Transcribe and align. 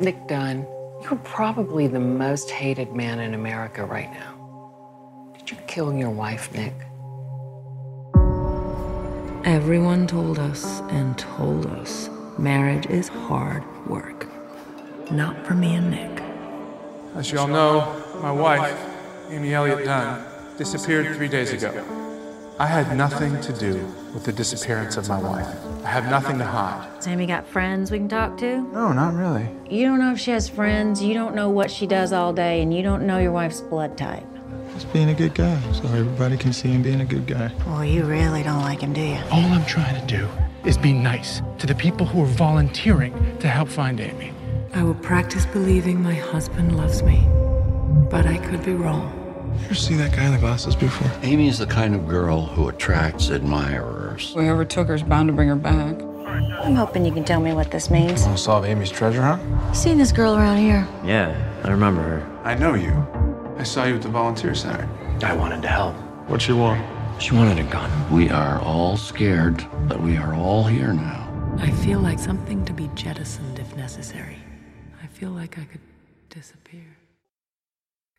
Nick 0.00 0.26
Dunn, 0.28 0.66
you're 1.02 1.20
probably 1.24 1.86
the 1.86 2.00
most 2.00 2.50
hated 2.50 2.94
man 2.94 3.20
in 3.20 3.34
America 3.34 3.84
right 3.84 4.10
now. 4.10 5.32
Did 5.36 5.50
you 5.50 5.56
kill 5.66 5.92
your 5.92 6.08
wife, 6.08 6.50
Nick? 6.54 6.72
Everyone 9.44 10.06
told 10.06 10.38
us 10.38 10.80
and 10.90 11.18
told 11.18 11.66
us 11.66 12.08
marriage 12.38 12.86
is 12.86 13.08
hard 13.08 13.62
work. 13.86 14.26
Not 15.10 15.46
for 15.46 15.54
me 15.54 15.74
and 15.74 15.90
Nick. 15.90 16.22
As 17.14 17.30
you 17.30 17.38
all 17.38 17.48
know, 17.48 18.02
my 18.22 18.32
wife, 18.32 18.78
Amy 19.28 19.52
Elliott 19.52 19.84
Dunn, 19.84 20.24
disappeared 20.56 21.14
three 21.14 21.28
days 21.28 21.52
ago. 21.52 21.99
I 22.60 22.66
had 22.66 22.94
nothing 22.94 23.40
to 23.40 23.54
do 23.54 23.86
with 24.12 24.24
the 24.24 24.32
disappearance 24.32 24.98
of 24.98 25.08
my 25.08 25.18
wife. 25.18 25.48
I 25.82 25.88
have 25.88 26.10
nothing 26.10 26.36
to 26.40 26.44
hide. 26.44 27.02
Sammy 27.02 27.24
got 27.24 27.46
friends 27.46 27.90
we 27.90 27.96
can 27.96 28.06
talk 28.06 28.36
to? 28.36 28.60
No, 28.60 28.92
not 28.92 29.14
really. 29.14 29.48
You 29.70 29.86
don't 29.86 29.98
know 29.98 30.12
if 30.12 30.20
she 30.20 30.30
has 30.32 30.46
friends, 30.46 31.02
you 31.02 31.14
don't 31.14 31.34
know 31.34 31.48
what 31.48 31.70
she 31.70 31.86
does 31.86 32.12
all 32.12 32.34
day, 32.34 32.60
and 32.60 32.76
you 32.76 32.82
don't 32.82 33.06
know 33.06 33.16
your 33.16 33.32
wife's 33.32 33.62
blood 33.62 33.96
type. 33.96 34.26
Just 34.74 34.92
being 34.92 35.08
a 35.08 35.14
good 35.14 35.34
guy, 35.34 35.58
so 35.72 35.84
everybody 35.84 36.36
can 36.36 36.52
see 36.52 36.68
him 36.68 36.82
being 36.82 37.00
a 37.00 37.06
good 37.06 37.26
guy. 37.26 37.50
Well, 37.66 37.82
you 37.82 38.04
really 38.04 38.42
don't 38.42 38.60
like 38.60 38.82
him, 38.82 38.92
do 38.92 39.00
you? 39.00 39.18
All 39.30 39.40
I'm 39.40 39.64
trying 39.64 39.98
to 39.98 40.06
do 40.06 40.28
is 40.68 40.76
be 40.76 40.92
nice 40.92 41.40
to 41.60 41.66
the 41.66 41.74
people 41.74 42.04
who 42.04 42.22
are 42.22 42.26
volunteering 42.26 43.38
to 43.38 43.48
help 43.48 43.70
find 43.70 43.98
Amy. 44.00 44.34
I 44.74 44.82
will 44.82 44.96
practice 44.96 45.46
believing 45.46 46.02
my 46.02 46.14
husband 46.14 46.76
loves 46.76 47.02
me, 47.02 47.26
but 48.10 48.26
I 48.26 48.36
could 48.36 48.62
be 48.62 48.74
wrong. 48.74 49.16
You 49.60 49.66
ever 49.66 49.74
see 49.74 49.94
that 49.96 50.12
guy 50.12 50.24
in 50.24 50.32
the 50.32 50.38
glasses 50.38 50.74
before? 50.74 51.10
Amy 51.22 51.46
is 51.46 51.58
the 51.58 51.66
kind 51.66 51.94
of 51.94 52.08
girl 52.08 52.46
who 52.46 52.68
attracts 52.68 53.28
admirers. 53.28 54.32
Whoever 54.32 54.64
took 54.64 54.88
her 54.88 54.94
is 54.94 55.02
bound 55.02 55.28
to 55.28 55.32
bring 55.32 55.48
her 55.48 55.54
back. 55.54 56.00
I'm 56.64 56.74
hoping 56.74 57.04
you 57.04 57.12
can 57.12 57.24
tell 57.24 57.40
me 57.40 57.52
what 57.52 57.70
this 57.70 57.90
means. 57.90 58.24
Want 58.24 58.36
to 58.36 58.42
solve 58.42 58.64
Amy's 58.64 58.90
treasure 58.90 59.22
hunt? 59.22 59.42
You 59.68 59.74
seen 59.74 59.98
this 59.98 60.12
girl 60.12 60.36
around 60.36 60.58
here? 60.58 60.88
Yeah, 61.04 61.36
I 61.62 61.70
remember 61.70 62.02
her. 62.02 62.40
I 62.42 62.54
know 62.54 62.74
you. 62.74 63.06
I 63.58 63.62
saw 63.62 63.84
you 63.84 63.96
at 63.96 64.02
the 64.02 64.08
volunteer 64.08 64.54
center. 64.54 64.88
I 65.22 65.36
wanted 65.36 65.60
to 65.62 65.68
help. 65.68 65.94
What'd 66.28 66.42
she 66.42 66.52
want? 66.52 66.82
She 67.20 67.34
wanted 67.34 67.58
a 67.58 67.70
gun. 67.70 67.90
We 68.10 68.30
are 68.30 68.60
all 68.62 68.96
scared, 68.96 69.64
but 69.86 70.00
we 70.00 70.16
are 70.16 70.34
all 70.34 70.64
here 70.64 70.94
now. 70.94 71.54
I 71.58 71.70
feel 71.70 72.00
like 72.00 72.18
something 72.18 72.64
to 72.64 72.72
be 72.72 72.88
jettisoned 72.94 73.58
if 73.58 73.76
necessary. 73.76 74.38
I 75.02 75.06
feel 75.06 75.30
like 75.30 75.58
I 75.58 75.64
could 75.64 75.82
disappear. 76.30 76.86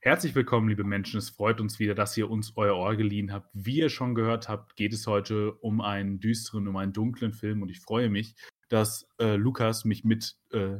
Herzlich 0.04 0.34
willkommen, 0.34 0.68
liebe 0.68 0.84
Menschen. 0.84 1.20
Es 1.20 1.30
freut 1.30 1.62
uns 1.62 1.78
wieder, 1.78 1.94
dass 1.94 2.18
ihr 2.18 2.28
uns 2.28 2.54
euer 2.56 2.76
Ohr 2.76 2.96
geliehen 2.96 3.32
habt. 3.32 3.52
Wie 3.54 3.78
ihr 3.78 3.90
schon 3.90 4.16
gehört 4.16 4.50
habt, 4.50 4.76
geht 4.76 4.94
es 4.94 5.06
heute 5.06 5.54
um 5.54 5.80
einen 5.80 6.20
düsteren, 6.20 6.68
um 6.68 6.76
einen 6.76 6.92
dunklen 6.92 7.34
Film 7.34 7.62
und 7.62 7.70
ich 7.70 7.82
freue 7.82 8.10
mich, 8.10 8.36
dass 8.68 9.08
äh, 9.20 9.36
Lukas 9.36 9.86
mich 9.86 10.04
mit 10.04 10.38
äh, 10.54 10.80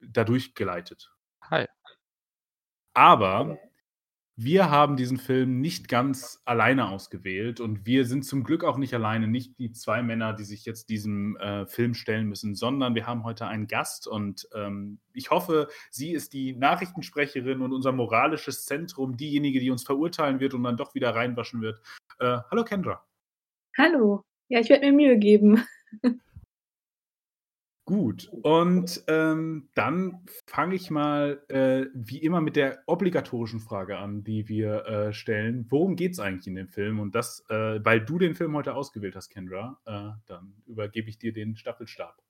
dadurch 0.00 0.54
geleitet. 0.54 1.10
Hi. 1.44 1.64
Aber 2.92 3.58
wir 4.36 4.70
haben 4.70 4.96
diesen 4.96 5.18
Film 5.18 5.60
nicht 5.60 5.88
ganz 5.88 6.40
alleine 6.46 6.88
ausgewählt 6.88 7.60
und 7.60 7.84
wir 7.84 8.06
sind 8.06 8.24
zum 8.24 8.44
Glück 8.44 8.64
auch 8.64 8.78
nicht 8.78 8.94
alleine, 8.94 9.28
nicht 9.28 9.58
die 9.58 9.72
zwei 9.72 10.02
Männer, 10.02 10.32
die 10.32 10.44
sich 10.44 10.64
jetzt 10.64 10.88
diesem 10.88 11.36
äh, 11.36 11.66
Film 11.66 11.92
stellen 11.92 12.26
müssen, 12.28 12.54
sondern 12.54 12.94
wir 12.94 13.06
haben 13.06 13.24
heute 13.24 13.46
einen 13.46 13.66
Gast 13.66 14.06
und 14.06 14.48
ähm, 14.54 15.00
ich 15.12 15.30
hoffe, 15.30 15.68
sie 15.90 16.12
ist 16.12 16.32
die 16.32 16.54
Nachrichtensprecherin 16.54 17.60
und 17.60 17.72
unser 17.72 17.92
moralisches 17.92 18.64
Zentrum, 18.64 19.18
diejenige, 19.18 19.60
die 19.60 19.70
uns 19.70 19.84
verurteilen 19.84 20.40
wird 20.40 20.54
und 20.54 20.62
dann 20.62 20.78
doch 20.78 20.94
wieder 20.94 21.14
reinwaschen 21.14 21.60
wird. 21.60 21.80
Äh, 22.18 22.38
hallo 22.50 22.64
Kendra. 22.64 23.04
Hallo. 23.76 24.22
Ja, 24.48 24.60
ich 24.60 24.70
werde 24.70 24.86
mir 24.86 24.92
Mühe 24.92 25.18
geben. 25.18 25.62
Gut, 27.84 28.28
und 28.42 29.02
ähm, 29.08 29.68
dann 29.74 30.24
fange 30.46 30.76
ich 30.76 30.88
mal 30.90 31.42
äh, 31.48 31.86
wie 31.94 32.18
immer 32.18 32.40
mit 32.40 32.54
der 32.54 32.78
obligatorischen 32.86 33.58
Frage 33.58 33.98
an, 33.98 34.22
die 34.22 34.48
wir 34.48 34.86
äh, 34.86 35.12
stellen. 35.12 35.66
Worum 35.68 35.96
geht 35.96 36.12
es 36.12 36.20
eigentlich 36.20 36.46
in 36.46 36.54
dem 36.54 36.68
Film? 36.68 37.00
Und 37.00 37.16
das, 37.16 37.44
äh, 37.48 37.84
weil 37.84 38.04
du 38.04 38.20
den 38.20 38.36
Film 38.36 38.54
heute 38.54 38.76
ausgewählt 38.76 39.16
hast, 39.16 39.30
Kendra, 39.30 39.80
äh, 39.84 40.10
dann 40.26 40.54
übergebe 40.66 41.08
ich 41.08 41.18
dir 41.18 41.32
den 41.32 41.56
Staffelstab. 41.56 42.22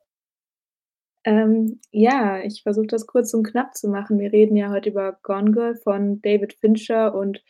Ähm, 1.24 1.80
ja, 1.90 2.40
ich 2.42 2.62
versuche 2.62 2.86
das 2.86 3.06
kurz 3.06 3.34
und 3.34 3.44
knapp 3.44 3.76
zu 3.76 3.88
machen. 3.88 4.18
Wir 4.18 4.32
reden 4.32 4.56
ja 4.56 4.70
heute 4.70 4.88
über 4.88 5.18
Gone 5.22 5.52
Girl 5.52 5.76
von 5.76 6.22
David 6.22 6.54
Fincher 6.54 7.14
und 7.14 7.44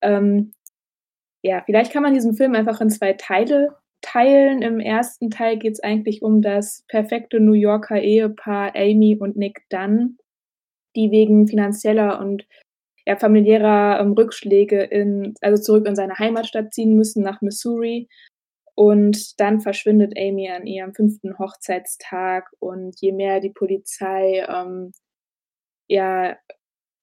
ähm, 0.00 0.52
ja, 1.42 1.62
vielleicht 1.66 1.92
kann 1.92 2.04
man 2.04 2.14
diesen 2.14 2.34
Film 2.34 2.54
einfach 2.54 2.80
in 2.80 2.88
zwei 2.88 3.14
Teile 3.14 3.76
teilen. 4.02 4.62
Im 4.62 4.80
ersten 4.80 5.30
Teil 5.30 5.58
geht 5.58 5.74
es 5.74 5.80
eigentlich 5.80 6.22
um 6.22 6.42
das 6.42 6.84
perfekte 6.88 7.40
New 7.40 7.54
Yorker 7.54 8.00
Ehepaar 8.00 8.74
Amy 8.76 9.16
und 9.18 9.36
Nick 9.36 9.62
Dunn, 9.70 10.18
die 10.96 11.10
wegen 11.10 11.48
finanzieller 11.48 12.20
und 12.20 12.46
ja, 13.06 13.16
familiärer 13.16 14.00
ähm, 14.00 14.12
Rückschläge 14.12 14.82
in, 14.82 15.34
also 15.40 15.62
zurück 15.62 15.86
in 15.86 15.96
seine 15.96 16.18
Heimatstadt 16.18 16.72
ziehen 16.72 16.94
müssen, 16.94 17.22
nach 17.22 17.40
Missouri. 17.40 18.08
Und 18.74 19.40
dann 19.40 19.60
verschwindet 19.60 20.14
Amy 20.16 20.50
an 20.50 20.66
ihrem 20.66 20.94
fünften 20.94 21.38
Hochzeitstag. 21.38 22.48
Und 22.58 23.00
je 23.00 23.12
mehr 23.12 23.40
die 23.40 23.50
Polizei 23.50 24.46
ähm, 24.48 24.92
ja, 25.88 26.36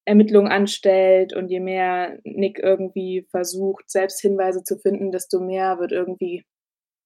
Ermittlungen 0.04 0.50
anstellt 0.50 1.34
und 1.34 1.48
je 1.50 1.60
mehr 1.60 2.18
Nick 2.24 2.58
irgendwie 2.58 3.26
versucht, 3.30 3.90
selbst 3.90 4.20
Hinweise 4.20 4.64
zu 4.64 4.78
finden, 4.78 5.12
desto 5.12 5.40
mehr 5.40 5.78
wird 5.78 5.92
irgendwie 5.92 6.44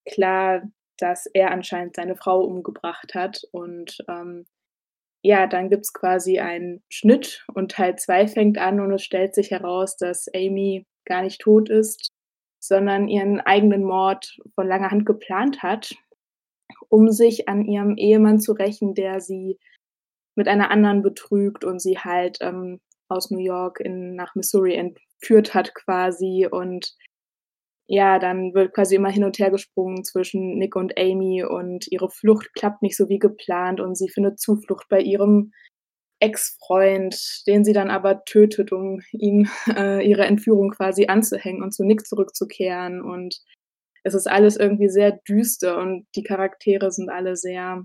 klar, 0.04 0.62
dass 0.98 1.26
er 1.26 1.50
anscheinend 1.50 1.96
seine 1.96 2.16
Frau 2.16 2.40
umgebracht 2.40 3.14
hat. 3.14 3.42
Und 3.52 3.98
ähm, 4.08 4.46
ja, 5.22 5.46
dann 5.46 5.70
gibt 5.70 5.84
es 5.84 5.92
quasi 5.92 6.38
einen 6.38 6.82
Schnitt 6.88 7.44
und 7.54 7.72
Teil 7.72 7.96
2 7.96 8.28
fängt 8.28 8.58
an 8.58 8.80
und 8.80 8.92
es 8.92 9.02
stellt 9.02 9.34
sich 9.34 9.50
heraus, 9.50 9.96
dass 9.96 10.28
Amy 10.34 10.86
gar 11.06 11.22
nicht 11.22 11.40
tot 11.40 11.68
ist, 11.68 12.10
sondern 12.60 13.08
ihren 13.08 13.40
eigenen 13.40 13.84
Mord 13.84 14.38
von 14.54 14.66
langer 14.66 14.90
Hand 14.90 15.06
geplant 15.06 15.62
hat, 15.62 15.94
um 16.88 17.10
sich 17.10 17.48
an 17.48 17.64
ihrem 17.64 17.96
Ehemann 17.96 18.40
zu 18.40 18.52
rächen, 18.52 18.94
der 18.94 19.20
sie 19.20 19.58
mit 20.34 20.48
einer 20.48 20.70
anderen 20.70 21.02
betrügt 21.02 21.64
und 21.64 21.80
sie 21.80 21.98
halt 21.98 22.38
ähm, 22.40 22.80
aus 23.08 23.30
New 23.30 23.38
York 23.38 23.80
in, 23.80 24.14
nach 24.14 24.34
Missouri 24.34 24.74
entführt 24.74 25.54
hat 25.54 25.74
quasi 25.74 26.48
und 26.50 26.94
ja, 27.86 28.18
dann 28.18 28.54
wird 28.54 28.74
quasi 28.74 28.96
immer 28.96 29.10
hin 29.10 29.24
und 29.24 29.38
her 29.38 29.50
gesprungen 29.50 30.04
zwischen 30.04 30.58
Nick 30.58 30.74
und 30.76 30.98
Amy 30.98 31.44
und 31.44 31.86
ihre 31.90 32.10
Flucht 32.10 32.54
klappt 32.54 32.82
nicht 32.82 32.96
so 32.96 33.08
wie 33.08 33.18
geplant 33.18 33.80
und 33.80 33.96
sie 33.96 34.08
findet 34.08 34.40
Zuflucht 34.40 34.88
bei 34.88 35.00
ihrem 35.00 35.52
Ex-Freund, 36.20 37.46
den 37.46 37.64
sie 37.64 37.74
dann 37.74 37.90
aber 37.90 38.24
tötet, 38.24 38.72
um 38.72 39.00
ihm 39.12 39.48
äh, 39.76 40.06
ihre 40.06 40.24
Entführung 40.24 40.70
quasi 40.70 41.06
anzuhängen 41.06 41.62
und 41.62 41.72
zu 41.72 41.84
Nick 41.84 42.06
zurückzukehren. 42.06 43.02
Und 43.02 43.36
es 44.04 44.14
ist 44.14 44.26
alles 44.26 44.56
irgendwie 44.56 44.88
sehr 44.88 45.12
düster 45.28 45.78
und 45.78 46.06
die 46.14 46.22
Charaktere 46.22 46.90
sind 46.90 47.10
alle 47.10 47.36
sehr, 47.36 47.84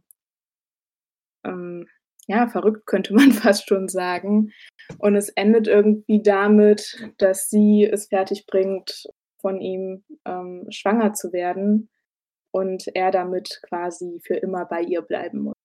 ähm, 1.46 1.88
ja, 2.28 2.48
verrückt 2.48 2.86
könnte 2.86 3.14
man 3.16 3.34
fast 3.34 3.68
schon 3.68 3.90
sagen. 3.90 4.52
Und 5.00 5.16
es 5.16 5.30
endet 5.30 5.68
irgendwie 5.68 6.22
damit, 6.24 7.12
dass 7.18 7.50
sie 7.50 7.86
es 7.92 8.08
fertig 8.08 8.46
bringt, 8.48 9.06
von 9.40 9.60
ihm 9.62 10.04
ähm, 10.26 10.68
schwanger 10.70 11.14
zu 11.14 11.34
werden 11.34 11.90
und 12.52 12.88
er 12.96 13.12
damit 13.12 13.62
quasi 13.64 14.20
für 14.24 14.36
immer 14.36 14.66
bei 14.66 14.82
ihr 14.82 15.02
bleiben 15.02 15.40
muss. 15.40 15.56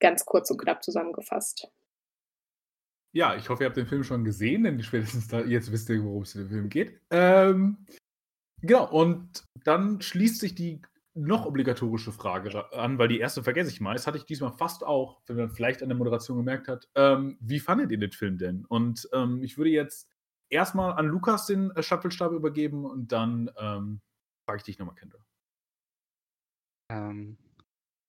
Ganz 0.00 0.24
kurz 0.24 0.50
und 0.50 0.58
knapp 0.58 0.82
zusammengefasst. 0.82 1.68
Ja, 3.12 3.36
ich 3.36 3.48
hoffe, 3.48 3.62
ihr 3.62 3.66
habt 3.66 3.76
den 3.76 3.86
Film 3.86 4.02
schon 4.02 4.24
gesehen, 4.24 4.64
denn 4.64 4.82
spätestens 4.82 5.30
jetzt 5.46 5.70
wisst 5.70 5.88
ihr, 5.88 6.02
worum 6.04 6.22
es 6.22 6.34
in 6.34 6.42
dem 6.42 6.50
Film 6.50 6.68
geht. 6.68 7.00
Ähm, 7.10 7.86
genau, 8.60 8.90
und 8.90 9.44
dann 9.64 10.00
schließt 10.00 10.40
sich 10.40 10.56
die 10.56 10.82
noch 11.14 11.46
obligatorische 11.46 12.10
Frage 12.10 12.72
an, 12.72 12.98
weil 12.98 13.06
die 13.06 13.20
erste 13.20 13.44
vergesse 13.44 13.70
ich 13.70 13.80
mal. 13.80 13.92
Das 13.94 14.08
hatte 14.08 14.18
ich 14.18 14.24
diesmal 14.24 14.50
fast 14.50 14.84
auch, 14.84 15.20
wenn 15.26 15.36
man 15.36 15.50
vielleicht 15.50 15.80
an 15.80 15.88
der 15.88 15.96
Moderation 15.96 16.38
gemerkt 16.38 16.66
hat. 16.66 16.88
Ähm, 16.96 17.38
wie 17.40 17.60
fandet 17.60 17.92
ihr 17.92 17.98
den 17.98 18.10
Film 18.10 18.36
denn? 18.36 18.64
Und 18.64 19.08
ähm, 19.12 19.40
ich 19.44 19.56
würde 19.56 19.70
jetzt 19.70 20.10
erstmal 20.54 20.92
an 20.94 21.06
Lukas 21.06 21.46
den 21.46 21.70
äh, 21.72 21.82
Staffelstab 21.82 22.32
übergeben 22.32 22.84
und 22.84 23.12
dann 23.12 23.50
ähm, 23.58 24.00
frage 24.46 24.58
ich 24.58 24.64
dich 24.64 24.78
nochmal, 24.78 24.94
Kendra. 24.94 25.18
Ähm, 26.90 27.36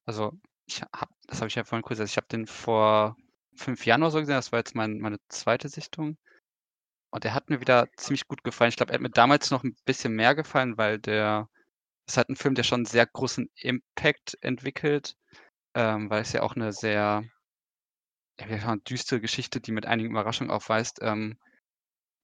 also, 0.06 0.34
ich 0.66 0.82
hab, 0.82 1.10
das 1.28 1.40
habe 1.40 1.48
ich 1.48 1.56
ja 1.56 1.64
vorhin 1.64 1.84
kurz 1.84 1.98
gesagt, 1.98 2.12
ich 2.12 2.18
habe 2.18 2.28
den 2.28 2.48
vor 2.48 3.18
fünf 3.56 3.86
Jahren 3.86 4.04
oder 4.04 4.12
so 4.12 4.20
gesehen, 4.20 4.36
das 4.36 4.52
war 4.52 4.60
jetzt 4.60 4.76
mein, 4.76 5.00
meine 5.00 5.18
zweite 5.30 5.70
Sichtung. 5.70 6.18
Und 7.12 7.24
der 7.24 7.34
hat 7.34 7.50
mir 7.50 7.62
wieder 7.62 7.88
ziemlich 7.96 8.28
gut 8.28 8.44
gefallen. 8.44 8.70
Ich 8.70 8.76
glaube, 8.76 8.92
er 8.92 8.96
hat 8.96 9.02
mir 9.02 9.10
damals 9.10 9.50
noch 9.50 9.64
ein 9.64 9.76
bisschen 9.86 10.14
mehr 10.14 10.36
gefallen, 10.36 10.78
weil 10.78 11.00
der, 11.00 11.50
ist 12.08 12.18
halt 12.18 12.30
ein 12.30 12.36
Film, 12.36 12.56
der 12.56 12.64
schon 12.64 12.80
einen 12.80 12.86
sehr 12.86 13.06
großen 13.06 13.50
Impact 13.56 14.38
entwickelt, 14.42 15.16
ähm, 15.74 16.10
weil 16.10 16.22
es 16.22 16.34
ja 16.34 16.42
auch 16.42 16.56
eine 16.56 16.74
sehr, 16.74 17.24
ja, 18.40 18.76
düstere 18.78 19.22
Geschichte, 19.22 19.62
die 19.62 19.72
mit 19.72 19.86
einigen 19.86 20.12
Überraschungen 20.12 20.52
aufweist, 20.52 21.00
ähm, 21.02 21.38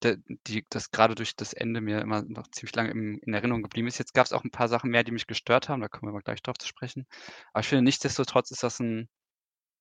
de, 0.04 0.18
die, 0.48 0.66
das 0.70 0.92
gerade 0.92 1.16
durch 1.16 1.36
das 1.36 1.54
Ende 1.54 1.82
mir 1.82 2.02
immer 2.02 2.24
noch 2.24 2.48
ziemlich 2.48 2.76
lange 2.76 2.92
im, 2.92 3.20
in 3.20 3.34
Erinnerung 3.34 3.64
geblieben 3.64 3.88
ist. 3.88 3.98
Jetzt 4.00 4.14
gab 4.14 4.26
es 4.26 4.34
auch 4.34 4.44
ein 4.44 4.52
paar 4.52 4.68
Sachen 4.68 4.92
mehr, 4.92 5.04
die 5.04 5.12
mich 5.12 5.28
gestört 5.28 5.70
haben, 5.70 5.82
da 5.82 5.88
kommen 5.88 6.12
wir 6.12 6.14
mal 6.14 6.22
gleich 6.22 6.42
drauf 6.42 6.58
zu 6.58 6.68
sprechen. 6.68 7.06
Aber 7.54 7.62
ich 7.62 7.68
finde, 7.68 7.84
nichtsdestotrotz 7.84 8.52
ist 8.52 8.64
das 8.64 8.80
ein, 8.80 9.10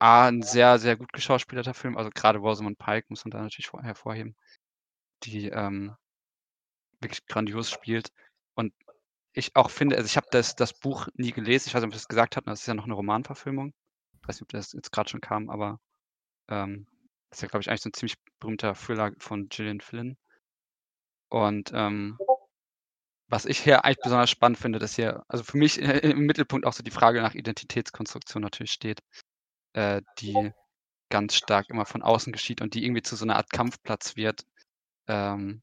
A, 0.01 0.29
ein 0.29 0.43
sehr, 0.43 0.79
sehr 0.79 0.97
gut 0.97 1.13
geschauspielerter 1.13 1.75
Film. 1.75 1.97
Also 1.97 2.11
gerade 2.11 2.39
Rosamund 2.39 2.79
Pike 2.79 3.07
muss 3.11 3.25
man 3.25 3.31
da 3.33 3.43
natürlich 3.43 3.73
hervorheben, 3.73 4.37
die 5.25 5.49
ähm, 5.49 5.97
wirklich 7.01 7.27
grandios 7.27 7.71
spielt. 7.71 8.13
Und 8.55 8.73
ich 9.33 9.57
auch 9.57 9.71
finde, 9.71 9.97
also 9.97 10.07
ich 10.07 10.17
habe 10.17 10.29
das, 10.31 10.57
das 10.57 10.73
Buch 10.75 11.09
nie 11.15 11.33
gelesen, 11.33 11.69
ich 11.69 11.75
weiß 11.75 11.83
nicht, 11.83 11.89
ob 11.89 11.95
ich 11.95 12.01
das 12.01 12.09
gesagt 12.09 12.37
habe, 12.37 12.47
das 12.47 12.61
ist 12.61 12.67
ja 12.67 12.75
noch 12.75 12.85
eine 12.85 12.95
Romanverfilmung. 12.95 13.73
Ich 14.15 14.29
weiß 14.29 14.37
nicht, 14.37 14.43
ob 14.43 14.49
das 14.51 14.73
jetzt 14.73 14.93
gerade 14.93 15.11
schon 15.11 15.21
kam, 15.21 15.51
aber 15.51 15.81
ähm, 16.49 16.87
ist 17.31 17.43
ja, 17.43 17.49
glaube 17.49 17.63
ich, 17.63 17.69
eigentlich 17.69 17.83
so 17.83 17.89
ein 17.91 17.95
ziemlich 17.95 18.17
berühmter 18.39 18.75
Thriller 18.75 19.13
von 19.19 19.49
Gillian 19.49 19.81
Flynn. 19.81 20.17
Und 21.29 21.71
ähm, 21.75 22.19
was 23.29 23.47
ich 23.47 23.61
hier 23.61 23.85
eigentlich 23.85 24.01
besonders 24.03 24.31
spannend 24.31 24.59
finde, 24.59 24.81
dass 24.81 24.97
hier, 24.97 25.25
also 25.29 25.45
für 25.45 25.57
mich 25.57 25.81
äh, 25.81 25.99
im 25.99 26.27
Mittelpunkt 26.27 26.67
auch 26.67 26.73
so 26.73 26.83
die 26.83 26.91
Frage 26.91 27.23
nach 27.23 27.35
Identitätskonstruktion 27.35 28.43
natürlich 28.43 28.73
steht, 28.73 29.01
äh, 29.75 30.03
die 30.19 30.53
ganz 31.11 31.35
stark 31.35 31.69
immer 31.71 31.87
von 31.87 32.03
außen 32.03 32.33
geschieht 32.33 32.61
und 32.61 32.75
die 32.75 32.85
irgendwie 32.85 33.03
zu 33.03 33.17
so 33.17 33.25
einer 33.25 33.37
Art 33.37 33.51
Kampfplatz 33.51 34.17
wird. 34.17 34.45
Ähm, 35.07 35.63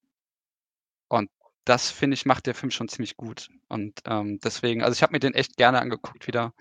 und 1.09 1.29
das, 1.65 1.91
finde 1.91 2.15
ich, 2.15 2.25
macht 2.25 2.45
der 2.45 2.55
Film 2.55 2.71
schon 2.71 2.87
ziemlich 2.87 3.17
gut. 3.17 3.49
Und 3.67 3.99
ähm, 4.05 4.39
deswegen, 4.41 4.83
also 4.83 4.93
ich 4.93 5.03
habe 5.03 5.11
mir 5.11 5.19
den 5.19 5.33
echt 5.33 5.57
gerne 5.57 5.81
angeguckt 5.81 6.27
wieder. 6.27 6.53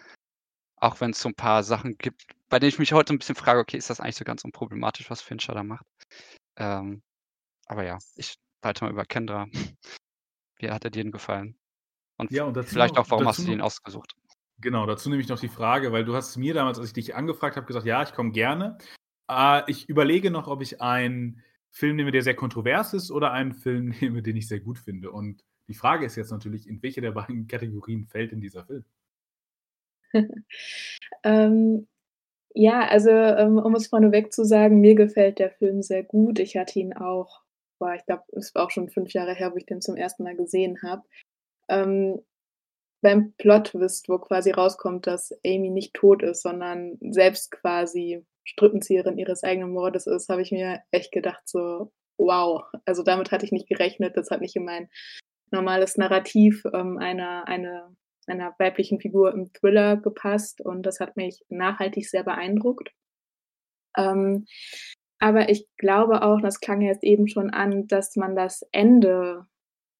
Auch 0.76 1.00
wenn 1.00 1.12
es 1.12 1.20
so 1.20 1.28
ein 1.28 1.34
paar 1.34 1.62
Sachen 1.62 1.96
gibt, 1.96 2.35
bei 2.48 2.58
denen 2.58 2.68
ich 2.68 2.78
mich 2.78 2.92
heute 2.92 3.14
ein 3.14 3.18
bisschen 3.18 3.34
frage, 3.34 3.60
okay, 3.60 3.76
ist 3.76 3.90
das 3.90 4.00
eigentlich 4.00 4.16
so 4.16 4.24
ganz 4.24 4.44
unproblematisch, 4.44 5.10
was 5.10 5.22
Fincher 5.22 5.54
da 5.54 5.62
macht? 5.62 5.84
Ähm, 6.56 7.02
aber 7.66 7.84
ja, 7.84 7.98
ich 8.16 8.36
halte 8.64 8.84
mal 8.84 8.90
über 8.90 9.04
Kendra. 9.04 9.46
Wie 10.58 10.70
hat 10.70 10.84
er 10.84 10.90
dir 10.90 11.02
denn 11.02 11.12
gefallen? 11.12 11.58
Und, 12.18 12.30
Ja, 12.30 12.44
und 12.44 12.56
vielleicht 12.64 12.94
noch 12.94 13.04
auch, 13.04 13.10
warum 13.10 13.24
dazu 13.26 13.38
hast 13.38 13.46
du 13.46 13.50
den 13.50 13.58
noch 13.58 13.66
ausgesucht? 13.66 14.14
Genau, 14.58 14.86
dazu 14.86 15.10
nehme 15.10 15.20
ich 15.20 15.28
noch 15.28 15.38
die 15.38 15.48
Frage, 15.48 15.92
weil 15.92 16.04
du 16.04 16.14
hast 16.14 16.36
mir 16.36 16.54
damals, 16.54 16.78
als 16.78 16.88
ich 16.88 16.94
dich 16.94 17.14
angefragt 17.14 17.56
habe, 17.56 17.66
gesagt: 17.66 17.86
„Ja, 17.86 18.02
ich 18.02 18.12
komme 18.14 18.32
gerne.“ 18.32 18.78
Äh, 19.30 19.62
ich 19.70 19.88
überlege 19.88 20.30
noch, 20.30 20.48
ob 20.48 20.62
ich 20.62 20.80
einen 20.80 21.42
Film 21.70 21.96
nehme, 21.96 22.10
der 22.10 22.22
sehr 22.22 22.34
kontrovers 22.36 22.94
ist 22.94 23.10
oder 23.10 23.32
einen 23.32 23.52
Film 23.52 23.88
nehme, 24.00 24.22
den 24.22 24.36
ich 24.36 24.48
sehr 24.48 24.60
gut 24.60 24.78
finde. 24.78 25.10
Und 25.10 25.44
die 25.68 25.74
Frage 25.74 26.06
ist 26.06 26.16
jetzt 26.16 26.30
natürlich, 26.30 26.66
in 26.66 26.82
welche 26.82 27.00
der 27.02 27.12
beiden 27.12 27.48
Kategorien 27.48 28.06
fällt 28.06 28.32
denn 28.32 28.40
dieser 28.40 28.64
Film? 28.64 28.84
Ähm, 31.24 31.86
ja, 32.56 32.80
also, 32.88 33.10
ähm, 33.10 33.58
um 33.58 33.74
es 33.74 33.88
vorneweg 33.88 34.32
zu 34.32 34.44
sagen, 34.44 34.80
mir 34.80 34.94
gefällt 34.94 35.38
der 35.38 35.50
Film 35.52 35.82
sehr 35.82 36.02
gut. 36.04 36.38
Ich 36.40 36.56
hatte 36.56 36.78
ihn 36.80 36.94
auch 36.94 37.42
boah, 37.78 37.94
ich 37.94 38.04
glaube, 38.06 38.22
es 38.32 38.54
war 38.54 38.64
auch 38.64 38.70
schon 38.70 38.88
5 38.88 39.12
Jahre 39.12 39.34
her, 39.34 39.52
wo 39.52 39.56
ich 39.56 39.66
den 39.66 39.80
zum 39.82 39.96
ersten 39.96 40.22
Mal 40.24 40.36
gesehen 40.36 40.78
habe. 40.82 41.02
Ähm, 41.68 42.20
beim 43.02 43.34
Plot-Twist, 43.38 44.08
wo 44.08 44.18
quasi 44.18 44.50
rauskommt, 44.52 45.06
dass 45.06 45.32
Amy 45.46 45.70
nicht 45.70 45.94
tot 45.94 46.22
ist, 46.22 46.42
sondern 46.42 46.98
selbst 47.00 47.50
quasi 47.52 48.24
Strippenzieherin 48.44 49.18
ihres 49.18 49.44
eigenen 49.44 49.72
Mordes 49.72 50.06
ist, 50.06 50.28
habe 50.28 50.42
ich 50.42 50.52
mir 50.52 50.80
echt 50.92 51.12
gedacht 51.12 51.42
so: 51.46 51.92
„Wow“, 52.18 52.64
also 52.86 53.02
damit 53.02 53.32
hatte 53.32 53.44
ich 53.46 53.52
nicht 53.52 53.68
gerechnet. 53.68 54.16
Das 54.16 54.30
hat 54.30 54.40
nicht 54.40 54.56
in 54.56 54.64
mein 54.64 54.88
normales 55.52 55.96
Narrativ, 55.98 56.64
ähm, 56.74 56.98
einer 56.98 57.46
eine 57.48 57.96
einer 58.26 58.54
weiblichen 58.58 59.00
Figur 59.00 59.32
im 59.32 59.52
Thriller 59.52 59.96
gepasst 59.96 60.60
und 60.60 60.84
das 60.84 61.00
hat 61.00 61.16
mich 61.16 61.44
nachhaltig 61.48 62.08
sehr 62.08 62.24
beeindruckt. 62.24 62.90
Ähm, 63.96 64.46
aber 65.18 65.48
ich 65.48 65.66
glaube 65.78 66.22
auch, 66.22 66.40
das 66.40 66.60
klang 66.60 66.82
jetzt 66.82 67.04
eben 67.04 67.28
schon 67.28 67.50
an, 67.50 67.86
dass 67.86 68.16
man 68.16 68.36
das 68.36 68.62
Ende 68.72 69.46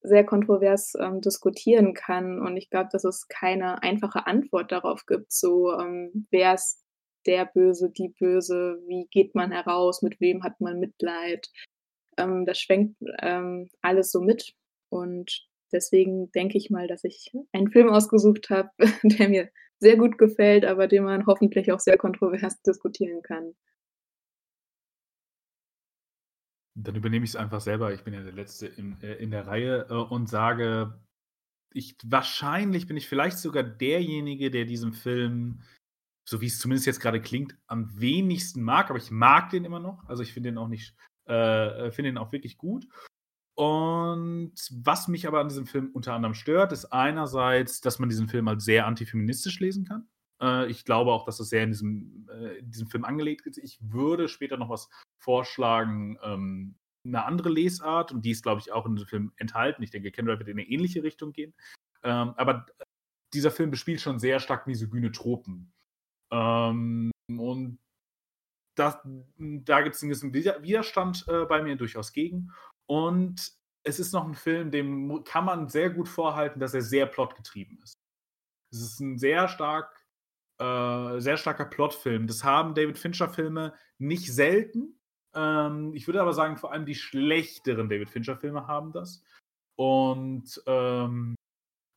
sehr 0.01 0.25
kontrovers, 0.25 0.93
ähm, 0.99 1.21
diskutieren 1.21 1.93
kann 1.93 2.39
und 2.39 2.55
ich 2.55 2.69
glaube, 2.69 2.89
dass 2.91 3.03
es 3.03 3.27
keine 3.27 3.81
einfache 3.83 4.27
Antwort 4.27 4.71
darauf 4.71 5.05
gibt, 5.05 5.31
so, 5.31 5.73
ähm, 5.73 6.27
wer 6.31 6.53
ist 6.53 6.83
der 7.25 7.45
Böse, 7.45 7.91
die 7.91 8.09
Böse, 8.09 8.79
wie 8.87 9.07
geht 9.11 9.35
man 9.35 9.51
heraus, 9.51 10.01
mit 10.01 10.19
wem 10.21 10.43
hat 10.43 10.61
man 10.61 10.79
Mitleid? 10.79 11.49
Ähm, 12.17 12.45
das 12.45 12.59
schwenkt, 12.59 12.95
ähm, 13.21 13.69
alles 13.81 14.11
so 14.11 14.21
mit 14.21 14.53
und 14.89 15.46
deswegen 15.71 16.31
denke 16.31 16.57
ich 16.57 16.69
mal, 16.69 16.87
dass 16.87 17.03
ich 17.03 17.31
einen 17.51 17.71
Film 17.71 17.89
ausgesucht 17.89 18.49
habe, 18.49 18.69
der 19.03 19.29
mir 19.29 19.49
sehr 19.79 19.97
gut 19.97 20.17
gefällt, 20.17 20.65
aber 20.65 20.87
den 20.87 21.03
man 21.03 21.25
hoffentlich 21.25 21.71
auch 21.71 21.79
sehr 21.79 21.97
kontrovers 21.97 22.61
diskutieren 22.67 23.21
kann. 23.21 23.53
Dann 26.75 26.95
übernehme 26.95 27.25
ich 27.25 27.31
es 27.31 27.35
einfach 27.35 27.61
selber. 27.61 27.93
Ich 27.93 28.03
bin 28.03 28.13
ja 28.13 28.21
der 28.21 28.33
Letzte 28.33 28.67
in, 28.67 29.01
äh, 29.01 29.15
in 29.15 29.31
der 29.31 29.47
Reihe 29.47 29.87
äh, 29.89 29.93
und 29.93 30.29
sage, 30.29 30.99
ich 31.73 31.95
wahrscheinlich 32.05 32.87
bin 32.87 32.97
ich 32.97 33.07
vielleicht 33.07 33.37
sogar 33.39 33.63
derjenige, 33.63 34.51
der 34.51 34.65
diesen 34.65 34.93
Film, 34.93 35.63
so 36.27 36.41
wie 36.41 36.47
es 36.47 36.59
zumindest 36.59 36.85
jetzt 36.85 36.99
gerade 36.99 37.21
klingt, 37.21 37.57
am 37.67 37.99
wenigsten 37.99 38.61
mag, 38.61 38.89
aber 38.89 38.99
ich 38.99 39.11
mag 39.11 39.49
den 39.49 39.65
immer 39.65 39.79
noch. 39.79 40.07
Also 40.07 40.23
ich 40.23 40.33
finde 40.33 40.49
den 40.49 40.57
auch 40.57 40.67
nicht, 40.67 40.95
äh, 41.25 41.91
finde 41.91 42.11
den 42.11 42.17
auch 42.17 42.31
wirklich 42.31 42.57
gut. 42.57 42.87
Und 43.57 44.53
was 44.71 45.07
mich 45.07 45.27
aber 45.27 45.39
an 45.39 45.49
diesem 45.49 45.65
Film 45.65 45.89
unter 45.93 46.13
anderem 46.13 46.35
stört, 46.35 46.71
ist 46.71 46.85
einerseits, 46.85 47.81
dass 47.81 47.97
man 47.97 48.07
diesen 48.07 48.27
Film 48.27 48.47
als 48.47 48.63
sehr 48.65 48.85
antifeministisch 48.85 49.59
lesen 49.59 49.83
kann. 49.83 50.07
Äh, 50.39 50.69
ich 50.69 50.85
glaube 50.85 51.11
auch, 51.11 51.25
dass 51.25 51.39
es 51.39 51.49
sehr 51.49 51.63
in 51.63 51.71
diesem, 51.71 52.29
äh, 52.31 52.59
in 52.59 52.69
diesem 52.69 52.87
Film 52.87 53.03
angelegt 53.03 53.47
ist. 53.47 53.57
Ich 53.57 53.79
würde 53.81 54.27
später 54.27 54.57
noch 54.57 54.69
was 54.69 54.89
vorschlagen, 55.17 56.19
ähm, 56.21 56.75
eine 57.03 57.25
andere 57.25 57.49
Lesart, 57.49 58.11
und 58.11 58.25
die 58.25 58.31
ist, 58.31 58.43
glaube 58.43 58.61
ich, 58.61 58.71
auch 58.71 58.85
in 58.85 58.95
diesem 58.95 59.07
Film 59.07 59.31
enthalten. 59.37 59.81
Ich 59.81 59.89
denke, 59.89 60.11
Kendra 60.11 60.37
wird 60.37 60.49
in 60.49 60.59
eine 60.59 60.67
ähnliche 60.67 61.01
Richtung 61.01 61.33
gehen. 61.33 61.55
Ähm, 62.03 62.33
aber 62.37 62.67
dieser 63.33 63.49
Film 63.49 63.71
bespielt 63.71 64.01
schon 64.01 64.19
sehr 64.19 64.39
stark 64.39 64.67
misogyne 64.67 65.11
Tropen. 65.11 65.73
Ähm, 66.31 67.09
und 67.27 67.79
das, 68.75 68.99
da 69.37 69.81
gibt 69.81 69.95
es 69.95 70.03
einen 70.03 70.11
gewissen 70.11 70.33
Widerstand 70.33 71.25
äh, 71.27 71.45
bei 71.45 71.63
mir 71.63 71.75
durchaus 71.75 72.13
gegen. 72.13 72.51
Und 72.89 73.53
es 73.83 73.99
ist 73.99 74.13
noch 74.13 74.25
ein 74.25 74.35
Film, 74.35 74.71
dem 74.71 75.23
kann 75.23 75.45
man 75.45 75.69
sehr 75.69 75.89
gut 75.89 76.09
vorhalten, 76.09 76.59
dass 76.59 76.73
er 76.73 76.81
sehr 76.81 77.05
plotgetrieben 77.05 77.79
ist. 77.83 77.93
Es 78.71 78.81
ist 78.81 78.99
ein 78.99 79.17
sehr 79.17 79.47
stark, 79.47 80.05
äh, 80.59 81.19
sehr 81.19 81.37
starker 81.37 81.65
Plotfilm. 81.65 82.27
Das 82.27 82.43
haben 82.43 82.75
David 82.75 82.97
Fincher-Filme 82.97 83.73
nicht 83.97 84.33
selten. 84.33 84.99
Ähm, 85.33 85.93
ich 85.93 86.07
würde 86.07 86.21
aber 86.21 86.33
sagen, 86.33 86.57
vor 86.57 86.73
allem 86.73 86.85
die 86.85 86.95
schlechteren 86.95 87.89
David 87.89 88.09
Fincher-Filme 88.09 88.67
haben 88.67 88.91
das. 88.91 89.23
Und 89.77 90.61
ähm, 90.65 91.35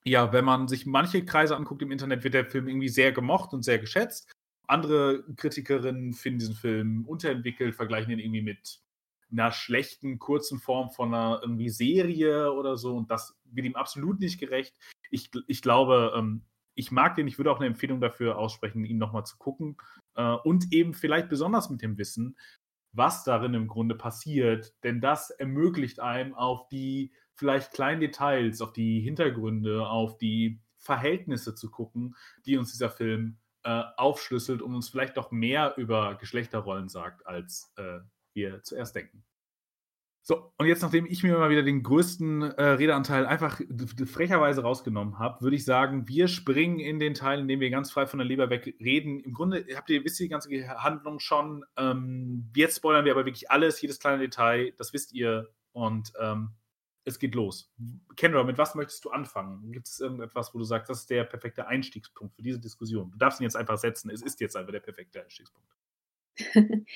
ja, 0.05 0.33
wenn 0.33 0.45
man 0.45 0.69
sich 0.69 0.87
manche 0.87 1.25
Kreise 1.25 1.57
anguckt 1.57 1.83
im 1.83 1.91
Internet, 1.91 2.25
wird 2.25 2.35
der 2.35 2.47
Film 2.47 2.69
irgendwie 2.69 2.89
sehr 2.89 3.13
gemocht 3.13 3.53
und 3.53 3.63
sehr 3.63 3.79
geschätzt. 3.79 4.31
Andere 4.69 5.25
Kritikerinnen 5.37 6.13
finden 6.13 6.39
diesen 6.39 6.55
Film 6.55 7.05
unterentwickelt, 7.07 7.75
vergleichen 7.75 8.13
ihn 8.13 8.21
irgendwie 8.21 8.43
mit 8.43 8.81
einer 9.31 9.53
schlechten, 9.53 10.19
kurzen 10.19 10.59
Form 10.59 10.91
von 10.91 11.15
einer 11.15 11.41
irgendwie 11.43 11.69
Serie 11.69 12.53
oder 12.53 12.77
so. 12.77 12.97
Und 12.97 13.11
das 13.11 13.39
wird 13.45 13.67
ihm 13.67 13.77
absolut 13.77 14.21
nicht 14.21 14.39
gerecht. 14.39 14.75
Ich, 15.11 15.31
ich 15.47 15.63
glaube, 15.63 16.13
ähm, 16.17 16.43
ich 16.75 16.91
mag 16.91 17.15
den, 17.15 17.29
ich 17.29 17.39
würde 17.39 17.51
auch 17.53 17.59
eine 17.59 17.67
Empfehlung 17.67 18.01
dafür 18.01 18.39
aussprechen, 18.39 18.85
ihn 18.85 18.99
nochmal 18.99 19.25
zu 19.25 19.37
gucken. 19.39 19.77
Äh, 20.15 20.33
und 20.45 20.73
eben 20.73 20.95
vielleicht 20.95 21.29
besonders 21.29 21.71
mit 21.71 21.83
dem 21.83 21.99
Wissen, 21.99 22.37
was 22.93 23.25
darin 23.25 23.55
im 23.55 23.69
Grunde 23.69 23.95
passiert. 23.95 24.75
Denn 24.83 25.01
das 25.01 25.31
ermöglicht 25.31 26.01
einem 26.01 26.35
auf 26.35 26.69
die 26.69 27.13
vielleicht 27.35 27.73
kleinen 27.73 28.01
Details, 28.01 28.61
auf 28.61 28.73
die 28.73 29.01
Hintergründe, 29.01 29.87
auf 29.89 30.19
die 30.19 30.61
Verhältnisse 30.79 31.55
zu 31.55 31.71
gucken, 31.71 32.17
die 32.47 32.57
uns 32.57 32.73
dieser 32.73 32.91
Film 32.91 33.39
äh, 33.63 33.83
aufschlüsselt 33.97 34.63
und 34.63 34.75
uns 34.75 34.89
vielleicht 34.89 35.17
doch 35.17 35.31
mehr 35.31 35.75
über 35.77 36.17
Geschlechterrollen 36.17 36.89
sagt, 36.89 37.27
als 37.27 37.73
äh, 37.77 38.01
wir 38.35 38.63
zuerst 38.63 38.95
denken. 38.95 39.25
So, 40.23 40.53
und 40.59 40.67
jetzt, 40.67 40.83
nachdem 40.83 41.07
ich 41.07 41.23
mir 41.23 41.37
mal 41.39 41.49
wieder 41.49 41.63
den 41.63 41.83
größten 41.83 42.43
äh, 42.43 42.63
Redeanteil 42.63 43.25
einfach 43.25 43.61
frecherweise 44.07 44.63
rausgenommen 44.63 45.19
habe, 45.19 45.41
würde 45.41 45.57
ich 45.57 45.65
sagen, 45.65 46.07
wir 46.09 46.29
springen 46.29 46.79
in 46.79 47.01
den 47.01 47.15
Teil, 47.15 47.41
in 47.41 47.49
dem 47.49 47.61
wir 47.61 47.71
ganz 47.71 47.91
frei 47.91 48.07
von 48.07 48.19
der 48.19 48.27
Leber 48.27 48.51
weg 48.51 48.77
reden. 48.81 49.21
Im 49.21 49.33
Grunde 49.33 49.65
habt 49.75 49.89
ihr, 49.89 50.05
wisst 50.05 50.21
ihr 50.21 50.27
die 50.27 50.31
ganze 50.31 50.51
Handlung 50.83 51.21
schon. 51.21 51.65
Ähm, 51.79 52.51
jetzt 52.55 52.77
spoilern 52.77 53.07
wir 53.07 53.13
aber 53.13 53.25
wirklich 53.25 53.51
alles, 53.51 53.81
jedes 53.81 53.99
kleine 53.99 54.19
Detail, 54.19 54.73
das 54.77 54.93
wisst 54.93 55.13
ihr. 55.15 55.49
Und 55.73 56.13
ähm, 56.21 56.51
es 57.05 57.19
geht 57.19 57.35
los. 57.35 57.73
Kendra, 58.17 58.45
mit 58.45 58.59
was 58.59 58.75
möchtest 58.75 59.05
du 59.05 59.11
anfangen? 59.11 59.73
Gibt 59.73 59.89
es 59.89 60.01
irgendetwas, 60.01 60.55
wo 60.55 60.59
du 60.59 60.65
sagst, 60.65 60.91
das 60.91 61.01
ist 61.01 61.11
der 61.11 61.25
perfekte 61.25 61.67
Einstiegspunkt 61.67 62.35
für 62.35 62.43
diese 62.43 62.61
Diskussion? 62.61 63.11
Du 63.11 63.19
darfst 63.19 63.41
ihn 63.41 63.45
jetzt 63.45 63.57
einfach 63.57 63.79
setzen. 63.79 64.11
Es 64.11 64.23
ist 64.23 64.41
jetzt 64.41 64.57
einfach 64.57 64.73
der 64.73 64.81
perfekte 64.81 65.23
Einstiegspunkt. 65.23 65.69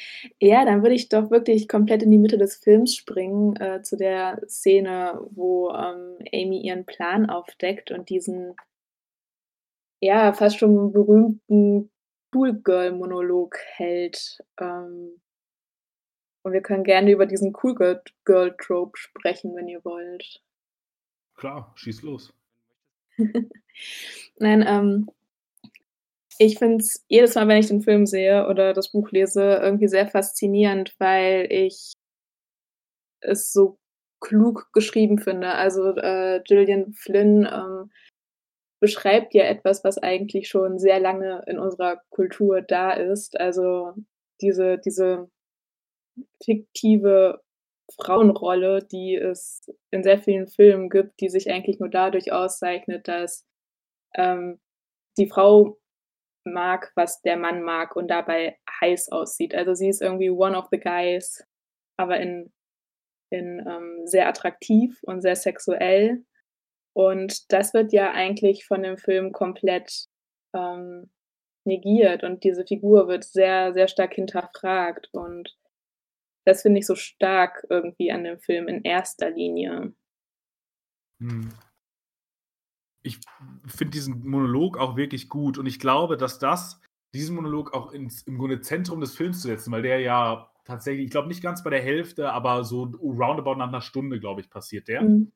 Ja, 0.41 0.65
dann 0.65 0.83
würde 0.83 0.95
ich 0.95 1.09
doch 1.09 1.31
wirklich 1.31 1.69
komplett 1.69 2.03
in 2.03 2.11
die 2.11 2.19
Mitte 2.19 2.39
des 2.39 2.57
Films 2.57 2.95
springen, 2.95 3.57
äh, 3.57 3.83
zu 3.83 3.97
der 3.97 4.43
Szene, 4.49 5.21
wo, 5.31 5.71
ähm, 5.71 6.19
Amy 6.33 6.61
ihren 6.61 6.85
Plan 6.85 7.29
aufdeckt 7.29 7.91
und 7.91 8.09
diesen 8.09 8.55
ja, 10.01 10.35
fast 10.35 10.59
schon 10.59 10.93
berühmten 10.93 11.91
Schoolgirl-Monolog 12.31 13.57
hält. 13.77 14.43
Ähm 14.61 15.21
und 16.43 16.53
wir 16.53 16.61
können 16.61 16.85
gerne 16.85 17.11
über 17.11 17.25
diesen 17.25 17.57
Cool 17.63 17.75
Girl, 17.75 18.03
Girl 18.27 18.55
Trope 18.59 18.99
sprechen, 18.99 19.57
wenn 19.57 19.67
ihr 19.67 19.83
wollt. 19.83 20.43
Klar, 21.37 21.73
schieß 21.75 22.03
los. 22.03 22.35
Nein, 24.39 24.63
ähm, 24.67 25.11
ich 26.38 26.59
finde 26.59 26.79
es 26.79 27.05
jedes 27.09 27.35
Mal, 27.35 27.49
wenn 27.49 27.59
ich 27.59 27.69
den 27.69 27.83
Film 27.83 28.07
sehe 28.07 28.49
oder 28.49 28.73
das 28.73 28.91
Buch 28.91 29.11
lese, 29.11 29.61
irgendwie 29.62 29.88
sehr 29.88 30.07
faszinierend, 30.07 30.95
weil 30.99 31.47
ich 31.50 31.93
es 33.21 33.53
so 33.53 33.79
klug 34.21 34.69
geschrieben 34.73 35.19
finde. 35.19 35.53
Also 35.53 35.97
äh, 35.97 36.41
Gillian 36.45 36.93
Flynn 36.95 37.49
ähm, 37.50 37.91
beschreibt 38.81 39.35
ja 39.35 39.45
etwas, 39.45 39.85
was 39.85 39.99
eigentlich 39.99 40.49
schon 40.49 40.79
sehr 40.79 41.00
lange 41.00 41.43
in 41.47 41.59
unserer 41.59 42.03
Kultur 42.11 42.62
da 42.62 42.93
ist. 42.93 43.38
Also 43.38 43.93
diese, 44.41 44.79
diese 44.79 45.31
fiktive 46.43 47.41
Frauenrolle, 48.00 48.85
die 48.85 49.14
es 49.14 49.71
in 49.91 50.03
sehr 50.03 50.19
vielen 50.19 50.47
Filmen 50.47 50.88
gibt, 50.88 51.21
die 51.21 51.29
sich 51.29 51.50
eigentlich 51.50 51.79
nur 51.79 51.91
dadurch 51.91 52.33
auszeichnet, 52.33 53.09
dass 53.09 53.47
ähm, 54.14 54.59
die 55.19 55.29
Frau 55.29 55.79
mag, 56.45 56.93
was 56.95 57.23
der 57.23 57.37
Mann 57.37 57.63
mag 57.63 57.97
und 57.97 58.09
dabei 58.09 58.59
heiß 58.81 59.11
aussieht. 59.11 59.55
Also 59.55 59.75
sie 59.75 59.89
ist 59.89 60.03
irgendwie 60.03 60.31
one 60.31 60.57
of 60.57 60.69
the 60.71 60.79
guys, 60.79 61.45
aber 61.97 62.21
in, 62.21 62.53
in 63.31 63.65
ähm, 63.67 64.07
sehr 64.07 64.29
attraktiv 64.29 65.01
und 65.03 65.21
sehr 65.21 65.37
sexuell. 65.37 66.25
Und 66.95 67.53
das 67.53 67.75
wird 67.75 67.93
ja 67.93 68.13
eigentlich 68.13 68.67
von 68.67 68.83
dem 68.83 68.99
Film 68.99 69.33
komplett 69.33 70.07
ähm, 70.55 71.11
negiert 71.67 72.23
und 72.23 72.45
diese 72.45 72.65
Figur 72.65 73.09
wird 73.09 73.25
sehr, 73.25 73.73
sehr 73.73 73.89
stark 73.89 74.15
hinterfragt. 74.15 75.09
Und 75.13 75.57
das 76.47 76.63
finde 76.63 76.81
ich 76.81 76.87
so 76.87 76.95
stark 76.95 77.67
irgendwie 77.71 78.13
an 78.13 78.25
dem 78.25 78.39
Film 78.39 78.69
in 78.69 78.83
erster 78.83 79.31
Linie. 79.31 79.95
Hm. 81.21 81.53
Ich 83.04 83.20
finde 83.66 83.92
diesen 83.92 84.26
Monolog 84.26 84.78
auch 84.78 84.96
wirklich 84.96 85.28
gut 85.28 85.58
und 85.58 85.66
ich 85.66 85.78
glaube, 85.78 86.16
dass 86.16 86.38
das, 86.38 86.80
diesen 87.12 87.37
Monolog 87.37 87.73
auch 87.75 87.92
ins, 87.92 88.23
im 88.23 88.38
Grunde 88.38 88.61
Zentrum 88.61 89.00
des 89.00 89.14
Films 89.14 89.40
zu 89.40 89.49
setzen, 89.49 89.70
weil 89.70 89.82
der 89.82 90.00
ja 90.00 90.50
tatsächlich, 90.64 91.04
ich 91.04 91.11
glaube 91.11 91.28
nicht 91.28 91.42
ganz 91.42 91.62
bei 91.62 91.70
der 91.70 91.82
Hälfte, 91.82 92.32
aber 92.32 92.64
so 92.64 92.84
roundabout 93.02 93.56
nach 93.56 93.68
einer 93.68 93.82
Stunde, 93.82 94.18
glaube 94.18 94.40
ich, 94.40 94.50
passiert 94.50 94.88
der. 94.88 95.02
Mhm. 95.02 95.32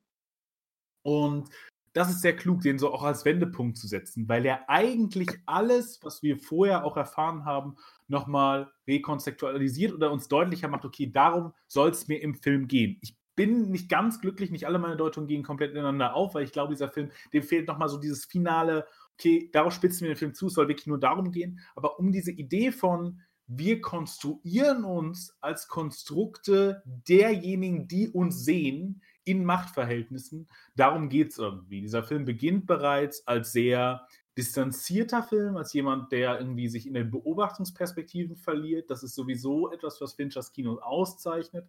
Und 1.03 1.49
das 1.93 2.09
ist 2.09 2.21
sehr 2.21 2.35
klug, 2.35 2.61
den 2.61 2.77
so 2.77 2.93
auch 2.93 3.03
als 3.03 3.25
Wendepunkt 3.25 3.77
zu 3.77 3.87
setzen, 3.87 4.27
weil 4.27 4.45
er 4.45 4.69
eigentlich 4.69 5.29
alles, 5.45 5.99
was 6.03 6.21
wir 6.21 6.37
vorher 6.37 6.85
auch 6.85 6.97
erfahren 6.97 7.45
haben, 7.45 7.75
nochmal 8.07 8.71
rekonzeptualisiert 8.87 9.93
oder 9.93 10.11
uns 10.11 10.27
deutlicher 10.27 10.67
macht, 10.67 10.85
okay, 10.85 11.11
darum 11.11 11.53
soll 11.67 11.89
es 11.89 12.07
mir 12.07 12.21
im 12.21 12.35
Film 12.35 12.67
gehen. 12.67 12.97
Ich 13.01 13.18
bin 13.39 13.71
nicht 13.71 13.87
ganz 13.87 14.19
glücklich, 14.19 14.51
nicht 14.51 14.67
alle 14.67 14.79
meine 14.79 14.97
Deutungen 14.97 15.25
gehen 15.25 15.43
komplett 15.43 15.71
ineinander 15.71 16.13
auf, 16.13 16.35
weil 16.35 16.43
ich 16.43 16.51
glaube, 16.51 16.73
dieser 16.73 16.89
Film, 16.89 17.09
dem 17.31 17.41
fehlt 17.41 17.69
nochmal 17.69 17.87
so 17.87 17.97
dieses 17.97 18.25
finale, 18.25 18.85
okay, 19.13 19.49
darauf 19.53 19.73
spitzen 19.73 20.01
wir 20.01 20.09
den 20.09 20.17
Film 20.17 20.33
zu, 20.33 20.47
es 20.47 20.55
soll 20.55 20.67
wirklich 20.67 20.87
nur 20.87 20.99
darum 20.99 21.31
gehen, 21.31 21.61
aber 21.73 21.99
um 21.99 22.11
diese 22.11 22.33
Idee 22.33 22.73
von, 22.73 23.21
wir 23.47 23.79
konstruieren 23.79 24.83
uns 24.83 25.37
als 25.39 25.69
Konstrukte 25.69 26.83
derjenigen, 26.85 27.87
die 27.87 28.09
uns 28.09 28.43
sehen, 28.43 29.01
in 29.23 29.45
Machtverhältnissen. 29.45 30.49
Darum 30.75 31.07
geht 31.07 31.31
es 31.31 31.37
irgendwie. 31.37 31.79
Dieser 31.79 32.03
Film 32.03 32.25
beginnt 32.25 32.67
bereits 32.67 33.25
als 33.25 33.53
sehr 33.53 34.05
distanzierter 34.37 35.23
Film, 35.23 35.55
als 35.55 35.71
jemand, 35.73 36.11
der 36.11 36.39
irgendwie 36.39 36.67
sich 36.67 36.87
in 36.87 36.93
den 36.93 37.09
Beobachtungsperspektiven 37.09 38.35
verliert. 38.35 38.89
Das 38.89 39.03
ist 39.03 39.15
sowieso 39.15 39.71
etwas, 39.71 40.01
was 40.01 40.13
Finchers 40.13 40.51
Kino 40.51 40.79
auszeichnet. 40.79 41.67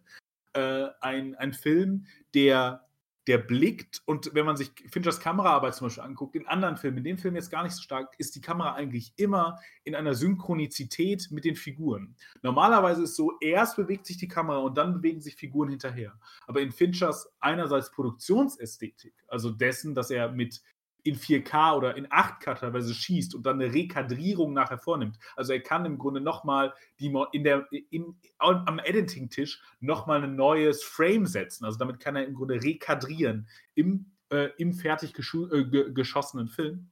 Äh, 0.53 0.87
ein, 0.99 1.35
ein 1.35 1.53
Film, 1.53 2.05
der 2.33 2.85
der 3.27 3.37
blickt 3.37 4.01
und 4.05 4.33
wenn 4.33 4.45
man 4.45 4.57
sich 4.57 4.71
Finchers 4.89 5.19
Kameraarbeit 5.19 5.75
zum 5.75 5.85
Beispiel 5.85 6.03
anguckt, 6.03 6.35
in 6.35 6.47
anderen 6.47 6.77
Filmen, 6.77 6.97
in 6.97 7.03
dem 7.03 7.17
Film 7.19 7.35
jetzt 7.35 7.51
gar 7.51 7.63
nicht 7.63 7.73
so 7.73 7.81
stark, 7.81 8.15
ist 8.17 8.35
die 8.35 8.41
Kamera 8.41 8.73
eigentlich 8.73 9.13
immer 9.15 9.59
in 9.83 9.93
einer 9.93 10.15
Synchronizität 10.15 11.27
mit 11.29 11.45
den 11.45 11.55
Figuren. 11.55 12.15
Normalerweise 12.41 13.03
ist 13.03 13.11
es 13.11 13.15
so, 13.15 13.33
erst 13.39 13.75
bewegt 13.75 14.07
sich 14.07 14.17
die 14.17 14.27
Kamera 14.27 14.57
und 14.59 14.75
dann 14.75 14.95
bewegen 14.95 15.21
sich 15.21 15.35
Figuren 15.35 15.69
hinterher. 15.69 16.19
Aber 16.47 16.61
in 16.61 16.71
Finchers 16.71 17.31
einerseits 17.39 17.91
Produktionsästhetik, 17.91 19.13
also 19.27 19.51
dessen, 19.51 19.93
dass 19.93 20.09
er 20.09 20.31
mit 20.31 20.61
in 21.03 21.15
4K 21.15 21.75
oder 21.75 21.95
in 21.97 22.07
8K 22.07 22.55
teilweise 22.55 22.93
schießt 22.93 23.35
und 23.35 23.45
dann 23.45 23.61
eine 23.61 23.73
Rekadrierung 23.73 24.53
nachher 24.53 24.77
vornimmt. 24.77 25.17
Also 25.35 25.53
er 25.53 25.61
kann 25.61 25.85
im 25.85 25.97
Grunde 25.97 26.21
nochmal 26.21 26.73
in 26.97 27.43
der, 27.43 27.67
in, 27.89 28.15
am 28.37 28.79
Editing-Tisch 28.79 29.61
nochmal 29.79 30.23
ein 30.23 30.35
neues 30.35 30.83
Frame 30.83 31.25
setzen. 31.25 31.65
Also 31.65 31.77
damit 31.77 31.99
kann 31.99 32.15
er 32.15 32.25
im 32.25 32.35
Grunde 32.35 32.61
rekadrieren 32.61 33.47
im, 33.75 34.11
äh, 34.29 34.49
im 34.57 34.73
fertig 34.73 35.13
äh, 35.17 35.91
geschossenen 35.93 36.47
Film. 36.47 36.91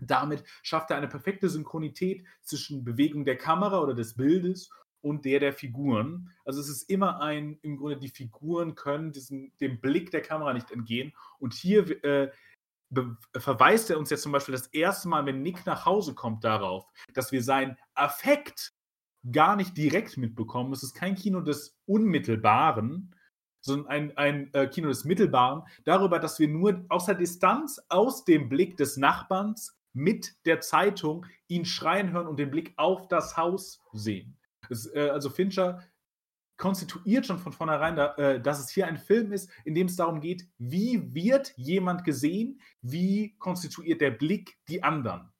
Damit 0.00 0.44
schafft 0.62 0.90
er 0.90 0.98
eine 0.98 1.08
perfekte 1.08 1.48
Synchronität 1.48 2.24
zwischen 2.42 2.84
Bewegung 2.84 3.24
der 3.24 3.36
Kamera 3.36 3.80
oder 3.80 3.94
des 3.94 4.14
Bildes 4.14 4.70
und 5.00 5.24
der 5.24 5.40
der 5.40 5.52
Figuren. 5.52 6.30
Also 6.44 6.60
es 6.60 6.68
ist 6.68 6.90
immer 6.90 7.20
ein, 7.20 7.58
im 7.62 7.76
Grunde 7.76 7.96
die 7.96 8.08
Figuren 8.08 8.74
können 8.74 9.12
diesem, 9.12 9.52
dem 9.60 9.80
Blick 9.80 10.10
der 10.10 10.20
Kamera 10.20 10.52
nicht 10.52 10.70
entgehen. 10.70 11.12
Und 11.38 11.54
hier 11.54 12.04
äh, 12.04 12.30
verweist 13.36 13.90
er 13.90 13.98
uns 13.98 14.10
jetzt 14.10 14.22
zum 14.22 14.32
Beispiel 14.32 14.52
das 14.52 14.68
erste 14.68 15.08
Mal, 15.08 15.26
wenn 15.26 15.42
Nick 15.42 15.66
nach 15.66 15.86
Hause 15.86 16.14
kommt, 16.14 16.44
darauf, 16.44 16.86
dass 17.14 17.32
wir 17.32 17.42
seinen 17.42 17.76
Affekt 17.94 18.72
gar 19.32 19.56
nicht 19.56 19.76
direkt 19.76 20.16
mitbekommen. 20.16 20.72
Es 20.72 20.82
ist 20.82 20.94
kein 20.94 21.16
Kino 21.16 21.40
des 21.40 21.76
Unmittelbaren, 21.86 23.14
sondern 23.60 23.88
ein, 23.88 24.16
ein 24.16 24.54
äh, 24.54 24.68
Kino 24.68 24.88
des 24.88 25.04
Mittelbaren, 25.04 25.62
darüber, 25.84 26.20
dass 26.20 26.38
wir 26.38 26.48
nur 26.48 26.84
aus 26.88 27.06
der 27.06 27.16
Distanz, 27.16 27.80
aus 27.88 28.24
dem 28.24 28.48
Blick 28.48 28.76
des 28.76 28.96
Nachbarns 28.96 29.76
mit 29.92 30.34
der 30.44 30.60
Zeitung 30.60 31.26
ihn 31.48 31.64
schreien 31.64 32.12
hören 32.12 32.28
und 32.28 32.38
den 32.38 32.50
Blick 32.50 32.74
auf 32.76 33.08
das 33.08 33.36
Haus 33.36 33.82
sehen. 33.92 34.36
Es, 34.70 34.86
äh, 34.94 35.08
also 35.10 35.30
Fincher 35.30 35.82
konstituiert 36.56 37.26
schon 37.26 37.38
von 37.38 37.52
vornherein, 37.52 37.96
da, 37.96 38.14
äh, 38.14 38.40
dass 38.40 38.60
es 38.60 38.70
hier 38.70 38.86
ein 38.86 38.96
Film 38.96 39.32
ist, 39.32 39.50
in 39.64 39.74
dem 39.74 39.86
es 39.86 39.96
darum 39.96 40.20
geht, 40.20 40.46
wie 40.58 41.14
wird 41.14 41.52
jemand 41.56 42.04
gesehen, 42.04 42.60
wie 42.82 43.36
konstituiert 43.38 44.00
der 44.00 44.10
Blick 44.10 44.56
die 44.68 44.82
anderen. 44.82 45.32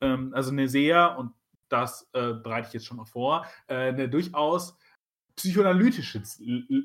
Ähm, 0.00 0.32
also 0.34 0.50
eine 0.50 0.68
sehr, 0.68 1.18
und 1.18 1.32
das 1.68 2.08
äh, 2.12 2.32
bereite 2.34 2.68
ich 2.68 2.74
jetzt 2.74 2.86
schon 2.86 2.98
mal 2.98 3.04
vor, 3.04 3.46
äh, 3.66 3.74
eine 3.74 4.08
durchaus 4.08 4.76
psychoanalytische 5.36 6.22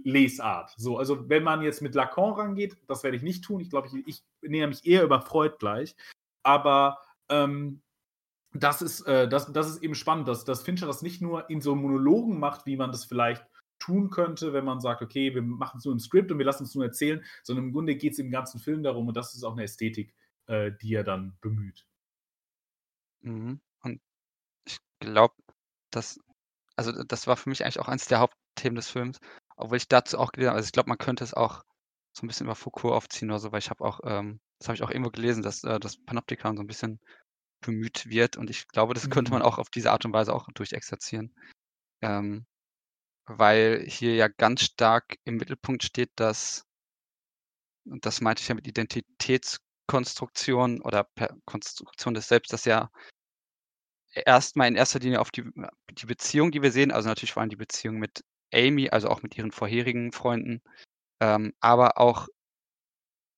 Lesart. 0.03 0.73
So, 0.77 0.97
also 0.97 1.29
wenn 1.29 1.43
man 1.43 1.61
jetzt 1.61 1.81
mit 1.81 1.95
Lacan 1.95 2.33
rangeht, 2.33 2.77
das 2.87 3.03
werde 3.03 3.17
ich 3.17 3.23
nicht 3.23 3.43
tun. 3.43 3.59
Ich 3.59 3.69
glaube, 3.69 3.87
ich, 3.87 4.07
ich 4.07 4.23
näher 4.41 4.67
mich 4.67 4.85
eher 4.85 5.03
über 5.03 5.21
Freud 5.21 5.55
gleich. 5.59 5.95
Aber 6.43 6.99
ähm, 7.29 7.81
das 8.53 8.81
ist, 8.81 9.01
äh, 9.01 9.27
das, 9.27 9.51
das 9.51 9.69
ist 9.69 9.83
eben 9.83 9.95
spannend, 9.95 10.27
dass, 10.29 10.45
dass 10.45 10.63
Fincher 10.63 10.87
das 10.87 11.01
nicht 11.01 11.21
nur 11.21 11.49
in 11.49 11.59
so 11.59 11.75
Monologen 11.75 12.39
macht, 12.39 12.65
wie 12.65 12.77
man 12.77 12.91
das 12.91 13.03
vielleicht 13.03 13.45
tun 13.79 14.09
könnte, 14.09 14.53
wenn 14.53 14.65
man 14.65 14.81
sagt, 14.81 15.01
okay, 15.01 15.33
wir 15.33 15.41
machen 15.41 15.77
es 15.77 15.85
nur 15.85 15.93
im 15.93 15.99
Skript 15.99 16.31
und 16.31 16.37
wir 16.37 16.45
lassen 16.45 16.63
es 16.63 16.75
nur 16.75 16.85
erzählen, 16.85 17.23
sondern 17.43 17.65
im 17.65 17.73
Grunde 17.73 17.95
geht 17.95 18.13
es 18.13 18.19
im 18.19 18.31
ganzen 18.31 18.59
Film 18.59 18.83
darum 18.83 19.07
und 19.07 19.15
das 19.15 19.35
ist 19.35 19.43
auch 19.43 19.53
eine 19.53 19.63
Ästhetik, 19.63 20.13
äh, 20.47 20.71
die 20.81 20.93
er 20.93 21.03
dann 21.03 21.37
bemüht. 21.41 21.85
Mhm. 23.21 23.59
Und 23.83 24.01
ich 24.65 24.79
glaube, 24.99 25.35
dass, 25.91 26.19
also 26.75 27.03
das 27.03 27.27
war 27.27 27.37
für 27.37 27.49
mich 27.49 27.63
eigentlich 27.63 27.79
auch 27.79 27.87
eines 27.87 28.05
der 28.05 28.19
Hauptthemen 28.19 28.75
des 28.75 28.89
Films, 28.89 29.19
obwohl 29.55 29.77
ich 29.77 29.87
dazu 29.87 30.17
auch 30.17 30.31
gelesen 30.31 30.49
habe, 30.49 30.57
also 30.57 30.67
ich 30.67 30.73
glaube, 30.73 30.89
man 30.89 30.97
könnte 30.97 31.23
es 31.23 31.33
auch 31.33 31.63
so 32.13 32.25
ein 32.25 32.27
bisschen 32.27 32.47
über 32.47 32.55
Foucault 32.55 32.93
aufziehen 32.93 33.29
oder 33.29 33.39
so, 33.39 33.51
weil 33.51 33.59
ich 33.59 33.69
habe 33.69 33.83
auch, 33.83 33.99
ähm, 34.03 34.39
das 34.59 34.69
habe 34.69 34.75
ich 34.75 34.83
auch 34.83 34.89
irgendwo 34.89 35.11
gelesen, 35.11 35.43
dass 35.43 35.63
äh, 35.63 35.79
das 35.79 35.97
Panoptikon 35.97 36.57
so 36.57 36.63
ein 36.63 36.67
bisschen 36.67 36.99
bemüht 37.61 38.07
wird 38.07 38.37
und 38.37 38.49
ich 38.49 38.67
glaube, 38.67 38.93
das 38.93 39.09
könnte 39.09 39.31
man 39.31 39.41
mhm. 39.41 39.47
auch 39.47 39.57
auf 39.57 39.69
diese 39.69 39.91
Art 39.91 40.05
und 40.05 40.13
Weise 40.13 40.33
auch 40.33 40.47
durchexerzieren. 40.53 41.33
Ähm, 42.01 42.45
weil 43.27 43.85
hier 43.87 44.15
ja 44.15 44.27
ganz 44.27 44.63
stark 44.63 45.17
im 45.25 45.37
Mittelpunkt 45.37 45.83
steht, 45.83 46.11
dass 46.15 46.63
und 47.89 48.05
das 48.05 48.21
meinte 48.21 48.41
ich 48.41 48.47
ja 48.49 48.55
mit 48.55 48.67
Identitätskonstruktion 48.67 50.81
oder 50.81 51.03
per 51.03 51.35
Konstruktion 51.45 52.13
des 52.13 52.27
Selbst, 52.27 52.53
dass 52.53 52.65
ja 52.65 52.89
erstmal 54.13 54.67
in 54.67 54.75
erster 54.75 54.99
Linie 54.99 55.21
auf 55.21 55.31
die, 55.31 55.43
die 55.91 56.05
Beziehung, 56.05 56.51
die 56.51 56.61
wir 56.61 56.71
sehen, 56.71 56.91
also 56.91 57.09
natürlich 57.09 57.33
vor 57.33 57.41
allem 57.41 57.49
die 57.49 57.55
Beziehung 57.55 57.97
mit 57.97 58.23
Amy, 58.53 58.89
also 58.89 59.09
auch 59.09 59.23
mit 59.23 59.37
ihren 59.37 59.51
vorherigen 59.51 60.11
Freunden, 60.11 60.61
ähm, 61.21 61.53
aber 61.59 61.97
auch 61.97 62.27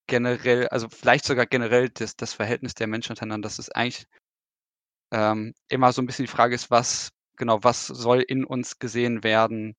generell, 0.07 0.67
also 0.69 0.89
vielleicht 0.89 1.25
sogar 1.25 1.45
generell 1.45 1.89
das, 1.89 2.15
das 2.15 2.33
Verhältnis 2.33 2.73
der 2.73 2.87
Menschen 2.87 3.11
untereinander, 3.13 3.47
dass 3.47 3.59
es 3.59 3.69
eigentlich 3.69 4.05
ähm, 5.11 5.53
immer 5.69 5.93
so 5.93 6.01
ein 6.01 6.05
bisschen 6.05 6.25
die 6.25 6.31
Frage 6.31 6.55
ist, 6.55 6.71
was 6.71 7.09
genau, 7.39 7.63
was 7.63 7.87
soll 7.87 8.21
in 8.21 8.45
uns 8.45 8.77
gesehen 8.77 9.23
werden? 9.23 9.75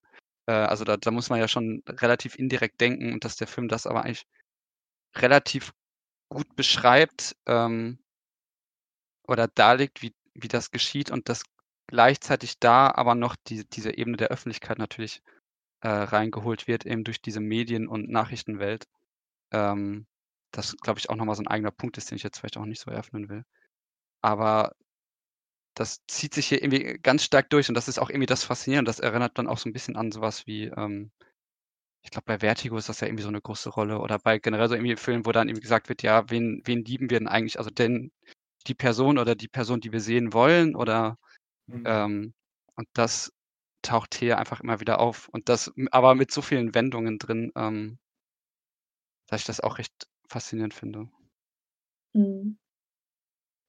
Äh, 0.47 0.53
also 0.53 0.85
da, 0.85 0.97
da 0.97 1.13
muss 1.13 1.31
man 1.31 1.39
ja 1.39 1.49
schon 1.49 1.83
relativ 1.89 2.37
indirekt 2.37 2.81
denken 2.81 3.13
und 3.13 3.25
dass 3.25 3.37
der 3.37 3.47
Film 3.47 3.69
das 3.69 3.87
aber 3.87 4.05
eigentlich 4.05 4.27
relativ 5.17 5.73
gut 6.31 6.57
beschreibt 6.57 7.37
ähm, 7.47 7.99
oder 9.27 9.49
darlegt, 9.49 10.03
wie, 10.03 10.15
wie 10.35 10.49
das 10.49 10.71
geschieht 10.73 11.11
und 11.11 11.29
dass 11.29 11.45
gleichzeitig 11.89 12.59
da 12.59 12.91
aber 12.91 13.15
noch 13.15 13.37
die, 13.37 13.65
diese 13.69 13.97
Ebene 13.97 14.17
der 14.17 14.29
Öffentlichkeit 14.29 14.79
natürlich 14.79 15.23
äh, 15.83 15.89
reingeholt 15.89 16.69
wird, 16.69 16.87
eben 16.87 17.05
durch 17.05 17.21
diese 17.23 17.41
Medien- 17.41 17.89
und 17.89 18.09
Nachrichtenwelt. 18.11 18.87
Ähm, 19.53 20.07
das, 20.53 20.77
glaube 20.79 20.99
ich, 21.01 21.11
auch 21.11 21.17
nochmal 21.17 21.37
so 21.37 21.43
ein 21.43 21.49
eigener 21.49 21.71
Punkt 21.73 21.99
ist, 21.99 22.11
den 22.11 22.17
ich 22.17 22.23
jetzt 22.23 22.39
vielleicht 22.39 22.59
auch 22.59 22.67
nicht 22.67 22.81
so 22.81 22.91
eröffnen 22.91 23.29
will. 23.29 23.45
Aber 24.23 24.75
das 25.75 26.03
zieht 26.09 26.35
sich 26.35 26.49
hier 26.49 26.63
irgendwie 26.63 26.99
ganz 27.03 27.25
stark 27.25 27.51
durch 27.51 27.69
und 27.69 27.75
das 27.75 27.89
ist 27.89 27.99
auch 27.99 28.11
irgendwie 28.11 28.27
das 28.27 28.45
Faszinierende. 28.45 28.89
Das 28.89 29.01
erinnert 29.01 29.39
dann 29.39 29.49
auch 29.49 29.59
so 29.59 29.69
ein 29.69 29.73
bisschen 29.73 29.97
an 29.97 30.13
sowas 30.13 30.47
wie, 30.47 30.65
ähm, 30.67 31.11
ich 32.03 32.11
glaube, 32.11 32.27
bei 32.27 32.39
Vertigo 32.41 32.77
ist 32.79 32.89
das 32.89 33.01
ja 33.01 33.07
irgendwie 33.09 33.23
so 33.23 33.29
eine 33.29 33.41
große 33.43 33.71
Rolle 33.71 34.01
oder 34.01 34.19
bei 34.19 34.39
generell 34.39 34.69
so 34.69 34.75
irgendwie 34.75 34.97
Filmen, 34.97 35.27
wo 35.27 35.33
dann 35.33 35.49
irgendwie 35.49 35.63
gesagt 35.63 35.89
wird, 35.89 36.03
ja, 36.03 36.31
wen, 36.31 36.63
wen 36.65 36.85
lieben 36.85 37.11
wir 37.11 37.19
denn 37.19 37.29
eigentlich? 37.29 37.59
Also 37.59 37.71
denn 37.71 38.13
die 38.69 38.75
Person 38.75 39.19
oder 39.19 39.35
die 39.37 39.49
Person, 39.49 39.81
die 39.81 39.93
wir 39.93 40.01
sehen 40.01 40.33
wollen 40.35 40.77
oder 40.77 41.19
Mhm. 41.69 41.85
ähm, 41.87 42.35
und 42.77 42.89
das 42.95 43.33
taucht 43.83 44.15
hier 44.17 44.39
einfach 44.39 44.61
immer 44.61 44.81
wieder 44.81 45.01
auf 45.01 45.29
und 45.31 45.49
das 45.49 45.73
aber 45.93 46.15
mit 46.17 46.33
so 46.33 46.43
vielen 46.43 46.75
Wendungen 46.75 47.19
drin, 47.19 47.53
ähm, 47.57 47.99
dass 49.29 49.41
ich 49.41 49.47
das 49.47 49.61
auch 49.61 49.79
recht 49.79 50.09
faszinierend 50.29 50.75
finde. 50.75 51.09
Mhm. 52.15 52.57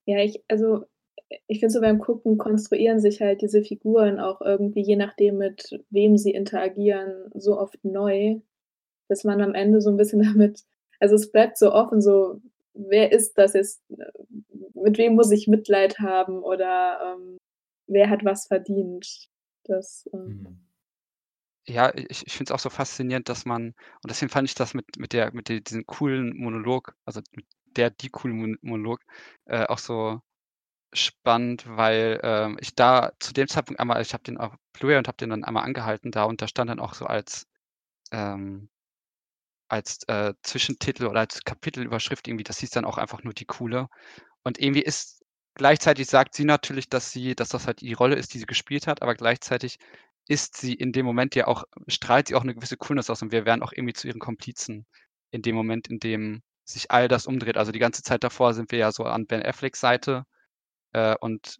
Ja, 0.06 0.18
ich 0.18 0.42
also, 0.48 0.86
ich 1.48 1.60
finde 1.60 1.72
so 1.74 1.80
beim 1.80 1.98
Gucken 2.00 2.38
konstruieren 2.38 3.00
sich 3.00 3.20
halt 3.20 3.42
diese 3.42 3.62
Figuren 3.62 4.20
auch 4.20 4.40
irgendwie, 4.42 4.82
je 4.82 4.96
nachdem, 4.96 5.38
mit 5.38 5.80
wem 5.90 6.16
sie 6.18 6.32
interagieren, 6.32 7.30
so 7.34 7.58
oft 7.58 7.84
neu, 7.84 8.40
dass 9.08 9.24
man 9.24 9.40
am 9.42 9.54
Ende 9.54 9.80
so 9.82 9.90
'n 9.90 9.96
bisschen 9.98 10.20
damit 10.24 10.64
also, 11.00 11.16
es 11.16 11.30
bleibt 11.32 11.58
so 11.58 11.72
offen, 11.74 12.00
so: 12.02 12.40
„Wer 12.74 13.12
ist 13.12 13.38
das 13.38 13.54
jetzt? 13.54 13.82
Mit 14.74 14.98
wem 14.98 15.14
muss 15.16 15.30
ich 15.32 15.48
Mitleid 15.48 15.98
haben 16.00 16.42
oder, 16.44 17.16
ähm, 17.16 17.38
wer 17.88 18.10
hat 18.10 18.24
was 18.24 18.46
verdient?“ 18.48 19.28
Das, 19.64 20.08
ähm 20.14 20.46
Mhm. 20.46 20.62
Ja, 21.68 21.92
ich 21.94 22.26
ich 22.26 22.32
finde 22.32 22.50
es 22.50 22.52
auch 22.52 22.58
so 22.58 22.70
faszinierend, 22.70 23.28
dass 23.28 23.44
man 23.44 23.68
und 24.02 24.10
deswegen 24.10 24.30
fand 24.30 24.48
ich 24.48 24.54
das 24.56 24.74
mit 24.74 24.96
mit 24.98 25.12
der 25.12 25.32
mit 25.32 25.48
de 25.48 25.60
diesem 25.60 25.86
coolen 25.86 26.36
Monolog, 26.36 26.96
also 27.04 27.20
mit 27.36 27.46
der 27.76 27.90
die 27.90 28.08
coolen 28.10 28.36
Mon 28.36 28.56
Monolog, 28.62 29.00
äh, 29.44 29.64
auch 29.66 29.78
so 29.78 30.20
spannend, 30.94 31.64
weil, 31.66 32.20
ähm, 32.22 32.58
ich 32.60 32.74
da 32.74 33.12
zu 33.18 33.32
dem 33.32 33.48
Zeitpunkt 33.48 33.80
einmal 33.80 34.02
ich 34.02 34.12
habe 34.12 34.22
den 34.24 34.36
auf 34.38 34.52
Blu-ray 34.74 34.98
und 34.98 35.08
habe 35.08 35.16
den 35.16 35.30
dann 35.30 35.44
einmal 35.44 35.64
angehalten 35.64 36.10
da 36.10 36.24
und 36.24 36.42
da 36.42 36.48
stand 36.48 36.68
dann 36.70 36.80
auch 36.80 36.94
so 36.94 37.06
als, 37.06 37.46
ähm 38.12 38.68
als, 39.70 40.02
äh, 40.08 40.34
Zwischentitel 40.42 41.06
oder 41.06 41.20
als 41.20 41.42
Kapitelüberschrift 41.44 42.28
irgendwie, 42.28 42.44
das 42.44 42.58
hieß 42.58 42.70
dann 42.70 42.84
auch 42.84 42.98
einfach 42.98 43.22
nur 43.22 43.32
„Die 43.34 43.44
Coole“. 43.46 43.88
Und 44.44 44.58
irgendwie 44.60 44.82
ist 44.82 45.22
gleichzeitig 45.54 46.08
sagt 46.08 46.34
sie 46.34 46.44
natürlich, 46.44 46.88
dass 46.88 47.12
sie 47.12 47.34
dass 47.36 47.50
das 47.50 47.66
halt 47.66 47.80
die 47.82 47.92
Rolle 47.94 48.16
ist, 48.16 48.34
die 48.34 48.38
sie 48.38 48.46
gespielt 48.46 48.86
hat, 48.86 49.02
aber 49.02 49.14
gleichzeitig 49.14 49.78
ist 50.28 50.56
sie 50.56 50.74
in 50.74 50.92
dem 50.92 51.06
Moment 51.06 51.34
ja 51.36 51.46
auch 51.48 51.64
strahlt 51.88 52.28
sie 52.28 52.34
auch 52.36 52.44
'ne 52.44 52.54
gewisse 52.54 52.76
Coolness 52.78 53.10
aus 53.10 53.22
und 53.22 53.32
wir 53.32 53.44
werden 53.46 53.62
auch 53.62 53.72
irgendwie 53.72 53.94
zu 53.94 54.08
ihren 54.08 54.20
Komplizen 54.20 54.86
in 55.32 55.42
dem 55.42 55.54
Moment, 55.56 55.88
in 55.88 56.00
dem 56.00 56.42
sich 56.64 56.90
all 56.90 57.08
das 57.08 57.26
umdreht. 57.26 57.56
Also, 57.58 57.72
die 57.72 57.78
ganze 57.80 58.02
Zeit 58.02 58.24
davor 58.24 58.54
sind 58.54 58.72
wir 58.72 58.78
ja 58.80 58.92
so 58.92 59.04
an 59.04 59.26
Ben 59.26 59.44
Afflecks 59.44 59.80
Seite, 59.80 60.24
äh, 60.92 61.16
und 61.20 61.58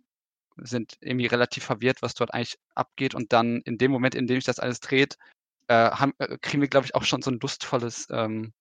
sind 0.58 0.94
irgendwie 1.00 1.26
relativ 1.26 1.64
verwirrt, 1.64 2.02
was 2.02 2.14
dort 2.14 2.34
eigentlich 2.34 2.56
abgeht 2.76 3.14
und 3.16 3.32
dann 3.34 3.62
in 3.66 3.78
dem 3.78 3.92
Moment, 3.92 4.14
in 4.16 4.26
dem 4.28 4.36
sich 4.38 4.46
das 4.46 4.60
alles 4.60 4.80
dreht, 4.80 5.16
äh, 5.68 5.74
haben 5.92 6.14
äh, 6.18 6.38
kriegen 6.42 6.62
wir, 6.62 6.68
glaube 6.68 6.86
ich, 6.86 6.94
auch 6.96 7.04
schon 7.04 7.22
so 7.22 7.30
'n 7.32 7.40
lustvolles, 7.40 8.08
ähm 8.12 8.52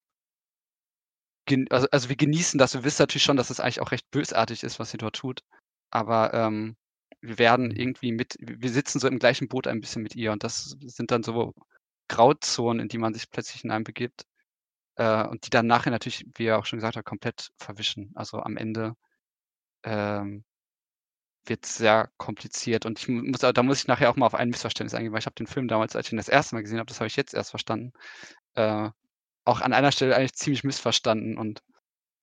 also 1.69 1.87
also, 1.91 2.09
wir 2.09 2.15
genießen 2.15 2.57
das. 2.57 2.73
Wir 2.73 2.83
wissen 2.83 3.01
natürlich 3.01 3.23
schon, 3.23 3.37
dass 3.37 3.49
es 3.49 3.59
eigentlich 3.59 3.81
auch 3.81 3.91
recht 3.91 4.09
bösartig 4.11 4.63
ist, 4.63 4.79
was 4.79 4.91
sie 4.91 4.97
dort 4.97 5.15
tut, 5.17 5.41
aber, 5.89 6.33
ähm, 6.33 6.75
wir 7.23 7.37
werden 7.37 7.69
irgendwie 7.71 8.11
mit 8.11 8.35
wir 8.39 8.69
sitzen 8.71 8.99
so 8.99 9.07
im 9.07 9.19
gleichen 9.19 9.47
Boot 9.47 9.67
ein 9.67 9.79
bisschen 9.81 10.01
mit 10.01 10.15
ihr 10.15 10.31
und 10.31 10.43
das 10.43 10.75
sind 10.81 11.11
dann 11.11 11.21
so 11.23 11.53
Grauzonen, 12.09 12.79
in 12.81 12.87
die 12.89 12.97
man 12.97 13.13
sich 13.13 13.29
plötzlich 13.31 13.61
hineinbegibt, 13.61 14.23
äh, 14.97 15.25
und 15.27 15.45
die 15.45 15.51
dann 15.51 15.67
nachher 15.67 15.91
natürlich, 15.91 16.25
wie 16.35 16.45
er 16.47 16.59
auch 16.59 16.65
schon 16.65 16.79
gesagt 16.79 16.97
hat, 16.97 17.05
komplett 17.05 17.49
verwischen. 17.59 18.11
Also, 18.15 18.39
am 18.41 18.57
Ende, 18.57 18.95
ähm, 19.83 20.43
wird's 21.45 21.77
sehr 21.77 22.09
kompliziert 22.17 22.85
und 22.85 22.99
ich 22.99 23.07
mu 23.09 23.23
muss 23.23 23.39
da 23.41 23.63
muss 23.63 23.79
ich 23.81 23.87
nachher 23.87 24.09
auch 24.11 24.15
mal 24.15 24.27
auf 24.27 24.35
ein 24.35 24.49
Missverständnis 24.49 24.93
eingehen, 24.95 25.11
weil 25.13 25.19
ich 25.19 25.25
habe 25.25 25.35
den 25.35 25.47
Film 25.47 25.67
damals, 25.67 25.95
als 25.95 26.07
ich 26.07 26.13
ihn 26.13 26.17
das 26.17 26.29
1. 26.29 26.55
Mal 26.55 26.61
gesehen 26.63 26.79
habe, 26.79 26.87
das 26.87 26.99
habe 26.99 27.07
ich 27.07 27.15
jetzt 27.15 27.33
erst 27.33 27.51
verstanden, 27.51 27.93
äh, 28.55 28.89
auch 29.45 29.61
an 29.61 29.73
einer 29.73 29.91
Stelle 29.93 30.15
eigentlich 30.15 30.33
ziemlich 30.35 30.63
missverstanden 30.65 31.37
und 31.37 31.61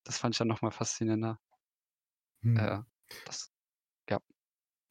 das 0.05 0.19
fand 0.19 0.35
ich 0.35 0.39
dann 0.39 0.47
noch 0.49 0.61
mal 0.63 0.71
faszinierender. 0.71 1.39
Hm. 2.43 2.57
Äh, 2.57 2.79
das 3.25 3.51
ja. 4.09 4.19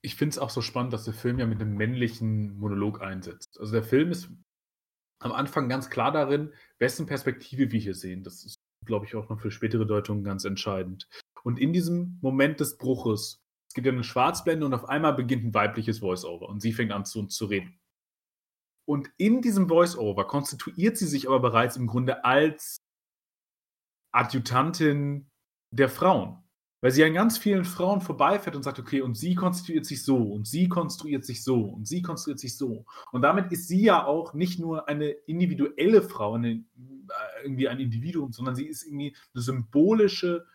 Ich 0.05 0.15
finde 0.17 0.31
es 0.35 0.39
auch 0.39 0.51
so 0.51 0.63
spannend, 0.63 0.93
dass 0.93 1.05
der 1.05 1.15
Film 1.15 1.39
ja 1.39 1.47
mit 1.47 1.59
'nem 1.59 1.75
männlichen 1.77 2.57
Monolog 2.59 3.03
einsetzt. 3.03 3.59
Also, 3.59 3.73
der 3.73 3.83
Film 3.83 4.11
ist 4.13 4.31
am 5.21 5.33
Anfang 5.33 5.69
ganz 5.69 5.91
klar 5.91 6.13
darin, 6.13 6.55
wessen 6.79 7.07
Perspektive 7.07 7.73
wir 7.73 7.81
hier 7.81 7.95
sehen. 7.95 8.25
Das 8.25 8.45
ist, 8.45 8.57
glaube 8.87 9.07
ich, 9.07 9.17
auch 9.17 9.29
noch 9.31 9.41
für 9.41 9.51
spätere 9.53 9.87
Deutungen 9.87 10.25
ganz 10.25 10.45
entscheidend. 10.45 11.09
Und 11.45 11.59
in 11.61 11.73
diesem 11.73 12.19
Moment 12.23 12.61
des 12.61 12.79
Bruches 12.79 13.39
es 13.69 13.75
gibt 13.75 13.87
ja 13.87 13.93
'ne 13.93 14.03
Schwarzblende 14.05 14.65
und 14.67 14.75
auf 14.75 14.89
einmal 14.89 15.13
beginnt 15.15 15.45
'n 15.45 15.55
weibliches 15.55 15.99
Voice-Over 16.01 16.49
und 16.49 16.61
sie 16.61 16.73
fängt 16.73 16.91
an, 16.93 17.05
zu 17.05 17.21
uns 17.21 17.35
zu 17.37 17.45
reden. 17.47 17.79
Und 18.89 19.11
in 19.19 19.43
diesem 19.43 19.69
Voice-Over 19.69 20.27
konstituiert 20.27 20.97
sie 20.97 21.07
sich 21.07 21.27
aber 21.29 21.41
bereits 21.41 21.77
im 21.77 21.87
Grunde 21.87 22.25
als 22.25 22.79
Adjutantin 24.15 25.27
der 25.71 25.89
Frauen, 25.91 26.39
weil 26.81 26.91
sie 26.93 27.05
an 27.05 27.13
ganz 27.13 27.37
vielen 27.37 27.65
Frauen 27.65 28.01
vorbeifährt 28.01 28.57
und 28.57 28.63
sagt: 28.63 28.79
„Okay, 28.79 29.03
und 29.03 29.17
sie 29.17 29.35
konstituiert 29.35 29.85
sich 29.85 30.03
so 30.03 30.17
und 30.17 30.47
sie 30.47 30.69
konstruiert 30.69 31.25
sich 31.25 31.45
so 31.45 31.61
und 31.65 31.87
sie 31.87 32.01
konstruiert 32.03 32.39
sich 32.41 32.57
so.“ 32.57 32.87
Und 33.13 33.23
damit 33.23 33.53
ist 33.53 33.69
sie 33.69 33.83
ja 33.83 34.05
auch 34.07 34.33
nicht 34.33 34.59
nur 34.61 34.89
eine 34.89 35.11
individuelle 35.11 36.01
Frau, 36.03 36.39
'ne 36.39 36.65
äh, 36.79 37.43
irgendwie 37.45 37.69
ein 37.69 37.81
Individuum, 37.81 38.33
sondern 38.33 38.55
sie 38.57 38.67
ist 38.67 38.85
irgendwie 38.87 39.15
'ne 39.35 39.43
symbolische 39.43 40.47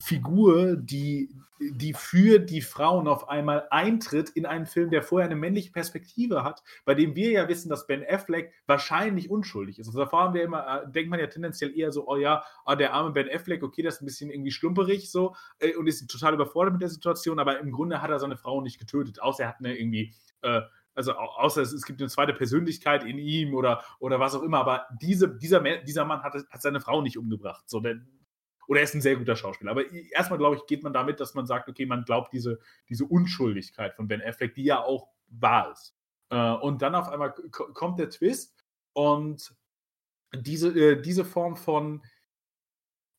Figur, 0.00 0.76
die 0.76 1.28
die 1.60 1.92
für 1.92 2.38
die 2.38 2.60
Frauen 2.62 3.08
auf 3.08 3.28
einmal 3.28 3.66
eintritt 3.70 4.30
in 4.30 4.46
einen 4.46 4.66
Film, 4.66 4.90
der 4.90 5.02
vorher 5.02 5.28
'ne 5.28 5.34
männliche 5.34 5.72
Perspektive 5.72 6.44
hat, 6.44 6.62
bei 6.84 6.94
dem 6.94 7.16
wir 7.16 7.32
ja 7.32 7.48
wissen, 7.48 7.68
dass 7.68 7.88
Ben 7.88 8.04
Affleck 8.08 8.52
wahrscheinlich 8.68 9.28
unschuldig 9.28 9.80
ist. 9.80 9.88
Also, 9.88 9.98
davor 9.98 10.20
haben 10.22 10.34
wir 10.34 10.44
immer 10.44 10.84
äh, 10.84 10.90
denkt 10.92 11.10
man 11.10 11.18
ja 11.18 11.26
tendenziell 11.26 11.76
eher 11.76 11.90
so: 11.90 12.06
„Oh 12.06 12.16
ja, 12.16 12.44
ah, 12.64 12.76
der 12.76 12.94
arme 12.94 13.10
Ben 13.10 13.28
Affleck, 13.28 13.64
okay, 13.64 13.82
der 13.82 13.88
ist 13.90 14.00
'n 14.00 14.04
bisschen 14.06 14.30
irgendwie 14.30 14.52
schlumperig 14.52 15.10
so, 15.10 15.34
äh, 15.58 15.74
und 15.74 15.88
ist 15.88 16.06
total 16.08 16.34
überfordert 16.34 16.74
mit 16.74 16.82
der 16.82 16.90
Situation“, 16.90 17.40
aber 17.40 17.58
im 17.58 17.72
Grunde 17.72 18.00
hat 18.00 18.10
er 18.10 18.20
seine 18.20 18.36
Frau 18.36 18.60
nicht 18.60 18.78
getötet, 18.78 19.20
außer 19.20 19.42
er 19.42 19.48
hat 19.48 19.60
'ne 19.60 19.76
irgendwie, 19.76 20.14
äh 20.42 20.60
also, 20.94 21.12
au 21.14 21.26
außer 21.42 21.62
es 21.62 21.72
es 21.72 21.84
gibt 21.84 21.98
'ne 22.00 22.06
zweite 22.08 22.34
Persönlichkeit 22.34 23.02
in 23.04 23.18
ihm 23.18 23.52
oder 23.54 23.82
oder 23.98 24.20
was 24.20 24.34
auch 24.36 24.42
immer, 24.42 24.58
aber 24.60 24.86
diese 25.02 25.28
dieser 25.36 25.60
dieser 25.82 26.04
Mann 26.04 26.22
hat 26.22 26.34
hat 26.50 26.62
seine 26.62 26.80
Frau 26.80 27.02
nicht 27.02 27.18
umgebracht, 27.18 27.68
so, 27.68 27.80
denn 27.80 28.06
oder 28.68 28.80
er 28.80 28.84
ist 28.84 28.94
'n 28.96 29.02
sehr 29.02 29.16
guter 29.16 29.36
Schauspieler. 29.36 29.72
Aber 29.72 29.92
i 29.92 30.10
erst 30.12 30.30
mal, 30.30 30.38
glaube 30.38 30.56
ich, 30.56 30.66
geht 30.66 30.84
man 30.84 30.94
damit, 30.94 31.20
dass 31.20 31.34
man 31.34 31.46
sagt: 31.46 31.68
„Okay, 31.70 31.86
man 31.86 32.04
glaubt 32.04 32.32
diese 32.34 32.60
diese 32.90 33.06
Unschuldigkeit 33.06 33.94
von 33.96 34.08
Ben 34.08 34.22
Affleck, 34.22 34.54
die 34.54 34.64
ja 34.64 34.82
auch 34.84 35.08
wahr 35.28 35.72
ist.“ 35.72 35.96
Äh, 36.30 36.52
und 36.54 36.82
dann 36.82 36.94
auf 36.96 37.08
einmal 37.10 37.32
ko 37.52 37.72
kommt 37.74 37.98
der 38.00 38.10
Twist 38.10 38.54
und 38.94 39.54
diese 40.34 40.68
äh, 40.70 41.02
diese 41.02 41.24
Form 41.26 41.56
von 41.56 42.02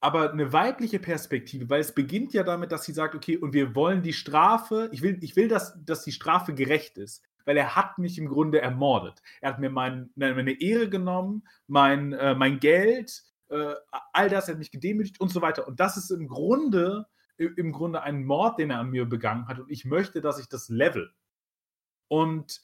aber 0.04 0.34
'ne 0.34 0.54
weibliche 0.54 0.98
Perspektive, 1.00 1.70
weil 1.70 1.82
es 1.82 1.94
beginnt 1.94 2.34
ja 2.34 2.44
damit, 2.44 2.72
dass 2.72 2.86
sie 2.86 2.94
sagt: 2.94 3.16
„Okay, 3.16 3.38
und 3.38 3.54
wir 3.54 3.76
wollen 3.76 4.02
die 4.02 4.14
Strafe 4.14 4.90
ich 4.94 5.02
will 5.02 5.18
ich 5.22 5.36
will, 5.36 5.48
dass 5.50 5.78
dass 5.86 6.04
die 6.06 6.14
Strafe 6.14 6.54
gerecht 6.54 6.98
ist, 6.98 7.22
weil 7.46 7.58
er 7.58 7.76
hat 7.76 7.98
mich 7.98 8.18
im 8.18 8.28
Grunde 8.30 8.62
ermordet. 8.62 9.22
Er 9.42 9.50
hat 9.50 9.60
mir 9.60 9.70
mein 9.70 10.10
meine 10.16 10.62
Ehre 10.62 10.90
genommen, 10.90 11.46
mein 11.68 12.14
äh, 12.14 12.34
mein 12.34 12.60
Geld, 12.60 13.24
äh, 13.50 13.76
all 14.14 14.30
das, 14.30 14.48
hat 14.48 14.58
mich 14.60 14.72
gedemütigt 14.72 15.20
und 15.22 15.30
so 15.32 15.42
weiter.“ 15.42 15.68
Und 15.68 15.80
das 15.80 15.98
ist 15.98 16.12
im 16.12 16.28
Grunde 16.28 17.08
im 17.38 17.72
Grunde 17.72 18.02
ein 18.04 18.26
Mord, 18.26 18.60
den 18.60 18.70
er 18.72 18.80
an 18.80 18.90
mir 18.90 19.06
begangen 19.06 19.48
hat 19.48 19.60
und 19.60 19.72
ich 19.72 19.86
möchte, 19.86 20.20
dass 20.22 20.40
ich 20.40 20.50
das 20.50 20.68
levele. 20.70 21.12
Und 22.12 22.62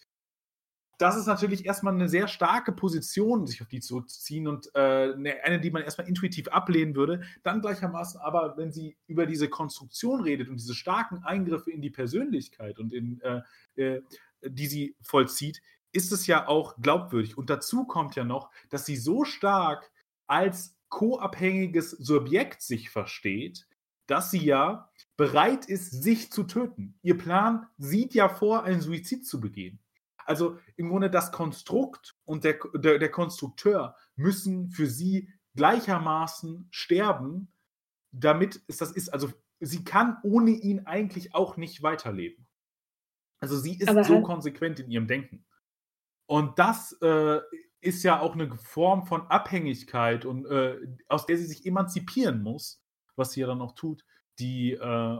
das 0.99 1.17
ist 1.17 1.25
natürlich 1.27 1.65
erst 1.65 1.83
mal 1.83 1.91
'ne 1.91 2.07
sehr 2.09 2.27
starke 2.27 2.71
Position, 2.71 3.47
sich 3.47 3.61
auf 3.61 3.67
die 3.67 3.81
zurückzuziehen 3.81 4.47
und, 4.47 4.69
äh, 4.75 5.13
'ne 5.15 5.43
eine, 5.43 5.59
die 5.59 5.71
man 5.71 5.81
erst 5.83 5.97
mal 5.97 6.07
intuitiv 6.07 6.47
ablehnen 6.49 6.95
würde. 6.95 7.21
Dann 7.43 7.61
gleichermaßen 7.61 8.19
aber, 8.21 8.55
wenn 8.57 8.71
sie 8.71 8.97
über 9.07 9.25
diese 9.25 9.49
Konstruktion 9.49 10.21
redet 10.21 10.47
und 10.49 10.57
diese 10.59 10.73
starken 10.75 11.23
Eingriffe 11.23 11.71
in 11.71 11.81
die 11.81 11.89
Persönlichkeit 11.89 12.79
und 12.79 12.93
in, 12.93 13.19
äh, 13.21 13.41
äh 13.75 14.01
die 14.43 14.67
sie 14.67 14.95
vollzieht, 15.01 15.61
ist 15.91 16.11
es 16.11 16.27
ja 16.27 16.47
auch 16.47 16.75
glaubwürdig. 16.81 17.37
Und 17.37 17.49
dazu 17.49 17.85
kommt 17.85 18.15
ja 18.15 18.23
noch, 18.23 18.51
dass 18.69 18.85
sie 18.85 18.95
so 18.97 19.23
stark 19.25 19.91
als 20.27 20.74
co-abhängiges 20.89 21.91
Subjekt 21.91 22.61
sich 22.61 22.89
versteht, 22.89 23.67
dass 24.07 24.31
sie 24.31 24.43
ja 24.43 24.89
bereit 25.17 25.65
ist, 25.65 26.03
sich 26.03 26.31
zu 26.31 26.43
töten. 26.43 26.97
Ihr 27.01 27.17
Plan 27.17 27.67
sieht 27.77 28.13
ja 28.13 28.29
vor, 28.29 28.63
einen 28.63 28.81
Suizid 28.81 29.25
zu 29.25 29.39
begehen. 29.39 29.79
Also, 30.17 30.57
im 30.75 30.89
Grunde 30.89 31.09
das 31.09 31.31
Konstrukt 31.31 32.15
und 32.25 32.43
der 32.43 32.59
der 32.73 32.97
der 32.97 33.11
Konstrukteur 33.11 33.95
müssen 34.15 34.69
für 34.69 34.87
sie 34.87 35.29
gleichermaßen 35.55 36.67
sterben, 36.71 37.53
damit 38.11 38.61
es 38.67 38.77
das 38.77 38.91
ist. 38.91 39.09
Also, 39.09 39.31
sie 39.59 39.83
kann 39.83 40.17
ohne 40.23 40.51
ihn 40.51 40.85
eigentlich 40.85 41.35
auch 41.35 41.57
nicht 41.57 41.83
weiterleben. 41.83 42.47
Also, 43.39 43.57
sie 43.57 43.77
ist 43.77 43.89
Aber 43.89 44.03
so 44.03 44.17
hat 44.17 44.23
konsequent 44.23 44.79
in 44.79 44.89
ihrem 44.89 45.07
Denken. 45.07 45.45
Und 46.25 46.57
das 46.57 46.93
äh, 47.01 47.39
ist 47.85 48.03
ja 48.03 48.19
auch 48.19 48.33
eine 48.33 48.55
Form 48.55 49.05
von 49.05 49.27
Abhängigkeit 49.27 50.25
und 50.25 50.45
äh, 50.45 50.77
aus 51.07 51.25
der 51.25 51.37
sie 51.37 51.45
sich 51.45 51.65
emanzipieren 51.65 52.41
muss, 52.41 52.81
was 53.15 53.31
sie 53.31 53.41
ja 53.41 53.47
dann 53.47 53.61
auch 53.61 53.73
tut, 53.73 54.03
die, 54.39 54.71
äh, 54.71 55.19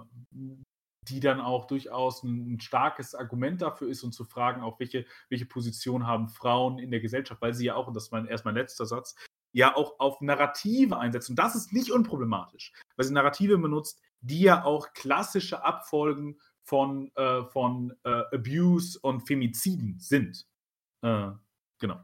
die 1.07 1.19
dann 1.19 1.39
auch 1.39 1.67
durchaus 1.67 2.23
ein, 2.23 2.55
ein, 2.55 2.59
starkes 2.59 3.13
Argument 3.13 3.61
dafür 3.61 3.87
ist 3.89 4.03
und 4.03 4.13
zu 4.13 4.25
fragen, 4.25 4.61
auch 4.63 4.79
welche, 4.79 5.05
welche 5.29 5.45
Position 5.45 6.07
haben 6.07 6.27
Frauen 6.27 6.79
in 6.79 6.91
der 6.91 6.99
Gesellschaft, 6.99 7.41
weil 7.41 7.53
sie 7.53 7.65
ja 7.65 7.75
auch, 7.75 7.87
und 7.87 7.95
das 7.95 8.05
ist 8.05 8.11
mein, 8.11 8.25
erst 8.25 8.45
mein 8.45 8.55
letzter 8.55 8.85
Satz, 8.85 9.15
ja 9.53 9.75
auch 9.75 9.99
auf 9.99 10.19
Narrative 10.21 10.97
einsetzen. 10.97 11.33
Und 11.33 11.39
das 11.39 11.55
ist 11.55 11.71
nicht 11.71 11.91
unproblematisch, 11.91 12.73
weil 12.97 13.05
sie 13.05 13.13
Narrative 13.13 13.57
benutzt, 13.57 14.01
die 14.21 14.41
ja 14.41 14.65
auch 14.65 14.91
klassische 14.93 15.63
Abfolgen 15.63 16.39
von, 16.63 17.11
äh, 17.15 17.43
von 17.45 17.93
äh, 18.03 18.23
Abuse 18.33 18.99
und 18.99 19.21
Femiziden 19.21 19.99
sind. 19.99 20.47
Äh, 21.03 21.31
genau. 21.79 22.03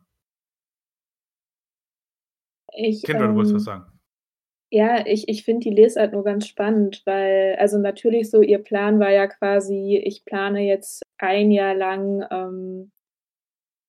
Ich, 2.74 3.04
Kendra, 3.04 3.28
du 3.28 3.36
wolltest 3.36 3.52
ähm, 3.52 3.58
was 3.58 3.64
sagen. 3.64 3.86
Ja, 4.74 5.06
ich, 5.06 5.28
ich 5.28 5.44
finde 5.44 5.70
die 5.70 5.76
Lesart 5.76 6.14
nur 6.14 6.24
ganz 6.24 6.48
spannend, 6.48 7.02
weil, 7.06 7.58
also 7.60 7.78
natürlich 7.78 8.30
so, 8.30 8.42
ihr 8.42 8.60
Plan 8.60 9.00
war 9.00 9.12
ja 9.12 9.28
quasi, 9.28 10.02
ich 10.02 10.24
plane 10.24 10.62
jetzt 10.62 11.04
ein 11.18 11.52
Jahr 11.52 11.76
lang, 11.76 12.26
ähm, 12.32 12.92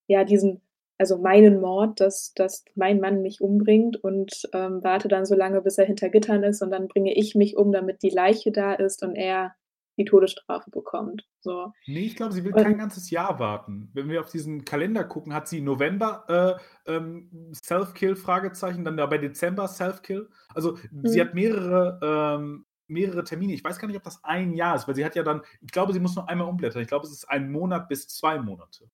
ja, 0.09 0.25
diesen, 0.25 0.61
also 0.99 1.19
meinen 1.19 1.61
Mord, 1.61 2.01
dass, 2.01 2.35
dass 2.35 2.65
mein 2.75 2.99
Mann 2.99 3.23
mich 3.23 3.41
umbringt 3.41 4.03
und 4.03 4.49
ähm, 4.53 4.83
warte 4.83 5.07
dann 5.07 5.25
so 5.25 5.37
lange, 5.37 5.63
bis 5.63 5.79
er 5.79 5.87
hinter 5.87 6.09
Gittern 6.09 6.43
ist 6.43 6.63
und 6.63 6.71
dann 6.71 6.89
bringe 6.89 7.15
ich 7.15 7.37
mich 7.37 7.57
um, 7.57 7.71
damit 7.71 8.03
die 8.03 8.11
Leiche 8.11 8.51
da 8.51 8.73
ist 8.75 9.05
und 9.05 9.15
er 9.15 9.55
die 9.99 10.05
Todesstrafe 10.05 10.71
bekommt. 10.71 11.27
So. 11.41 11.73
Nee, 11.87 12.07
ich 12.07 12.17
glaube, 12.17 12.33
sie 12.33 12.45
will 12.45 12.55
Und- 12.55 12.63
kein 12.63 12.79
ganzes 12.79 13.11
Jahr 13.11 13.39
warten. 13.39 13.91
Wenn 13.93 14.09
wir 14.09 14.21
auf 14.21 14.31
diesen 14.31 14.65
Kalender 14.65 15.05
gucken, 15.05 15.35
hat 15.35 15.49
sie 15.49 15.61
November 15.61 16.59
äh, 16.87 16.91
ähm, 16.93 17.53
Self-Kill, 17.55 18.17
Fragezeichen, 18.17 18.85
dann 18.85 18.97
dabei 18.97 19.19
Dezember 19.19 19.69
Self-Kill. 19.69 20.29
Also 20.55 20.77
sie 21.03 21.19
Mhm. 21.19 21.21
hat 21.21 21.35
mehrere, 21.35 22.01
ähm, 22.41 22.65
mehrere 22.87 23.25
Termine. 23.25 23.53
Ich 23.55 23.63
weiß 23.65 23.79
gar 23.79 23.89
nicht, 23.89 23.97
ob 23.97 24.03
das 24.03 24.23
ein 24.25 24.55
Jahr 24.55 24.77
ist, 24.77 24.87
weil 24.89 24.95
sie 24.95 25.05
hat 25.05 25.15
ja 25.15 25.23
dann, 25.23 25.43
ich 25.61 25.73
glaube, 25.73 25.93
sie 25.93 26.01
muss 26.01 26.17
nur 26.17 26.29
einmal 26.29 26.49
umblättern. 26.49 26.83
Ich 26.83 26.89
glaube, 26.89 27.07
es 27.07 27.13
ist 27.13 27.25
ein 27.29 27.51
Monat 27.53 27.89
bis 27.89 28.09
zwei 28.09 28.39
Monate. 28.39 28.91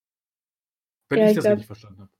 Wenn 1.08 1.18
Ja, 1.20 1.24
ich 1.26 1.30
ich 1.30 1.36
das 1.36 1.44
glaub- 1.44 1.52
richtig 1.54 1.66
verstanden 1.66 2.00
habe. 2.02 2.10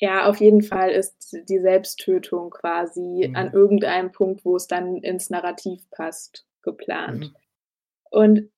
Ja, 0.00 0.26
auf 0.28 0.36
jeden 0.38 0.62
Fall 0.62 0.90
ist 0.90 1.36
die 1.48 1.58
Selbsttötung 1.58 2.50
quasi 2.50 3.26
Mhm. 3.28 3.36
an 3.36 3.52
irgendeinem 3.52 4.12
Punkt, 4.12 4.44
wo 4.44 4.54
es 4.56 4.68
dann 4.68 4.98
ins 4.98 5.30
Narrativ 5.30 5.88
passt, 5.90 6.46
geplant. 6.62 7.20
Mhm. 7.32 7.36
Und 8.10 8.50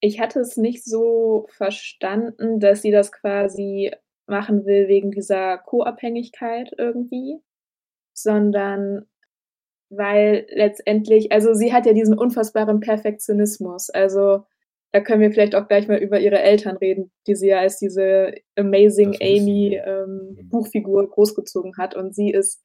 ich 0.00 0.20
hatte 0.20 0.40
es 0.40 0.56
nicht 0.56 0.84
so 0.84 1.46
verstanden, 1.50 2.60
dass 2.60 2.82
sie 2.82 2.90
das 2.90 3.12
quasi 3.12 3.92
machen 4.26 4.66
will 4.66 4.88
wegen 4.88 5.10
dieser 5.10 5.58
Co-Abhängigkeit 5.58 6.72
irgendwie, 6.78 7.40
sondern 8.12 9.06
weil 9.90 10.46
letztendlich, 10.50 11.32
also 11.32 11.54
sie 11.54 11.72
hat 11.72 11.86
ja 11.86 11.94
diesen 11.94 12.18
unfassbaren 12.18 12.80
Perfektionismus. 12.80 13.90
Also 13.90 14.44
da 14.92 15.00
können 15.00 15.20
wir 15.20 15.30
vielleicht 15.32 15.54
auch 15.54 15.68
gleich 15.68 15.88
mal 15.88 15.98
über 15.98 16.20
ihre 16.20 16.40
Eltern 16.40 16.76
reden, 16.76 17.10
die 17.26 17.34
sie 17.34 17.48
ja 17.48 17.60
als 17.60 17.78
diese 17.78 18.34
amazing 18.56 19.16
Amy 19.20 19.80
ähm, 19.84 20.36
Mhm. 20.36 20.48
Buchfigur 20.48 21.08
großgezogen 21.08 21.76
hat. 21.76 21.94
Und 21.96 22.14
sie 22.14 22.30
ist 22.30 22.62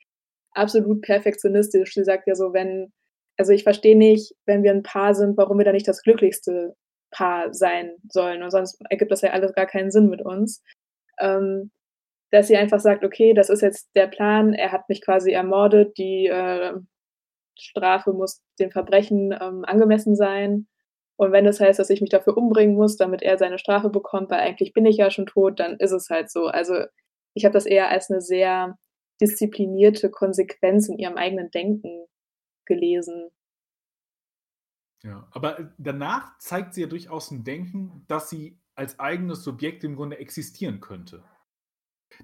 absolut 0.51 1.01
perfektionistisch. 1.01 1.93
Sie 1.93 2.03
sagt 2.03 2.27
ja 2.27 2.35
so, 2.35 2.53
wenn, 2.53 2.91
also 3.37 3.51
ich 3.51 3.63
verstehe 3.63 3.97
nicht, 3.97 4.33
wenn 4.45 4.63
wir 4.63 4.71
ein 4.71 4.83
Paar 4.83 5.15
sind, 5.15 5.37
warum 5.37 5.57
wir 5.57 5.65
da 5.65 5.71
nicht 5.71 5.87
das 5.87 6.03
glücklichste 6.03 6.75
Paar 7.11 7.53
sein 7.53 7.95
sollen. 8.09 8.43
Und 8.43 8.51
sonst 8.51 8.79
ergibt 8.89 9.11
das 9.11 9.21
ja 9.21 9.31
alles 9.31 9.53
gar 9.53 9.65
keinen 9.65 9.91
Sinn 9.91 10.09
mit 10.09 10.21
uns. 10.21 10.63
Ähm, 11.19 11.71
dass 12.31 12.47
sie 12.47 12.57
einfach 12.57 12.79
sagt, 12.79 13.03
okay, 13.05 13.33
das 13.33 13.49
ist 13.49 13.61
jetzt 13.61 13.89
der 13.95 14.07
Plan, 14.07 14.53
er 14.53 14.71
hat 14.71 14.89
mich 14.89 15.01
quasi 15.03 15.31
ermordet, 15.31 15.97
die 15.99 16.25
äh, 16.25 16.73
Strafe 17.59 18.11
muss 18.11 18.41
dem 18.59 18.71
Verbrechen 18.71 19.31
ähm, 19.39 19.63
angemessen 19.65 20.15
sein. 20.15 20.67
Und 21.15 21.31
wenn 21.31 21.45
das 21.45 21.59
heißt, 21.59 21.77
dass 21.77 21.91
ich 21.91 22.01
mich 22.01 22.09
dafür 22.09 22.35
umbringen 22.35 22.75
muss, 22.75 22.97
damit 22.97 23.21
er 23.21 23.37
seine 23.37 23.59
Strafe 23.59 23.91
bekommt, 23.91 24.31
weil 24.31 24.39
eigentlich 24.39 24.73
bin 24.73 24.85
ich 24.87 24.97
ja 24.97 25.11
schon 25.11 25.27
tot, 25.27 25.59
dann 25.59 25.77
ist 25.77 25.91
es 25.91 26.09
halt 26.09 26.31
so. 26.31 26.47
Also 26.47 26.85
ich 27.35 27.45
habe 27.45 27.53
das 27.53 27.67
eher 27.67 27.89
als 27.89 28.09
eine 28.09 28.21
sehr 28.21 28.77
disziplinierte 29.21 30.09
Konsequenz 30.09 30.89
in 30.89 30.97
ihrem 30.97 31.17
eigenen 31.17 31.51
Denken 31.51 32.07
gelesen. 32.65 33.29
Ja, 35.03 35.27
aber 35.31 35.59
äh, 35.59 35.67
danach 35.77 36.37
zeigt 36.39 36.73
sie 36.73 36.81
ja 36.81 36.87
durchaus 36.87 37.31
ein 37.31 37.43
Denken, 37.43 38.05
dass 38.07 38.29
sie 38.29 38.59
als 38.75 38.99
eigenes 38.99 39.43
Subjekt 39.43 39.83
im 39.83 39.95
Grunde 39.95 40.17
existieren 40.17 40.79
könnte. 40.79 41.23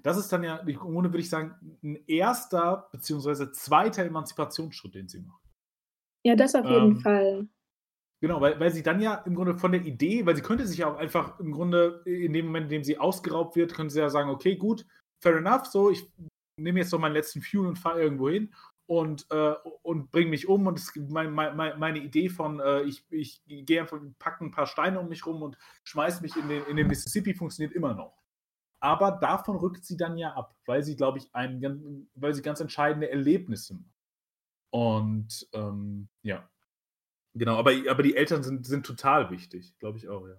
Das 0.02 0.16
ist 0.16 0.32
dann 0.32 0.42
ja, 0.42 0.56
im 0.56 0.76
Grunde 0.76 1.10
würde 1.10 1.20
ich 1.20 1.30
sagen, 1.30 1.78
ein 1.82 1.96
erster 2.06 2.88
beziehungsweise 2.92 3.52
zweiter 3.52 4.04
Emanzipationsschritt, 4.04 4.94
den 4.94 5.08
sie 5.08 5.20
macht. 5.20 5.42
Ja, 6.24 6.36
das 6.36 6.54
auf 6.54 6.64
jeden 6.64 6.96
Ähm, 6.96 7.00
Fall. 7.00 7.48
Genau, 8.22 8.40
weil, 8.40 8.60
weil 8.60 8.70
sie 8.70 8.82
dann 8.82 9.00
ja 9.00 9.14
im 9.14 9.34
Grunde 9.34 9.56
von 9.58 9.72
der 9.72 9.82
Idee, 9.82 10.26
weil 10.26 10.36
sie 10.36 10.42
könnte 10.42 10.66
sich 10.66 10.78
ja 10.78 10.92
auch 10.92 10.98
einfach 10.98 11.40
im 11.40 11.52
Grunde 11.52 12.02
in 12.04 12.32
dem 12.32 12.46
Moment, 12.46 12.64
in 12.64 12.70
dem 12.70 12.84
sie 12.84 12.98
ausgeraubt 12.98 13.56
wird, 13.56 13.74
könnte 13.74 13.92
sie 13.92 14.00
ja 14.00 14.10
sagen, 14.10 14.30
okay, 14.30 14.56
gut, 14.56 14.86
fair 15.22 15.36
enough, 15.36 15.66
so, 15.66 15.90
ich 15.90 16.06
nehme 16.58 16.80
jetzt 16.80 16.92
noch 16.92 16.98
meinen 16.98 17.14
letzten 17.14 17.40
Fuel 17.40 17.66
und 17.66 17.78
fahre 17.78 18.02
irgendwo 18.02 18.28
hin 18.28 18.54
und, 18.90 19.28
äh, 19.30 19.54
und 19.82 20.10
bringe 20.10 20.30
mich 20.30 20.48
um 20.48 20.66
und 20.66 20.76
es, 20.76 20.92
mein, 20.96 21.30
mein, 21.30 21.78
meine 21.78 22.00
Idee 22.00 22.28
von, 22.28 22.58
äh, 22.58 22.82
ich, 22.82 23.04
ich 23.10 23.40
gehe 23.46 23.80
einfach, 23.82 24.00
packe 24.18 24.44
ein 24.44 24.50
paar 24.50 24.66
Steine 24.66 24.98
um 24.98 25.08
mich 25.08 25.24
rum 25.26 25.42
und 25.42 25.56
schmeiß 25.84 26.22
mich 26.22 26.34
in 26.34 26.48
den, 26.48 26.64
in 26.64 26.76
den 26.76 26.88
Mississippi, 26.88 27.32
funktioniert 27.32 27.72
immer 27.72 27.94
noch. 27.94 28.20
Aber 28.80 29.12
davon 29.12 29.56
rückt 29.58 29.84
sie 29.84 29.96
dann 29.96 30.18
ja 30.18 30.34
ab, 30.34 30.56
weil 30.66 30.82
sie, 30.82 30.96
glaube 30.96 31.18
ich, 31.18 31.32
ein, 31.34 31.60
ganz- 31.60 31.80
weil 32.16 32.34
sie 32.34 32.42
ganz 32.42 32.58
entscheidende 32.58 33.10
Erlebnisse 33.10 33.74
macht. 33.74 33.94
Und 34.70 35.48
ähm, 35.52 36.08
ja, 36.22 36.48
genau, 37.34 37.56
aber, 37.58 37.72
aber 37.88 38.02
die 38.02 38.16
Eltern 38.16 38.42
sind, 38.42 38.66
sind 38.66 38.86
total 38.86 39.30
wichtig, 39.30 39.78
glaube 39.78 39.98
ich 39.98 40.08
auch, 40.08 40.28
ja. 40.28 40.36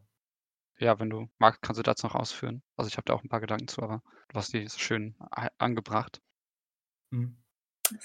Ja, 0.80 1.00
wenn 1.00 1.10
du 1.10 1.30
magst, 1.40 1.62
kannst 1.62 1.80
du 1.80 1.84
dazu 1.84 2.08
noch 2.08 2.16
ausführen. 2.16 2.62
Also 2.76 2.90
ich 2.90 2.98
habe 2.98 3.06
da 3.06 3.14
auch 3.14 3.24
ein 3.24 3.30
paar 3.30 3.40
Gedanken 3.40 3.70
zu, 3.70 3.82
aber 3.84 4.04
du 4.28 4.36
hast 4.36 4.52
die 4.54 4.68
so 4.68 4.80
schön 4.80 5.16
angebracht. 5.58 6.22
Mhm. 7.12 7.41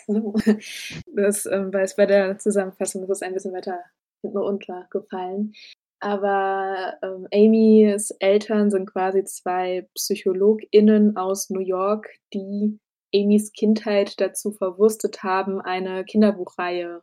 So. 0.06 0.34
Das 1.14 1.46
ähm, 1.46 1.72
war 1.72 1.82
es 1.82 1.96
bei 1.96 2.06
der 2.06 2.38
Zusammenfassung, 2.38 3.02
das 3.02 3.18
ist 3.18 3.22
ein 3.22 3.34
bisschen 3.34 3.52
weiter 3.52 3.78
hinten 4.22 4.38
runtergefallen. 4.38 5.52
Aber 6.00 6.94
ähm, 7.02 7.26
Amys 7.32 8.10
Eltern 8.20 8.70
sind 8.70 8.86
quasi 8.86 9.24
zwei 9.24 9.88
PsychologInnen 9.94 11.16
aus 11.16 11.48
New 11.48 11.60
York, 11.60 12.08
die 12.34 12.78
Amys 13.14 13.52
Kindheit 13.52 14.20
dazu 14.20 14.52
verwurstet 14.52 15.22
haben, 15.22 15.60
eine 15.60 16.04
Kinderbuchreihe 16.04 17.02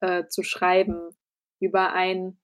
äh, 0.00 0.24
zu 0.28 0.42
schreiben 0.42 1.10
über 1.60 1.92
ein 1.92 2.38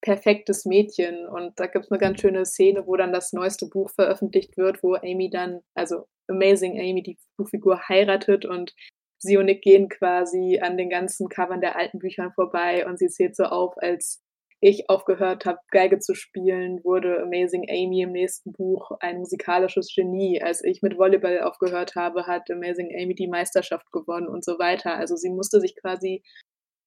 perfektes 0.00 0.64
Mädchen. 0.64 1.26
Und 1.26 1.58
da 1.58 1.66
gibt 1.66 1.86
es 1.86 1.90
eine 1.90 2.00
ganz 2.00 2.20
schöne 2.20 2.44
Szene, 2.46 2.86
wo 2.86 2.96
dann 2.96 3.12
das 3.12 3.32
neueste 3.32 3.66
Buch 3.68 3.90
veröffentlicht 3.90 4.56
wird, 4.56 4.82
wo 4.82 4.94
Amy 4.94 5.30
dann, 5.30 5.60
also 5.74 6.06
Amazing 6.28 6.78
Amy, 6.78 7.02
die 7.02 7.18
Buchfigur 7.36 7.88
heiratet 7.88 8.44
und 8.44 8.74
sie 9.18 9.36
und 9.36 9.46
Nick 9.46 9.62
gehen 9.62 9.88
quasi 9.88 10.60
an 10.60 10.76
den 10.76 10.88
ganzen 10.88 11.28
Covern 11.28 11.60
der 11.60 11.76
alten 11.76 11.98
Büchern 11.98 12.32
vorbei 12.32 12.86
und 12.86 12.98
sie 12.98 13.08
zählt 13.08 13.36
so 13.36 13.44
auf, 13.44 13.74
als 13.76 14.22
ich 14.62 14.90
aufgehört 14.90 15.46
habe, 15.46 15.58
Geige 15.70 15.98
zu 16.00 16.14
spielen, 16.14 16.84
wurde 16.84 17.22
Amazing 17.22 17.66
Amy 17.70 18.02
im 18.02 18.12
nächsten 18.12 18.52
Buch 18.52 18.90
ein 19.00 19.18
musikalisches 19.18 19.90
Genie. 19.94 20.42
Als 20.42 20.62
ich 20.62 20.82
mit 20.82 20.98
Volleyball 20.98 21.40
aufgehört 21.40 21.94
habe, 21.96 22.26
hat 22.26 22.50
Amazing 22.50 22.94
Amy 22.94 23.14
die 23.14 23.28
Meisterschaft 23.28 23.90
gewonnen 23.90 24.28
und 24.28 24.44
so 24.44 24.58
weiter. 24.58 24.96
Also 24.96 25.16
sie 25.16 25.30
musste 25.30 25.60
sich 25.60 25.74
quasi 25.76 26.22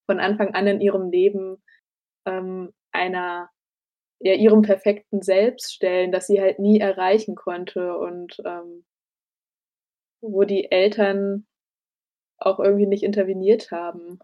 von 0.08 0.20
Anfang 0.20 0.54
an 0.54 0.68
in 0.68 0.80
ihrem 0.80 1.10
Leben 1.10 1.64
ähm, 2.26 2.72
einer 2.94 3.50
ja, 4.20 4.34
ihrem 4.34 4.62
perfekten 4.62 5.22
Selbst 5.22 5.74
stellen, 5.74 6.12
das 6.12 6.26
sie 6.26 6.40
halt 6.40 6.58
nie 6.58 6.80
erreichen 6.80 7.34
konnte 7.34 7.96
und 7.98 8.40
ähm, 8.44 8.84
wo 10.20 10.44
die 10.44 10.70
Eltern 10.70 11.46
auch 12.38 12.58
irgendwie 12.58 12.86
nicht 12.86 13.02
interveniert 13.02 13.70
haben. 13.70 14.18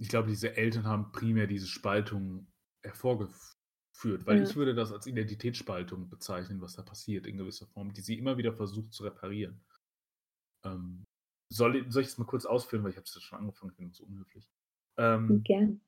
Ich 0.00 0.08
glaube, 0.08 0.28
diese 0.28 0.56
Eltern 0.56 0.86
haben 0.86 1.12
primär 1.12 1.46
diese 1.46 1.66
Spaltung 1.66 2.46
hervorgeführt, 2.84 4.26
weil 4.26 4.38
Ja. 4.38 4.44
ich 4.44 4.54
würde 4.56 4.74
das 4.74 4.92
als 4.92 5.06
Identitätsspaltung 5.06 6.08
bezeichnen, 6.08 6.60
was 6.60 6.74
da 6.74 6.82
passiert 6.82 7.26
in 7.26 7.36
gewisser 7.36 7.66
Form, 7.66 7.92
die 7.92 8.00
sie 8.00 8.18
immer 8.18 8.36
wieder 8.38 8.52
versucht 8.52 8.92
zu 8.92 9.02
reparieren. 9.04 9.60
Ähm, 10.64 11.04
soll, 11.50 11.90
soll 11.90 12.02
ich 12.02 12.08
es 12.08 12.18
mal 12.18 12.26
kurz 12.26 12.44
ausführen, 12.46 12.84
weil 12.84 12.90
ich 12.90 12.96
habe 12.96 13.04
es 13.04 13.22
schon 13.22 13.38
angefangen, 13.38 13.72
ich 13.72 13.76
bin 13.78 13.92
so 13.92 14.04
unhöflich. 14.04 14.48
Ähm, 14.98 15.42
Gern. 15.44 15.80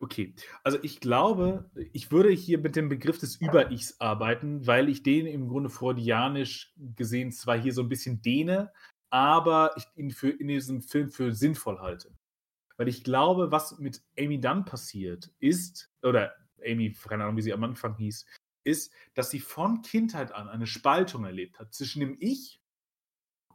Okay, 0.00 0.32
also 0.62 0.78
ich 0.82 1.00
glaube, 1.00 1.68
ich 1.92 2.12
würde 2.12 2.30
hier 2.30 2.58
mit 2.58 2.76
dem 2.76 2.88
Begriff 2.88 3.18
des 3.18 3.36
Über-Ichs 3.36 4.00
arbeiten, 4.00 4.64
weil 4.64 4.88
ich 4.88 5.02
den 5.02 5.26
im 5.26 5.48
Grunde 5.48 5.70
freudianisch 5.70 6.72
gesehen 6.94 7.32
zwar 7.32 7.58
hier 7.58 7.72
so 7.72 7.82
ein 7.82 7.88
bisschen 7.88 8.22
dehne, 8.22 8.72
aber 9.10 9.72
ich 9.76 9.84
ihn 9.96 10.12
für, 10.12 10.30
in 10.30 10.46
diesem 10.48 10.82
Film 10.82 11.10
für 11.10 11.34
sinnvoll 11.34 11.80
halte. 11.80 12.14
Weil 12.76 12.86
ich 12.86 13.02
glaube, 13.02 13.50
was 13.50 13.78
mit 13.80 14.02
Amy 14.16 14.40
Dunn 14.40 14.64
passiert 14.64 15.32
ist, 15.40 15.90
oder 16.02 16.32
Amy, 16.64 16.92
keine 16.92 17.24
Ahnung, 17.24 17.36
wie 17.36 17.42
sie 17.42 17.52
am 17.52 17.64
Anfang 17.64 17.96
hieß, 17.96 18.24
ist, 18.62 18.92
dass 19.14 19.30
sie 19.30 19.40
von 19.40 19.82
Kindheit 19.82 20.30
an 20.30 20.48
eine 20.48 20.68
Spaltung 20.68 21.24
erlebt 21.24 21.58
hat 21.58 21.74
zwischen 21.74 22.00
dem 22.00 22.16
Ich 22.20 22.60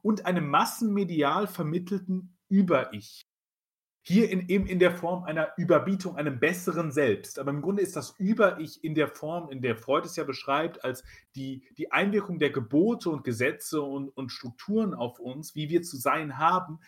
und 0.02 0.26
einem 0.26 0.50
massenmedial 0.50 1.48
vermittelten 1.48 2.38
Über-Ich. 2.50 3.26
Hier 4.06 4.30
in, 4.30 4.50
eben 4.50 4.68
in 4.68 4.80
der 4.80 4.92
Form 4.92 5.24
einer 5.24 5.54
Überbietung, 5.56 6.18
einem 6.18 6.38
besseren 6.38 6.92
Selbst. 6.92 7.40
Aber 7.40 7.52
im 7.52 7.62
Grunde 7.62 7.82
ist 7.82 7.96
das 7.96 8.16
Über-Ich 8.18 8.84
in 8.84 8.96
der 8.96 9.08
Form, 9.08 9.50
in 9.50 9.62
der 9.62 9.78
Freud 9.78 10.06
es 10.06 10.18
ja 10.18 10.26
beschreibt, 10.26 10.84
als 10.84 11.06
die, 11.36 11.66
die 11.78 11.94
Einwirkung 11.94 12.38
der 12.38 12.50
Gebote 12.50 13.10
und 13.10 13.24
Gesetze 13.24 13.82
und, 13.82 14.10
und 14.10 14.30
Strukturen 14.30 14.94
auf 14.94 15.20
uns, 15.20 15.56
wie 15.56 15.70
wir 15.70 15.84
zu 15.84 15.96
sein 15.96 16.38
haben, 16.38 16.80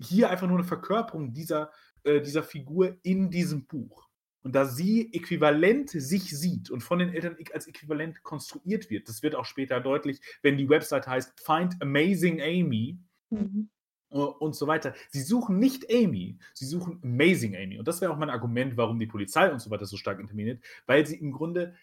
hier 0.00 0.30
einfach 0.30 0.46
nur 0.46 0.56
eine 0.56 0.66
Verkörperung 0.66 1.34
dieser, 1.34 1.70
äh, 2.02 2.22
dieser 2.22 2.42
Figur 2.42 2.96
in 3.02 3.30
diesem 3.30 3.66
Buch. 3.66 4.08
Und 4.42 4.54
da 4.54 4.64
sie 4.64 5.12
äquivalent 5.12 5.90
sich 5.90 6.30
sieht 6.30 6.70
und 6.70 6.82
von 6.82 6.98
den 6.98 7.12
Eltern 7.12 7.36
als 7.52 7.66
äquivalent 7.66 8.22
konstruiert 8.22 8.88
wird, 8.88 9.08
das 9.08 9.22
wird 9.22 9.34
auch 9.34 9.46
später 9.46 9.80
deutlich, 9.80 10.20
wenn 10.42 10.56
die 10.56 10.68
Website 10.68 11.06
heißt 11.06 11.38
Find 11.40 11.80
Amazing 11.80 12.40
Amy, 12.40 12.98
mhm 13.28 13.68
und 14.14 14.54
so 14.54 14.66
weiter. 14.66 14.94
Sie 15.10 15.22
suchen 15.22 15.58
nicht 15.58 15.92
Amy, 15.92 16.38
sie 16.52 16.66
suchen 16.66 17.00
Amazing 17.02 17.56
Amy. 17.56 17.78
Und 17.78 17.88
das 17.88 18.00
wäre 18.00 18.12
auch 18.12 18.18
mein 18.18 18.30
Argument, 18.30 18.76
warum 18.76 18.98
die 18.98 19.06
Polizei 19.06 19.50
und 19.50 19.60
so 19.60 19.70
weiter 19.70 19.86
so 19.86 19.96
stark 19.96 20.20
interveniert, 20.20 20.62
weil 20.86 21.06
sie 21.06 21.16
im 21.16 21.32
Grunde, 21.32 21.74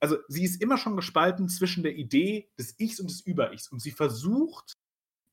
also 0.00 0.16
sie 0.28 0.44
ist 0.44 0.60
immer 0.62 0.76
schon 0.76 0.96
gespalten 0.96 1.48
zwischen 1.48 1.82
der 1.82 1.96
Idee 1.96 2.50
des 2.58 2.78
Ichs 2.78 3.00
und 3.00 3.10
des 3.10 3.20
Über-Ichs. 3.22 3.68
Und 3.68 3.80
sie 3.80 3.90
versucht, 3.90 4.74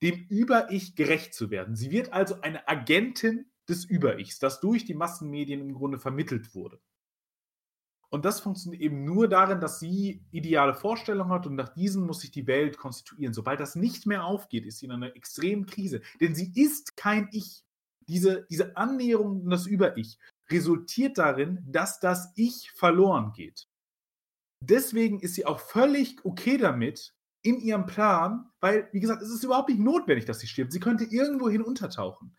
dem 0.02 0.26
Über-Ich 0.30 0.96
gerecht 0.96 1.34
zu 1.34 1.52
werden. 1.52 1.76
Sie 1.76 1.92
wird 1.92 2.14
also 2.14 2.40
eine 2.42 2.68
Agentin 2.68 3.52
des 3.68 3.84
Über-Ichs, 3.84 4.40
das 4.40 4.62
durch 4.62 4.86
die 4.86 4.94
Massenmedien 4.94 5.60
im 5.60 5.74
Grunde 5.74 6.00
vermittelt 6.00 6.56
wurde. 6.56 6.80
Und 8.12 8.26
das 8.26 8.40
funktioniert 8.40 8.82
eben 8.82 9.06
nur 9.06 9.28
darin, 9.28 9.60
dass 9.60 9.80
sie 9.80 10.24
ideale 10.32 10.74
Vorstellungen 10.74 11.32
hat 11.32 11.46
und 11.46 11.56
nach 11.56 11.70
diesen 11.70 12.06
muss 12.06 12.22
sich 12.22 12.32
die 12.32 12.48
Welt 12.48 12.78
konstituieren. 12.78 13.34
Sobald 13.34 13.60
das 13.60 13.76
nicht 13.76 14.08
mehr 14.08 14.26
aufgeht, 14.26 14.66
ist 14.66 14.80
sie 14.80 14.88
in 14.88 14.92
einer 14.92 15.16
extremen 15.16 15.68
Krise. 15.68 16.02
Denn 16.20 16.34
sie 16.34 16.52
ist 16.56 16.98
kein 16.98 17.30
Ich. 17.32 17.64
Diese, 18.08 18.48
diese 18.50 18.76
Annäherung 18.76 19.44
an 19.44 19.50
das 19.52 19.68
Über-Ich 19.68 20.18
resultiert 20.50 21.20
darin, 21.20 21.64
dass 21.68 22.00
das 22.00 22.34
Ich 22.36 22.72
verloren 22.72 23.34
geht. 23.34 23.68
Deswegen 24.62 25.20
ist 25.20 25.36
sie 25.36 25.46
auch 25.46 25.60
völlig 25.60 26.26
okay 26.26 26.58
damit, 26.58 27.14
in 27.42 27.62
ihrem 27.62 27.86
Plan, 27.86 28.50
weil, 28.60 28.90
wie 28.92 29.00
gesagt, 29.00 29.22
es 29.22 29.30
ist 29.30 29.44
überhaupt 29.44 29.70
nicht 29.70 29.80
notwendig, 29.80 30.26
dass 30.26 30.40
sie 30.40 30.48
stirbt. 30.48 30.74
Sie 30.74 30.82
könnte 30.82 31.06
irgendwohin 31.06 31.62
untertauchen 31.62 32.36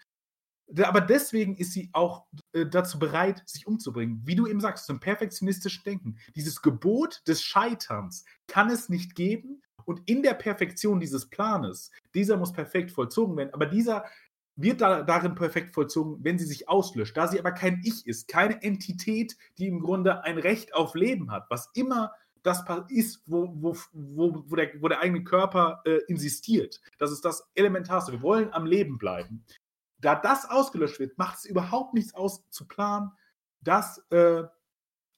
aber 0.78 1.00
deswegen 1.00 1.56
ist 1.56 1.72
sie 1.72 1.90
auch 1.92 2.26
äh, 2.52 2.66
dazu 2.66 2.98
bereit, 2.98 3.42
sich 3.46 3.66
umzubringen. 3.66 4.22
Wie 4.24 4.34
du 4.34 4.46
eben 4.46 4.60
sagst, 4.60 4.86
so 4.86 4.92
ein 4.92 5.00
perfektionistisches 5.00 5.82
Denken. 5.82 6.18
Dieses 6.34 6.62
Gebot 6.62 7.22
des 7.26 7.42
Scheiterns 7.42 8.24
kann 8.46 8.70
es 8.70 8.88
nicht 8.88 9.14
geben. 9.14 9.62
Und 9.84 10.02
in 10.06 10.22
der 10.22 10.34
Perfektion 10.34 11.00
dieses 11.00 11.28
Planes, 11.28 11.90
dieser 12.14 12.36
muss 12.36 12.52
perfekt 12.52 12.92
vollzogen 12.92 13.36
werden, 13.36 13.54
aber 13.54 13.66
dieser 13.66 14.04
wird 14.56 14.80
da, 14.80 15.02
darin 15.02 15.34
perfekt 15.34 15.74
vollzogen, 15.74 16.22
wenn 16.22 16.38
sie 16.38 16.44
sich 16.44 16.68
auslöscht. 16.68 17.16
Da 17.16 17.28
sie 17.28 17.38
aber 17.38 17.52
kein 17.52 17.80
Ich 17.84 18.06
ist, 18.06 18.28
keine 18.28 18.62
Entität, 18.62 19.36
die 19.58 19.66
im 19.66 19.80
Grunde 19.80 20.22
ein 20.24 20.38
Recht 20.38 20.74
auf 20.74 20.94
Leben 20.94 21.30
hat, 21.30 21.46
was 21.48 21.70
immer 21.74 22.12
das 22.42 22.64
ist, 22.88 23.22
wo, 23.26 23.52
wo, 23.54 23.76
wo, 23.92 24.44
wo, 24.46 24.56
der, 24.56 24.66
der 24.66 25.00
eigene 25.00 25.24
Körper 25.24 25.82
äh, 25.84 25.98
insistiert. 26.08 26.80
Das 26.98 27.12
ist 27.12 27.24
das 27.24 27.48
Elementarste. 27.54 28.12
Wir 28.12 28.22
wollen 28.22 28.52
am 28.52 28.64
Leben 28.64 28.98
bleiben 28.98 29.44
da 30.00 30.14
das 30.14 30.48
ausgelöscht 30.48 30.98
wird, 30.98 31.18
macht 31.18 31.38
es 31.38 31.44
überhaupt 31.44 31.94
nichts 31.94 32.14
aus 32.14 32.48
zu 32.50 32.66
planen, 32.66 33.10
dass 33.60 33.98
äh, 34.10 34.44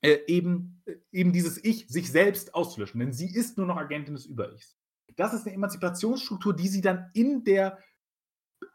äh, 0.02 0.18
eben, 0.26 0.82
äh, 0.84 0.96
eben 1.12 1.32
dieses 1.32 1.62
Ich 1.64 1.88
sich 1.88 2.10
selbst 2.10 2.54
auszulöschen. 2.54 3.00
Denn 3.00 3.12
sie 3.12 3.32
ist 3.32 3.56
nur 3.56 3.66
noch 3.66 3.76
Agentin 3.76 4.14
des 4.14 4.26
Über-Ichs. 4.26 4.76
Das 5.16 5.32
ist 5.32 5.46
eine 5.46 5.54
Emanzipationsstruktur, 5.54 6.54
die 6.54 6.68
sie 6.68 6.80
dann 6.80 7.10
in 7.14 7.44
der, 7.44 7.78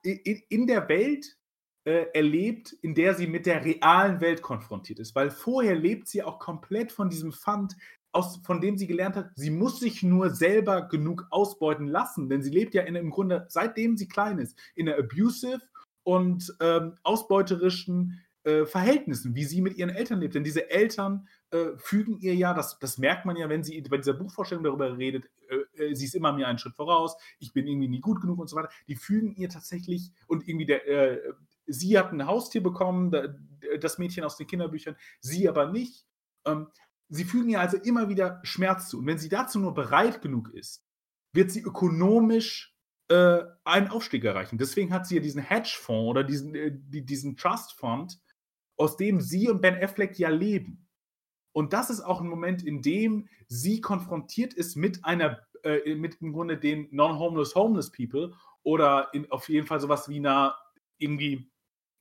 in, 0.04 0.42
in 0.50 0.68
der 0.68 0.88
Welt 0.88 1.38
äh, 1.84 2.06
erlebt, 2.14 2.74
in 2.82 2.96
der 2.96 3.14
sie 3.14 3.28
mit 3.28 3.46
der 3.46 3.66
realen 3.66 4.22
Welt 4.22 4.42
konfrontiert 4.42 5.00
ist. 5.00 5.16
Weil 5.16 5.32
vorher 5.32 5.76
lebt 5.76 6.08
sie 6.08 6.24
auch 6.24 6.40
komplett 6.40 6.92
von 6.92 7.10
diesem 7.10 7.34
Pfand, 7.34 7.76
aus, 8.14 8.38
von 8.46 8.62
dem 8.62 8.78
sie 8.78 8.88
gelernt 8.88 9.16
hat, 9.16 9.32
sie 9.36 9.50
muss 9.50 9.80
sich 9.80 10.02
nur 10.02 10.30
selber 10.30 10.88
genug 10.88 11.28
ausbeuten 11.30 11.88
lassen. 11.88 12.30
Denn 12.30 12.42
sie 12.42 12.52
lebt 12.52 12.74
ja 12.74 12.84
in, 12.84 12.96
im 12.96 13.10
Grunde, 13.10 13.46
seitdem 13.50 13.98
sie 13.98 14.08
klein 14.08 14.40
ist, 14.40 14.58
in 14.76 14.88
einer 14.88 14.98
abusive 14.98 15.62
und 16.08 16.56
ähm, 16.62 16.98
ausbeuterischen 17.04 18.22
äh, 18.46 18.66
Verhältnissen, 18.66 19.36
wie 19.36 19.44
sie 19.44 19.60
mit 19.60 19.76
ihren 19.76 19.90
Eltern 19.90 20.22
lebt. 20.22 20.36
Denn 20.36 20.46
diese 20.46 20.70
Eltern 20.70 21.28
äh, 21.52 21.72
fügen 21.76 22.18
ihr 22.22 22.34
ja, 22.34 22.54
das, 22.54 22.80
das 22.80 22.98
merkt 22.98 23.26
man 23.26 23.36
ja, 23.36 23.50
wenn 23.50 23.62
sie 23.62 23.82
bei 23.82 23.98
dieser 23.98 24.14
Buchvorstellung 24.14 24.64
darüber 24.64 24.98
redet, 24.98 25.30
äh, 25.50 25.90
äh 25.90 25.96
sie 25.96 26.06
ist 26.06 26.16
immer 26.16 26.32
mir 26.32 26.48
einen 26.48 26.60
Schritt 26.60 26.76
voraus, 26.76 27.18
ich 27.40 27.52
bin 27.52 27.68
irgendwie 27.68 27.90
nie 27.90 28.00
gut 28.00 28.22
genug 28.22 28.40
und 28.40 28.48
so 28.48 28.56
weiter. 28.56 28.70
Die 28.88 28.96
fügen 28.96 29.36
ihr 29.36 29.50
tatsächlich 29.50 30.14
und 30.28 30.48
irgendwie 30.48 30.66
der, 30.66 30.88
äh, 30.88 31.34
sie 31.66 32.00
hat 32.00 32.14
ein 32.14 32.26
Haustier 32.26 32.64
bekommen, 32.64 33.12
das 33.82 33.98
Mädchen 33.98 34.24
aus 34.24 34.38
den 34.38 34.48
Kinderbüchern, 34.48 34.96
sie 35.20 35.50
aber 35.50 35.70
nicht. 35.70 36.06
Ähm, 36.46 36.68
sie 37.10 37.26
fügen 37.26 37.50
ihr 37.50 37.60
also 37.60 37.76
immer 37.76 38.08
wieder 38.08 38.40
Schmerz 38.44 38.88
zu. 38.88 39.00
Und 39.00 39.08
wenn 39.08 39.18
sie 39.18 39.28
dazu 39.28 39.60
nur 39.60 39.74
bereit 39.74 40.22
genug 40.22 40.54
ist, 40.54 40.86
wird 41.34 41.52
sie 41.52 41.64
ökonomisch 41.64 42.77
äh, 43.10 43.44
einen 43.64 43.88
Aufstieg 43.90 44.24
erreichen. 44.24 44.58
Deswegen 44.58 44.94
hat 44.94 45.08
sie 45.08 45.16
ja 45.16 45.22
diesen 45.22 45.42
Hedgefonds 45.42 46.10
oder 46.10 46.24
diesen, 46.24 46.56
äh, 46.56 46.72
diesen 46.74 47.38
Trust 47.38 47.74
Fund, 47.74 48.20
aus 48.76 48.98
dem 48.98 49.22
sie 49.22 49.50
und 49.50 49.62
Ben 49.62 49.82
Affleck 49.82 50.18
ja 50.20 50.30
leben. 50.30 50.88
Und 51.52 51.74
das 51.74 51.90
ist 51.90 52.02
auch 52.02 52.22
ein 52.22 52.28
Moment, 52.28 52.64
in 52.64 52.82
dem 52.82 53.28
sie 53.48 53.82
konfrontiert 53.82 54.54
ist 54.54 54.76
mit 54.76 55.04
einer, 55.06 55.40
äh, 55.64 55.96
mit 55.96 56.22
im 56.22 56.34
Grunde 56.34 56.58
den 56.58 56.88
Non-Homeless 56.92 57.56
Homeless 57.56 57.92
People 57.92 58.34
oder 58.62 59.10
in, 59.14 59.32
auf 59.32 59.50
jeden 59.50 59.66
Fall 59.66 59.80
sowas 59.80 60.08
wie 60.10 60.18
einer 60.18 60.56
irgendwie 60.98 61.50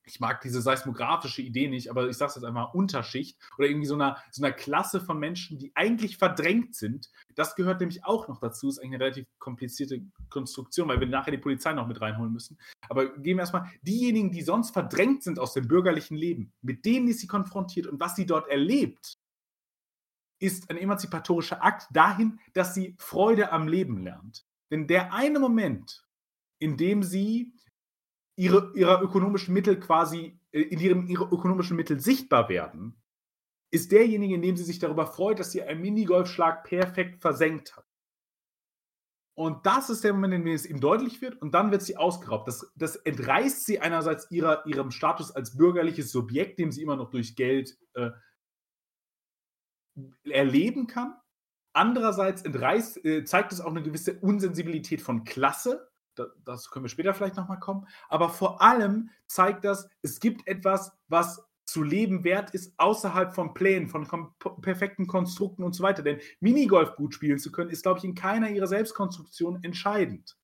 ich 0.06 0.20
mag 0.20 0.40
diese 0.40 0.62
seismografische 0.62 1.42
Idee 1.42 1.68
nicht, 1.68 1.90
aber 1.90 2.08
ich 2.08 2.16
sage 2.16 2.30
es 2.30 2.36
jetzt 2.36 2.44
einmal, 2.44 2.70
Unterschicht 2.72 3.38
oder 3.58 3.66
irgendwie 3.68 3.86
so 3.86 3.94
einer, 3.94 4.22
so 4.30 4.42
einer 4.42 4.54
Klasse 4.54 5.00
von 5.00 5.18
Menschen, 5.18 5.58
die 5.58 5.72
eigentlich 5.74 6.16
verdrängt 6.16 6.76
sind. 6.76 7.10
Das 7.34 7.56
gehört 7.56 7.80
nämlich 7.80 8.04
auch 8.04 8.28
noch 8.28 8.38
dazu. 8.38 8.68
Ist 8.68 8.78
eigentlich 8.78 8.94
eine 8.94 9.04
relativ 9.04 9.26
komplizierte 9.38 10.00
Konstruktion, 10.30 10.88
weil 10.88 11.00
wir 11.00 11.08
nachher 11.08 11.32
die 11.32 11.38
Polizei 11.38 11.72
noch 11.72 11.88
mit 11.88 12.00
reinholen 12.00 12.32
müssen. 12.32 12.56
Aber 12.88 13.18
gehen 13.18 13.36
wir 13.36 13.40
erstmal, 13.40 13.68
diejenigen, 13.82 14.30
die 14.30 14.42
sonst 14.42 14.70
verdrängt 14.70 15.24
sind 15.24 15.40
aus 15.40 15.54
dem 15.54 15.66
bürgerlichen 15.66 16.16
Leben, 16.16 16.52
mit 16.62 16.84
denen 16.84 17.08
ist 17.08 17.20
sie 17.20 17.26
konfrontiert 17.26 17.88
und 17.88 17.98
was 17.98 18.14
sie 18.14 18.26
dort 18.26 18.48
erlebt, 18.48 19.18
ist 20.38 20.70
ein 20.70 20.76
emanzipatorischer 20.76 21.64
Akt 21.64 21.88
dahin, 21.90 22.38
dass 22.52 22.74
sie 22.74 22.94
Freude 22.98 23.50
am 23.50 23.66
Leben 23.66 24.04
lernt. 24.04 24.44
Denn 24.70 24.86
der 24.86 25.12
eine 25.12 25.40
Moment, 25.40 26.06
in 26.58 26.76
dem 26.76 27.02
sie 27.02 27.55
ihre, 28.36 28.72
ihrer 28.74 29.02
ökonomischen 29.02 29.54
Mittel 29.54 29.80
quasi, 29.80 30.38
äh, 30.52 30.60
in 30.60 30.78
ihrem 30.78 31.06
ihre 31.06 31.24
ökonomischen 31.24 31.76
Mittel 31.76 31.98
sichtbar 32.00 32.48
werden, 32.48 33.02
ist 33.70 33.90
derjenige, 33.92 34.34
in 34.34 34.42
dem 34.42 34.56
sie 34.56 34.64
sich 34.64 34.78
darüber 34.78 35.06
freut, 35.06 35.40
dass 35.40 35.52
sie 35.52 35.62
einen 35.62 35.80
Minigolfschlag 35.80 36.64
perfekt 36.64 37.20
versenkt 37.20 37.76
hat. 37.76 37.84
Und 39.38 39.66
das 39.66 39.90
ist 39.90 40.02
der 40.02 40.14
Moment, 40.14 40.32
in 40.32 40.44
dem 40.44 40.54
es 40.54 40.64
ihm 40.64 40.80
deutlich 40.80 41.20
wird, 41.20 41.40
und 41.42 41.52
dann 41.52 41.70
wird 41.70 41.82
sie 41.82 41.98
ausgeraubt. 41.98 42.48
Das, 42.48 42.72
das 42.74 42.96
entreißt 42.96 43.66
sie 43.66 43.80
einerseits 43.80 44.30
ihrer, 44.30 44.64
ihrem 44.66 44.90
Status 44.90 45.30
als 45.30 45.56
bürgerliches 45.56 46.10
Subjekt, 46.10 46.58
dem 46.58 46.72
sie 46.72 46.82
immer 46.82 46.96
noch 46.96 47.10
durch 47.10 47.36
Geld 47.36 47.76
äh, 47.94 48.10
erleben 50.24 50.86
kann. 50.86 51.16
Andererseits 51.74 52.42
entreißt, 52.42 53.04
äh, 53.04 53.24
zeigt 53.24 53.52
es 53.52 53.60
auch 53.60 53.70
eine 53.70 53.82
gewisse 53.82 54.18
Unsensibilität 54.20 55.02
von 55.02 55.24
Klasse, 55.24 55.86
das 56.44 56.70
können 56.70 56.84
wir 56.84 56.88
später 56.88 57.14
vielleicht 57.14 57.36
nochmal 57.36 57.60
kommen. 57.60 57.86
Aber 58.08 58.28
vor 58.28 58.62
allem 58.62 59.10
zeigt 59.26 59.64
das, 59.64 59.88
es 60.02 60.20
gibt 60.20 60.46
etwas, 60.46 60.92
was 61.08 61.42
zu 61.64 61.82
leben 61.82 62.22
wert 62.22 62.50
ist, 62.50 62.72
außerhalb 62.78 63.34
von 63.34 63.52
Plänen, 63.52 63.88
von 63.88 64.06
perfekten 64.62 65.06
Konstrukten 65.06 65.64
und 65.64 65.74
so 65.74 65.82
weiter. 65.82 66.02
Denn 66.02 66.20
Minigolf 66.40 66.94
gut 66.94 67.14
spielen 67.14 67.38
zu 67.38 67.50
können, 67.50 67.70
ist, 67.70 67.82
glaube 67.82 67.98
ich, 67.98 68.04
in 68.04 68.14
keiner 68.14 68.48
ihrer 68.50 68.68
Selbstkonstruktionen 68.68 69.62
entscheidend. 69.64 70.36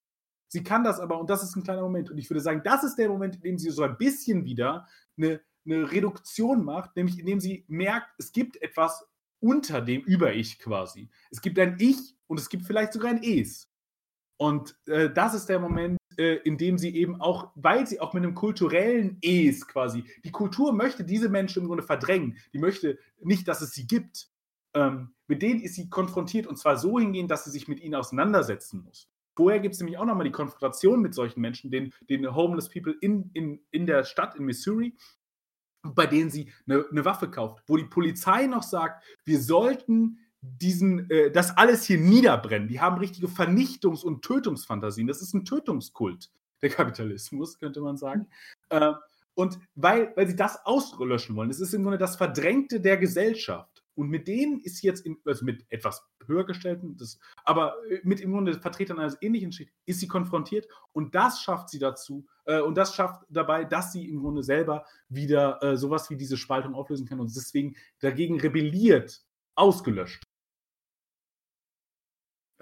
Sie 0.49 0.63
kann 0.63 0.83
das 0.83 0.99
aber, 0.99 1.19
und 1.19 1.29
das 1.29 1.41
ist 1.41 1.55
ein 1.55 1.63
kleiner 1.63 1.81
Moment. 1.81 2.11
Und 2.11 2.17
ich 2.17 2.29
würde 2.29 2.41
sagen, 2.41 2.61
das 2.63 2.83
ist 2.83 2.97
der 2.97 3.09
Moment, 3.09 3.37
in 3.37 3.41
dem 3.41 3.57
sie 3.57 3.71
so 3.71 3.83
ein 3.83 3.97
bisschen 3.97 4.45
wieder 4.45 4.85
eine, 5.17 5.41
eine 5.65 5.91
Reduktion 5.91 6.63
macht, 6.63 6.95
nämlich 6.95 7.17
indem 7.17 7.39
sie 7.39 7.65
merkt, 7.67 8.09
es 8.17 8.31
gibt 8.31 8.61
etwas 8.61 9.07
unter 9.39 9.81
dem 9.81 10.01
Über-Ich 10.01 10.59
quasi. 10.59 11.09
Es 11.31 11.41
gibt 11.41 11.57
ein 11.57 11.77
Ich 11.79 12.15
und 12.27 12.39
es 12.39 12.49
gibt 12.49 12.65
vielleicht 12.65 12.93
sogar 12.93 13.11
ein 13.11 13.23
Es. 13.23 13.69
Und 14.37 14.75
äh, 14.87 15.09
das 15.09 15.33
ist 15.33 15.47
der 15.47 15.59
Moment, 15.59 15.97
äh, 16.17 16.35
in 16.43 16.57
dem 16.57 16.77
sie 16.77 16.95
eben 16.95 17.21
auch, 17.21 17.51
weil 17.55 17.87
sie 17.87 17.99
auch 17.99 18.13
mit 18.13 18.23
einem 18.23 18.35
kulturellen 18.35 19.17
Es 19.21 19.67
quasi, 19.67 20.03
die 20.23 20.31
Kultur 20.31 20.73
möchte 20.73 21.03
diese 21.03 21.29
Menschen 21.29 21.61
im 21.61 21.67
Grunde 21.67 21.83
verdrängen. 21.83 22.37
Die 22.53 22.59
möchte 22.59 22.99
nicht, 23.21 23.47
dass 23.47 23.61
es 23.61 23.71
sie 23.71 23.87
gibt. 23.87 24.29
Ähm, 24.75 25.13
mit 25.27 25.41
denen 25.41 25.61
ist 25.61 25.75
sie 25.75 25.89
konfrontiert 25.89 26.47
und 26.47 26.57
zwar 26.57 26.77
so 26.77 26.99
hingehend, 26.99 27.31
dass 27.31 27.45
sie 27.45 27.51
sich 27.51 27.67
mit 27.67 27.79
ihnen 27.79 27.95
auseinandersetzen 27.95 28.83
muss. 28.83 29.07
Vorher 29.35 29.59
gibt 29.59 29.73
es 29.73 29.81
nämlich 29.81 29.97
auch 29.97 30.05
nochmal 30.05 30.25
die 30.25 30.31
Konfrontation 30.31 31.01
mit 31.01 31.13
solchen 31.15 31.41
Menschen, 31.41 31.71
den, 31.71 31.91
den 32.09 32.35
Homeless 32.35 32.69
People 32.69 32.95
in, 33.01 33.31
in, 33.33 33.59
in 33.71 33.85
der 33.85 34.03
Stadt 34.03 34.35
in 34.35 34.45
Missouri, 34.45 34.95
bei 35.83 36.05
denen 36.05 36.29
sie 36.29 36.51
eine, 36.67 36.85
eine 36.89 37.05
Waffe 37.05 37.29
kauft, 37.29 37.63
wo 37.67 37.77
die 37.77 37.85
Polizei 37.85 38.45
noch 38.45 38.63
sagt, 38.63 39.03
wir 39.25 39.41
sollten 39.41 40.19
diesen, 40.43 41.09
äh, 41.09 41.31
das 41.31 41.57
alles 41.57 41.85
hier 41.85 41.97
niederbrennen. 41.97 42.67
Die 42.67 42.81
haben 42.81 42.97
richtige 42.97 43.27
Vernichtungs- 43.27 44.03
und 44.03 44.23
Tötungsfantasien. 44.23 45.07
Das 45.07 45.21
ist 45.21 45.33
ein 45.33 45.45
Tötungskult, 45.45 46.29
der 46.61 46.69
Kapitalismus, 46.69 47.57
könnte 47.59 47.81
man 47.81 47.97
sagen. 47.97 48.27
Äh, 48.69 48.91
und 49.35 49.57
weil, 49.75 50.13
weil 50.15 50.27
sie 50.27 50.35
das 50.35 50.63
auslöschen 50.65 51.35
wollen. 51.35 51.49
Das 51.49 51.59
ist 51.59 51.73
im 51.73 51.83
Grunde 51.83 51.97
das 51.97 52.17
Verdrängte 52.17 52.79
der 52.81 52.97
Gesellschaft. 52.97 53.83
Und 53.95 54.09
mit 54.09 54.27
denen 54.27 54.59
ist 54.59 54.81
jetzt, 54.81 55.05
in, 55.05 55.17
also 55.25 55.45
mit 55.45 55.65
etwas 55.69 56.03
höher 56.25 56.45
gestellten, 56.45 56.97
das, 56.97 57.19
aber 57.45 57.75
äh, 57.89 57.99
mit 58.03 58.21
im 58.21 58.31
Grunde 58.31 58.59
Vertretern 58.59 58.99
eines 58.99 59.17
ähnlichen 59.21 59.51
Schicht, 59.51 59.71
ist 59.85 59.99
sie 59.99 60.07
konfrontiert 60.07 60.67
und 60.93 61.13
das 61.15 61.41
schafft 61.41 61.69
sie 61.69 61.79
dazu, 61.79 62.25
äh, 62.45 62.59
und 62.59 62.75
das 62.75 62.95
schafft 62.95 63.23
dabei, 63.29 63.65
dass 63.65 63.91
sie 63.91 64.09
im 64.09 64.19
Grunde 64.19 64.43
selber 64.43 64.85
wieder 65.09 65.61
äh, 65.61 65.77
sowas 65.77 66.09
wie 66.09 66.17
diese 66.17 66.37
Spaltung 66.37 66.73
auflösen 66.73 67.07
kann 67.07 67.19
und 67.19 67.33
deswegen 67.35 67.75
dagegen 67.99 68.39
rebelliert, 68.39 69.23
ausgelöscht. 69.55 70.23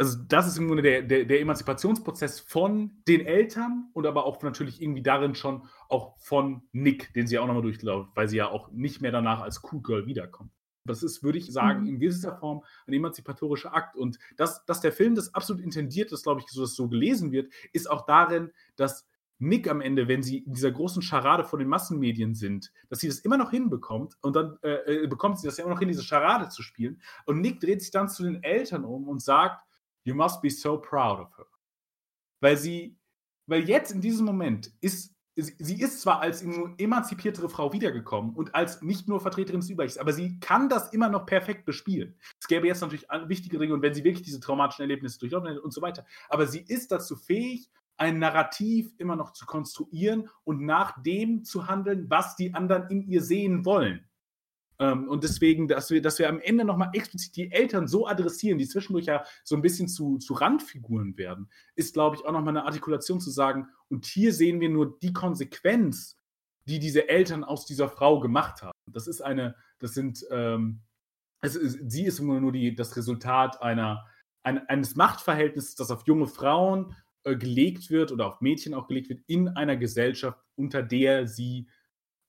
Also 0.01 0.17
das 0.27 0.47
ist 0.47 0.57
im 0.57 0.65
Grunde 0.65 0.81
der, 0.81 1.03
der, 1.03 1.25
der 1.25 1.41
Emanzipationsprozess 1.41 2.39
von 2.39 3.03
den 3.07 3.23
Eltern 3.23 3.91
und 3.93 4.07
aber 4.07 4.25
auch 4.25 4.41
natürlich 4.41 4.81
irgendwie 4.81 5.03
darin 5.03 5.35
schon 5.35 5.67
auch 5.89 6.17
von 6.17 6.63
Nick, 6.71 7.13
den 7.13 7.27
sie 7.27 7.37
auch 7.37 7.45
nochmal 7.45 7.61
durchlaufen, 7.61 8.11
weil 8.15 8.27
sie 8.27 8.37
ja 8.37 8.49
auch 8.49 8.71
nicht 8.71 9.01
mehr 9.01 9.11
danach 9.11 9.41
als 9.41 9.61
Cool 9.63 9.83
Girl 9.83 10.07
wiederkommt. 10.07 10.49
Das 10.85 11.03
ist, 11.03 11.21
würde 11.21 11.37
ich 11.37 11.53
sagen, 11.53 11.85
in 11.85 11.99
gewisser 11.99 12.35
Form 12.35 12.63
ein 12.87 12.93
emanzipatorischer 12.93 13.75
Akt. 13.75 13.95
Und 13.95 14.17
dass, 14.37 14.65
dass 14.65 14.81
der 14.81 14.91
Film 14.91 15.13
das 15.13 15.35
absolut 15.35 15.61
intendiert, 15.61 16.11
dass, 16.11 16.23
glaube 16.23 16.41
ich, 16.41 16.47
so, 16.47 16.61
dass 16.61 16.73
so 16.73 16.89
gelesen 16.89 17.31
wird, 17.31 17.53
ist 17.71 17.87
auch 17.87 18.07
darin, 18.07 18.49
dass 18.77 19.07
Nick 19.37 19.69
am 19.69 19.81
Ende, 19.81 20.07
wenn 20.07 20.23
sie 20.23 20.39
in 20.39 20.53
dieser 20.53 20.71
großen 20.71 21.03
Scharade 21.03 21.43
von 21.43 21.59
den 21.59 21.67
Massenmedien 21.67 22.33
sind, 22.33 22.73
dass 22.89 23.01
sie 23.01 23.07
das 23.07 23.19
immer 23.19 23.37
noch 23.37 23.51
hinbekommt 23.51 24.17
und 24.21 24.35
dann 24.35 24.57
äh, 24.63 25.03
äh 25.03 25.07
bekommt 25.07 25.39
sie 25.39 25.45
das 25.45 25.57
ja 25.57 25.63
immer 25.63 25.75
noch 25.75 25.79
hin, 25.79 25.89
diese 25.89 26.01
Scharade 26.03 26.49
zu 26.49 26.63
spielen. 26.63 26.99
Und 27.27 27.39
Nick 27.39 27.59
dreht 27.59 27.83
sich 27.83 27.91
dann 27.91 28.09
zu 28.09 28.23
den 28.23 28.41
Eltern 28.41 28.83
um 28.83 29.07
und 29.07 29.21
sagt, 29.21 29.63
You 30.03 30.15
must 30.15 30.41
be 30.41 30.49
so 30.49 30.77
proud 30.77 31.19
of 31.19 31.37
her. 31.37 31.45
Weil 32.39 32.57
sie, 32.57 32.97
weil 33.47 33.67
jetzt 33.67 33.91
in 33.91 34.01
diesem 34.01 34.25
Moment 34.25 34.71
ist 34.81 35.15
sie 35.35 35.81
ist 35.81 36.01
zwar 36.01 36.21
als 36.21 36.43
emanzipiertere 36.77 37.49
Frau 37.49 37.71
wiedergekommen 37.71 38.35
und 38.35 38.53
als 38.53 38.81
nicht 38.81 39.07
nur 39.07 39.21
Vertreterin 39.21 39.61
des 39.61 39.69
Überrechts, 39.69 39.97
aber 39.97 40.13
sie 40.13 40.39
kann 40.39 40.67
das 40.69 40.93
immer 40.93 41.09
noch 41.09 41.25
perfekt 41.25 41.65
bespielen. 41.65 42.15
Es 42.39 42.47
gäbe 42.47 42.67
jetzt 42.67 42.81
natürlich 42.81 43.07
wichtige 43.27 43.57
Dinge 43.57 43.73
und 43.73 43.81
wenn 43.81 43.93
sie 43.93 44.03
wirklich 44.03 44.25
diese 44.25 44.39
traumatischen 44.39 44.83
Erlebnisse 44.83 45.19
durchlaufen 45.19 45.47
hätte 45.47 45.61
und 45.61 45.71
so 45.71 45.81
weiter. 45.81 46.05
Aber 46.29 46.47
sie 46.47 46.61
ist 46.61 46.91
dazu 46.91 47.15
fähig, 47.15 47.69
ein 47.97 48.19
Narrativ 48.19 48.93
immer 48.97 49.15
noch 49.15 49.31
zu 49.31 49.45
konstruieren 49.45 50.29
und 50.43 50.61
nach 50.61 51.01
dem 51.03 51.43
zu 51.43 51.67
handeln, 51.67 52.09
was 52.09 52.35
die 52.35 52.53
anderen 52.53 52.89
in 52.89 53.07
ihr 53.07 53.21
sehen 53.21 53.63
wollen. 53.63 54.07
Ähm, 54.81 55.07
und 55.07 55.23
deswegen, 55.23 55.67
dass 55.67 55.91
wir, 55.91 56.01
dass 56.01 56.17
wir 56.17 56.27
am 56.27 56.39
Ende 56.39 56.65
nochmal 56.65 56.89
explizit 56.93 57.35
die 57.35 57.51
Eltern 57.51 57.87
so 57.87 58.07
adressieren, 58.07 58.57
die 58.57 58.67
zwischendurch 58.67 59.05
ja 59.05 59.23
so 59.43 59.55
ein 59.55 59.61
bisschen 59.61 59.87
zu, 59.87 60.17
zu 60.17 60.33
Randfiguren 60.33 61.17
werden, 61.17 61.49
ist, 61.75 61.93
glaube 61.93 62.15
ich, 62.15 62.25
auch 62.25 62.31
nochmal 62.31 62.57
eine 62.57 62.65
Artikulation 62.65 63.21
zu 63.21 63.29
sagen, 63.29 63.67
und 63.89 64.05
hier 64.05 64.33
sehen 64.33 64.59
wir 64.59 64.69
nur 64.69 64.97
die 64.99 65.13
Konsequenz, 65.13 66.17
die 66.65 66.79
diese 66.79 67.07
Eltern 67.09 67.43
aus 67.43 67.67
dieser 67.67 67.89
Frau 67.89 68.19
gemacht 68.19 68.63
haben. 68.63 68.71
Das 68.87 69.05
ist 69.05 69.21
eine, 69.21 69.55
das 69.77 69.93
sind, 69.93 70.25
ähm, 70.31 70.81
es 71.41 71.55
ist, 71.55 71.91
sie 71.91 72.05
ist 72.05 72.19
immer 72.19 72.39
nur 72.39 72.51
die, 72.51 72.73
das 72.73 72.97
Resultat 72.97 73.61
einer, 73.61 74.07
ein, 74.41 74.67
eines 74.67 74.95
Machtverhältnisses, 74.95 75.75
das 75.75 75.91
auf 75.91 76.07
junge 76.07 76.27
Frauen 76.27 76.95
äh, 77.23 77.35
gelegt 77.35 77.91
wird 77.91 78.11
oder 78.11 78.25
auf 78.25 78.41
Mädchen 78.41 78.73
auch 78.73 78.87
gelegt 78.87 79.09
wird, 79.09 79.21
in 79.27 79.47
einer 79.47 79.77
Gesellschaft, 79.77 80.39
unter 80.55 80.81
der 80.81 81.27
sie 81.27 81.67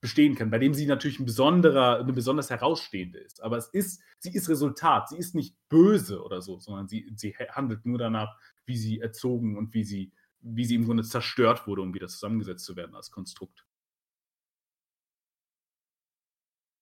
bestehen 0.03 0.35
kann, 0.35 0.51
bei 0.51 0.59
dem 0.59 0.73
sie 0.73 0.85
natürlich 0.85 1.17
ein 1.21 1.25
besonderer, 1.25 2.01
eine 2.01 2.11
besonders 2.11 2.49
herausstehende 2.49 3.19
ist. 3.19 3.41
Aber 3.41 3.55
es 3.55 3.67
ist, 3.67 4.01
sie 4.19 4.33
ist 4.35 4.49
Resultat, 4.49 5.07
sie 5.07 5.17
ist 5.17 5.33
nicht 5.33 5.55
böse 5.69 6.21
oder 6.21 6.41
so, 6.41 6.59
sondern 6.59 6.89
sie, 6.89 7.09
sie 7.15 7.33
handelt 7.33 7.85
nur 7.85 7.97
danach, 7.97 8.37
wie 8.65 8.75
sie 8.75 8.99
erzogen 8.99 9.57
und 9.57 9.73
wie 9.73 9.85
sie, 9.85 10.11
wie 10.41 10.65
sie 10.65 10.75
im 10.75 10.83
Grunde 10.83 11.03
zerstört 11.03 11.67
wurde, 11.67 11.83
um 11.83 11.93
wieder 11.93 12.09
zusammengesetzt 12.09 12.65
zu 12.65 12.75
werden 12.75 12.93
als 12.95 13.11
Konstrukt. 13.11 13.65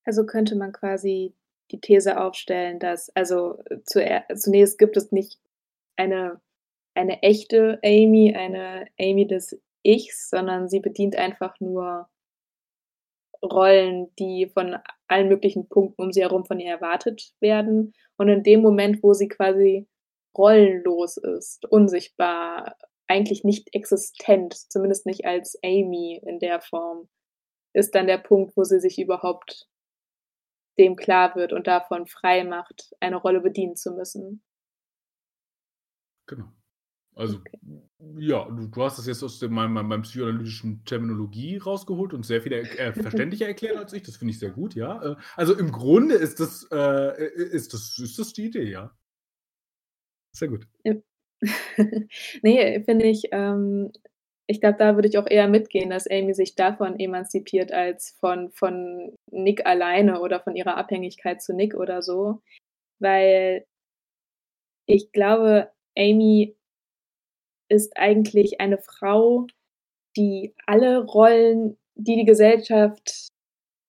Also 0.03 0.25
könnte 0.25 0.55
man 0.55 0.71
quasi 0.71 1.35
die 1.69 1.79
These 1.79 2.19
aufstellen, 2.19 2.79
dass, 2.79 3.15
also 3.15 3.63
zunächst 3.85 4.79
gibt 4.79 4.97
es 4.97 5.11
nicht 5.11 5.39
eine, 5.95 6.41
eine 6.95 7.21
echte 7.21 7.79
Amy, 7.83 8.35
eine 8.35 8.87
Amy 8.99 9.27
des 9.27 9.61
Ichs, 9.83 10.31
sondern 10.31 10.69
sie 10.69 10.79
bedient 10.79 11.15
einfach 11.15 11.59
nur 11.59 12.09
Rollen, 13.43 14.13
die 14.17 14.49
von 14.53 14.77
allen 15.07 15.27
möglichen 15.27 15.67
Punkten 15.67 16.01
um 16.01 16.11
sie 16.11 16.21
herum 16.21 16.45
von 16.45 16.59
ihr 16.59 16.71
erwartet 16.71 17.33
werden. 17.39 17.93
Und 18.17 18.29
in 18.29 18.43
dem 18.43 18.61
Moment, 18.61 19.01
wo 19.03 19.13
sie 19.13 19.27
quasi 19.27 19.87
rollenlos 20.37 21.17
ist, 21.17 21.65
unsichtbar, 21.65 22.75
eigentlich 23.07 23.43
nicht 23.43 23.73
existent, 23.75 24.53
zumindest 24.53 25.05
nicht 25.05 25.25
als 25.25 25.59
Amy 25.63 26.21
in 26.25 26.39
der 26.39 26.61
Form, 26.61 27.09
ist 27.73 27.95
dann 27.95 28.07
der 28.07 28.17
Punkt, 28.17 28.55
wo 28.55 28.63
sie 28.63 28.79
sich 28.79 28.99
überhaupt 28.99 29.67
dem 30.77 30.95
klar 30.95 31.35
wird 31.35 31.51
und 31.51 31.67
davon 31.67 32.07
frei 32.07 32.43
macht, 32.43 32.95
eine 32.99 33.17
Rolle 33.17 33.41
bedienen 33.41 33.75
zu 33.75 33.91
müssen. 33.91 34.43
Genau. 36.27 36.47
Also, 37.15 37.37
okay. 37.37 37.59
ja, 38.19 38.45
du, 38.45 38.67
du, 38.67 38.83
hast 38.83 38.97
das 38.97 39.05
jetzt 39.05 39.21
aus 39.21 39.39
dem, 39.39 39.53
meinem, 39.53 39.73
meinem 39.73 40.01
psychoanalytischen 40.01 40.83
Terminologie 40.85 41.57
rausgeholt 41.57 42.13
und 42.13 42.25
sehr 42.25 42.41
viel 42.41 42.53
äh, 42.53 42.93
verständlicher 42.93 43.47
erklärt 43.47 43.77
als 43.77 43.93
ich. 43.93 44.03
Das 44.03 44.17
finde 44.17 44.31
ich 44.31 44.39
sehr 44.39 44.51
gut, 44.51 44.75
ja. 44.75 45.03
Äh, 45.03 45.15
also 45.35 45.57
im 45.57 45.71
Grunde 45.71 46.15
ist 46.15 46.39
das, 46.39 46.67
äh, 46.71 47.25
ist 47.33 47.73
das, 47.73 47.97
ist 47.99 48.17
das 48.17 48.33
die 48.33 48.45
Idee, 48.45 48.69
ja. 48.69 48.95
Sehr 50.33 50.47
gut. 50.47 50.67
nee, 52.43 52.83
finde 52.83 53.05
ich, 53.07 53.25
ähm, 53.31 53.91
ich 54.47 54.61
glaube, 54.61 54.77
da 54.77 54.95
würde 54.95 55.07
ich 55.07 55.17
auch 55.17 55.27
eher 55.27 55.47
mitgehen, 55.47 55.89
dass 55.89 56.09
Amy 56.09 56.33
sich 56.33 56.55
davon 56.55 56.99
emanzipiert 56.99 57.71
als 57.71 58.17
von, 58.19 58.51
von 58.51 59.15
Nick 59.31 59.65
alleine 59.65 60.21
oder 60.21 60.39
von 60.41 60.55
ihrer 60.55 60.77
Abhängigkeit 60.77 61.41
zu 61.41 61.53
Nick 61.53 61.73
oder 61.73 62.01
so. 62.01 62.41
Weil 62.99 63.65
ich 64.85 65.11
glaube, 65.11 65.71
Amy 65.97 66.55
ist 67.71 67.97
eigentlich 67.97 68.59
eine 68.59 68.77
Frau, 68.77 69.47
die 70.17 70.53
alle 70.67 71.05
Rollen, 71.05 71.77
die 71.95 72.17
die 72.17 72.25
Gesellschaft 72.25 73.29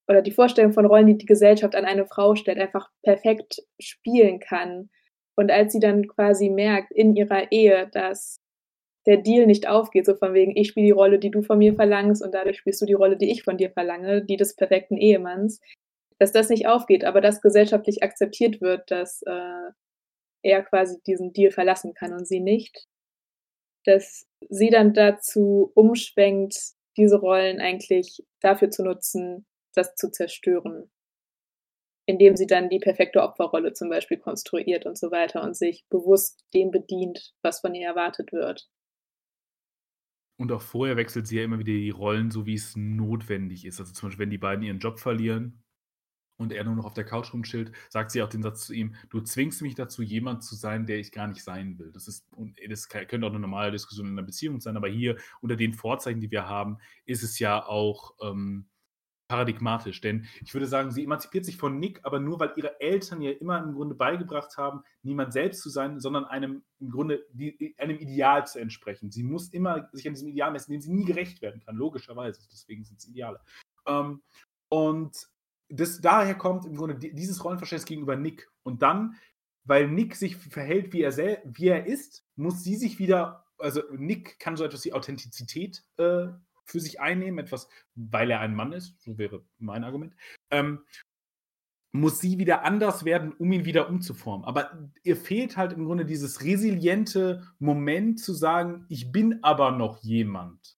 oder 0.07 0.21
die 0.21 0.31
Vorstellung 0.31 0.73
von 0.73 0.85
Rollen, 0.85 1.07
die 1.07 1.17
die 1.17 1.25
Gesellschaft 1.25 1.75
an 1.75 1.85
eine 1.85 2.05
Frau 2.05 2.35
stellt, 2.35 2.59
einfach 2.59 2.89
perfekt 3.03 3.61
spielen 3.79 4.39
kann. 4.39 4.89
Und 5.35 5.51
als 5.51 5.73
sie 5.73 5.79
dann 5.79 6.07
quasi 6.07 6.49
merkt 6.49 6.91
in 6.91 7.15
ihrer 7.15 7.51
Ehe, 7.51 7.89
dass 7.91 8.37
der 9.05 9.17
Deal 9.17 9.47
nicht 9.47 9.67
aufgeht, 9.67 10.05
so 10.05 10.15
von 10.15 10.33
wegen, 10.33 10.55
ich 10.55 10.69
spiele 10.69 10.85
die 10.85 10.91
Rolle, 10.91 11.19
die 11.19 11.31
du 11.31 11.41
von 11.41 11.57
mir 11.57 11.73
verlangst 11.73 12.23
und 12.23 12.33
dadurch 12.33 12.57
spielst 12.57 12.81
du 12.81 12.85
die 12.85 12.93
Rolle, 12.93 13.17
die 13.17 13.31
ich 13.31 13.43
von 13.43 13.57
dir 13.57 13.71
verlange, 13.71 14.23
die 14.23 14.37
des 14.37 14.55
perfekten 14.55 14.97
Ehemanns, 14.97 15.59
dass 16.19 16.31
das 16.31 16.49
nicht 16.49 16.67
aufgeht, 16.67 17.03
aber 17.03 17.19
dass 17.19 17.41
gesellschaftlich 17.41 18.01
akzeptiert 18.01 18.61
wird, 18.61 18.89
dass 18.91 19.21
äh, 19.23 19.71
er 20.43 20.63
quasi 20.63 21.01
diesen 21.05 21.33
Deal 21.33 21.51
verlassen 21.51 21.93
kann 21.93 22.13
und 22.13 22.27
sie 22.27 22.39
nicht, 22.39 22.87
dass 23.85 24.27
sie 24.49 24.69
dann 24.69 24.93
dazu 24.93 25.71
umschwenkt, 25.75 26.57
diese 26.97 27.17
Rollen 27.17 27.59
eigentlich 27.59 28.23
dafür 28.39 28.69
zu 28.69 28.83
nutzen, 28.83 29.45
das 29.73 29.95
zu 29.95 30.11
zerstören. 30.11 30.91
Indem 32.05 32.35
sie 32.35 32.47
dann 32.47 32.69
die 32.69 32.79
perfekte 32.79 33.21
Opferrolle 33.21 33.73
zum 33.73 33.89
Beispiel 33.89 34.17
konstruiert 34.17 34.85
und 34.85 34.97
so 34.97 35.09
weiter 35.11 35.41
und 35.41 35.55
sich 35.55 35.85
bewusst 35.89 36.45
dem 36.53 36.69
bedient, 36.69 37.33
was 37.41 37.61
von 37.61 37.73
ihr 37.73 37.87
erwartet 37.87 38.33
wird. 38.33 38.67
Und 40.37 40.51
auch 40.51 40.61
vorher 40.61 40.97
wechselt 40.97 41.27
sie 41.27 41.37
ja 41.37 41.43
immer 41.43 41.59
wieder 41.59 41.71
die 41.71 41.91
Rollen, 41.91 42.31
so 42.31 42.45
wie 42.45 42.55
es 42.55 42.75
notwendig 42.75 43.65
ist. 43.65 43.79
Also 43.79 43.93
zum 43.93 44.09
Beispiel, 44.09 44.23
wenn 44.23 44.31
die 44.31 44.37
beiden 44.37 44.63
ihren 44.63 44.79
Job 44.79 44.99
verlieren, 44.99 45.63
und 46.37 46.51
er 46.51 46.63
nur 46.63 46.75
noch 46.75 46.85
auf 46.85 46.93
der 46.93 47.03
Couch 47.03 47.33
rumchillt, 47.33 47.71
sagt 47.89 48.11
sie 48.11 48.21
auch 48.21 48.29
den 48.29 48.43
Satz 48.43 48.65
zu 48.65 48.73
ihm: 48.73 48.95
Du 49.09 49.21
zwingst 49.21 49.61
mich 49.61 49.75
dazu, 49.75 50.01
jemand 50.01 50.43
zu 50.43 50.55
sein, 50.55 50.85
der 50.85 50.99
ich 50.99 51.11
gar 51.11 51.27
nicht 51.27 51.43
sein 51.43 51.77
will. 51.79 51.91
Das 51.91 52.07
ist, 52.07 52.27
das 52.69 52.89
könnte 52.89 53.25
auch 53.25 53.31
eine 53.31 53.39
normale 53.39 53.71
Diskussion 53.71 54.07
in 54.07 54.13
einer 54.13 54.25
Beziehung 54.25 54.59
sein, 54.59 54.77
aber 54.77 54.87
hier 54.87 55.17
unter 55.41 55.55
den 55.55 55.73
Vorzeichen, 55.73 56.21
die 56.21 56.31
wir 56.31 56.47
haben, 56.47 56.77
ist 57.05 57.23
es 57.23 57.39
ja 57.39 57.65
auch 57.65 58.15
ähm, 58.21 58.67
paradigmatisch. 59.27 60.01
Denn 60.01 60.27
ich 60.41 60.53
würde 60.53 60.67
sagen, 60.67 60.91
sie 60.91 61.03
emanzipiert 61.03 61.45
sich 61.45 61.57
von 61.57 61.79
Nick, 61.79 61.99
aber 62.03 62.19
nur, 62.19 62.39
weil 62.39 62.53
ihre 62.55 62.79
Eltern 62.79 63.21
ihr 63.21 63.39
immer 63.41 63.63
im 63.63 63.73
Grunde 63.73 63.95
beigebracht 63.95 64.57
haben, 64.57 64.83
niemand 65.01 65.33
selbst 65.33 65.61
zu 65.61 65.69
sein, 65.69 65.99
sondern 65.99 66.25
einem 66.25 66.63
im 66.79 66.91
Grunde 66.91 67.25
die, 67.31 67.73
einem 67.77 67.97
Ideal 67.97 68.45
zu 68.45 68.59
entsprechen. 68.59 69.09
Sie 69.09 69.23
muss 69.23 69.49
immer 69.49 69.89
sich 69.91 70.07
an 70.07 70.13
diesem 70.13 70.29
Ideal 70.29 70.51
messen, 70.51 70.71
dem 70.71 70.81
sie 70.81 70.93
nie 70.93 71.05
gerecht 71.05 71.41
werden 71.41 71.61
kann, 71.61 71.75
logischerweise. 71.75 72.41
Deswegen 72.51 72.83
sind 72.83 72.99
es 72.99 73.07
Ideale. 73.07 73.39
Ähm, 73.87 74.21
und 74.69 75.27
das, 75.69 76.01
daher 76.01 76.35
kommt 76.35 76.65
im 76.65 76.75
Grunde 76.75 76.95
dieses 76.95 77.43
Rollenverständnis 77.43 77.85
gegenüber 77.85 78.15
Nick. 78.15 78.49
Und 78.63 78.81
dann, 78.81 79.15
weil 79.63 79.87
Nick 79.87 80.15
sich 80.15 80.37
verhält, 80.37 80.93
wie 80.93 81.01
er, 81.01 81.11
sel 81.11 81.39
wie 81.45 81.67
er 81.67 81.85
ist, 81.85 82.25
muss 82.35 82.63
sie 82.63 82.75
sich 82.75 82.99
wieder, 82.99 83.45
also 83.57 83.81
Nick 83.91 84.39
kann 84.39 84.57
so 84.57 84.63
etwas 84.63 84.85
wie 84.85 84.93
Authentizität 84.93 85.83
äh, 85.97 86.27
für 86.65 86.79
sich 86.79 87.01
einnehmen, 87.01 87.39
etwas, 87.39 87.67
weil 87.95 88.31
er 88.31 88.39
ein 88.39 88.55
Mann 88.55 88.73
ist, 88.73 89.01
so 89.01 89.17
wäre 89.17 89.43
mein 89.57 89.83
Argument. 89.83 90.15
Ähm, 90.51 90.83
muss 91.93 92.19
sie 92.19 92.39
wieder 92.39 92.63
anders 92.63 93.05
werden, 93.05 93.33
um 93.33 93.51
ihn 93.51 93.65
wieder 93.65 93.87
umzuformen. 93.87 94.45
Aber 94.45 94.89
ihr 95.03 95.15
fehlt 95.15 95.57
halt 95.57 95.73
im 95.73 95.85
Grunde 95.85 96.05
dieses 96.05 96.41
resiliente 96.41 97.47
Moment 97.59 98.19
zu 98.19 98.33
sagen, 98.33 98.85
ich 98.89 99.11
bin 99.11 99.43
aber 99.43 99.71
noch 99.71 99.99
jemand. 99.99 100.75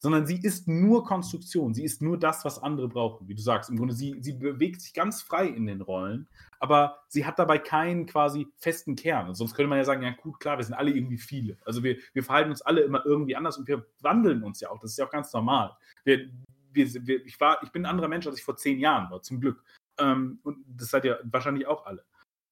Sondern 0.00 0.26
sie 0.26 0.40
ist 0.40 0.68
nur 0.68 1.04
Konstruktion, 1.04 1.74
sie 1.74 1.82
ist 1.82 2.00
nur 2.00 2.18
das, 2.18 2.44
was 2.44 2.62
andere 2.62 2.88
brauchen. 2.88 3.26
Wie 3.26 3.34
du 3.34 3.42
sagst, 3.42 3.68
im 3.68 3.76
Grunde, 3.76 3.94
sie, 3.94 4.16
sie 4.20 4.32
bewegt 4.32 4.80
sich 4.80 4.94
ganz 4.94 5.22
frei 5.22 5.46
in 5.46 5.66
den 5.66 5.80
Rollen, 5.80 6.28
aber 6.60 7.00
sie 7.08 7.26
hat 7.26 7.38
dabei 7.38 7.58
keinen 7.58 8.06
quasi 8.06 8.46
festen 8.56 8.94
Kern. 8.94 9.28
Und 9.28 9.34
sonst 9.34 9.54
könnte 9.54 9.68
man 9.68 9.78
ja 9.78 9.84
sagen, 9.84 10.02
ja 10.02 10.10
gut, 10.10 10.38
klar, 10.38 10.56
wir 10.56 10.64
sind 10.64 10.74
alle 10.74 10.92
irgendwie 10.92 11.18
viele. 11.18 11.58
Also 11.64 11.82
wir, 11.82 11.96
wir 12.12 12.22
verhalten 12.22 12.50
uns 12.50 12.62
alle 12.62 12.82
immer 12.82 13.04
irgendwie 13.04 13.34
anders 13.34 13.58
und 13.58 13.66
wir 13.66 13.86
wandeln 14.00 14.44
uns 14.44 14.60
ja 14.60 14.70
auch. 14.70 14.78
Das 14.78 14.92
ist 14.92 14.98
ja 14.98 15.06
auch 15.06 15.10
ganz 15.10 15.32
normal. 15.32 15.76
Wir, 16.04 16.28
wir, 16.72 17.06
wir, 17.06 17.26
ich, 17.26 17.40
war, 17.40 17.62
ich 17.62 17.72
bin 17.72 17.82
ein 17.84 17.90
anderer 17.90 18.08
Mensch, 18.08 18.26
als 18.26 18.38
ich 18.38 18.44
vor 18.44 18.56
zehn 18.56 18.78
Jahren 18.78 19.10
war, 19.10 19.22
zum 19.22 19.40
Glück. 19.40 19.64
Ähm, 19.98 20.38
und 20.44 20.64
das 20.68 20.90
seid 20.90 21.04
ihr 21.04 21.18
wahrscheinlich 21.24 21.66
auch 21.66 21.86
alle. 21.86 22.04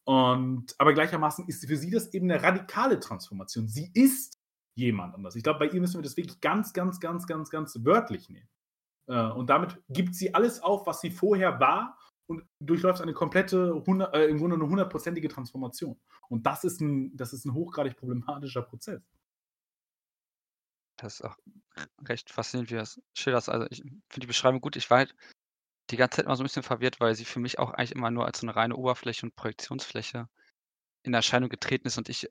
Und, 0.04 0.74
aber 0.78 0.94
gleichermaßen 0.94 1.48
ist 1.48 1.66
für 1.66 1.76
sie 1.76 1.90
das 1.90 2.12
eben 2.14 2.30
eine 2.30 2.42
radikale 2.42 3.00
Transformation. 3.00 3.68
Sie 3.68 3.90
ist 3.92 4.38
jemand 4.76 5.14
anders. 5.14 5.34
Ich 5.34 5.42
glaube, 5.42 5.58
bei 5.58 5.68
ihr 5.68 5.80
müssen 5.80 5.98
wir 5.98 6.02
das 6.02 6.16
wirklich 6.16 6.40
ganz, 6.40 6.72
ganz, 6.72 7.00
ganz, 7.00 7.26
ganz, 7.26 7.50
ganz 7.50 7.84
wörtlich 7.84 8.28
nehmen. 8.28 8.48
Äh, 9.08 9.30
und 9.30 9.50
damit 9.50 9.82
gibt 9.88 10.14
sie 10.14 10.34
alles 10.34 10.62
auf, 10.62 10.86
was 10.86 11.00
sie 11.00 11.10
vorher 11.10 11.58
war 11.58 11.98
und 12.26 12.44
durchläuft 12.60 13.00
eine 13.00 13.14
komplette, 13.14 13.82
äh, 14.12 14.26
im 14.26 14.38
Grunde 14.38 14.56
eine 14.56 14.68
hundertprozentige 14.68 15.28
Transformation. 15.28 15.98
Und 16.28 16.46
das 16.46 16.64
ist 16.64 16.80
ein, 16.80 17.16
das 17.16 17.32
ist 17.32 17.44
ein 17.46 17.54
hochgradig 17.54 17.96
problematischer 17.96 18.62
Prozess. 18.62 19.02
Das 20.98 21.14
ist 21.14 21.22
auch 21.22 21.36
recht 22.06 22.30
faszinierend, 22.30 22.70
wie 22.70 22.74
du 22.74 22.80
das 22.80 23.00
schilderst. 23.14 23.48
Also 23.48 23.66
ich 23.70 23.78
finde 23.82 24.20
die 24.20 24.26
Beschreibung 24.26 24.60
gut. 24.60 24.76
Ich 24.76 24.90
war 24.90 24.98
halt 24.98 25.14
die 25.90 25.96
ganze 25.96 26.16
Zeit 26.16 26.26
immer 26.26 26.36
so 26.36 26.42
ein 26.42 26.46
bisschen 26.46 26.62
verwirrt, 26.62 27.00
weil 27.00 27.14
sie 27.14 27.24
für 27.24 27.38
mich 27.38 27.58
auch 27.58 27.70
eigentlich 27.70 27.92
immer 27.92 28.10
nur 28.10 28.26
als 28.26 28.40
so 28.40 28.46
eine 28.46 28.56
reine 28.56 28.76
Oberfläche 28.76 29.24
und 29.24 29.36
Projektionsfläche 29.36 30.28
in 31.02 31.14
Erscheinung 31.14 31.48
getreten 31.48 31.86
ist 31.86 31.98
und 31.98 32.08
ich 32.08 32.28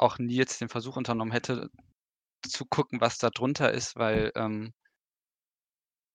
auch 0.00 0.18
nie 0.18 0.34
jetzt 0.36 0.60
den 0.60 0.68
Versuch 0.70 0.96
unternommen 0.96 1.32
hätte, 1.32 1.70
zu 2.46 2.66
gucken, 2.66 3.00
was 3.02 3.18
da 3.18 3.30
drunter 3.30 3.72
ist, 3.72 3.96
weil, 3.96 4.32
ähm 4.36 4.72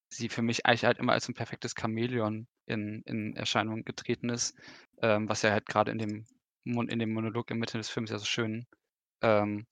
sie 0.09 0.29
für 0.29 0.41
mich 0.41 0.65
eigentlich 0.65 0.85
halt 0.85 0.97
immer 0.99 1.13
als 1.13 1.27
ein 1.27 1.33
perfektes 1.35 1.73
Chamäleon 1.79 2.47
in 2.65 3.01
in 3.05 3.35
Erscheinung 3.35 3.83
getreten 3.83 4.29
ist, 4.29 4.55
ähm, 5.01 5.29
was 5.29 5.41
ja 5.41 5.51
halt 5.51 5.65
gerade 5.67 5.91
in 5.91 5.97
dem 5.99 6.25
Mon 6.63 6.87
in 6.89 6.99
dem 6.99 7.13
Monolog 7.13 7.51
in 7.51 7.59
Mitte 7.59 7.77
des 7.77 7.89
Films 7.89 8.09
ja 8.11 8.17
so 8.19 8.25
schön, 8.25 8.65
ähm, 9.23 9.67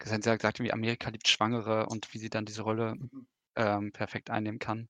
gesagt 0.00 0.24
sie 0.24 0.30
sagt 0.30 0.44
irgendwie: 0.60 0.72
„Amerika 0.74 1.10
liebt 1.10 1.28
Schwangere“ 1.28 1.86
und 1.88 2.14
wie 2.14 2.18
sie 2.18 2.30
dann 2.30 2.46
diese 2.46 2.62
Rolle, 2.62 2.96
Mhm. 2.96 3.28
ähm, 3.56 3.92
perfekt 3.92 4.30
einnehmen 4.30 4.58
kann 4.60 4.88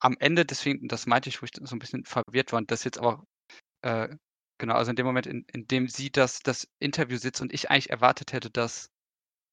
am 0.00 0.16
Ende 0.20 0.44
deswegen 0.44 0.88
das 0.88 1.06
meinte 1.06 1.28
ich, 1.28 1.40
wo 1.42 1.46
ich 1.46 1.52
so 1.54 1.76
ein 1.76 1.78
bisschen 1.78 2.04
verwirrt 2.04 2.52
war 2.52 2.58
und 2.58 2.70
das 2.70 2.84
jetzt 2.84 2.98
aber 2.98 3.24
äh, 3.82 4.16
genau, 4.58 4.74
also 4.74 4.90
in 4.90 4.96
dem 4.96 5.06
Moment, 5.06 5.26
in 5.26 5.44
in 5.52 5.66
dem 5.66 5.88
sie 5.88 6.10
das 6.10 6.40
das 6.40 6.68
Interview 6.78 7.16
sitzt 7.18 7.40
und 7.40 7.52
ich 7.52 7.70
eigentlich 7.70 7.90
erwartet 7.90 8.32
hätte, 8.32 8.50
dass 8.50 8.90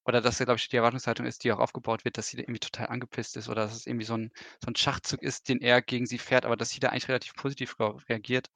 oder 0.06 0.22
dass 0.22 0.40
glaube 0.40 0.56
ich, 0.58 0.70
die 0.70 0.78
Erwartungshaltung 0.78 1.26
ist, 1.28 1.44
die 1.46 1.52
auch 1.54 1.60
aufgebaut 1.60 2.06
wird, 2.06 2.18
dass 2.18 2.28
sie 2.30 2.38
da 2.38 2.44
irgendwie 2.44 2.60
total 2.62 2.88
angepisst 2.88 3.38
ist 3.38 3.50
oder 3.50 3.64
dass 3.66 3.76
es 3.76 3.88
irgendwie 3.88 4.06
so 4.08 4.16
ein 4.18 4.32
so 4.64 4.70
'n 4.72 4.76
Schachzug 4.78 5.22
ist, 5.24 5.50
den 5.50 5.62
er 5.62 5.82
gegen 5.82 6.06
sie 6.08 6.18
fährt, 6.20 6.46
aber 6.46 6.58
dass 6.58 6.72
sie 6.72 6.80
da 6.82 6.90
eigentlich 6.90 7.10
relativ 7.10 7.36
positiv 7.36 7.78
reagiert, 8.10 8.50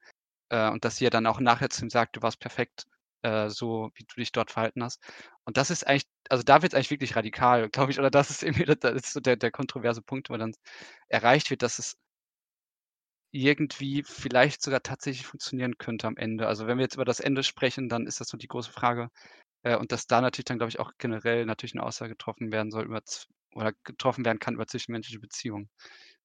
äh, 0.50 0.70
und 0.70 0.86
dass 0.86 0.98
sie 0.98 1.06
ja 1.06 1.10
dann 1.12 1.28
auch 1.28 1.40
nachher 1.40 1.70
zu 1.70 1.84
ihm 1.86 1.90
sagt: 1.90 2.16
„Du 2.18 2.22
warst 2.22 2.40
perfekt, 2.40 2.86
äh, 3.24 3.50
so 3.50 3.92
wie 3.96 4.04
du 4.06 4.16
dich 4.18 4.32
dort 4.32 4.52
verhalten 4.52 4.84
hast.“ 4.84 5.02
Und 5.46 5.58
das 5.58 5.70
ist 5.72 5.86
eigentlich 5.88 6.06
also 6.30 6.44
da 6.44 6.62
wird's 6.62 6.76
eigentlich 6.76 6.92
wirklich 6.92 7.16
radikal, 7.16 7.70
glaube 7.72 7.92
ich, 7.92 8.00
oder 8.00 8.12
das 8.12 8.30
ist 8.32 8.44
irgendwie 8.44 8.66
das 8.66 8.94
ist 8.96 9.14
so 9.14 9.20
der 9.22 9.38
der 9.38 9.52
kontroverse 9.52 10.02
Punkt, 10.02 10.30
wo 10.30 10.38
dann 10.38 10.54
erreicht 11.10 11.50
wird, 11.50 11.62
dass 11.64 11.80
es 11.80 11.98
irgendwie 13.32 14.04
vielleicht 14.04 14.62
sogar 14.62 14.82
tatsächlich 14.84 15.28
funktionieren 15.28 15.78
könnte 15.78 16.08
am 16.08 16.18
Ende. 16.18 16.48
Also, 16.48 16.68
wenn 16.68 16.78
wir 16.78 16.84
jetzt 16.84 16.96
über 16.96 17.06
das 17.06 17.20
Ende 17.20 17.44
sprechen, 17.44 17.90
dann 17.90 18.08
ist 18.08 18.20
das 18.22 18.30
so 18.30 18.38
die 18.38 18.48
große 18.48 18.72
Frage. 18.72 19.10
Äh, 19.64 19.78
und 19.78 19.92
dass 19.92 20.08
da 20.08 20.22
natürlich 20.22 20.46
dann, 20.46 20.58
glaube 20.60 20.70
ich, 20.72 20.80
auch 20.80 20.92
generell 21.00 21.46
natürlich 21.46 21.76
'ne 21.76 21.84
Aussage 21.84 22.12
getroffen 22.14 22.52
werden 22.52 22.72
soll 22.72 22.86
über 22.86 23.02
oder 23.56 23.74
getroffen 23.86 24.26
werden 24.26 24.40
kann 24.40 24.56
über 24.56 24.68
zwischenmenschliche 24.68 25.20
Beziehungen. 25.22 25.70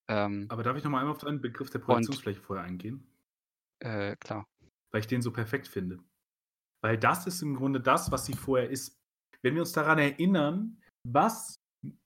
Ähm 0.08 0.50
Aber 0.50 0.62
darf 0.62 0.76
ich 0.76 0.84
noch 0.84 0.90
mal 0.90 0.98
einmal 1.00 1.14
auf 1.14 1.20
deinen 1.20 1.40
Begriff 1.40 1.70
der 1.70 1.78
und 1.88 2.18
Projektionsfläche 2.18 2.40
vorher 2.40 2.64
eingehen? 2.64 3.06
Äh, 3.82 4.16
klar. 4.16 4.46
Weil 4.92 5.00
ich 5.00 5.06
den 5.06 5.22
so 5.22 5.32
perfekt 5.32 5.66
finde. 5.68 5.98
Weil 6.82 6.98
das 6.98 7.26
ist 7.26 7.42
im 7.42 7.56
Grunde 7.56 7.80
das, 7.80 8.12
was 8.12 8.26
sie 8.26 8.34
vorher 8.34 8.70
ist. 8.70 8.94
Wenn 9.42 9.54
wir 9.54 9.62
uns 9.62 9.72
daran 9.72 9.98
erinnern, 9.98 10.82
was 11.04 11.56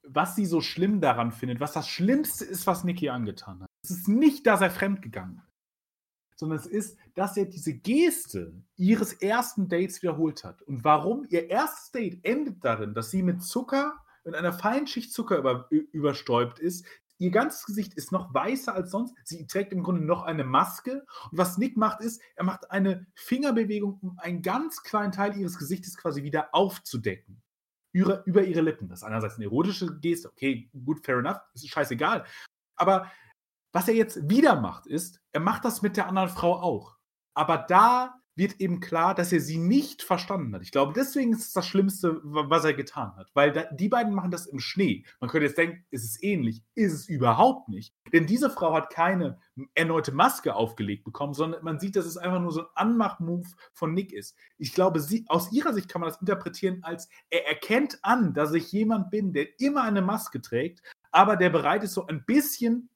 was 0.03 0.35
sie 0.35 0.45
so 0.45 0.61
schlimm 0.61 1.01
daran 1.01 1.31
findet, 1.31 1.59
was 1.59 1.73
das 1.73 1.87
Schlimmste 1.89 2.45
ist, 2.45 2.67
was 2.67 2.83
Nick 2.83 3.01
ihr 3.01 3.13
angetan 3.13 3.61
hat. 3.61 3.66
Es 3.89 3.91
ist 3.99 4.07
nicht, 4.09 4.45
dass 4.45 4.59
er 4.59 4.69
fremdgegangen 4.69 5.37
ist, 5.37 6.39
sondern 6.39 6.59
es 6.59 6.65
ist, 6.65 6.97
dass 7.15 7.37
er 7.37 7.45
diese 7.45 7.73
Geste 7.73 8.61
ihres 8.75 9.13
ersten 9.13 9.69
Dates 9.69 10.01
wiederholt 10.01 10.43
hat. 10.43 10.61
Und 10.63 10.83
warum? 10.83 11.25
Ihr 11.29 11.49
erstes 11.49 11.91
Date 11.91 12.19
endet 12.25 12.65
darin, 12.65 12.93
dass 12.93 13.11
sie 13.11 13.23
mit 13.23 13.41
Zucker 13.41 13.97
mit 14.25 14.35
einer 14.35 14.51
feinen 14.51 14.87
Schicht 14.87 15.13
Zucker 15.13 15.37
über 15.37 15.69
überstäubt 15.71 16.59
ist. 16.59 16.85
Ihr 17.17 17.31
ganzes 17.31 17.65
Gesicht 17.65 17.93
ist 17.93 18.11
noch 18.11 18.33
weißer 18.33 18.75
als 18.75 18.91
sonst. 18.91 19.15
Sie 19.23 19.47
trägt 19.47 19.71
im 19.71 19.83
Grunde 19.83 20.03
noch 20.03 20.23
eine 20.23 20.43
Maske. 20.43 21.05
Und 21.31 21.37
was 21.37 21.57
Nick 21.57 21.77
macht, 21.77 22.01
ist, 22.01 22.21
er 22.35 22.43
macht 22.43 22.69
eine 22.69 23.07
Fingerbewegung, 23.15 23.99
um 24.01 24.19
einen 24.19 24.41
ganz 24.41 24.83
kleinen 24.83 25.13
Teil 25.13 25.37
ihres 25.37 25.57
Gesichtes 25.57 25.95
quasi 25.95 26.23
wieder 26.23 26.49
aufzudecken. 26.53 27.41
Üre 27.93 28.21
über 28.25 28.43
ihre 28.43 28.59
Lippen. 28.59 28.89
Das 28.89 28.99
ist 28.99 29.03
einerseits 29.03 29.37
'ne 29.37 29.45
erotische 29.45 29.97
Geste, 30.01 30.27
okay, 30.27 30.69
gut, 30.83 31.05
fair 31.05 31.19
enough, 31.19 31.39
ist 31.53 31.69
scheißegal. 31.69 32.25
Aber 32.75 33.09
was 33.77 33.87
er 33.87 33.93
jetzt 33.93 34.27
wieder 34.27 34.59
macht, 34.59 34.87
ist, 34.87 35.21
er 35.33 35.39
macht 35.39 35.63
das 35.63 35.83
mit 35.83 35.97
der 35.97 36.07
anderen 36.07 36.29
Frau 36.29 36.55
auch. 36.55 36.97
Aber 37.35 37.59
da 37.59 38.15
wird 38.35 38.59
eben 38.59 38.79
klar, 38.79 39.13
dass 39.13 39.31
er 39.31 39.39
sie 39.39 39.59
nicht 39.59 40.01
verstanden 40.01 40.55
hat. 40.55 40.63
Ich 40.63 40.71
glaube, 40.71 40.93
deswegen 40.95 41.31
ist 41.31 41.45
es 41.45 41.53
das 41.53 41.67
Schlimmste, 41.67 42.19
wa 42.23 42.49
was 42.49 42.65
er 42.65 42.73
getan 42.73 43.15
hat, 43.15 43.29
weil 43.35 43.51
da 43.51 43.65
die 43.65 43.87
beiden 43.87 44.15
machen 44.15 44.31
das 44.31 44.47
im 44.47 44.59
Schnee. 44.59 45.05
Man 45.19 45.29
könnte 45.29 45.45
jetzt 45.45 45.59
denken, 45.59 45.85
es 45.91 46.03
ist 46.03 46.23
ähnlich, 46.23 46.63
ist 46.73 46.91
es 46.91 47.07
überhaupt 47.07 47.69
nicht. 47.69 47.93
Denn 48.11 48.25
diese 48.25 48.49
Frau 48.49 48.73
hat 48.73 48.89
keine 48.89 49.37
erneute 49.75 50.11
Maske 50.11 50.55
aufgelegt 50.55 51.03
bekommen, 51.03 51.35
sondern 51.35 51.63
man 51.63 51.79
sieht, 51.79 51.95
dass 51.95 52.07
es 52.07 52.17
einfach 52.17 52.39
nur 52.39 52.51
so 52.53 52.61
'n 52.61 52.67
Anmach-Move 52.73 53.47
von 53.73 53.93
Nick 53.93 54.11
ist. 54.11 54.35
Ich 54.57 54.73
glaube, 54.73 55.01
sie 55.01 55.23
aus 55.27 55.51
ihrer 55.51 55.75
Sicht 55.75 55.87
kann 55.87 56.01
man 56.01 56.09
das 56.09 56.19
interpretieren 56.19 56.79
als, 56.81 57.09
er 57.29 57.47
erkennt 57.47 57.99
an, 58.01 58.33
dass 58.33 58.53
ich 58.53 58.71
jemand 58.71 59.11
bin, 59.11 59.33
der 59.33 59.59
immer 59.59 59.83
eine 59.83 60.01
Maske 60.01 60.41
trägt, 60.41 60.81
aber 61.11 61.35
der 61.35 61.51
bereit 61.51 61.83
ist, 61.83 61.93
so 61.93 62.07
ein 62.07 62.25
bisschen 62.25 62.89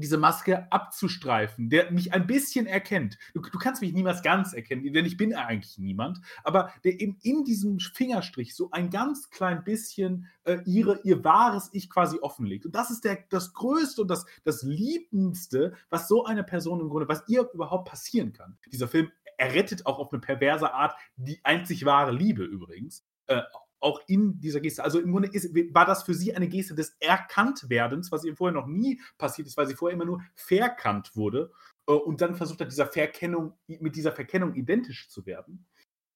diese 0.00 0.18
Maske 0.18 0.70
abzustreifen, 0.72 1.68
der 1.70 1.90
mich 1.90 2.12
ein 2.12 2.26
bisschen 2.26 2.66
erkennt. 2.66 3.18
Du 3.34 3.40
du 3.40 3.58
kannst 3.58 3.82
mich 3.82 3.92
niemals 3.92 4.22
ganz 4.22 4.52
erkennen, 4.52 4.92
denn 4.92 5.04
ich 5.06 5.16
bin 5.16 5.34
eigentlich 5.34 5.78
niemand, 5.78 6.20
aber 6.44 6.72
der 6.84 7.00
eben 7.00 7.18
in 7.22 7.44
diesem 7.44 7.78
Fingerstrich 7.80 8.54
so 8.54 8.70
ein 8.70 8.90
ganz 8.90 9.30
klein 9.30 9.64
bisschen, 9.64 10.26
äh, 10.44 10.58
ihre 10.64 11.00
ihr 11.04 11.24
wahres 11.24 11.70
Ich 11.72 11.90
quasi 11.90 12.18
offenlegt. 12.20 12.66
Und 12.66 12.74
das 12.74 12.90
ist 12.90 13.04
der 13.04 13.24
das 13.30 13.52
Größte 13.54 14.02
und 14.02 14.08
das 14.08 14.26
das 14.44 14.62
Liebendste, 14.62 15.74
was 15.90 16.08
so 16.08 16.24
einer 16.24 16.42
Person 16.42 16.80
im 16.80 16.88
Grunde 16.88 17.08
was 17.08 17.24
ihr 17.28 17.48
überhaupt 17.52 17.88
passieren 17.88 18.32
kann. 18.32 18.58
Dieser 18.72 18.88
Film 18.88 19.10
errettet 19.38 19.86
auch 19.86 19.98
auf 19.98 20.12
'ne 20.12 20.18
perverse 20.20 20.72
Art 20.72 20.94
die 21.16 21.40
einzig 21.44 21.84
wahre 21.84 22.12
Liebe 22.12 22.44
übrigens, 22.44 23.04
äh, 23.26 23.42
auch 23.80 24.00
in 24.06 24.40
dieser 24.40 24.60
Geste. 24.60 24.82
Also 24.82 25.00
im 25.00 25.12
Grunde 25.12 25.28
ist 25.28 25.54
war 25.74 25.86
das 25.86 26.02
für 26.02 26.14
sie 26.14 26.34
eine 26.34 26.48
Geste 26.48 26.74
des 26.74 26.96
Erkanntwerdens, 27.00 28.10
was 28.10 28.24
ihr 28.24 28.36
vorher 28.36 28.54
noch 28.54 28.66
nie 28.66 29.00
passiert 29.18 29.46
ist, 29.46 29.56
weil 29.56 29.66
sie 29.66 29.74
vorher 29.74 29.94
immer 29.94 30.04
nur 30.04 30.22
verkannt 30.34 31.14
wurde, 31.14 31.50
äh, 31.86 31.92
und 31.92 32.20
dann 32.20 32.34
versucht 32.34 32.60
hat, 32.60 32.70
dieser 32.70 32.86
Verkennung 32.86 33.54
mit 33.66 33.96
dieser 33.96 34.12
Verkennung 34.12 34.54
identisch 34.54 35.08
zu 35.08 35.26
werden. 35.26 35.66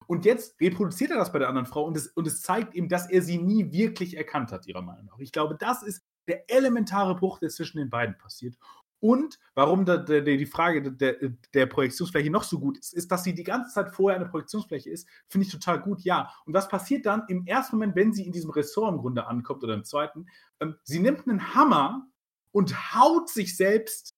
Und 0.07 0.25
jetzt 0.25 0.61
reproduziert 0.61 1.13
er 1.13 1.19
das 1.19 1.33
bei 1.33 1.39
der 1.39 1.49
anderen 1.49 1.67
Frau 1.67 1.85
und 1.85 1.97
es 1.97 2.09
und 2.09 2.27
es 2.27 2.43
zeigt 2.43 2.75
ihm, 2.75 2.89
dass 2.89 3.09
er 3.09 3.23
sie 3.23 3.39
nie 3.39 3.71
wirklich 3.71 4.17
erkannt 4.17 4.51
hat, 4.51 4.67
ihrer 4.67 4.83
Meinung 4.83 5.07
nach. 5.07 5.19
Ich 5.19 5.31
glaube, 5.31 5.57
das 5.57 5.83
ist 5.83 6.03
der 6.27 6.51
elementare 6.51 7.15
Bruch, 7.15 7.39
der 7.39 7.49
zwischen 7.49 7.79
den 7.79 7.91
beiden 7.91 8.19
passiert. 8.19 8.57
Und 9.01 9.39
warum 9.55 9.87
da 9.87 9.97
der 9.97 10.23
die 10.23 10.47
Frage 10.47 10.93
der 10.93 11.17
der 11.55 11.67
Projektionsfläche 11.67 12.31
noch 12.31 12.43
so 12.45 12.61
gut 12.61 12.79
ist, 12.79 12.93
ist, 12.95 13.11
dass 13.11 13.25
sie 13.25 13.35
die 13.35 13.45
ganze 13.45 13.73
Zeit 13.75 13.91
vorher 13.95 14.21
eine 14.21 14.29
Projektionsfläche 14.29 14.91
ist, 14.91 15.09
finde 15.29 15.47
ich 15.47 15.53
total 15.53 15.81
gut, 15.81 16.03
ja. 16.03 16.31
Und 16.47 16.55
was 16.55 16.69
passiert 16.69 17.07
dann 17.07 17.25
im 17.29 17.47
ersten 17.47 17.77
Moment, 17.77 17.97
wenn 17.97 18.13
sie 18.13 18.27
in 18.27 18.33
diesem 18.33 18.51
Ressort 18.51 18.93
im 18.93 18.99
Grunde 19.01 19.27
ankommt 19.27 19.65
oder 19.65 19.75
im 19.75 19.85
zweiten? 19.85 20.27
Ähm, 20.61 20.77
sie 20.85 21.01
nimmt 21.01 21.27
'nen 21.27 21.55
Hammer 21.55 22.07
und 22.53 22.95
haut 22.95 23.29
sich 23.31 23.57
selbst 23.57 24.15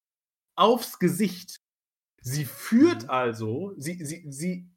aufs 0.55 0.99
Gesicht. 0.99 1.59
Sie 2.21 2.45
führt 2.45 3.09
also 3.09 3.73
sie 3.77 4.03
sie 4.05 4.25
sie 4.31 4.69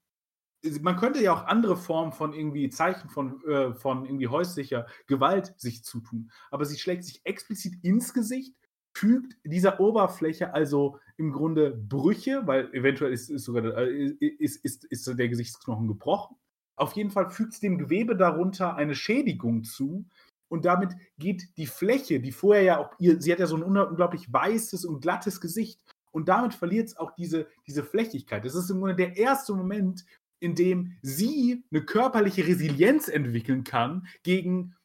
man 0.82 0.96
könnte 0.96 1.22
ja 1.22 1.32
auch 1.32 1.44
andere 1.46 1.76
Formen 1.76 2.12
von 2.12 2.32
irgendwie 2.34 2.70
Zeichen 2.70 3.08
von 3.10 3.42
äh, 3.46 3.74
von 3.74 4.04
irgendwie 4.06 4.28
häuslicher 4.28 4.86
Gewalt 5.06 5.54
sich 5.58 5.84
zutun. 5.84 6.30
Aber 6.50 6.64
sie 6.66 6.78
schlägt 6.78 7.04
sich 7.04 7.20
explizit 7.24 7.74
ins 7.84 8.14
Gesicht, 8.14 8.54
fügt 8.96 9.36
dieser 9.44 9.80
Oberfläche 9.80 10.54
also 10.54 10.98
im 11.18 11.32
Grunde 11.32 11.72
Brüche, 11.72 12.46
weil 12.46 12.72
eventuell 12.74 13.12
ist 13.12 13.30
ist 13.30 13.44
sogar 13.44 13.64
äh, 13.78 14.14
ist 14.20 14.64
ist 14.64 14.84
ist 14.84 15.06
der 15.18 15.28
Gesichtsknochen 15.28 15.88
gebrochen. 15.88 16.36
Auf 16.76 16.92
jeden 16.92 17.10
Fall 17.10 17.30
fügt 17.30 17.54
sie 17.54 17.60
dem 17.60 17.78
Gewebe 17.78 18.16
darunter 18.16 18.76
eine 18.76 18.94
Schädigung 18.94 19.64
zu 19.64 20.06
und 20.48 20.64
damit 20.64 20.94
geht 21.18 21.56
die 21.56 21.66
Fläche, 21.66 22.20
die 22.20 22.32
vorher 22.32 22.62
ja 22.64 22.78
auch 22.78 22.90
ihr 22.98 23.20
sie 23.20 23.32
hat 23.32 23.38
ja 23.40 23.46
so 23.46 23.56
'n 23.56 23.62
unglaublich 23.62 24.32
weißes 24.32 24.84
und 24.84 25.00
glattes 25.00 25.40
Gesicht 25.40 25.80
Und 26.12 26.28
damit 26.30 26.54
verliert 26.54 26.88
es 26.88 26.96
auch 26.96 27.12
diese, 27.14 27.46
diese 27.66 27.84
Flächigkeit. 27.84 28.42
Das 28.44 28.54
ist 28.54 28.70
im 28.70 28.78
Grunde 28.78 28.96
der 28.96 29.16
erste 29.18 29.52
Moment, 29.54 30.06
in 30.40 30.54
dem 30.54 30.96
sie 31.02 31.64
eine 31.70 31.84
körperliche 31.84 32.46
Resilienz 32.46 33.08
entwickeln 33.08 33.64
kann 33.64 34.06
gegen 34.22 34.75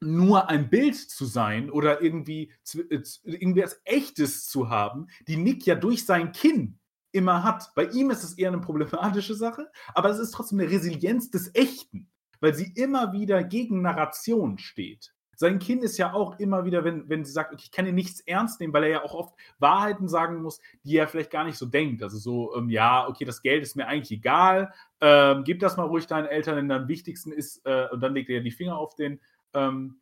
nur 0.00 0.48
ein 0.48 0.70
Bild 0.70 0.96
zu 0.96 1.24
sein 1.24 1.70
oder 1.70 2.02
irgendwie, 2.02 2.52
äh, 2.74 3.00
irgendwie 3.24 3.60
etwas 3.60 3.80
Echtes 3.84 4.46
zu 4.46 4.68
haben, 4.68 5.08
die 5.26 5.36
Nick 5.36 5.66
ja 5.66 5.74
durch 5.74 6.04
sein 6.04 6.32
Kinn 6.32 6.78
immer 7.12 7.42
hat. 7.42 7.72
Bei 7.74 7.86
ihm 7.86 8.10
ist 8.10 8.24
es 8.24 8.34
eher 8.34 8.48
eine 8.48 8.60
problematische 8.60 9.34
Sache, 9.34 9.70
aber 9.94 10.10
es 10.10 10.18
ist 10.18 10.32
trotzdem 10.32 10.60
eine 10.60 10.70
Resilienz 10.70 11.30
des 11.30 11.54
Echten, 11.54 12.10
weil 12.40 12.54
sie 12.54 12.72
immer 12.74 13.12
wieder 13.12 13.42
gegen 13.42 13.82
Narration 13.82 14.58
steht. 14.58 15.12
Sein 15.40 15.60
Kind 15.60 15.84
ist 15.84 15.98
ja 15.98 16.14
auch 16.14 16.40
immer 16.40 16.64
wieder, 16.64 16.82
wenn, 16.82 17.08
wenn 17.08 17.24
sie 17.24 17.30
sagt, 17.30 17.52
okay, 17.52 17.62
ich 17.64 17.70
kann 17.70 17.86
ihn 17.86 17.94
nichts 17.94 18.18
ernst 18.20 18.58
nehmen, 18.58 18.72
weil 18.72 18.82
er 18.82 18.88
ja 18.88 19.04
auch 19.04 19.14
oft 19.14 19.34
Wahrheiten 19.60 20.08
sagen 20.08 20.42
muss, 20.42 20.60
die 20.82 20.96
er 20.96 21.06
vielleicht 21.06 21.30
gar 21.30 21.44
nicht 21.44 21.56
so 21.56 21.64
denkt. 21.64 22.02
Also 22.02 22.18
so, 22.18 22.56
ähm, 22.56 22.68
ja, 22.70 23.06
okay, 23.06 23.24
das 23.24 23.40
Geld 23.40 23.62
ist 23.62 23.76
mir 23.76 23.86
eigentlich 23.86 24.18
egal, 24.18 24.72
ähm, 25.00 25.44
gib 25.44 25.60
das 25.60 25.76
mal 25.76 25.84
ruhig 25.84 26.08
deinen 26.08 26.26
Eltern, 26.26 26.56
denn 26.56 26.72
am 26.72 26.88
wichtigsten 26.88 27.30
ist, 27.30 27.64
äh, 27.66 27.86
und 27.92 28.00
dann 28.00 28.14
legt 28.14 28.30
er 28.30 28.40
die 28.40 28.50
Finger 28.50 28.76
auf 28.76 28.96
den, 28.96 29.20
ähm, 29.54 30.00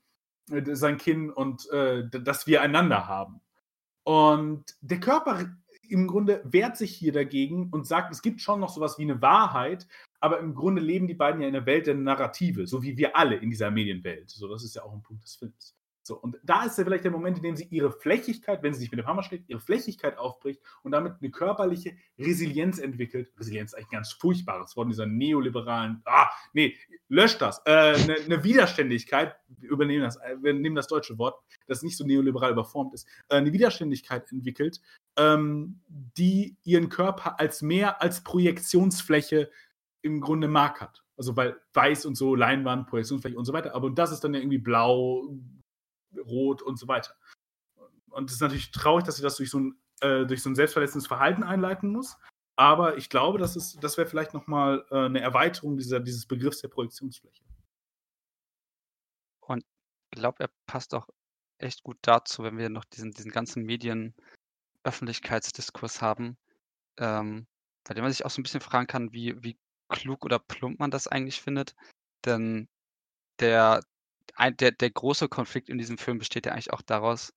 sein 0.49 0.97
Kind 0.99 1.31
und 1.31 1.69
äh, 1.71 2.09
dass 2.09 2.47
wir 2.47 2.63
einander 2.63 3.07
haben. 3.07 3.41
Und 4.05 4.65
der 4.81 5.01
Körper 5.01 5.57
im 5.89 6.07
Grunde 6.07 6.41
wehrt 6.45 6.77
sich 6.77 6.95
hier 6.95 7.13
dagegen 7.13 7.71
und 7.71 7.87
sagt, 7.87 8.13
es 8.13 8.23
gibt 8.23 8.41
schon 8.41 8.61
noch 8.61 8.71
sowas 8.71 8.99
wie 8.99 9.03
eine 9.03 9.23
Wahrheit, 9.23 9.87
aber 10.21 10.41
im 10.41 10.55
Grunde 10.55 10.83
leben 10.83 11.07
die 11.07 11.15
beiden 11.15 11.41
ja 11.41 11.47
in 11.47 11.53
der 11.53 11.67
Welt 11.67 11.87
der 11.87 11.95
Narrative, 11.95 12.67
so 12.67 12.83
wie 12.83 12.97
wir 12.97 13.17
alle 13.17 13.37
in 13.37 13.51
dieser 13.51 13.71
Medienwelt. 13.71 14.31
So, 14.31 14.49
das 14.49 14.65
ist 14.65 14.75
ja 14.75 14.83
auch 14.83 14.93
ein 14.93 15.03
Punkt 15.03 15.25
des 15.25 15.37
Films. 15.37 15.76
So, 16.07 16.17
und 16.17 16.39
da 16.45 16.65
ist 16.65 16.79
ja 16.79 16.85
vielleicht 16.85 17.03
der 17.03 17.11
Moment, 17.11 17.39
in 17.39 17.43
dem 17.43 17.57
sie 17.57 17.65
ihre 17.65 17.91
Flächigkeit, 17.91 18.63
wenn 18.63 18.73
sie 18.73 18.79
sich 18.79 18.93
mit 18.93 19.01
dem 19.01 19.07
Hammer 19.07 19.25
schlägt, 19.25 19.49
ihre 19.49 19.59
Flächigkeit 19.59 20.17
aufbricht 20.19 20.61
und 20.83 20.93
damit 20.93 21.15
eine 21.21 21.33
körperliche 21.33 21.97
Resilienz 22.17 22.79
entwickelt. 22.79 23.33
Resilienz 23.37 23.73
ist 23.73 23.75
eigentlich 23.75 23.89
ein 23.89 23.97
ganz 23.97 24.13
furchtbares 24.13 24.77
Wort, 24.77 24.89
dieser 24.89 25.07
neoliberalen, 25.07 26.03
ah, 26.05 26.29
nee, 26.53 26.77
löscht 27.09 27.43
das. 27.43 27.61
Äh, 27.67 27.71
eine, 27.71 28.15
eine, 28.25 28.45
Widerständigkeit, 28.45 29.35
wir 29.49 29.69
übernehmen 29.69 30.05
das, 30.05 30.17
äh, 30.19 30.37
wir 30.41 30.55
nehmen 30.55 30.77
das 30.77 30.87
deutsche 30.87 31.19
Wort, 31.19 31.43
das 31.67 31.83
nicht 31.83 31.97
so 31.97 32.07
neoliberal 32.07 32.53
überformt 32.53 32.95
ist, 32.95 33.09
äh, 33.29 33.37
eine 33.37 33.53
Widerständigkeit 33.53 34.31
entwickelt, 34.31 34.81
ähm, 35.17 35.81
die 35.89 36.57
ihren 36.63 36.89
Körper 36.89 37.41
als 37.41 37.63
mehr 37.63 38.01
als 38.01 38.23
Projektionsfläche 38.23 39.51
im 40.03 40.21
Grunde 40.21 40.47
markert. 40.47 41.03
Also 41.17 41.37
weil 41.37 41.57
weiß 41.75 42.07
und 42.07 42.15
so, 42.15 42.37
Leinwand, 42.37 42.87
Projektionsfläche 42.87 43.37
und 43.37 43.45
so 43.45 43.53
weiter. 43.53 43.75
Aber 43.75 43.91
das 43.91 44.13
ist 44.13 44.23
dann 44.23 44.35
ja 44.35 44.41
irgendwie 44.41 44.59
blau, 44.59 45.25
rot 46.19 46.63
und 46.63 46.79
so 46.79 46.89
weiter. 46.89 47.15
Und 48.11 48.31
es 48.31 48.37
ist 48.37 48.41
natürlich 48.41 48.71
traurig, 48.71 49.05
dass 49.05 49.17
sie 49.17 49.23
das 49.23 49.37
durch 49.37 49.51
so 49.51 49.61
ein, 49.61 49.79
äh, 50.01 50.25
durch 50.27 50.43
so 50.43 50.49
ein 50.51 50.55
selbstverletzendes 50.55 51.07
Verhalten 51.07 51.43
einleiten 51.43 51.91
muss. 51.91 52.17
Aber 52.57 52.97
ich 52.97 53.11
glaube, 53.11 53.39
das, 53.39 53.77
das 53.81 53.99
wäre 53.99 54.09
vielleicht 54.09 54.33
nochmal 54.33 54.87
äh, 54.91 55.05
eine 55.05 55.21
Erweiterung 55.21 55.77
dieser, 55.77 56.01
dieses 56.01 56.25
Begriffs 56.27 56.63
der 56.63 56.69
Projektionsfläche. 56.69 57.45
Und 59.41 59.63
ich 60.11 60.19
glaube, 60.19 60.43
er 60.43 60.49
passt 60.67 60.95
auch 60.95 61.07
echt 61.59 61.83
gut 61.83 61.99
dazu, 62.03 62.43
wenn 62.43 62.57
wir 62.57 62.71
noch 62.71 62.85
diesen, 62.85 63.13
diesen 63.13 63.31
ganzen 63.31 63.65
Medien-Öffentlichkeitsdiskurs 63.65 66.01
haben, 66.01 66.39
ähm, 66.99 67.47
bei 67.85 67.93
dem 67.95 68.03
man 68.03 68.13
sich 68.13 68.25
auch 68.25 68.31
so 68.31 68.41
ein 68.41 68.43
bisschen 68.43 68.63
fragen 68.63 68.87
kann, 68.87 69.13
wie, 69.13 69.43
wie 69.43 69.59
klug 69.89 70.25
oder 70.25 70.39
plump 70.39 70.79
man 70.79 70.91
das 70.91 71.09
eigentlich 71.09 71.43
findet. 71.43 71.75
Denn 72.25 72.69
der, 73.41 73.83
ein, 74.37 74.57
der, 74.57 74.73
der 74.73 74.91
große 74.91 75.29
Konflikt 75.29 75.69
in 75.69 75.79
diesem 75.79 75.99
Film 75.99 76.19
besteht 76.19 76.47
ja 76.47 76.53
eigentlich 76.53 76.73
auch 76.73 76.83
daraus, 76.83 77.33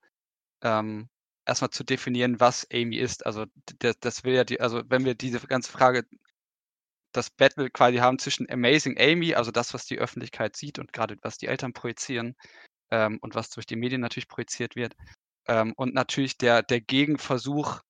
ähm, 0.62 1.08
erstmal 1.46 1.70
zu 1.70 1.84
definieren, 1.84 2.40
was 2.40 2.66
Amy 2.72 2.96
ist. 2.96 3.26
Also 3.26 3.46
das, 3.80 3.98
das 4.00 4.24
will 4.24 4.34
ja 4.34 4.44
die, 4.44 4.60
also 4.60 4.82
wenn 4.88 5.04
wir 5.04 5.14
diese 5.14 5.40
ganze 5.40 5.72
Frage, 5.72 6.06
das 7.12 7.30
Battle 7.30 7.70
quasi 7.70 7.96
haben 7.98 8.18
zwischen 8.18 8.48
Amazing 8.50 8.98
Amy, 8.98 9.34
also 9.34 9.50
das, 9.50 9.74
was 9.74 9.86
die 9.86 9.98
Öffentlichkeit 9.98 10.56
sieht 10.56 10.78
und 10.78 10.92
gerade 10.92 11.16
was 11.22 11.38
die 11.38 11.46
Eltern 11.46 11.72
projizieren 11.72 12.36
ähm, 12.90 13.18
und 13.20 13.34
was 13.34 13.50
durch 13.50 13.66
die 13.66 13.76
Medien 13.76 14.00
natürlich 14.00 14.28
projiziert 14.28 14.76
wird, 14.76 14.94
ähm, 15.48 15.72
und 15.76 15.94
natürlich 15.94 16.38
der, 16.38 16.62
der 16.62 16.80
Gegenversuch 16.80 17.80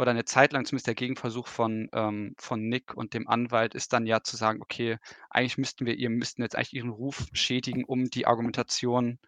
oder 0.00 0.12
eine 0.12 0.24
Zeit 0.24 0.52
lang 0.52 0.64
zumindest 0.64 0.86
der 0.86 0.94
Gegenversuch 0.94 1.46
von, 1.46 1.90
ähm, 1.92 2.34
von 2.38 2.68
Nick 2.68 2.94
und 2.94 3.12
dem 3.12 3.28
Anwalt 3.28 3.74
ist 3.74 3.92
dann 3.92 4.06
ja 4.06 4.22
zu 4.22 4.36
sagen, 4.36 4.62
okay, 4.62 4.96
eigentlich 5.28 5.58
müssten 5.58 5.84
wir, 5.84 5.94
ihr 5.94 6.08
müssten 6.08 6.40
jetzt 6.40 6.56
eigentlich 6.56 6.72
ihren 6.72 6.88
Ruf 6.88 7.26
schädigen, 7.34 7.84
um 7.84 8.08
die 8.08 8.26
Argumentation 8.26 9.18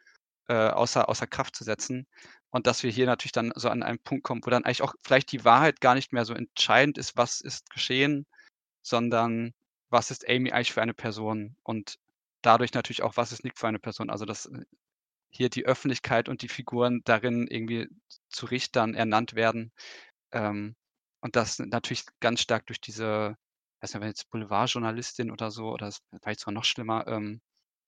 äh, 0.49 0.55
außer, 0.55 1.11
außer 1.11 1.27
Kraft 1.27 1.57
zu 1.57 1.65
setzen. 1.65 2.07
Und 2.49 2.67
dass 2.67 2.83
wir 2.83 2.91
hier 2.91 3.05
natürlich 3.05 3.33
dann 3.33 3.53
so 3.55 3.69
an 3.69 3.83
einen 3.83 3.99
Punkt 3.99 4.25
kommen, 4.25 4.41
wo 4.45 4.51
dann 4.51 4.65
eigentlich 4.65 4.83
auch 4.83 4.95
vielleicht 5.03 5.31
die 5.33 5.45
Wahrheit 5.45 5.83
gar 5.83 5.95
nicht 5.95 6.13
mehr 6.15 6.25
so 6.25 6.33
entscheidend 6.33 6.97
ist, 6.97 7.19
was 7.19 7.43
ist 7.43 7.69
geschehen, 7.71 8.27
sondern 8.81 9.53
was 9.91 10.11
ist 10.11 10.27
Amy 10.27 10.53
eigentlich 10.53 10.73
für 10.73 10.83
eine 10.83 10.95
Person 10.95 11.55
und 11.65 11.99
dadurch 12.41 12.73
natürlich 12.73 13.03
auch, 13.03 13.19
was 13.19 13.33
ist 13.33 13.45
Nick 13.45 13.59
für 13.59 13.69
eine 13.69 13.79
Person. 13.79 14.09
Also 14.09 14.25
dass 14.25 14.47
äh, 14.47 14.65
hier 15.29 15.51
die 15.51 15.67
Öffentlichkeit 15.67 16.31
und 16.31 16.43
die 16.43 16.49
Figuren 16.49 17.03
darin 17.05 17.47
irgendwie 17.47 17.89
zu 18.31 18.47
Richtern 18.47 18.95
ernannt 18.95 19.35
werden, 19.35 19.73
ähm, 20.33 20.75
und 21.21 21.37
das 21.37 21.59
natürlich 21.59 22.05
ganz 22.21 22.41
stark 22.41 22.67
durch 22.67 22.81
diese, 22.81 23.37
weiß 23.81 23.95
nicht, 23.95 24.01
wenn 24.01 24.09
jetzt 24.09 24.31
Boulevardjournalistin 24.31 25.31
oder 25.31 25.51
so, 25.51 25.71
oder 25.71 25.87
das 25.87 26.03
vielleicht 26.23 26.41
sogar 26.41 26.55
noch 26.55 26.65
schlimmer, 26.65 27.07
ähm, 27.07 27.41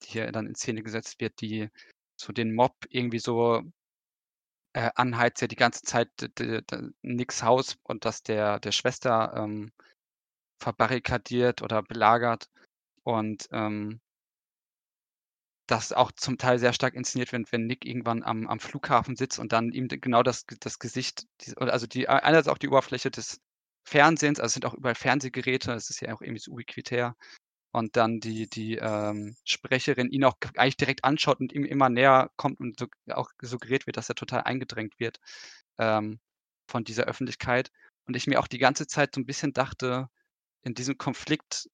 die 0.03 0.11
hier 0.11 0.33
dann 0.33 0.47
in 0.47 0.55
Szene 0.55 0.83
gesetzt 0.83 1.21
wird, 1.21 1.41
die 1.41 1.69
so 2.17 2.33
den 2.33 2.55
Mob 2.55 2.75
irgendwie 2.91 3.19
so 3.19 3.63
äh, 4.75 4.91
anheizt, 4.95 5.41
ja 5.41 5.49
die 5.49 5.57
ganze 5.57 5.83
Zeit 5.83 6.09
Nicks 7.03 7.43
Haus 7.43 7.77
und 7.85 8.05
das 8.05 8.23
der, 8.23 8.61
der 8.61 8.73
Schwester 8.73 9.35
ähm, 9.37 9.73
verbarrikadiert 10.61 11.63
oder 11.63 11.83
belagert. 11.83 12.49
Und 13.05 13.49
ähm, 13.53 14.01
das 15.67 15.93
auch 15.93 16.13
zum 16.13 16.39
Teil 16.39 16.59
sehr 16.59 16.73
stark 16.73 16.95
inszeniert 16.95 17.33
wird, 17.33 17.51
wenn 17.53 17.67
Nick 17.67 17.87
irgendwann 17.87 18.23
am, 18.23 18.47
am 18.47 18.61
Flughafen 18.61 19.17
sitzt 19.17 19.39
und 19.39 19.53
dann 19.53 19.73
ihm 19.73 19.89
genau 19.89 20.23
das, 20.23 20.45
das 20.61 20.79
Gesicht, 20.79 21.27
also 21.57 21.87
die, 21.87 22.09
einerseits 22.09 22.49
auch 22.49 22.59
die 22.59 22.69
Oberfläche 22.69 23.11
des 23.11 23.41
Fernsehens, 23.85 24.41
also 24.41 24.49
es 24.49 24.53
sind 24.55 24.67
auch 24.67 24.75
überall 24.75 24.95
Fernsehgeräte, 24.95 25.73
es 25.73 25.91
ist 25.91 26.01
ja 26.01 26.15
auch 26.15 26.21
irgendwie 26.21 26.41
so 26.41 26.53
ubiquitär. 26.53 27.17
Und 27.73 27.97
dann 27.97 28.21
die, 28.21 28.49
die 28.49 28.77
ähm, 28.77 29.37
Sprecherin 29.45 30.09
ihn 30.11 30.25
auch 30.25 30.37
eigentlich 30.57 30.77
direkt 30.77 31.03
anschaut 31.05 31.41
und 31.41 31.53
ihm 31.53 31.65
immer 31.65 31.89
näher 31.89 32.31
kommt 32.37 32.61
und 32.61 32.79
so, 32.79 32.87
auch 33.11 33.31
suggeriert 33.43 33.87
wird, 33.87 33.97
dass 33.97 34.09
er 34.09 34.15
total 34.15 34.43
eingedrängt 34.43 35.01
wird 35.01 35.19
ähm, 35.79 36.21
von 36.69 36.85
dieser 36.85 37.05
Öffentlichkeit. 37.05 37.71
Und 38.07 38.17
ich 38.17 38.29
mir 38.29 38.39
auch 38.39 38.47
die 38.47 38.59
ganze 38.59 38.87
Zeit 38.87 39.15
so 39.15 39.21
ein 39.21 39.27
bisschen 39.27 39.53
dachte, 39.53 40.09
in 40.63 40.75
diesem 40.75 40.99
Konflikt 40.99 41.69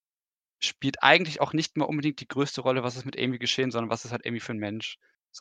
spielt 0.61 1.03
eigentlich 1.03 1.41
auch 1.41 1.53
nicht 1.53 1.77
mehr 1.77 1.89
unbedingt 1.89 2.21
die 2.21 2.29
größte 2.29 2.61
Rolle, 2.61 2.83
was 2.83 2.97
ist 2.97 3.07
mit 3.07 3.19
Amy 3.19 3.39
geschehen, 3.39 3.71
sondern 3.71 3.91
was 3.91 4.05
ist 4.05 4.13
halt 4.13 4.27
Amy 4.27 4.41
für 4.41 4.53
ein 4.53 4.59
Mensch. 4.59 4.99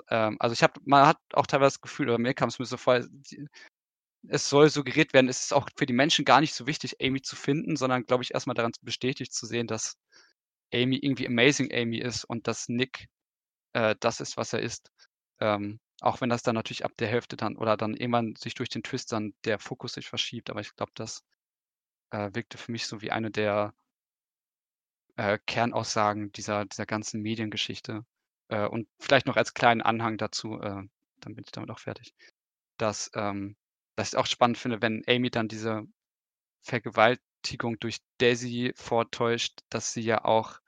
Ähm, 0.09 0.37
also 0.39 0.53
ich 0.53 0.63
habe, 0.63 0.79
man 0.85 1.07
hat 1.07 1.17
auch 1.33 1.47
teilweise 1.47 1.75
das 1.75 1.81
Gefühl, 1.81 2.09
oder 2.09 2.17
mir 2.19 2.33
kam 2.33 2.49
es 2.49 2.59
mir 2.59 2.65
so 2.65 2.77
vor, 2.77 3.01
es 4.27 4.49
soll 4.49 4.69
suggeriert 4.69 5.13
werden, 5.13 5.29
es 5.29 5.45
ist 5.45 5.53
auch 5.53 5.69
für 5.77 5.85
die 5.85 5.93
Menschen 5.93 6.25
gar 6.25 6.41
nicht 6.41 6.53
so 6.53 6.67
wichtig, 6.67 6.97
Amy 7.01 7.21
zu 7.21 7.35
finden, 7.35 7.75
sondern 7.77 8.05
glaube 8.05 8.23
ich 8.23 8.33
erstmal 8.33 8.53
daran 8.55 8.71
bestätigt 8.81 9.33
zu 9.33 9.45
sehen, 9.45 9.67
dass 9.67 9.97
Amy 10.73 10.97
irgendwie 10.97 11.27
amazing 11.27 11.71
Amy 11.73 11.99
ist 11.99 12.25
und 12.25 12.47
dass 12.47 12.69
Nick 12.69 13.07
äh, 13.73 13.95
das 13.99 14.21
ist, 14.21 14.37
was 14.37 14.53
er 14.53 14.61
ist. 14.61 14.91
Ähm, 15.39 15.79
auch 16.01 16.21
wenn 16.21 16.29
das 16.29 16.43
dann 16.43 16.55
natürlich 16.55 16.85
ab 16.85 16.93
der 16.99 17.07
Hälfte 17.07 17.37
dann 17.37 17.57
oder 17.57 17.77
dann 17.77 17.95
irgendwann 17.95 18.35
sich 18.35 18.53
durch 18.55 18.69
den 18.69 18.83
Twist 18.83 19.11
dann 19.11 19.33
der 19.45 19.59
Fokus 19.59 19.93
sich 19.93 20.07
verschiebt. 20.07 20.49
Aber 20.49 20.61
ich 20.61 20.75
glaube, 20.75 20.91
das 20.95 21.23
äh, 22.11 22.29
wirkte 22.33 22.57
für 22.57 22.71
mich 22.71 22.87
so 22.87 23.01
wie 23.01 23.11
eine 23.11 23.31
der 23.31 23.73
äh, 25.19 25.37
Kernaussagen 25.45 26.31
dieser, 26.31 26.65
dieser 26.65 26.85
ganzen 26.85 27.21
Mediengeschichte. 27.21 28.05
Äh, 28.47 28.67
und 28.67 28.87
vielleicht 28.99 29.25
noch 29.27 29.35
als 29.35 29.53
kleinen 29.53 29.81
Anhang 29.81 30.17
dazu, 30.17 30.61
äh, 30.61 30.81
dann 31.19 31.35
bin 31.35 31.43
ich 31.43 31.51
damit 31.51 31.69
auch 31.71 31.79
fertig, 31.79 32.13
dass, 32.77 33.11
ähm, 33.15 33.57
dass 33.97 34.13
ich 34.13 34.17
auch 34.17 34.25
spannend 34.25 34.57
finde, 34.57 34.81
wenn 34.81 35.03
Amy 35.07 35.29
dann 35.29 35.49
diese 35.49 35.83
Vergewaltigung 36.61 37.77
durch 37.81 37.97
Daisy 38.19 38.71
vortäuscht, 38.77 39.59
dass 39.69 39.91
sie 39.91 40.01
ja 40.01 40.23
auch 40.23 40.61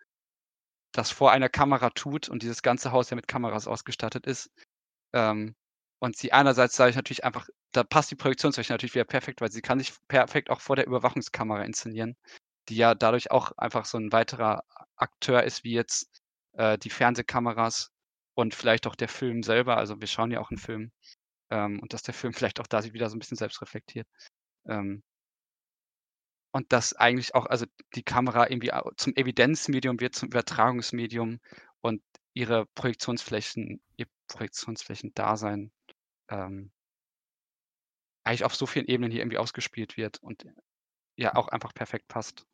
das 0.91 1.11
vor 1.11 1.31
einer 1.31 1.47
Kamera 1.47 1.89
tut 1.89 2.27
und 2.27 2.43
dieses 2.43 2.61
ganze 2.61 2.91
Haus 2.91 3.09
ja 3.09 3.15
mit 3.15 3.29
Kameras 3.29 3.67
ausgestattet 3.67 4.25
ist. 4.25 4.51
Ähm, 5.13 5.55
und 5.99 6.17
sie 6.17 6.33
einerseits 6.33 6.75
sage 6.75 6.89
ich 6.89 6.97
natürlich 6.97 7.23
einfach, 7.23 7.47
da 7.71 7.85
passt 7.85 8.11
die 8.11 8.15
Projektionsfläche 8.15 8.73
natürlich 8.73 8.95
wieder 8.95 9.05
perfekt, 9.05 9.39
weil 9.39 9.51
sie 9.51 9.61
kann 9.61 9.79
sich 9.79 9.93
perfekt 10.09 10.49
auch 10.49 10.59
vor 10.59 10.75
der 10.75 10.87
Überwachungskamera 10.87 11.63
inszenieren 11.63 12.17
die 12.69 12.75
ja 12.75 12.95
dadurch 12.95 13.31
auch 13.31 13.51
einfach 13.57 13.85
so 13.85 13.97
ein 13.97 14.11
weiterer 14.11 14.63
Akteur 14.95 15.43
ist, 15.43 15.63
wie 15.63 15.73
jetzt 15.73 16.21
äh, 16.53 16.77
die 16.77 16.89
Fernsehkameras 16.89 17.91
und 18.35 18.55
vielleicht 18.55 18.87
auch 18.87 18.95
der 18.95 19.09
Film 19.09 19.43
selber. 19.43 19.77
Also 19.77 19.99
wir 19.99 20.07
schauen 20.07 20.31
ja 20.31 20.39
auch 20.39 20.51
einen 20.51 20.59
Film 20.59 20.91
ähm, 21.49 21.79
und 21.79 21.93
dass 21.93 22.03
der 22.03 22.13
Film 22.13 22.33
vielleicht 22.33 22.59
auch 22.59 22.67
da 22.67 22.81
sich 22.81 22.93
wieder 22.93 23.09
so 23.09 23.15
ein 23.15 23.19
bisschen 23.19 23.37
selbst 23.37 23.61
reflektiert. 23.61 24.07
Ähm, 24.67 25.03
und 26.53 26.71
dass 26.73 26.93
eigentlich 26.93 27.33
auch, 27.33 27.45
also 27.45 27.65
die 27.95 28.03
Kamera 28.03 28.49
irgendwie 28.49 28.71
zum 28.97 29.15
Evidenzmedium 29.15 29.99
wird, 30.01 30.15
zum 30.15 30.27
Übertragungsmedium 30.29 31.39
und 31.79 32.01
ihre 32.33 32.65
Projektionsflächen, 32.75 33.81
ihr 33.95 34.07
Projektionsflächen-Dasein 34.27 35.71
ähm, 36.29 36.71
eigentlich 38.23 38.43
auf 38.43 38.55
so 38.55 38.65
vielen 38.65 38.85
Ebenen 38.87 39.11
hier 39.11 39.21
irgendwie 39.21 39.37
ausgespielt 39.37 39.97
wird 39.97 40.21
und 40.21 40.45
ja 41.15 41.35
auch 41.35 41.47
einfach 41.47 41.73
perfekt 41.73 42.07
passt. 42.07 42.45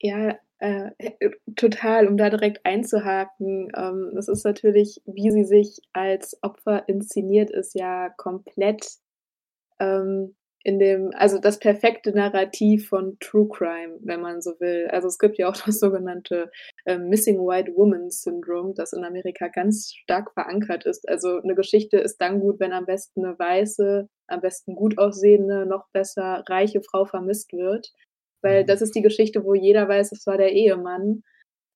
Ja, 0.00 0.38
äh, 0.58 0.90
äh, 0.98 1.30
total, 1.56 2.06
um 2.08 2.16
da 2.16 2.30
direkt 2.30 2.64
einzuhaken. 2.64 3.70
Ähm, 3.76 4.12
das 4.14 4.28
ist 4.28 4.44
natürlich, 4.44 5.00
wie 5.06 5.30
sie 5.30 5.44
sich 5.44 5.80
als 5.92 6.38
Opfer 6.42 6.88
inszeniert, 6.88 7.50
ist 7.50 7.74
ja 7.74 8.10
komplett 8.16 8.86
ähm, 9.80 10.36
in 10.64 10.78
dem, 10.78 11.10
also 11.14 11.38
das 11.38 11.58
perfekte 11.58 12.12
Narrativ 12.12 12.88
von 12.88 13.18
True 13.20 13.48
Crime, 13.48 13.98
wenn 14.00 14.22
man 14.22 14.40
so 14.40 14.52
will. 14.60 14.88
Also 14.90 15.08
es 15.08 15.18
gibt 15.18 15.36
ja 15.38 15.48
auch 15.48 15.56
das 15.66 15.78
sogenannte 15.80 16.50
äh, 16.86 16.98
Missing 16.98 17.38
White 17.38 17.72
Woman 17.76 18.10
Syndrome, 18.10 18.72
das 18.74 18.92
in 18.94 19.04
Amerika 19.04 19.48
ganz 19.48 19.92
stark 19.94 20.32
verankert 20.32 20.86
ist. 20.86 21.08
Also 21.08 21.40
eine 21.42 21.54
Geschichte 21.54 21.98
ist 21.98 22.18
dann 22.18 22.40
gut, 22.40 22.60
wenn 22.60 22.72
am 22.72 22.86
besten 22.86 23.24
eine 23.24 23.38
weiße, 23.38 24.08
am 24.28 24.40
besten 24.40 24.74
gut 24.74 24.98
aussehende, 24.98 25.66
noch 25.66 25.86
besser 25.92 26.42
reiche 26.48 26.80
Frau 26.82 27.04
vermisst 27.04 27.52
wird. 27.52 27.92
Weil 28.44 28.62
mhm. 28.62 28.66
das 28.66 28.82
ist 28.82 28.94
die 28.94 29.02
Geschichte, 29.02 29.44
wo 29.44 29.54
jeder 29.54 29.88
weiß, 29.88 30.12
es 30.12 30.26
war 30.26 30.36
der 30.36 30.52
Ehemann. 30.52 31.22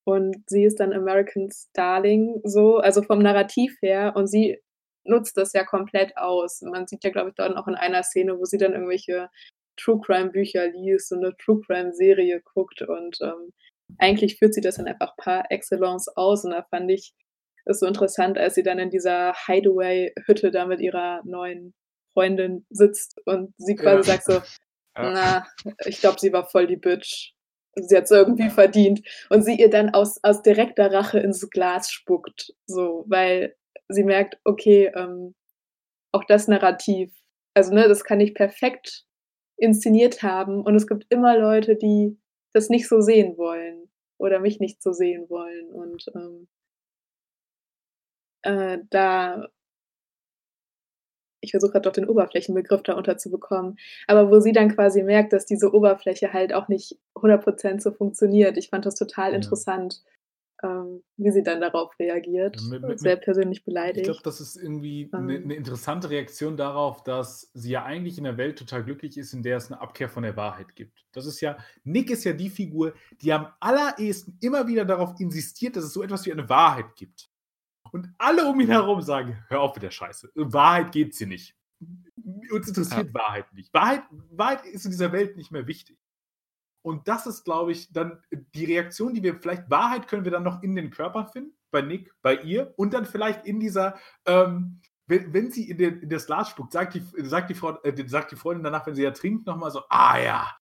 Und 0.05 0.37
sie 0.47 0.63
ist 0.63 0.79
dann 0.79 0.93
Americans 0.93 1.69
Darling, 1.73 2.39
so, 2.43 2.77
also 2.77 3.01
vom 3.01 3.19
Narrativ 3.19 3.75
her. 3.81 4.13
Und 4.15 4.27
sie 4.27 4.59
nutzt 5.03 5.35
das 5.37 5.53
ja 5.53 5.65
komplett 5.65 6.15
aus. 6.15 6.61
Man 6.61 6.87
sieht 6.87 7.03
ja, 7.03 7.09
glaube 7.09 7.29
ich, 7.29 7.35
dort 7.35 7.57
auch 7.57 7.67
in 7.67 7.75
einer 7.75 8.03
Szene, 8.03 8.39
wo 8.39 8.45
sie 8.45 8.57
dann 8.57 8.73
irgendwelche 8.73 9.29
True 9.77 9.99
Crime 10.03 10.29
Bücher 10.29 10.67
liest 10.67 11.11
und 11.11 11.23
eine 11.23 11.35
True 11.37 11.61
Crime 11.65 11.93
Serie 11.93 12.41
guckt 12.41 12.81
und 12.81 13.17
ähm, 13.21 13.53
eigentlich 13.97 14.37
führt 14.37 14.53
sie 14.53 14.61
das 14.61 14.75
dann 14.75 14.87
einfach 14.87 15.15
par 15.17 15.49
excellence 15.51 16.09
aus 16.15 16.43
und 16.43 16.51
da 16.51 16.63
fand 16.69 16.91
ich 16.91 17.13
es 17.65 17.79
so 17.79 17.87
interessant, 17.87 18.37
als 18.37 18.55
sie 18.55 18.63
dann 18.63 18.79
in 18.79 18.89
dieser 18.89 19.33
Hideaway-Hütte 19.45 20.51
da 20.51 20.65
mit 20.65 20.81
ihrer 20.81 21.21
neuen 21.23 21.73
Freundin 22.13 22.65
sitzt 22.69 23.19
und 23.25 23.53
sie 23.57 23.75
quasi 23.75 24.09
ja. 24.09 24.17
sagt 24.17 24.25
so. 24.25 24.41
Na, 24.95 25.45
ich 25.85 25.99
glaube, 25.99 26.19
sie 26.19 26.33
war 26.33 26.49
voll 26.49 26.67
die 26.67 26.77
Bitch. 26.77 27.33
Sie 27.75 27.95
hat 27.95 28.05
es 28.05 28.11
irgendwie 28.11 28.49
verdient. 28.49 29.01
Und 29.29 29.43
sie 29.43 29.55
ihr 29.55 29.69
dann 29.69 29.91
aus, 29.91 30.23
aus 30.23 30.41
direkter 30.41 30.91
Rache 30.91 31.19
ins 31.19 31.49
Glas 31.49 31.91
spuckt. 31.91 32.53
So, 32.65 33.05
weil 33.07 33.55
sie 33.87 34.03
merkt, 34.03 34.37
okay, 34.43 34.91
ähm, 34.95 35.35
auch 36.11 36.23
das 36.25 36.47
Narrativ, 36.47 37.11
also 37.53 37.73
ne, 37.73 37.87
das 37.87 38.03
kann 38.03 38.19
ich 38.19 38.33
perfekt 38.33 39.05
inszeniert 39.57 40.23
haben 40.23 40.61
und 40.63 40.75
es 40.75 40.87
gibt 40.87 41.05
immer 41.09 41.37
Leute, 41.37 41.75
die 41.75 42.17
das 42.53 42.69
nicht 42.69 42.87
so 42.87 43.01
sehen 43.01 43.37
wollen 43.37 43.89
oder 44.17 44.39
mich 44.39 44.59
nicht 44.59 44.81
so 44.81 44.93
sehen 44.93 45.29
wollen 45.29 45.71
und 45.71 46.05
ähm, 46.15 46.47
äh, 48.43 48.79
da 48.89 49.47
ich 51.41 51.51
versuche 51.51 51.71
gerade 51.71 51.83
doch 51.83 51.93
den 51.93 52.07
Oberflächenbegriff 52.07 52.83
darunter 52.83 53.17
zu 53.17 53.29
bekommen, 53.29 53.77
aber 54.07 54.29
wo 54.31 54.39
sie 54.39 54.51
dann 54.51 54.73
quasi 54.73 55.03
merkt, 55.03 55.33
dass 55.33 55.45
diese 55.45 55.73
Oberfläche 55.73 56.33
halt 56.33 56.53
auch 56.53 56.67
nicht 56.67 56.97
100% 57.15 57.81
so 57.81 57.91
funktioniert. 57.91 58.57
Ich 58.57 58.69
fand 58.69 58.85
das 58.85 58.95
total 58.95 59.31
ja. 59.31 59.35
interessant, 59.35 60.03
ähm, 60.61 61.03
wie 61.17 61.31
sie 61.31 61.43
dann 61.43 61.61
darauf 61.61 61.97
reagiert. 61.99 62.57
Ja, 62.59 62.69
mit, 62.69 62.81
mit, 62.83 62.99
sehr 62.99 63.15
persönlich 63.15 63.63
beleidigt. 63.63 64.07
Ich 64.07 64.11
glaube, 64.11 64.23
das 64.23 64.41
ist 64.41 64.57
irgendwie 64.57 65.09
eine, 65.11 65.35
ähm. 65.35 65.43
eine, 65.45 65.55
interessante 65.55 66.09
Reaktion 66.09 66.57
darauf, 66.57 67.03
dass 67.03 67.49
sie 67.53 67.71
ja 67.71 67.85
eigentlich 67.85 68.17
in 68.17 68.27
einer 68.27 68.37
Welt 68.37 68.59
total 68.59 68.83
glücklich 68.83 69.17
ist, 69.17 69.33
in 69.33 69.43
der 69.43 69.57
es 69.57 69.71
eine 69.71 69.79
Abkehr 69.79 70.09
von 70.09 70.23
der 70.23 70.35
Wahrheit 70.35 70.75
gibt. 70.75 71.05
Das 71.13 71.25
ist 71.25 71.39
ja, 71.41 71.57
Nick 71.83 72.11
ist 72.11 72.25
ja 72.25 72.33
die 72.33 72.49
Figur, 72.49 72.93
die 73.21 73.31
am 73.31 73.47
allerersten 73.59 74.37
immer 74.41 74.67
wieder 74.67 74.85
darauf 74.85 75.19
insistiert, 75.19 75.75
dass 75.75 75.85
es 75.85 75.93
so 75.93 76.03
etwas 76.03 76.25
wie 76.25 76.33
eine 76.33 76.49
Wahrheit 76.49 76.95
gibt. 76.95 77.29
Und 77.91 78.13
alle 78.17 78.45
um 78.45 78.59
ihn 78.59 78.67
herum 78.67 79.01
sagen, 79.01 79.43
hör 79.47 79.61
auf 79.61 79.75
mit 79.75 79.83
der 79.83 79.91
Scheiße. 79.91 80.31
Wahrheit 80.35 80.91
geht 80.91 81.15
sie 81.15 81.25
nicht. 81.25 81.55
Uns 82.51 82.67
interessiert 82.67 83.07
ja. 83.07 83.13
Wahrheit 83.13 83.53
nicht. 83.53 83.73
Wahrheit, 83.73 84.03
Wahrheit 84.31 84.65
ist 84.65 84.85
in 84.85 84.91
dieser 84.91 85.11
Welt 85.11 85.37
nicht 85.37 85.51
mehr 85.51 85.65
wichtig. 85.65 85.97
Und 86.81 87.07
das 87.07 87.27
ist, 87.27 87.43
glaube 87.43 87.71
ich, 87.71 87.91
dann 87.91 88.21
die 88.31 88.65
Reaktion, 88.65 89.13
die 89.13 89.23
wir 89.23 89.39
vielleicht, 89.39 89.69
Wahrheit 89.69 90.07
können 90.07 90.23
wir 90.23 90.31
dann 90.31 90.43
noch 90.43 90.63
in 90.63 90.75
den 90.75 90.91
Körpern 90.91 91.27
finden, 91.27 91.57
bei 91.71 91.81
Nick, 91.81 92.13
bei 92.21 92.35
ihr 92.35 92.73
und 92.77 92.93
dann 92.93 93.05
vielleicht 93.05 93.45
in 93.45 93.59
dieser, 93.59 93.99
ähm, 94.25 94.81
wenn, 95.07 95.33
wenn, 95.33 95.51
sie 95.51 95.69
in, 95.69 95.77
den, 95.77 96.01
in 96.01 96.09
das 96.09 96.25
Glas 96.25 96.49
spuckt, 96.49 96.71
sagt 96.71 96.93
die, 96.93 97.03
sagt, 97.17 97.49
die 97.49 97.55
Frau, 97.55 97.81
äh, 97.81 98.07
sagt 98.07 98.31
die 98.31 98.35
Freundin 98.35 98.63
danach, 98.63 98.85
wenn 98.87 98.95
sie 98.95 99.03
ja 99.03 99.11
trinkt, 99.11 99.45
nochmal 99.45 99.71
so, 99.71 99.83
ah 99.89 100.17
ja, 100.19 100.57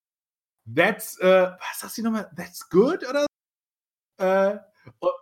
that's, 0.74 1.18
äh, 1.18 1.50
was 1.52 1.80
sagt 1.80 1.92
sie 1.94 2.02
nochmal, 2.02 2.30
that's 2.36 2.68
good 2.68 3.06
oder 3.08 3.26
äh, 4.18 4.58
und, 4.98 5.12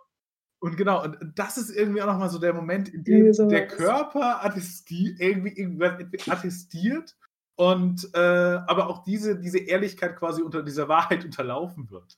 und, 0.59 0.75
genau, 0.75 1.03
und 1.03 1.17
das 1.35 1.57
ist 1.57 1.69
irgendwie 1.69 2.01
auch 2.01 2.07
nochmal 2.07 2.29
so 2.29 2.39
der 2.39 2.53
Moment, 2.53 2.89
in 2.89 3.03
dem 3.03 3.31
der 3.49 3.67
Körper 3.67 4.43
attesti 4.43 5.15
irgendwie 5.19 5.55
irgendwas 5.55 5.93
attestiert 6.27 7.15
und 7.55 8.09
äh, 8.13 8.19
aber 8.19 8.87
auch 8.87 9.03
diese, 9.03 9.39
diese 9.39 9.59
Ehrlichkeit 9.59 10.15
quasi 10.15 10.41
unter 10.41 10.63
dieser 10.63 10.87
Wahrheit 10.87 11.23
unterlaufen 11.25 11.89
wird. 11.91 12.17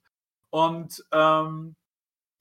Und 0.52 1.04
ähm, 1.12 1.76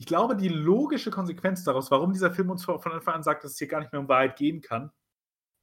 ich 0.00 0.06
glaube, 0.06 0.36
die 0.36 0.48
logische 0.48 1.10
Konsequenz 1.10 1.64
daraus, 1.64 1.90
warum 1.90 2.12
dieser 2.12 2.32
Film 2.32 2.50
uns 2.50 2.64
von 2.64 2.80
Anfang 2.92 3.14
an 3.14 3.22
sagt, 3.24 3.42
dass 3.42 3.52
es 3.52 3.58
hier 3.58 3.68
gar 3.68 3.80
nicht 3.80 3.92
mehr 3.92 4.00
um 4.00 4.08
Wahrheit 4.08 4.36
gehen 4.36 4.60
kann 4.60 4.92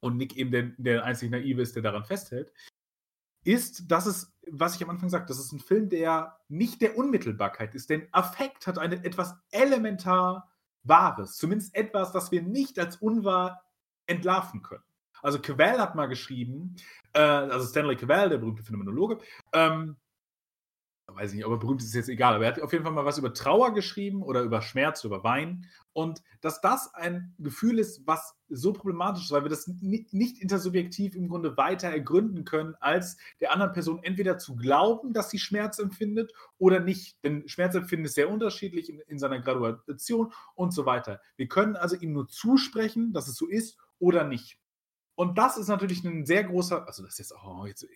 und 0.00 0.18
Nick 0.18 0.36
eben 0.36 0.50
der, 0.50 0.64
der 0.76 1.04
einzig 1.04 1.30
Naive 1.30 1.62
ist, 1.62 1.74
der 1.74 1.82
daran 1.82 2.04
festhält, 2.04 2.52
ist, 3.46 3.90
dass 3.90 4.06
es, 4.06 4.32
was 4.50 4.74
ich 4.74 4.82
am 4.82 4.90
Anfang 4.90 5.08
sagte, 5.08 5.28
das 5.28 5.38
ist 5.38 5.52
ein 5.52 5.60
Film, 5.60 5.88
der 5.88 6.38
nicht 6.48 6.80
der 6.80 6.98
Unmittelbarkeit 6.98 7.74
ist, 7.74 7.90
denn 7.90 8.08
Affekt 8.12 8.66
hat 8.66 8.78
eine 8.78 9.04
etwas 9.04 9.34
elementar 9.50 10.50
Wahres, 10.82 11.36
zumindest 11.36 11.74
etwas, 11.74 12.12
das 12.12 12.30
wir 12.30 12.42
nicht 12.42 12.78
als 12.78 12.96
unwahr 12.96 13.62
entlarven 14.06 14.62
können. 14.62 14.84
Also 15.22 15.40
Cavell 15.40 15.78
hat 15.80 15.94
mal 15.94 16.06
geschrieben, 16.06 16.76
äh, 17.12 17.20
also 17.20 17.66
Stanley 17.66 17.96
Cavell, 17.96 18.28
der 18.28 18.38
berühmte 18.38 18.62
Phänomenologe, 18.62 19.18
ähm, 19.52 19.96
weiß 21.14 21.30
ich 21.30 21.36
nicht, 21.36 21.46
aber 21.46 21.58
berühmt 21.58 21.82
ist 21.82 21.94
jetzt 21.94 22.08
egal, 22.08 22.34
aber 22.34 22.44
er 22.44 22.52
hat 22.52 22.60
auf 22.60 22.72
jeden 22.72 22.84
Fall 22.84 22.92
mal 22.92 23.04
was 23.04 23.18
über 23.18 23.32
Trauer 23.32 23.72
geschrieben 23.72 24.22
oder 24.22 24.42
über 24.42 24.60
Schmerz, 24.60 25.04
über 25.04 25.22
Wein. 25.22 25.66
Und 25.92 26.22
dass 26.40 26.60
das 26.60 26.92
ein 26.94 27.34
Gefühl 27.38 27.78
ist, 27.78 28.06
was 28.06 28.34
so 28.48 28.72
problematisch 28.72 29.24
ist, 29.24 29.30
weil 29.30 29.44
wir 29.44 29.48
das 29.48 29.66
nicht 29.68 30.38
intersubjektiv 30.38 31.14
im 31.14 31.28
Grunde 31.28 31.56
weiter 31.56 31.88
ergründen 31.88 32.44
können, 32.44 32.74
als 32.80 33.16
der 33.40 33.52
anderen 33.52 33.72
Person 33.72 34.00
entweder 34.02 34.36
zu 34.36 34.56
glauben, 34.56 35.12
dass 35.12 35.30
sie 35.30 35.38
Schmerz 35.38 35.78
empfindet 35.78 36.32
oder 36.58 36.80
nicht. 36.80 37.16
Denn 37.24 37.48
Schmerzempfinden 37.48 38.06
ist 38.06 38.14
sehr 38.14 38.30
unterschiedlich 38.30 38.90
in, 38.90 39.00
in 39.06 39.18
seiner 39.18 39.40
Graduation 39.40 40.32
und 40.54 40.72
so 40.72 40.86
weiter. 40.86 41.20
Wir 41.36 41.48
können 41.48 41.76
also 41.76 41.96
ihm 41.96 42.12
nur 42.12 42.28
zusprechen, 42.28 43.12
dass 43.12 43.28
es 43.28 43.36
so 43.36 43.46
ist 43.46 43.78
oder 43.98 44.24
nicht. 44.24 44.58
Und 45.16 45.38
das 45.38 45.56
ist 45.56 45.68
natürlich 45.68 46.04
ein 46.04 46.26
sehr 46.26 46.44
großer, 46.44 46.86
also 46.86 47.02
das 47.02 47.14
ist 47.14 47.30
jetzt, 47.30 47.34
oh, 47.42 47.64
jetzt 47.66 47.86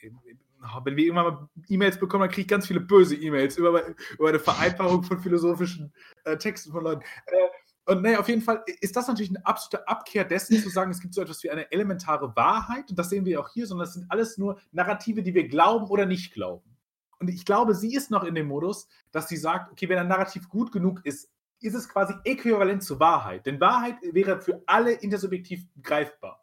oh, 0.62 0.80
wenn 0.84 0.96
wir 0.96 1.04
irgendwann 1.04 1.26
mal 1.26 1.48
E-Mails 1.68 2.00
bekommen, 2.00 2.22
dann 2.22 2.30
kriege 2.30 2.42
ich 2.42 2.48
ganz 2.48 2.66
viele 2.66 2.80
böse 2.80 3.14
E-Mails 3.14 3.58
über, 3.58 3.82
über 4.18 4.28
eine 4.30 4.38
Vereinfachung 4.38 5.02
von 5.02 5.20
philosophischen 5.20 5.92
äh, 6.24 6.38
Texten 6.38 6.72
von 6.72 6.82
Leuten. 6.82 7.02
Äh, 7.26 7.92
und 7.92 8.02
naja, 8.02 8.20
auf 8.20 8.28
jeden 8.28 8.40
Fall 8.40 8.62
ist 8.80 8.96
das 8.96 9.06
natürlich 9.06 9.30
eine 9.30 9.44
absolute 9.44 9.86
Abkehr 9.86 10.24
dessen, 10.24 10.62
zu 10.62 10.70
sagen, 10.70 10.90
es 10.90 11.00
gibt 11.00 11.12
so 11.12 11.20
etwas 11.20 11.42
wie 11.42 11.50
eine 11.50 11.70
elementare 11.70 12.34
Wahrheit, 12.36 12.88
und 12.88 12.98
das 12.98 13.10
sehen 13.10 13.26
wir 13.26 13.38
auch 13.40 13.50
hier, 13.50 13.66
sondern 13.66 13.86
es 13.86 13.94
sind 13.94 14.10
alles 14.10 14.38
nur 14.38 14.58
Narrative, 14.72 15.22
die 15.22 15.34
wir 15.34 15.46
glauben 15.46 15.86
oder 15.88 16.06
nicht 16.06 16.32
glauben. 16.32 16.70
Und 17.18 17.28
ich 17.28 17.44
glaube, 17.44 17.74
sie 17.74 17.94
ist 17.94 18.10
noch 18.10 18.24
in 18.24 18.34
dem 18.34 18.46
Modus, 18.46 18.88
dass 19.12 19.28
sie 19.28 19.36
sagt, 19.36 19.70
okay, 19.70 19.88
wenn 19.90 19.98
ein 19.98 20.08
Narrativ 20.08 20.48
gut 20.48 20.72
genug 20.72 21.04
ist, 21.04 21.30
ist 21.60 21.74
es 21.74 21.86
quasi 21.86 22.14
äquivalent 22.24 22.82
zur 22.82 22.98
Wahrheit. 22.98 23.44
Denn 23.44 23.60
Wahrheit 23.60 23.96
wäre 24.02 24.40
für 24.40 24.62
alle 24.66 24.92
intersubjektiv 24.92 25.66
greifbar. 25.82 26.42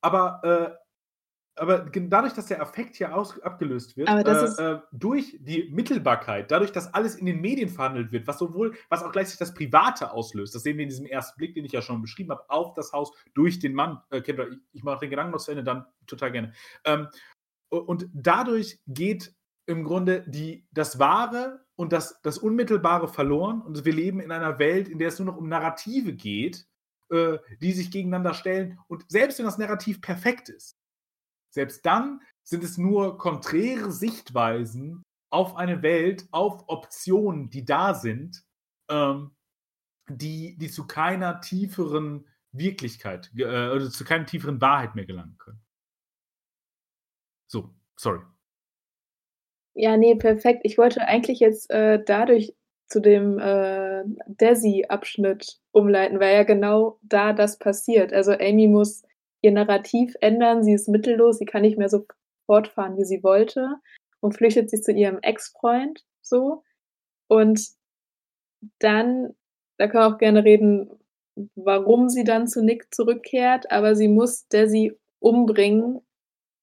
Aber, 0.00 0.40
äh, 0.44 1.60
aber 1.60 1.90
dadurch, 1.90 2.34
dass 2.34 2.46
der 2.46 2.62
Affekt 2.62 2.96
hier 2.96 3.14
aus, 3.16 3.40
abgelöst 3.40 3.96
wird, 3.96 4.08
äh, 4.08 4.74
äh, 4.74 4.80
durch 4.92 5.36
die 5.40 5.70
Mittelbarkeit, 5.72 6.50
dadurch, 6.50 6.70
dass 6.70 6.94
alles 6.94 7.16
in 7.16 7.26
den 7.26 7.40
Medien 7.40 7.68
verhandelt 7.68 8.12
wird, 8.12 8.26
was 8.26 8.38
sowohl, 8.38 8.76
was 8.88 9.02
auch 9.02 9.10
gleichzeitig 9.10 9.40
das 9.40 9.54
Private 9.54 10.12
auslöst, 10.12 10.54
das 10.54 10.62
sehen 10.62 10.76
wir 10.76 10.84
in 10.84 10.88
diesem 10.88 11.06
ersten 11.06 11.36
Blick, 11.36 11.54
den 11.54 11.64
ich 11.64 11.72
ja 11.72 11.82
schon 11.82 12.00
beschrieben 12.00 12.30
habe, 12.30 12.48
auf 12.48 12.74
das 12.74 12.92
Haus 12.92 13.12
durch 13.34 13.58
den 13.58 13.74
Mann. 13.74 14.00
Äh, 14.10 14.22
ihr, 14.24 14.50
ich, 14.50 14.58
ich 14.72 14.82
mache 14.84 15.00
den 15.00 15.10
Gedanken 15.10 15.32
noch 15.32 15.40
zu 15.40 15.50
Ende, 15.50 15.64
dann 15.64 15.84
total 16.06 16.30
gerne. 16.30 16.52
Ähm, 16.84 17.08
und 17.70 18.08
dadurch 18.14 18.80
geht 18.86 19.34
im 19.66 19.84
Grunde 19.84 20.24
die, 20.26 20.66
das 20.72 20.98
Wahre 20.98 21.60
und 21.76 21.92
das, 21.92 22.20
das 22.22 22.38
Unmittelbare 22.38 23.06
verloren. 23.06 23.60
Und 23.60 23.84
wir 23.84 23.92
leben 23.92 24.20
in 24.20 24.32
einer 24.32 24.58
Welt, 24.58 24.88
in 24.88 24.98
der 24.98 25.08
es 25.08 25.18
nur 25.18 25.26
noch 25.26 25.36
um 25.36 25.48
Narrative 25.48 26.14
geht, 26.14 26.66
äh, 27.10 27.38
die 27.60 27.72
sich 27.72 27.90
gegeneinander 27.90 28.34
stellen. 28.34 28.78
Und 28.88 29.04
selbst 29.10 29.38
wenn 29.38 29.46
das 29.46 29.58
Narrativ 29.58 30.00
perfekt 30.00 30.48
ist, 30.48 30.76
selbst 31.50 31.84
dann 31.86 32.20
sind 32.42 32.64
es 32.64 32.78
nur 32.78 33.18
konträre 33.18 33.90
Sichtweisen 33.92 35.02
auf 35.30 35.56
eine 35.56 35.82
Welt, 35.82 36.26
auf 36.30 36.64
Optionen, 36.68 37.50
die 37.50 37.64
da 37.64 37.94
sind, 37.94 38.44
ähm, 38.90 39.32
die, 40.08 40.56
die 40.56 40.70
zu 40.70 40.86
keiner 40.86 41.40
tieferen 41.40 42.26
Wirklichkeit, 42.52 43.30
äh, 43.36 43.68
oder 43.68 43.90
zu 43.90 44.04
keiner 44.04 44.26
tieferen 44.26 44.60
Wahrheit 44.60 44.94
mehr 44.94 45.04
gelangen 45.04 45.36
können. 45.38 45.60
So, 47.46 47.74
sorry. 47.96 48.20
Ja, 49.74 49.96
nee, 49.96 50.14
perfekt. 50.16 50.62
Ich 50.64 50.76
wollte 50.76 51.06
eigentlich 51.06 51.40
jetzt 51.40 51.70
äh, 51.70 52.02
dadurch 52.04 52.54
zu 52.88 53.00
dem 53.00 53.38
äh, 53.38 54.02
Desi-Abschnitt 54.26 55.60
umleiten, 55.72 56.20
weil 56.20 56.34
ja 56.34 56.42
genau 56.44 56.98
da 57.02 57.32
das 57.32 57.58
passiert. 57.58 58.12
Also 58.12 58.32
Amy 58.32 58.66
muss 58.66 59.02
ihr 59.42 59.52
Narrativ 59.52 60.14
ändern. 60.20 60.64
Sie 60.64 60.72
ist 60.72 60.88
mittellos, 60.88 61.38
sie 61.38 61.44
kann 61.44 61.62
nicht 61.62 61.78
mehr 61.78 61.88
so 61.88 62.06
fortfahren, 62.46 62.96
wie 62.96 63.04
sie 63.04 63.22
wollte 63.22 63.76
und 64.20 64.32
flüchtet 64.32 64.70
sich 64.70 64.82
zu 64.82 64.92
ihrem 64.92 65.18
Ex-Freund 65.20 66.04
so. 66.22 66.64
Und 67.28 67.68
dann, 68.78 69.34
da 69.76 69.86
können 69.86 70.02
wir 70.02 70.14
auch 70.14 70.18
gerne 70.18 70.44
reden, 70.44 70.90
warum 71.54 72.08
sie 72.08 72.24
dann 72.24 72.48
zu 72.48 72.62
Nick 72.62 72.92
zurückkehrt, 72.92 73.70
aber 73.70 73.94
sie 73.94 74.08
muss 74.08 74.48
Desi 74.48 74.96
umbringen, 75.20 76.00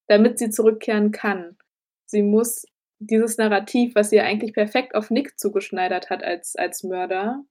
damit 0.07 0.39
sie 0.39 0.49
zurückkehren 0.49 1.11
kann. 1.11 1.57
Sie 2.05 2.21
muss 2.21 2.65
dieses 2.99 3.37
Narrativ, 3.37 3.95
was 3.95 4.09
sie 4.09 4.21
eigentlich 4.21 4.53
perfekt 4.53 4.95
auf 4.95 5.09
Nick 5.09 5.39
zugeschneidert 5.39 6.09
hat 6.09 6.23
als, 6.23 6.55
als 6.55 6.83
Mörder, 6.83 7.43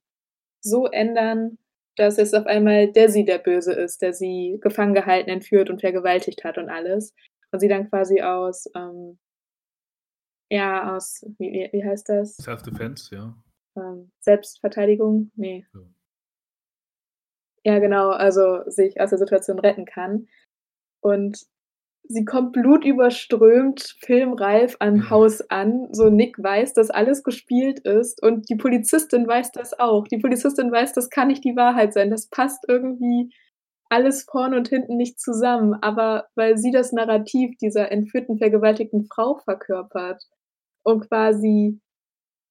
so 0.60 0.86
ändern, 0.86 1.58
dass 1.96 2.18
es 2.18 2.34
auf 2.34 2.46
einmal 2.46 2.90
Desi 2.90 3.24
der 3.24 3.38
Böse 3.38 3.72
ist, 3.72 4.02
der 4.02 4.12
sie 4.12 4.58
gefangen 4.60 4.94
gehalten, 4.94 5.30
entführt 5.30 5.70
und 5.70 5.80
vergewaltigt 5.80 6.44
hat 6.44 6.58
und 6.58 6.68
alles. 6.68 7.14
Und 7.52 7.60
sie 7.60 7.68
dann 7.68 7.88
quasi 7.88 8.20
aus, 8.20 8.68
ähm, 8.74 9.18
ja, 10.50 10.96
aus, 10.96 11.24
wie, 11.38 11.68
wie 11.72 11.84
heißt 11.84 12.08
das? 12.08 12.36
Self-Defense, 12.36 13.14
ja. 13.14 13.36
Ähm, 13.76 14.10
Selbstverteidigung? 14.20 15.30
Nee. 15.36 15.66
Ja. 15.72 17.74
ja, 17.74 17.78
genau, 17.78 18.10
also 18.10 18.68
sich 18.68 19.00
aus 19.00 19.10
der 19.10 19.18
Situation 19.18 19.58
retten 19.58 19.84
kann. 19.84 20.26
Und 21.00 21.46
sie 22.08 22.24
kommt 22.24 22.52
blutüberströmt, 22.52 23.96
filmreif 24.00 24.76
am 24.80 25.10
Haus 25.10 25.40
an. 25.50 25.88
So 25.92 26.10
Nick 26.10 26.42
weiß, 26.42 26.74
dass 26.74 26.90
alles 26.90 27.22
gespielt 27.22 27.80
ist 27.80 28.22
und 28.22 28.48
die 28.48 28.56
Polizistin 28.56 29.26
weiß 29.26 29.52
das 29.52 29.78
auch. 29.78 30.06
Die 30.08 30.18
Polizistin 30.18 30.70
weiß, 30.70 30.92
das 30.92 31.10
kann 31.10 31.28
nicht 31.28 31.44
die 31.44 31.56
Wahrheit 31.56 31.92
sein. 31.94 32.10
Das 32.10 32.28
passt 32.28 32.64
irgendwie 32.68 33.30
alles 33.88 34.24
vorn 34.24 34.54
und 34.54 34.68
hinten 34.68 34.96
nicht 34.96 35.20
zusammen. 35.20 35.74
Aber 35.82 36.26
weil 36.34 36.58
sie 36.58 36.70
das 36.70 36.92
Narrativ 36.92 37.56
dieser 37.58 37.90
entführten, 37.90 38.38
vergewaltigten 38.38 39.06
Frau 39.06 39.36
verkörpert 39.36 40.22
und 40.82 41.08
quasi 41.08 41.80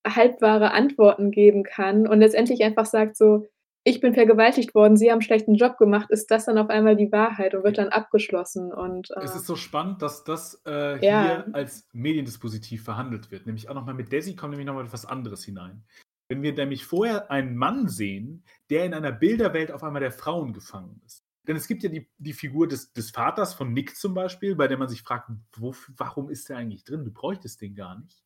halbwahre 0.05 0.71
Antworten 0.71 1.31
geben 1.31 1.63
kann 1.63 2.07
und 2.07 2.19
letztendlich 2.19 2.63
einfach 2.63 2.85
sagt 2.85 3.15
so, 3.15 3.47
ich 3.85 3.99
bin 3.99 4.13
vergewaltigt 4.13 4.73
worden, 4.75 4.95
Sie 4.95 5.09
haben 5.09 5.15
einen 5.15 5.21
schlechten 5.23 5.55
Job 5.55 5.77
gemacht, 5.77 6.09
ist 6.09 6.31
das 6.31 6.45
dann 6.45 6.57
auf 6.57 6.69
einmal 6.69 6.95
die 6.95 7.11
Wahrheit 7.11 7.53
und 7.53 7.63
wird 7.63 7.77
dann 7.77 7.89
abgeschlossen. 7.89 8.71
Und, 8.71 9.11
äh, 9.11 9.23
es 9.23 9.35
ist 9.35 9.45
so 9.45 9.55
spannend, 9.55 10.01
dass 10.01 10.23
das 10.23 10.61
äh, 10.65 11.05
ja. 11.05 11.23
hier 11.23 11.47
als 11.53 11.87
Mediendispositiv 11.91 12.83
verhandelt 12.83 13.29
wird. 13.31 13.45
Nämlich 13.45 13.69
auch 13.69 13.73
nochmal 13.73 13.93
mit 13.93 14.11
Desi 14.11 14.35
kommt 14.35 14.51
nämlich 14.51 14.67
nochmal 14.67 14.85
etwas 14.85 15.05
anderes 15.05 15.43
hinein. 15.43 15.83
Wenn 16.29 16.41
wir 16.41 16.53
nämlich 16.53 16.85
vorher 16.85 17.29
einen 17.29 17.57
Mann 17.57 17.89
sehen, 17.89 18.45
der 18.69 18.85
in 18.85 18.93
einer 18.93 19.11
Bilderwelt 19.11 19.71
auf 19.71 19.83
einmal 19.83 20.01
der 20.01 20.11
Frauen 20.11 20.53
gefangen 20.53 21.01
ist. 21.05 21.23
Denn 21.45 21.57
es 21.57 21.67
gibt 21.67 21.83
ja 21.83 21.89
die, 21.89 22.09
die 22.17 22.31
Figur 22.31 22.69
des, 22.69 22.93
des 22.93 23.11
Vaters 23.11 23.53
von 23.53 23.73
Nick 23.73 23.97
zum 23.97 24.13
Beispiel, 24.13 24.55
bei 24.55 24.69
der 24.69 24.77
man 24.77 24.87
sich 24.87 25.01
fragt, 25.01 25.29
wo, 25.57 25.75
warum 25.97 26.29
ist 26.29 26.47
der 26.47 26.55
eigentlich 26.55 26.85
drin? 26.85 27.03
Du 27.03 27.11
bräuchtest 27.11 27.59
den 27.59 27.75
gar 27.75 27.99
nicht 27.99 28.22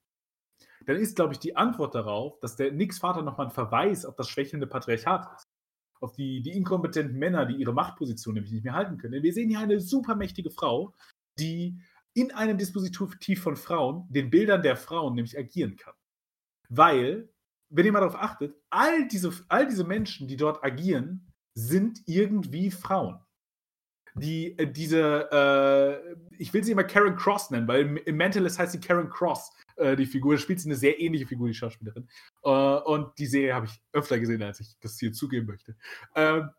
dann 0.87 0.97
ist, 0.97 1.15
glaube 1.15 1.33
ich, 1.33 1.39
die 1.39 1.55
Antwort 1.55 1.93
darauf, 1.93 2.39
dass 2.39 2.55
der 2.55 2.71
Nicks 2.71 2.99
Vater 2.99 3.21
nochmal 3.21 3.47
ein 3.47 3.51
Verweis 3.51 4.05
auf 4.05 4.15
das 4.15 4.27
schwächelnde 4.29 4.67
Patriarchat 4.67 5.27
ist 5.35 5.47
auf 5.99 6.13
die, 6.13 6.41
die 6.41 6.51
inkompetenten 6.51 7.17
Männer, 7.17 7.45
die 7.45 7.55
ihre 7.55 7.73
Machtposition 7.73 8.35
nämlich 8.35 8.53
nicht 8.53 8.63
mehr 8.63 8.73
halten 8.73 8.97
können. 8.97 9.13
Denn 9.13 9.23
wir 9.23 9.33
sehen 9.33 9.49
hier 9.49 9.59
eine 9.59 9.79
supermächtige 9.79 10.51
Frau, 10.51 10.93
die 11.39 11.79
in 12.13 12.31
einem 12.31 12.57
Dispositiv 12.57 13.41
von 13.41 13.55
Frauen, 13.55 14.07
den 14.09 14.29
Bildern 14.29 14.61
der 14.61 14.75
Frauen 14.75 15.15
nämlich 15.15 15.37
agieren 15.37 15.75
kann. 15.75 15.93
Weil, 16.69 17.29
wenn 17.69 17.85
ihr 17.85 17.91
mal 17.91 17.99
darauf 17.99 18.15
achtet, 18.15 18.55
all 18.69 19.07
diese, 19.07 19.31
all 19.49 19.67
diese 19.67 19.83
Menschen, 19.83 20.27
die 20.27 20.37
dort 20.37 20.63
agieren, 20.63 21.31
sind 21.53 22.01
irgendwie 22.05 22.71
Frauen. 22.71 23.19
Die, 24.15 24.57
äh, 24.57 24.71
diese, 24.71 25.29
äh, 25.31 26.15
ich 26.37 26.53
will 26.53 26.63
sie 26.63 26.71
immer 26.71 26.83
Karen 26.83 27.15
Cross 27.15 27.51
nennen, 27.51 27.67
weil 27.67 27.97
im 27.97 28.17
Mentalist 28.17 28.57
heißt 28.57 28.71
sie 28.71 28.79
Karen 28.79 29.09
Cross, 29.09 29.51
äh, 29.77 29.95
die 29.95 30.05
Figur. 30.05 30.37
Spielt 30.37 30.59
sie 30.59 30.69
eine 30.69 30.75
sehr 30.75 30.99
ähnliche 30.99 31.27
Figur, 31.27 31.47
die 31.47 31.53
Schauspielerin. 31.53 32.07
Äh, 32.43 32.49
und 32.49 33.17
die 33.17 33.25
Serie 33.25 33.53
habe 33.53 33.67
ich 33.67 33.81
öfter 33.93 34.19
gesehen, 34.19 34.41
als 34.43 34.59
ich 34.59 34.75
das 34.79 34.99
hier 34.99 35.13
zugeben 35.13 35.47
möchte. 35.47 35.75
Ähm, 36.15 36.49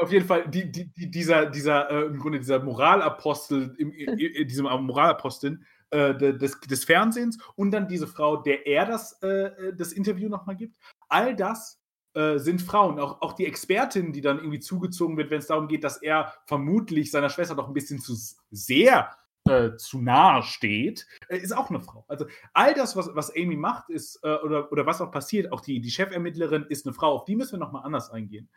auf 0.00 0.12
jeden 0.12 0.26
Fall, 0.26 0.48
die, 0.48 0.70
die, 0.70 0.92
die, 0.92 1.10
dieser, 1.10 1.46
dieser 1.46 1.90
äh, 1.90 2.06
im 2.06 2.18
Grunde 2.18 2.38
dieser 2.38 2.62
Moralapostel, 2.62 3.74
im, 3.78 3.92
in 3.92 4.48
diesem 4.48 4.64
Moralapostin 4.64 5.64
äh, 5.90 6.14
des, 6.14 6.60
des 6.60 6.84
Fernsehens 6.84 7.38
und 7.56 7.70
dann 7.70 7.88
diese 7.88 8.06
Frau, 8.06 8.36
der 8.36 8.66
er 8.66 8.86
das, 8.86 9.20
äh, 9.22 9.74
das 9.74 9.92
Interview 9.92 10.28
nochmal 10.28 10.56
gibt. 10.56 10.76
All 11.08 11.34
das 11.34 11.76
sind 12.14 12.62
Frauen. 12.62 12.98
Auch, 12.98 13.20
auch 13.22 13.34
die 13.34 13.46
Expertin, 13.46 14.12
die 14.12 14.22
dann 14.22 14.38
irgendwie 14.38 14.58
zugezogen 14.58 15.16
wird, 15.16 15.30
wenn 15.30 15.38
es 15.38 15.46
darum 15.46 15.68
geht, 15.68 15.84
dass 15.84 16.02
er 16.02 16.34
vermutlich 16.46 17.12
seiner 17.12 17.28
Schwester 17.28 17.54
doch 17.54 17.68
ein 17.68 17.74
bisschen 17.74 18.00
zu 18.00 18.16
sehr 18.50 19.10
äh, 19.48 19.76
zu 19.76 20.00
nahe 20.00 20.42
steht, 20.42 21.06
äh, 21.28 21.38
ist 21.38 21.56
auch 21.56 21.70
eine 21.70 21.80
Frau. 21.80 22.04
Also 22.08 22.26
all 22.52 22.74
das, 22.74 22.96
was, 22.96 23.10
was 23.14 23.34
Amy 23.34 23.56
macht, 23.56 23.90
ist, 23.90 24.20
äh, 24.22 24.36
oder, 24.36 24.70
oder 24.72 24.86
was 24.86 25.00
auch 25.00 25.10
passiert, 25.10 25.52
auch 25.52 25.60
die, 25.60 25.80
die 25.80 25.90
Chefermittlerin 25.90 26.66
ist 26.68 26.86
eine 26.86 26.94
Frau, 26.94 27.14
auf 27.14 27.24
die 27.24 27.36
müssen 27.36 27.52
wir 27.52 27.58
nochmal 27.58 27.84
anders 27.84 28.10
eingehen. 28.10 28.48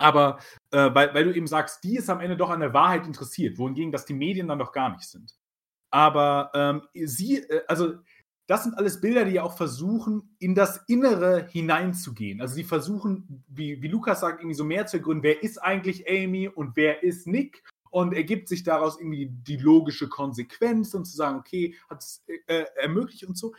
Aber 0.00 0.38
äh, 0.70 0.94
weil, 0.94 1.12
weil 1.14 1.24
du 1.24 1.34
eben 1.34 1.46
sagst, 1.48 1.82
die 1.82 1.96
ist 1.96 2.08
am 2.08 2.20
Ende 2.20 2.36
doch 2.36 2.50
an 2.50 2.60
der 2.60 2.72
Wahrheit 2.72 3.06
interessiert, 3.06 3.58
wohingegen 3.58 3.92
das 3.92 4.06
die 4.06 4.14
Medien 4.14 4.48
dann 4.48 4.58
doch 4.58 4.72
gar 4.72 4.90
nicht 4.90 5.02
sind. 5.02 5.34
Aber 5.90 6.50
ähm, 6.54 6.82
sie, 6.94 7.38
äh, 7.38 7.62
also 7.66 7.94
das 8.48 8.64
sind 8.64 8.74
alles 8.74 9.00
Bilder, 9.00 9.26
die 9.26 9.32
ja 9.32 9.42
auch 9.42 9.56
versuchen, 9.56 10.34
in 10.38 10.54
das 10.54 10.82
Innere 10.88 11.46
hineinzugehen. 11.50 12.40
Also 12.40 12.54
sie 12.54 12.64
versuchen, 12.64 13.44
wie, 13.46 13.82
wie 13.82 13.88
Lukas 13.88 14.20
sagt, 14.20 14.40
irgendwie 14.40 14.54
so 14.56 14.64
mehr 14.64 14.86
zu 14.86 14.96
ergründen, 14.96 15.22
wer 15.22 15.42
ist 15.42 15.58
eigentlich 15.58 16.08
Amy 16.08 16.48
und 16.48 16.74
wer 16.74 17.02
ist 17.02 17.26
Nick 17.26 17.62
und 17.98 18.14
ergibt 18.14 18.48
sich 18.48 18.62
daraus 18.62 18.96
irgendwie 18.98 19.28
die 19.28 19.56
logische 19.56 20.08
Konsequenz 20.08 20.94
und 20.94 21.04
zu 21.04 21.16
sagen, 21.16 21.38
okay, 21.38 21.74
hat 21.90 22.00
es 22.00 22.24
äh, 22.46 22.64
ermöglicht 22.76 23.24
und 23.24 23.36
so. 23.36 23.54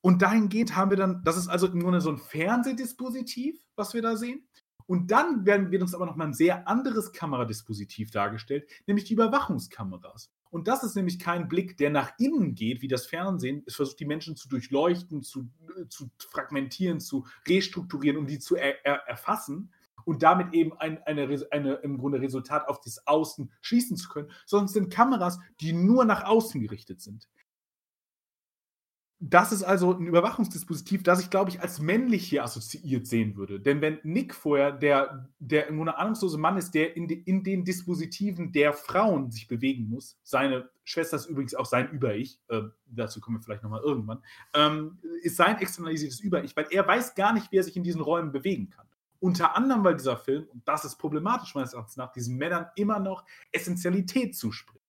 Und 0.00 0.22
dahingehend 0.22 0.74
haben 0.74 0.90
wir 0.90 0.96
dann, 0.96 1.22
das 1.22 1.36
ist 1.36 1.48
also 1.48 1.70
Grunde 1.70 2.00
so 2.00 2.10
ein 2.10 2.16
Fernsehdispositiv, 2.16 3.62
was 3.76 3.92
wir 3.92 4.00
da 4.00 4.16
sehen. 4.16 4.48
Und 4.86 5.10
dann 5.10 5.44
werden, 5.44 5.70
wird 5.70 5.82
uns 5.82 5.94
aber 5.94 6.06
nochmal 6.06 6.28
ein 6.28 6.34
sehr 6.34 6.66
anderes 6.66 7.12
Kameradispositiv 7.12 8.10
dargestellt, 8.10 8.68
nämlich 8.86 9.04
die 9.04 9.14
Überwachungskameras. 9.14 10.30
Und 10.50 10.66
das 10.66 10.82
ist 10.82 10.96
nämlich 10.96 11.18
kein 11.18 11.46
Blick, 11.46 11.76
der 11.76 11.90
nach 11.90 12.12
innen 12.18 12.54
geht, 12.54 12.80
wie 12.80 12.88
das 12.88 13.06
Fernsehen. 13.06 13.62
Es 13.66 13.76
versucht, 13.76 14.00
die 14.00 14.06
Menschen 14.06 14.34
zu 14.34 14.48
durchleuchten, 14.48 15.22
zu, 15.22 15.50
äh, 15.78 15.88
zu 15.88 16.10
fragmentieren, 16.18 17.00
zu 17.00 17.26
restrukturieren, 17.46 18.16
um 18.16 18.26
die 18.26 18.38
zu 18.38 18.56
er, 18.56 18.84
er, 18.84 19.06
erfassen, 19.06 19.72
und 20.04 20.22
damit 20.22 20.52
eben 20.54 20.72
ein, 20.78 21.02
eine, 21.04 21.28
eine, 21.50 21.74
im 21.74 21.98
Grunde 21.98 22.20
Resultat 22.20 22.68
auf 22.68 22.80
das 22.80 23.06
Außen 23.06 23.50
schließen 23.60 23.96
zu 23.96 24.08
können, 24.08 24.30
sondern 24.46 24.66
es 24.66 24.72
sind 24.72 24.90
Kameras, 24.90 25.38
die 25.60 25.72
nur 25.72 26.04
nach 26.04 26.24
außen 26.24 26.60
gerichtet 26.60 27.00
sind. 27.00 27.28
Das 29.24 29.52
ist 29.52 29.62
also 29.62 29.92
ein 29.92 30.08
Überwachungsdispositiv, 30.08 31.04
das 31.04 31.20
ich, 31.20 31.30
glaube 31.30 31.48
ich, 31.48 31.60
als 31.60 31.80
männlich 31.80 32.28
hier 32.28 32.42
assoziiert 32.42 33.06
sehen 33.06 33.36
würde. 33.36 33.60
Denn 33.60 33.80
wenn 33.80 34.00
Nick 34.02 34.34
vorher 34.34 34.72
der, 34.72 35.30
der 35.38 35.68
im 35.68 35.76
Grunde 35.76 35.96
ahnungslose 35.96 36.38
Mann 36.38 36.56
ist, 36.56 36.72
der 36.74 36.96
in, 36.96 37.06
de, 37.06 37.18
in 37.18 37.44
den 37.44 37.64
Dispositiven 37.64 38.50
der 38.50 38.72
Frauen 38.72 39.30
sich 39.30 39.46
bewegen 39.46 39.88
muss, 39.88 40.18
seine 40.24 40.70
Schwester 40.82 41.18
ist 41.18 41.26
übrigens 41.26 41.54
auch 41.54 41.66
sein 41.66 41.88
Über-Ich, 41.92 42.40
äh, 42.48 42.62
dazu 42.86 43.20
kommen 43.20 43.36
wir 43.36 43.42
vielleicht 43.42 43.62
nochmal 43.62 43.82
irgendwann, 43.82 44.24
ähm, 44.54 44.98
ist 45.22 45.36
sein 45.36 45.56
externalisiertes 45.58 46.18
Über-Ich, 46.18 46.56
weil 46.56 46.66
er 46.70 46.84
weiß 46.84 47.14
gar 47.14 47.32
nicht, 47.32 47.52
wie 47.52 47.58
er 47.58 47.62
sich 47.62 47.76
in 47.76 47.84
diesen 47.84 48.00
Räumen 48.00 48.32
bewegen 48.32 48.70
kann. 48.70 48.88
Unter 49.22 49.54
anderem, 49.54 49.84
weil 49.84 49.94
dieser 49.94 50.16
Film, 50.16 50.48
und 50.52 50.66
das 50.66 50.84
ist 50.84 50.96
problematisch 50.96 51.54
meines 51.54 51.74
Erachtens 51.74 51.96
nach, 51.96 52.10
diesen 52.10 52.36
Männern 52.36 52.66
immer 52.74 52.98
noch 52.98 53.24
Essentialität 53.52 54.36
zuspricht. 54.36 54.84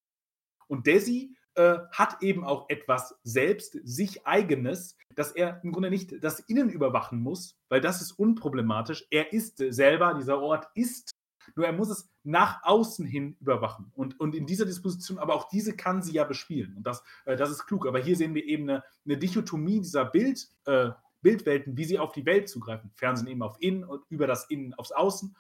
Und 0.66 0.88
Desi 0.88 1.38
äh, 1.54 1.78
hat 1.92 2.24
eben 2.24 2.44
auch 2.44 2.68
etwas 2.68 3.20
selbst, 3.22 3.78
sich 3.84 4.26
eigenes, 4.26 4.98
dass 5.14 5.34
er 5.34 5.64
im 5.64 5.72
Grunde 5.72 5.92
nicht 5.92 6.24
das 6.24 6.40
Innen 6.40 6.72
überwachen 6.72 7.20
muss, 7.20 7.60
weil 7.70 7.80
das 7.80 8.02
ist 8.02 8.14
unproblematisch. 8.14 9.06
Er 9.12 9.34
ist 9.34 9.58
selber, 9.58 10.16
dieser 10.16 10.40
Ort 10.40 10.68
ist, 10.74 11.12
nur 11.56 11.68
er 11.68 11.74
muss 11.74 11.90
es 11.90 12.10
nach 12.24 12.64
außen 12.64 13.06
hin 13.06 13.38
überwachen. 13.40 13.92
Und, 13.94 14.20
und 14.20 14.34
in 14.34 14.48
dieser 14.48 14.66
Disposition, 14.66 15.20
aber 15.20 15.36
auch 15.36 15.48
diese 15.50 15.76
kann 15.76 16.02
sie 16.02 16.14
ja 16.14 16.24
bespielen. 16.24 16.76
Und 16.76 16.88
das, 16.88 17.04
äh, 17.26 17.36
das 17.36 17.52
ist 17.52 17.68
klug. 17.68 17.86
Aber 17.86 18.00
hier 18.00 18.16
sehen 18.16 18.34
wir 18.34 18.46
eben 18.46 18.68
eine, 18.68 18.84
eine 19.06 19.18
Dichotomie 19.20 19.80
dieser 19.80 20.06
Bild, 20.06 20.48
äh, 20.66 20.90
Bildwelten, 21.24 21.76
wie 21.76 21.86
sie 21.86 21.98
auf 21.98 22.12
die 22.12 22.26
Welt 22.26 22.48
zugreifen. 22.48 22.92
Fernsehen 22.94 23.28
eben 23.28 23.42
auf 23.42 23.60
Innen 23.60 23.84
und 23.84 24.06
über 24.10 24.28
das 24.28 24.50
Innen 24.50 24.76
aufs 24.76 24.92
Außen. 24.92 25.36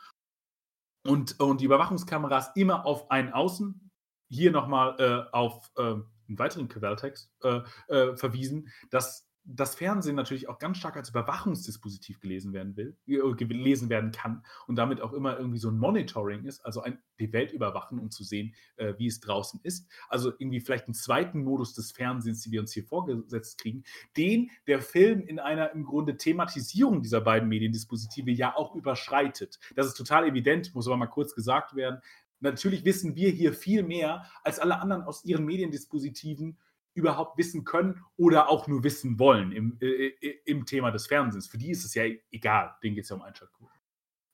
Und, 1.05 1.39
und 1.39 1.61
die 1.61 1.65
Überwachungskameras 1.65 2.51
immer 2.55 2.85
auf 2.85 3.11
ein 3.11 3.31
Außen. 3.31 3.91
Hier 4.29 4.51
nochmal 4.51 4.95
äh, 4.99 5.35
auf 5.35 5.69
äh, 5.77 5.81
einen 5.81 6.39
weiteren 6.39 6.69
Quelltext 6.69 7.31
äh, 7.43 7.59
äh 7.89 8.15
verwiesen, 8.15 8.69
dass 8.89 9.29
das 9.45 9.75
Fernsehen 9.75 10.15
natürlich 10.15 10.47
auch 10.47 10.57
ganz 10.57 10.77
stark 10.77 10.95
als 10.95 11.09
Überwachungsdispositiv 11.09 12.19
gelesen 12.19 12.53
werden 12.53 12.77
will, 12.77 12.97
äh, 13.07 13.19
gelesen 13.35 13.89
werden 13.89 14.11
kann 14.11 14.43
und 14.67 14.75
damit 14.77 15.01
auch 15.01 15.13
immer 15.13 15.37
irgendwie 15.37 15.57
so 15.57 15.69
ein 15.69 15.77
Monitoring 15.77 16.45
ist, 16.45 16.65
also 16.65 16.81
ein, 16.81 16.99
die 17.19 17.33
Welt 17.33 17.51
überwachen, 17.51 17.99
um 17.99 18.09
zu 18.09 18.23
sehen, 18.23 18.55
äh, 18.77 18.93
wie 18.97 19.07
es 19.07 19.19
draußen 19.19 19.59
ist. 19.63 19.89
Also 20.07 20.31
irgendwie 20.31 20.61
vielleicht 20.61 20.85
einen 20.85 20.93
zweiten 20.93 21.43
Modus 21.43 21.73
des 21.73 21.91
Fernsehens, 21.91 22.43
den 22.43 22.51
wir 22.53 22.61
uns 22.61 22.71
hier 22.71 22.85
vorgesetzt 22.85 23.59
kriegen, 23.59 23.83
den 24.15 24.49
der 24.67 24.81
Film 24.81 25.21
in 25.21 25.39
einer 25.39 25.71
im 25.71 25.83
Grunde 25.83 26.17
Thematisierung 26.17 27.01
dieser 27.01 27.21
beiden 27.21 27.49
Mediendispositive 27.49 28.31
ja 28.31 28.55
auch 28.55 28.75
überschreitet. 28.75 29.59
Das 29.75 29.87
ist 29.87 29.95
total 29.95 30.25
evident, 30.27 30.73
muss 30.73 30.87
aber 30.87 30.97
mal 30.97 31.07
kurz 31.07 31.35
gesagt 31.35 31.75
werden 31.75 32.01
Natürlich 32.43 32.83
wissen 32.83 33.15
wir 33.15 33.29
hier 33.29 33.53
viel 33.53 33.83
mehr, 33.83 34.25
als 34.43 34.59
alle 34.59 34.79
anderen 34.79 35.03
aus 35.03 35.23
ihren 35.23 35.45
Mediendispositiven 35.45 36.57
überhaupt 36.93 37.37
wissen 37.37 37.63
können 37.63 38.01
oder 38.17 38.49
auch 38.49 38.67
nur 38.67 38.83
wissen 38.83 39.19
wollen 39.19 39.51
im, 39.51 39.77
äh, 39.81 40.07
äh 40.07 40.39
im 40.45 40.65
Thema 40.65 40.91
des 40.91 41.07
Fernsehens. 41.07 41.47
Für 41.47 41.57
die 41.57 41.71
ist 41.71 41.85
es 41.85 41.93
ja 41.95 42.03
egal, 42.31 42.75
denen 42.83 42.95
geht 42.95 43.05
es 43.05 43.09
ja 43.09 43.15
um 43.15 43.21
Einschaltquoten. 43.21 43.73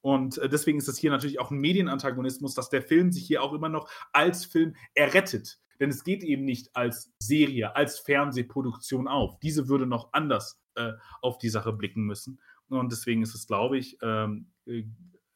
Und 0.02 0.38
äh, 0.38 0.50
deswegen 0.50 0.78
ist 0.78 0.88
es 0.88 0.98
hier 0.98 1.12
natürlich 1.12 1.40
auch 1.40 1.52
ein 1.52 1.60
Medienantagonismus, 1.60 2.54
dass 2.54 2.70
der 2.70 2.82
Film 2.82 3.12
sich 3.12 3.26
hier 3.26 3.44
auch 3.44 3.54
immer 3.54 3.70
noch 3.70 3.90
als 4.14 4.46
Film 4.46 4.76
errettet. 4.94 5.60
Denn 5.80 5.90
es 5.90 6.04
geht 6.04 6.24
eben 6.24 6.44
nicht 6.44 6.76
als 6.76 7.14
Serie, 7.20 7.76
als 7.76 8.00
Fernsehproduktion 8.00 9.08
auf. 9.08 9.40
Diese 9.40 9.70
würde 9.70 9.86
noch 9.86 10.12
anders 10.14 10.62
äh, 10.76 10.92
auf 11.22 11.38
die 11.38 11.50
Sache 11.50 11.74
blicken 11.74 12.04
müssen. 12.04 12.42
Und 12.68 12.92
deswegen 12.92 13.24
ist 13.24 13.34
es, 13.34 13.48
glaube 13.48 13.78
ich, 13.78 13.98
ähm, 14.02 14.52
äh, 14.66 14.84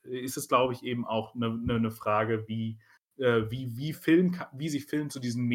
ist 0.04 0.38
es, 0.38 0.48
glaube 0.48 0.74
ich, 0.74 0.84
eben 0.84 1.06
auch 1.06 1.34
eine, 1.34 1.48
eine 1.48 1.80
ne 1.80 1.92
Frage, 1.92 2.48
wie, 2.48 2.78
äh, 3.18 3.44
wie, 3.50 3.76
wie, 3.78 3.94
Film, 3.94 4.38
wie 4.54 4.70
sich 4.70 4.86
Film 4.86 5.10
zu 5.10 5.20
diesen 5.20 5.46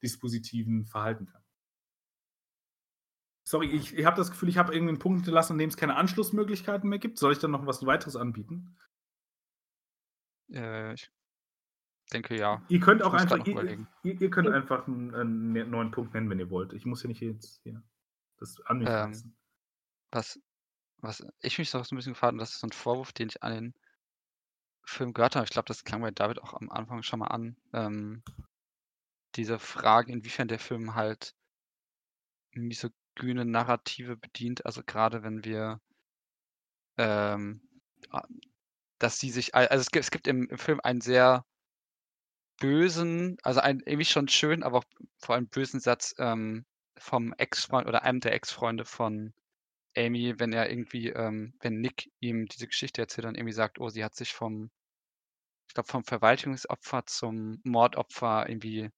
Mediendispositiven 0.00 0.86
verhalten 0.86 1.26
kann. 1.26 1.42
Sorry, 3.44 3.70
ich, 3.70 3.96
ich 3.96 4.04
habe 4.04 4.16
das 4.16 4.30
Gefühl, 4.30 4.48
ich 4.50 4.58
habe 4.58 4.72
irgendeinen 4.72 4.98
Punkt 4.98 5.24
gelassen, 5.24 5.52
an 5.52 5.58
dem 5.58 5.70
es 5.70 5.76
keine 5.76 5.96
Anschlussmöglichkeiten 5.96 6.88
mehr 6.88 6.98
gibt. 6.98 7.18
Soll 7.18 7.32
ich 7.32 7.38
dann 7.38 7.50
noch 7.50 7.66
was 7.66 7.84
weiteres 7.86 8.14
anbieten? 8.14 8.76
Äh, 10.52 10.92
ich 10.94 11.10
denke 12.12 12.36
ja. 12.36 12.62
Ihr 12.68 12.80
könnt 12.80 13.02
auch 13.02 13.14
einfach, 13.14 13.44
ihr, 13.46 13.86
ihr, 14.02 14.20
ihr, 14.20 14.30
könnt 14.30 14.48
einfach 14.48 14.86
einen, 14.86 15.14
einen, 15.14 15.70
neuen 15.70 15.90
Punkt 15.90 16.12
nennen, 16.12 16.28
wenn 16.28 16.38
ihr 16.38 16.50
wollt. 16.50 16.74
Ich 16.74 16.84
muss 16.84 17.02
ja 17.02 17.08
nicht 17.08 17.22
jetzt 17.22 17.60
hier 17.62 17.82
das 18.36 18.60
an 18.66 18.78
mich 18.78 18.88
ähm, 18.88 19.34
was, 20.10 20.38
was 20.98 21.26
ich 21.40 21.58
mich 21.58 21.70
so 21.70 21.78
ein 21.78 21.82
bisschen 21.82 22.12
gefragt 22.12 22.32
habe, 22.32 22.38
das 22.38 22.52
ist 22.52 22.60
so 22.60 22.66
ein 22.66 22.72
Vorwurf, 22.72 23.12
den 23.12 23.28
ich 23.28 23.42
an 23.42 23.52
den 23.52 23.74
Film 24.84 25.12
gehört 25.12 25.36
habe. 25.36 25.44
Ich 25.44 25.50
glaube, 25.50 25.66
das 25.66 25.84
klang 25.84 26.02
bei 26.02 26.10
David 26.10 26.42
auch 26.42 26.54
am 26.54 26.70
Anfang 26.70 27.02
schon 27.02 27.18
mal 27.18 27.28
an. 27.28 27.56
Ähm, 27.72 28.22
diese 29.38 29.58
Frage, 29.58 30.12
inwiefern 30.12 30.48
der 30.48 30.58
Film 30.58 30.94
halt 30.94 31.34
misogyne 32.52 33.44
Narrative 33.44 34.16
bedient. 34.16 34.66
Also 34.66 34.82
gerade 34.84 35.22
wenn 35.22 35.44
wir 35.44 35.80
ähm, 36.98 37.62
dass 38.98 39.18
sie 39.18 39.30
sich, 39.30 39.54
also 39.54 39.80
es 39.80 39.90
gibt, 39.90 40.04
es 40.04 40.10
gibt 40.10 40.26
im, 40.26 40.48
im 40.48 40.58
Film 40.58 40.80
einen 40.82 41.00
sehr 41.00 41.44
bösen, 42.60 43.36
also 43.42 43.60
einen 43.60 43.80
irgendwie 43.80 44.04
schon 44.04 44.28
schön, 44.28 44.62
aber 44.62 44.78
auch 44.78 44.84
vor 45.18 45.36
allem 45.36 45.48
bösen 45.48 45.80
Satz 45.80 46.14
ähm, 46.18 46.66
vom 46.98 47.32
Ex-Freund 47.34 47.86
oder 47.86 48.02
einem 48.02 48.20
der 48.20 48.34
Ex-Freunde 48.34 48.84
von 48.84 49.32
Amy, 49.96 50.38
wenn 50.38 50.52
er 50.52 50.70
irgendwie, 50.70 51.08
ähm, 51.10 51.54
wenn 51.60 51.80
Nick 51.80 52.10
ihm 52.20 52.46
diese 52.46 52.66
Geschichte 52.66 53.00
erzählt 53.00 53.26
und 53.26 53.36
irgendwie 53.36 53.52
sagt, 53.52 53.78
oh, 53.80 53.88
sie 53.88 54.04
hat 54.04 54.16
sich 54.16 54.32
vom, 54.32 54.70
ich 55.68 55.74
glaube, 55.74 55.88
vom 55.88 56.04
Verwaltungsopfer 56.04 57.06
zum 57.06 57.60
Mordopfer 57.64 58.48
irgendwie, 58.48 58.90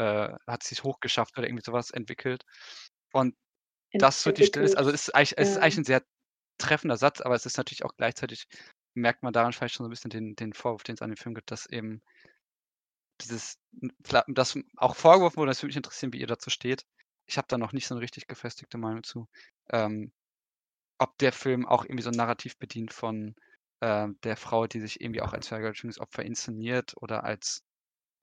äh, 0.00 0.34
hat 0.46 0.62
sich 0.62 0.82
hochgeschafft 0.82 1.36
oder 1.36 1.46
irgendwie 1.46 1.64
sowas 1.64 1.90
entwickelt. 1.90 2.44
Und 3.12 3.36
das 3.92 4.22
so 4.22 4.32
die 4.32 4.46
Stille 4.46 4.64
ist, 4.64 4.76
also 4.76 4.90
ist 4.90 5.14
eigentlich, 5.14 5.34
es 5.36 5.50
ist 5.50 5.58
eigentlich 5.58 5.78
ein 5.78 5.84
sehr 5.84 6.02
treffender 6.58 6.96
Satz, 6.96 7.20
aber 7.20 7.34
es 7.34 7.44
ist 7.44 7.58
natürlich 7.58 7.84
auch 7.84 7.94
gleichzeitig, 7.96 8.46
merkt 8.94 9.22
man 9.22 9.32
daran 9.32 9.52
vielleicht 9.52 9.74
schon 9.74 9.84
so 9.84 9.88
ein 9.88 9.90
bisschen 9.90 10.10
den, 10.10 10.36
den 10.36 10.54
Vorwurf, 10.54 10.84
den 10.84 10.94
es 10.94 11.02
an 11.02 11.10
dem 11.10 11.16
Film 11.16 11.34
gibt, 11.34 11.50
dass 11.50 11.66
eben 11.66 12.02
dieses, 13.20 13.58
das 14.28 14.58
auch 14.76 14.96
vorgeworfen 14.96 15.36
wurde, 15.36 15.50
das 15.50 15.62
würde 15.62 15.68
mich 15.68 15.76
interessieren, 15.76 16.12
wie 16.14 16.20
ihr 16.20 16.26
dazu 16.26 16.48
steht. 16.48 16.86
Ich 17.26 17.36
habe 17.36 17.48
da 17.48 17.58
noch 17.58 17.72
nicht 17.72 17.86
so 17.86 17.94
eine 17.94 18.02
richtig 18.02 18.26
gefestigte 18.26 18.78
Meinung 18.78 19.02
zu. 19.02 19.28
Ähm, 19.68 20.12
ob 20.98 21.18
der 21.18 21.32
Film 21.32 21.66
auch 21.66 21.84
irgendwie 21.84 22.02
so 22.02 22.10
ein 22.10 22.16
Narrativ 22.16 22.56
bedient 22.56 22.92
von 22.92 23.34
äh, 23.80 24.08
der 24.22 24.36
Frau, 24.36 24.66
die 24.66 24.80
sich 24.80 25.00
irgendwie 25.00 25.20
auch 25.20 25.34
als 25.34 25.48
Vergewaltigungsopfer 25.48 26.24
inszeniert 26.24 26.94
oder 26.96 27.24
als 27.24 27.64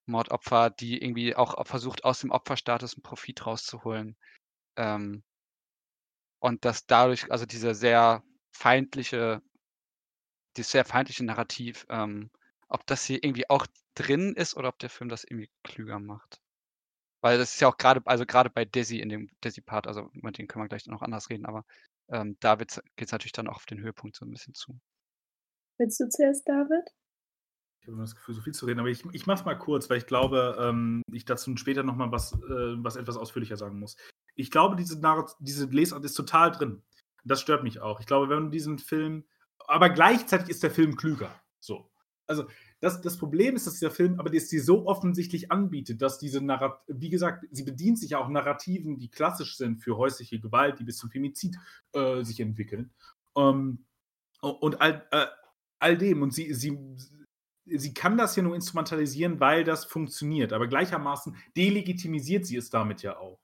Mordopfer, 0.08 0.70
die 0.70 1.01
irgendwie 1.01 1.36
auch 1.36 1.66
versucht, 1.66 2.03
aus 2.03 2.22
dem 2.22 2.32
Opferstatus 2.32 2.95
einen 2.95 3.03
Profit 3.03 3.45
rauszuholen. 3.45 4.16
Ähm, 4.78 5.24
und 6.39 6.66
dass 6.66 6.86
dadurch, 6.86 7.32
also 7.32 7.45
dieser 7.45 7.74
sehr 7.76 8.24
feindliche, 8.51 9.41
dieses 10.55 10.72
sehr 10.72 10.86
feindliche 10.86 11.26
Narrativ, 11.26 11.86
ähm, 11.89 12.30
ob 12.68 12.86
das 12.88 13.05
hier 13.05 13.24
irgendwie 13.24 13.49
auch 13.49 13.66
drin 13.95 14.34
ist 14.34 14.55
oder 14.55 14.70
ob 14.70 14.80
der 14.80 14.89
Film 14.89 15.10
das 15.10 15.24
irgendwie 15.24 15.49
klüger 15.64 15.99
macht. 15.99 16.41
Weil 17.22 17.38
das 17.38 17.55
ist 17.55 17.62
ja 17.62 17.68
auch 17.68 17.78
gerade, 17.78 18.01
also 18.05 18.26
gerade 18.26 18.49
bei 18.49 18.66
Desi 18.66 18.99
in 18.99 19.10
dem 19.10 19.30
Desi-Part, 19.43 19.88
also 19.88 20.10
mit 20.14 20.38
dem 20.38 20.47
können 20.47 20.64
wir 20.64 20.70
gleich 20.70 20.86
noch 20.86 21.01
anders 21.01 21.30
reden, 21.30 21.45
aber 21.45 21.66
ähm, 22.10 22.38
da 22.39 22.55
geht 22.55 22.78
es 22.97 23.12
natürlich 23.12 23.32
dann 23.32 23.47
auch 23.47 23.55
auf 23.55 23.66
den 23.66 23.80
Höhepunkt 23.80 24.16
so 24.16 24.26
ein 24.26 24.32
bisschen 24.32 24.53
zu. 24.53 24.80
Willst 25.80 25.99
du 25.99 26.10
zuerst, 26.10 26.47
David? 26.47 26.89
Habe 27.88 27.95
immer 27.95 28.03
das 28.03 28.15
Gefühl, 28.15 28.35
so 28.35 28.41
viel 28.41 28.53
zu 28.53 28.65
reden, 28.65 28.79
aber 28.79 28.89
ich, 28.89 29.03
ich 29.13 29.25
mache 29.25 29.39
es 29.39 29.45
mal 29.45 29.55
kurz, 29.55 29.89
weil 29.89 29.97
ich 29.97 30.05
glaube, 30.05 30.57
ähm, 30.59 31.01
ich 31.11 31.25
dazu 31.25 31.55
später 31.55 31.83
nochmal 31.83 32.11
was, 32.11 32.33
äh, 32.33 32.75
was 32.83 32.97
etwas 32.97 33.17
ausführlicher 33.17 33.55
sagen 33.55 33.79
muss. 33.79 33.95
Ich 34.35 34.51
glaube, 34.51 34.75
diese, 34.75 35.01
diese 35.39 35.65
Lesart 35.65 36.03
ist 36.03 36.13
total 36.13 36.51
drin. 36.51 36.83
Das 37.23 37.41
stört 37.41 37.63
mich 37.63 37.79
auch. 37.79 37.99
Ich 37.99 38.05
glaube, 38.05 38.29
wenn 38.29 38.43
man 38.43 38.51
diesen 38.51 38.77
Film, 38.77 39.23
aber 39.67 39.89
gleichzeitig 39.89 40.49
ist 40.49 40.63
der 40.63 40.71
Film 40.71 40.95
klüger. 40.97 41.33
So. 41.59 41.89
Also, 42.27 42.47
das, 42.81 43.01
das 43.01 43.17
Problem 43.17 43.55
ist, 43.55 43.65
dass 43.65 43.75
dieser 43.75 43.89
Film 43.89 44.19
aber 44.19 44.29
dass 44.29 44.49
sie 44.49 44.59
so 44.59 44.85
offensichtlich 44.85 45.51
anbietet, 45.51 46.01
dass 46.01 46.19
diese 46.19 46.41
Narrat 46.41 46.81
wie 46.88 47.09
gesagt, 47.09 47.45
sie 47.51 47.63
bedient 47.63 47.97
sich 47.97 48.11
ja 48.11 48.19
auch 48.19 48.27
Narrativen, 48.27 48.99
die 48.99 49.09
klassisch 49.09 49.55
sind 49.55 49.81
für 49.81 49.97
häusliche 49.97 50.39
Gewalt, 50.39 50.77
die 50.79 50.83
bis 50.83 50.97
zum 50.97 51.09
Femizid 51.09 51.55
äh, 51.93 52.23
sich 52.23 52.39
entwickeln. 52.41 52.91
Ähm, 53.35 53.85
und 54.41 54.81
all, 54.81 55.07
äh, 55.11 55.25
all 55.79 55.97
dem. 55.97 56.21
Und 56.21 56.33
sie, 56.33 56.53
sie, 56.53 56.77
sie 57.76 57.93
kann 57.93 58.18
das 58.18 58.36
ja 58.36 58.43
nur 58.43 58.55
instrumentalisieren, 58.55 59.39
weil 59.39 59.63
das 59.63 59.86
funktioniert. 59.86 60.53
Aber 60.53 60.68
gleichermaßen 60.68 61.36
delegitimisiert 61.55 62.45
sie 62.45 62.57
es 62.57 62.70
damit 62.70 63.01
ja 63.01 63.18
auch. 63.18 63.39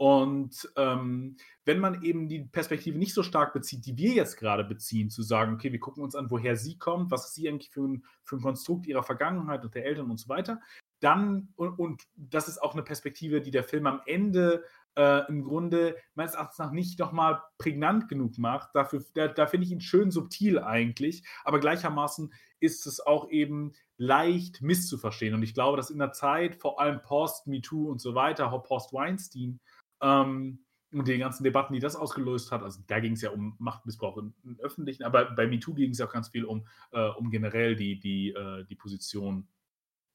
Und 0.00 0.66
ähm, 0.76 1.36
wenn 1.66 1.78
man 1.78 2.02
eben 2.02 2.26
die 2.26 2.40
Perspektive 2.40 2.96
nicht 2.96 3.12
so 3.12 3.22
stark 3.22 3.52
bezieht, 3.52 3.84
die 3.84 3.98
wir 3.98 4.14
jetzt 4.14 4.38
gerade 4.38 4.64
beziehen, 4.64 5.10
zu 5.10 5.22
sagen, 5.22 5.52
okay, 5.52 5.72
wir 5.72 5.78
gucken 5.78 6.02
uns 6.02 6.14
an, 6.14 6.30
woher 6.30 6.56
sie 6.56 6.78
kommt, 6.78 7.10
was 7.10 7.26
ist 7.26 7.34
sie 7.34 7.46
eigentlich 7.46 7.70
für 7.70 7.86
ein, 7.86 8.04
für 8.22 8.36
ein 8.36 8.40
Konstrukt 8.40 8.86
ihrer 8.86 9.02
Vergangenheit 9.02 9.62
und 9.62 9.74
der 9.74 9.84
Eltern 9.84 10.10
und 10.10 10.18
so 10.18 10.30
weiter, 10.30 10.62
dann, 11.00 11.52
und, 11.56 11.78
und 11.78 12.02
das 12.16 12.48
ist 12.48 12.62
auch 12.62 12.72
eine 12.72 12.82
Perspektive, 12.82 13.42
die 13.42 13.50
der 13.50 13.62
Film 13.62 13.86
am 13.86 14.00
Ende 14.06 14.64
äh, 14.96 15.26
im 15.28 15.44
Grunde 15.44 15.96
meines 16.14 16.34
Erachtens 16.34 16.58
nach 16.58 16.72
nicht 16.72 16.98
nochmal 16.98 17.42
prägnant 17.58 18.08
genug 18.08 18.38
macht. 18.38 18.70
Dafür, 18.74 19.04
da, 19.14 19.28
da 19.28 19.46
finde 19.46 19.66
ich 19.66 19.72
ihn 19.72 19.80
schön 19.80 20.10
subtil 20.10 20.58
eigentlich, 20.58 21.24
aber 21.44 21.60
gleichermaßen 21.60 22.32
ist 22.60 22.86
es 22.86 23.00
auch 23.00 23.30
eben 23.30 23.72
leicht 23.96 24.62
misszuverstehen. 24.62 25.34
Und 25.34 25.42
ich 25.42 25.54
glaube, 25.54 25.76
dass 25.76 25.90
in 25.90 25.98
der 25.98 26.12
Zeit, 26.12 26.56
vor 26.56 26.80
allem 26.80 27.02
Post-MeToo 27.02 27.90
und 27.90 28.00
so 28.00 28.14
weiter, 28.14 28.48
Post-Weinstein, 28.58 29.60
ähm, 30.02 30.64
und 30.92 31.06
die 31.06 31.18
ganzen 31.18 31.44
Debatten, 31.44 31.72
die 31.72 31.80
das 31.80 31.94
ausgelöst 31.94 32.50
hat, 32.50 32.62
also 32.62 32.80
da 32.86 32.98
ging 32.98 33.12
es 33.12 33.22
ja 33.22 33.30
um 33.30 33.54
Machtmissbrauch 33.58 34.16
im, 34.16 34.34
im 34.42 34.58
Öffentlichen, 34.58 35.04
aber 35.04 35.26
bei 35.36 35.46
MeToo 35.46 35.74
ging 35.74 35.90
es 35.90 35.98
ja 35.98 36.06
auch 36.06 36.12
ganz 36.12 36.30
viel 36.30 36.44
um, 36.44 36.66
äh, 36.90 37.08
um 37.10 37.30
generell 37.30 37.76
die, 37.76 38.00
die, 38.00 38.30
äh, 38.30 38.64
die 38.64 38.74
Position 38.74 39.46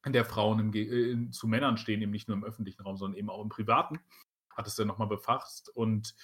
der 0.04 0.24
Frauen 0.24 0.60
im, 0.60 0.74
äh, 0.74 1.30
zu 1.30 1.48
Männern 1.48 1.78
stehen, 1.78 2.02
eben 2.02 2.12
nicht 2.12 2.28
nur 2.28 2.36
im 2.36 2.44
öffentlichen 2.44 2.82
Raum, 2.82 2.96
sondern 2.96 3.18
eben 3.18 3.30
auch 3.30 3.42
im 3.42 3.48
privaten. 3.48 3.98
Hat 4.56 4.66
es 4.66 4.74
dann 4.74 4.88
nochmal 4.88 5.08
befasst. 5.08 5.68
Und 5.74 6.14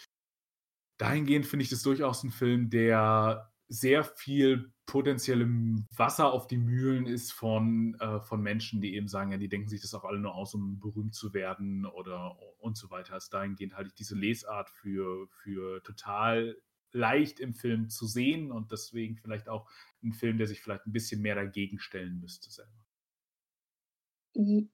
dahingehend 0.98 1.46
finde 1.46 1.64
ich 1.64 1.70
das 1.70 1.82
durchaus 1.82 2.24
ein 2.24 2.30
Film, 2.30 2.70
der 2.70 3.52
sehr 3.68 4.04
viel 4.04 4.72
potenziellem 4.84 5.86
Wasser 5.96 6.32
auf 6.32 6.46
die 6.46 6.58
Mühlen 6.58 7.06
ist 7.06 7.32
von, 7.32 7.94
äh, 8.00 8.20
von 8.20 8.42
Menschen, 8.42 8.82
die 8.82 8.94
eben 8.94 9.08
sagen, 9.08 9.32
ja, 9.32 9.38
die 9.38 9.48
denken 9.48 9.68
sich 9.68 9.80
das 9.80 9.94
auch 9.94 10.04
alle 10.04 10.18
nur 10.18 10.34
aus, 10.34 10.54
um 10.54 10.78
berühmt 10.78 11.14
zu 11.14 11.32
werden 11.32 11.86
oder 11.86 12.36
und 12.58 12.76
so 12.76 12.90
weiter. 12.90 13.14
Also 13.14 13.30
dahingehend 13.30 13.74
halte 13.74 13.88
ich 13.88 13.94
diese 13.94 14.14
Lesart 14.14 14.68
für, 14.68 15.26
für 15.28 15.82
total 15.82 16.56
leicht 16.92 17.40
im 17.40 17.54
Film 17.54 17.88
zu 17.88 18.06
sehen 18.06 18.52
und 18.52 18.70
deswegen 18.72 19.16
vielleicht 19.16 19.48
auch 19.48 19.70
ein 20.02 20.12
Film, 20.12 20.36
der 20.36 20.46
sich 20.46 20.60
vielleicht 20.60 20.86
ein 20.86 20.92
bisschen 20.92 21.22
mehr 21.22 21.34
dagegen 21.34 21.78
stellen 21.78 22.20
müsste 22.20 22.50
selber. 22.50 22.70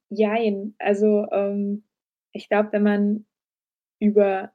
Jein. 0.08 0.74
Also 0.78 1.26
ähm, 1.30 1.84
ich 2.32 2.48
glaube, 2.48 2.72
wenn 2.72 2.82
man 2.82 3.26
über 4.00 4.52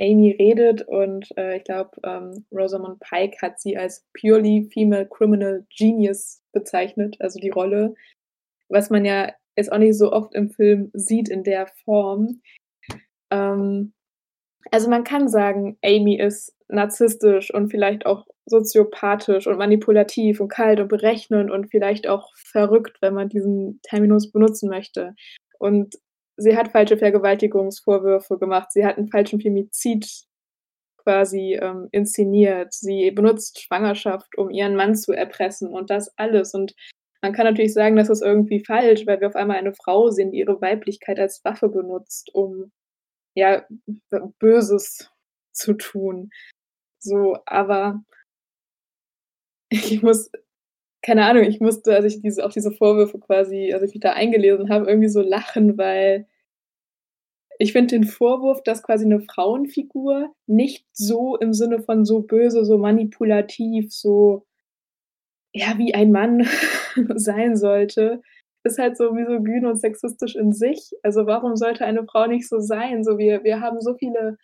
Amy 0.00 0.36
redet 0.38 0.86
und 0.86 1.36
äh, 1.36 1.56
ich 1.56 1.64
glaube, 1.64 1.90
ähm, 2.04 2.46
Rosamund 2.52 3.00
Pike 3.00 3.36
hat 3.42 3.60
sie 3.60 3.76
als 3.76 4.06
purely 4.18 4.68
female 4.72 5.08
criminal 5.08 5.66
genius 5.76 6.40
bezeichnet, 6.52 7.16
also 7.20 7.40
die 7.40 7.50
Rolle, 7.50 7.94
was 8.68 8.90
man 8.90 9.04
ja 9.04 9.32
jetzt 9.56 9.72
auch 9.72 9.78
nicht 9.78 9.98
so 9.98 10.12
oft 10.12 10.34
im 10.34 10.50
Film 10.50 10.90
sieht 10.94 11.28
in 11.28 11.42
der 11.42 11.66
Form. 11.84 12.42
Ähm, 13.30 13.92
also 14.70 14.88
man 14.88 15.04
kann 15.04 15.28
sagen, 15.28 15.78
Amy 15.84 16.18
ist 16.18 16.54
narzisstisch 16.68 17.52
und 17.52 17.70
vielleicht 17.70 18.06
auch 18.06 18.26
soziopathisch 18.46 19.46
und 19.46 19.58
manipulativ 19.58 20.40
und 20.40 20.48
kalt 20.48 20.80
und 20.80 20.88
berechnend 20.88 21.50
und 21.50 21.70
vielleicht 21.70 22.06
auch 22.06 22.30
verrückt, 22.36 22.98
wenn 23.00 23.14
man 23.14 23.28
diesen 23.28 23.80
Terminus 23.82 24.30
benutzen 24.30 24.68
möchte. 24.68 25.14
Und 25.58 25.96
sie 26.38 26.56
hat 26.56 26.72
falsche 26.72 26.96
Vergewaltigungsvorwürfe 26.96 28.38
gemacht, 28.38 28.72
sie 28.72 28.86
hat 28.86 28.96
einen 28.96 29.08
falschen 29.08 29.40
Femizid 29.40 30.24
quasi 30.98 31.58
ähm, 31.60 31.88
inszeniert, 31.90 32.72
sie 32.72 33.10
benutzt 33.10 33.60
Schwangerschaft, 33.60 34.38
um 34.38 34.50
ihren 34.50 34.76
Mann 34.76 34.94
zu 34.94 35.12
erpressen 35.12 35.68
und 35.68 35.90
das 35.90 36.16
alles. 36.16 36.54
Und 36.54 36.74
man 37.22 37.32
kann 37.32 37.44
natürlich 37.44 37.74
sagen, 37.74 37.96
das 37.96 38.08
ist 38.08 38.22
irgendwie 38.22 38.64
falsch, 38.64 39.06
weil 39.06 39.20
wir 39.20 39.28
auf 39.28 39.36
einmal 39.36 39.56
eine 39.56 39.74
Frau 39.74 40.10
sehen, 40.10 40.30
die 40.30 40.38
ihre 40.38 40.60
Weiblichkeit 40.60 41.18
als 41.18 41.44
Waffe 41.44 41.68
benutzt, 41.68 42.34
um, 42.34 42.70
ja, 43.34 43.66
Böses 44.38 45.10
zu 45.52 45.74
tun. 45.74 46.30
So, 47.00 47.38
aber 47.46 48.02
ich 49.70 50.02
muss 50.02 50.30
keine 51.02 51.24
Ahnung, 51.26 51.44
ich 51.44 51.60
musste, 51.60 51.94
als 51.94 52.04
ich 52.06 52.20
diese 52.22 52.44
auch 52.44 52.52
diese 52.52 52.72
Vorwürfe 52.72 53.18
quasi 53.20 53.72
als 53.72 53.82
ich 53.84 53.94
mich 53.94 54.00
da 54.00 54.12
eingelesen 54.12 54.68
habe, 54.70 54.86
irgendwie 54.88 55.08
so 55.08 55.20
lachen, 55.22 55.78
weil 55.78 56.26
ich 57.60 57.72
finde 57.72 57.96
den 57.96 58.04
Vorwurf, 58.04 58.62
dass 58.62 58.82
quasi 58.84 59.04
'ne 59.06 59.20
Frauenfigur 59.20 60.32
nicht 60.46 60.86
so 60.92 61.36
im 61.36 61.52
Sinne 61.52 61.80
von 61.82 62.04
so 62.04 62.20
böse, 62.20 62.64
so 62.64 62.78
manipulativ, 62.78 63.92
so 63.92 64.44
ja, 65.54 65.78
wie 65.78 65.94
ein 65.94 66.12
Mann 66.12 66.46
sein 67.16 67.56
sollte, 67.56 68.20
ist 68.64 68.78
halt 68.78 68.96
so 68.96 69.12
misogyn 69.12 69.66
und 69.66 69.76
sexistisch 69.80 70.36
in 70.36 70.52
sich. 70.52 70.90
Also, 71.02 71.26
warum 71.26 71.56
sollte 71.56 71.84
eine 71.84 72.04
Frau 72.04 72.26
nicht 72.26 72.48
so 72.48 72.58
sein? 72.60 73.02
So, 73.04 73.18
wir 73.18 73.44
wir 73.44 73.60
haben 73.60 73.80
so 73.80 73.94
viele 73.96 74.36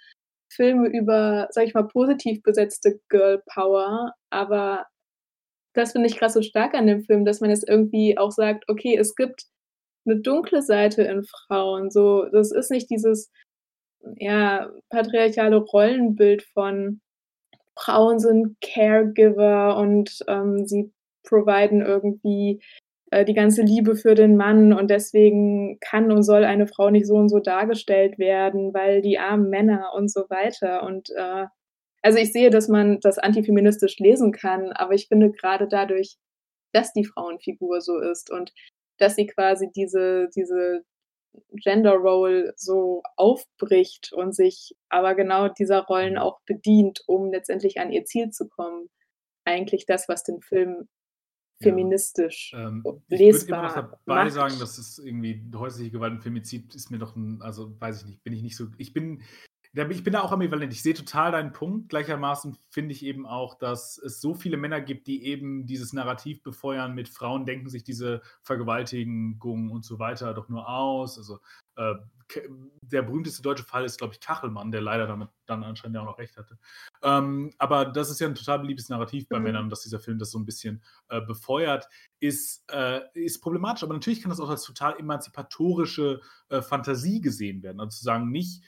Filme 0.50 0.88
über, 0.88 1.48
sage 1.50 1.66
ich 1.68 1.74
mal, 1.74 1.84
positiv 1.88 2.42
besetzte 2.42 3.00
Girl 3.08 3.42
Power, 3.46 4.14
aber 4.30 4.86
das 5.74 5.92
finde 5.92 6.08
ich 6.08 6.18
grad 6.18 6.32
so 6.32 6.42
stark 6.42 6.74
an 6.74 6.86
dem 6.88 7.02
Film, 7.04 7.24
dass 7.26 7.40
man 7.40 7.50
jetzt 7.50 7.68
irgendwie 7.68 8.18
auch 8.18 8.30
sagt: 8.32 8.64
„Okay, 8.68 8.96
es 8.98 9.14
gibt 9.16 9.44
'ne 10.06 10.16
dunkle 10.20 10.62
Seite 10.62 11.02
in 11.04 11.24
Frauen“, 11.24 11.90
so. 11.90 12.26
Das 12.32 12.52
ist 12.52 12.70
nicht 12.72 12.90
dieses, 12.90 13.30
ja, 14.18 14.70
patriarchale 14.90 15.56
Rollenbild 15.58 16.42
von 16.54 17.00
Frauen 17.78 18.20
sind 18.20 18.56
Caregiver 18.62 19.76
und, 19.78 20.20
ähm, 20.28 20.66
sie 20.66 20.92
providen 21.28 21.82
irgendwie, 21.82 22.60
äh, 23.12 23.24
die 23.26 23.34
ganze 23.34 23.62
Liebe 23.62 23.96
für 23.96 24.14
den 24.16 24.36
Mann 24.36 24.72
und 24.74 24.90
deswegen 24.90 25.78
kann 25.80 26.12
und 26.12 26.22
soll 26.24 26.44
eine 26.44 26.66
Frau 26.68 26.90
nicht 26.90 27.06
so 27.08 27.14
und 27.16 27.28
so 27.30 27.40
dargestellt 27.40 28.18
werden, 28.18 28.74
weil 28.74 29.02
die 29.02 29.18
armen 29.20 29.50
Männer 29.50 29.92
und 29.96 30.10
so 30.12 30.22
weiter 30.30 30.84
und, 30.84 31.10
äh 31.16 31.46
also, 32.04 32.18
ich 32.18 32.32
sehe, 32.32 32.50
dass 32.50 32.68
man 32.68 33.00
das 33.00 33.18
antifeministisch 33.18 33.98
lesen 33.98 34.32
kann, 34.32 34.72
aber 34.72 34.94
ich 34.94 35.08
finde 35.08 35.32
grade 35.32 35.68
dadurch, 35.68 36.16
dass 36.72 36.92
die 36.94 37.04
Frauenfigur 37.06 37.80
so 37.82 37.98
ist 38.00 38.30
und 38.32 38.52
dass 38.98 39.16
sie 39.16 39.26
quasi 39.26 39.70
diese 39.74 40.28
diese 40.36 40.84
Gender 41.64 41.94
Role 41.94 42.54
so 42.56 43.02
aufbricht 43.16 44.12
und 44.14 44.34
sich 44.36 44.76
aber 44.90 45.14
genau 45.16 45.48
dieser 45.48 45.82
Rollen 45.86 46.18
auch 46.18 46.40
bedient, 46.46 47.02
um 47.08 47.32
letztendlich 47.32 47.80
an 47.80 47.92
ihr 47.92 48.04
Ziel 48.06 48.30
zu 48.30 48.48
kommen. 48.48 48.90
Eigentlich 49.46 49.86
das, 49.86 50.08
was 50.08 50.24
den 50.24 50.42
Film 50.42 50.88
feministisch 51.62 52.56
Ähm, 52.56 52.84
o 52.84 53.02
ich 53.08 53.28
würde 53.30 53.46
immer 53.46 53.62
noch 53.62 53.74
lesbar 53.74 54.00
dabei 54.06 54.28
macht. 54.28 54.30
sagen, 54.30 54.58
dass 54.58 54.78
es 54.78 54.98
irgendwie 54.98 55.50
häusliche 55.54 55.90
Gewalt 55.90 56.12
und 56.12 56.20
Femizid 56.22 56.74
ist 56.74 56.90
mir 56.90 56.98
doch 56.98 57.16
'n 57.16 57.40
also, 57.42 57.78
weiß 57.80 58.02
ich 58.02 58.06
nicht, 58.08 58.22
bin 58.22 58.32
ich 58.32 58.42
nicht 58.42 58.56
so 58.56 58.68
ich 58.78 58.92
bin 58.92 59.22
ich 59.74 60.04
bin 60.04 60.12
da 60.12 60.20
auch 60.22 60.30
ambivalent. 60.32 60.72
Ich 60.72 60.82
sehe 60.82 60.94
total 60.94 61.32
deinen 61.32 61.52
Punkt. 61.52 61.88
Gleichermaßen 61.88 62.56
finde 62.70 62.92
ich 62.94 63.04
eben 63.04 63.26
auch, 63.26 63.54
dass 63.58 63.98
es 63.98 64.20
so 64.20 64.34
viele 64.34 64.56
Männer 64.56 64.80
gibt, 64.80 65.06
die 65.08 65.24
eben 65.24 65.66
dieses 65.66 65.92
Narrativ 65.92 66.42
befeuern 66.44 66.94
mit 66.94 67.08
Frauen 67.08 67.44
denken 67.44 67.68
sich 67.68 67.82
diese 67.82 68.22
Vergewaltigung 68.42 69.70
und 69.70 69.84
so 69.84 69.98
weiter 69.98 70.32
doch 70.34 70.48
nur 70.48 70.68
aus. 70.68 71.18
Also, 71.18 71.40
äh, 71.76 71.94
der 72.82 73.02
berühmteste 73.02 73.42
deutsche 73.42 73.64
Fall 73.64 73.84
ist, 73.84 73.98
glaube 73.98 74.14
ich, 74.14 74.20
Kachelmann, 74.20 74.70
der 74.70 74.80
leider 74.80 75.06
damit 75.06 75.28
dann 75.46 75.62
anscheinend 75.62 75.96
ja 75.96 76.00
auch 76.02 76.06
noch 76.06 76.18
recht 76.18 76.36
hatte. 76.38 76.58
Ähm, 77.02 77.52
aber 77.58 77.84
das 77.86 78.10
ist 78.10 78.20
ja 78.20 78.26
'n 78.28 78.34
total 78.34 78.60
beliebtes 78.60 78.88
Narrativ 78.88 79.28
bei 79.28 79.40
Mhm. 79.40 79.40
Männern, 79.40 79.68
dass 79.68 79.82
dieser 79.82 80.00
Film 80.00 80.18
das 80.18 80.30
so 80.30 80.38
'n 80.38 80.46
bisschen, 80.46 80.82
äh, 81.08 81.20
befeuert, 81.20 81.86
ist 82.20 82.64
äh, 82.72 83.02
ist 83.14 83.40
problematisch. 83.42 83.82
Aber 83.82 83.92
natürlich 83.94 84.22
kann 84.22 84.30
das 84.30 84.40
auch 84.40 84.48
als 84.48 84.62
total 84.64 84.98
emanzipatorische, 84.98 86.20
äh, 86.48 86.62
Fantasie 86.62 87.20
gesehen 87.20 87.62
werden. 87.62 87.80
Also, 87.80 87.98
zu 87.98 88.04
sagen, 88.04 88.30
nicht 88.30 88.62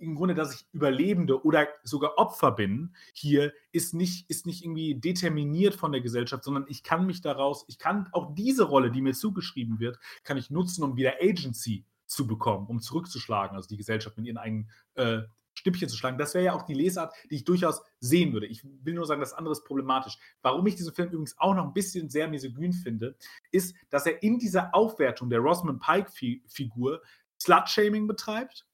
im 0.00 0.14
Grunde, 0.14 0.34
dass 0.34 0.54
ich 0.54 0.66
Überlebende 0.72 1.44
oder 1.44 1.68
sogar 1.84 2.18
Opfer 2.18 2.52
bin 2.52 2.94
hier, 3.14 3.52
ist 3.72 3.94
nicht 3.94 4.28
ist 4.30 4.46
nicht 4.46 4.64
irgendwie 4.64 4.94
determiniert 4.94 5.74
von 5.74 5.92
der 5.92 6.00
Gesellschaft, 6.00 6.44
sondern 6.44 6.66
ich 6.68 6.82
kann 6.82 7.06
mich 7.06 7.20
daraus 7.20 7.64
ich 7.68 7.78
kann 7.78 8.08
auch 8.12 8.34
diese 8.34 8.64
Rolle, 8.64 8.90
die 8.90 9.02
mir 9.02 9.14
zugeschrieben 9.14 9.80
wird, 9.80 9.98
kann 10.24 10.36
ich 10.36 10.50
nutzen, 10.50 10.82
um 10.84 10.96
wieder 10.96 11.14
Agency 11.20 11.84
zu 12.06 12.26
bekommen, 12.26 12.66
um 12.68 12.80
zurückzuschlagen, 12.80 13.56
also 13.56 13.68
die 13.68 13.76
Gesellschaft 13.76 14.16
mit 14.16 14.26
ihren 14.26 14.38
eigenen, 14.38 14.70
äh, 14.94 15.22
Schnippchen 15.54 15.88
zu 15.88 15.96
schlagen. 15.96 16.18
Das 16.18 16.34
wäre 16.34 16.44
ja 16.44 16.52
auch 16.52 16.62
die 16.62 16.74
Lesart, 16.74 17.14
die 17.30 17.36
ich 17.36 17.44
durchaus 17.44 17.82
sehen 17.98 18.32
würde. 18.32 18.46
Ich 18.46 18.62
will 18.64 18.94
nur 18.94 19.06
sagen, 19.06 19.20
das 19.20 19.32
andere 19.32 19.52
ist 19.52 19.64
problematisch. 19.64 20.18
Warum 20.42 20.66
ich 20.66 20.76
diesen 20.76 20.94
Film 20.94 21.08
übrigens 21.08 21.38
auch 21.38 21.54
noch 21.54 21.64
'n 21.64 21.72
bisschen 21.72 22.10
sehr 22.10 22.28
misogyn 22.28 22.72
finde, 22.72 23.16
ist, 23.50 23.74
dass 23.90 24.06
er 24.06 24.22
in 24.22 24.38
dieser 24.38 24.74
Aufwertung 24.74 25.30
der 25.30 25.40
Rosamund 25.40 25.80
Pike 25.82 26.10
Fi 26.10 26.42
Figur 26.46 27.02
Slut-Shaming 27.40 28.06
betreibt 28.06 28.66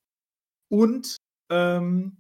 und, 0.72 1.18
ähm 1.50 2.16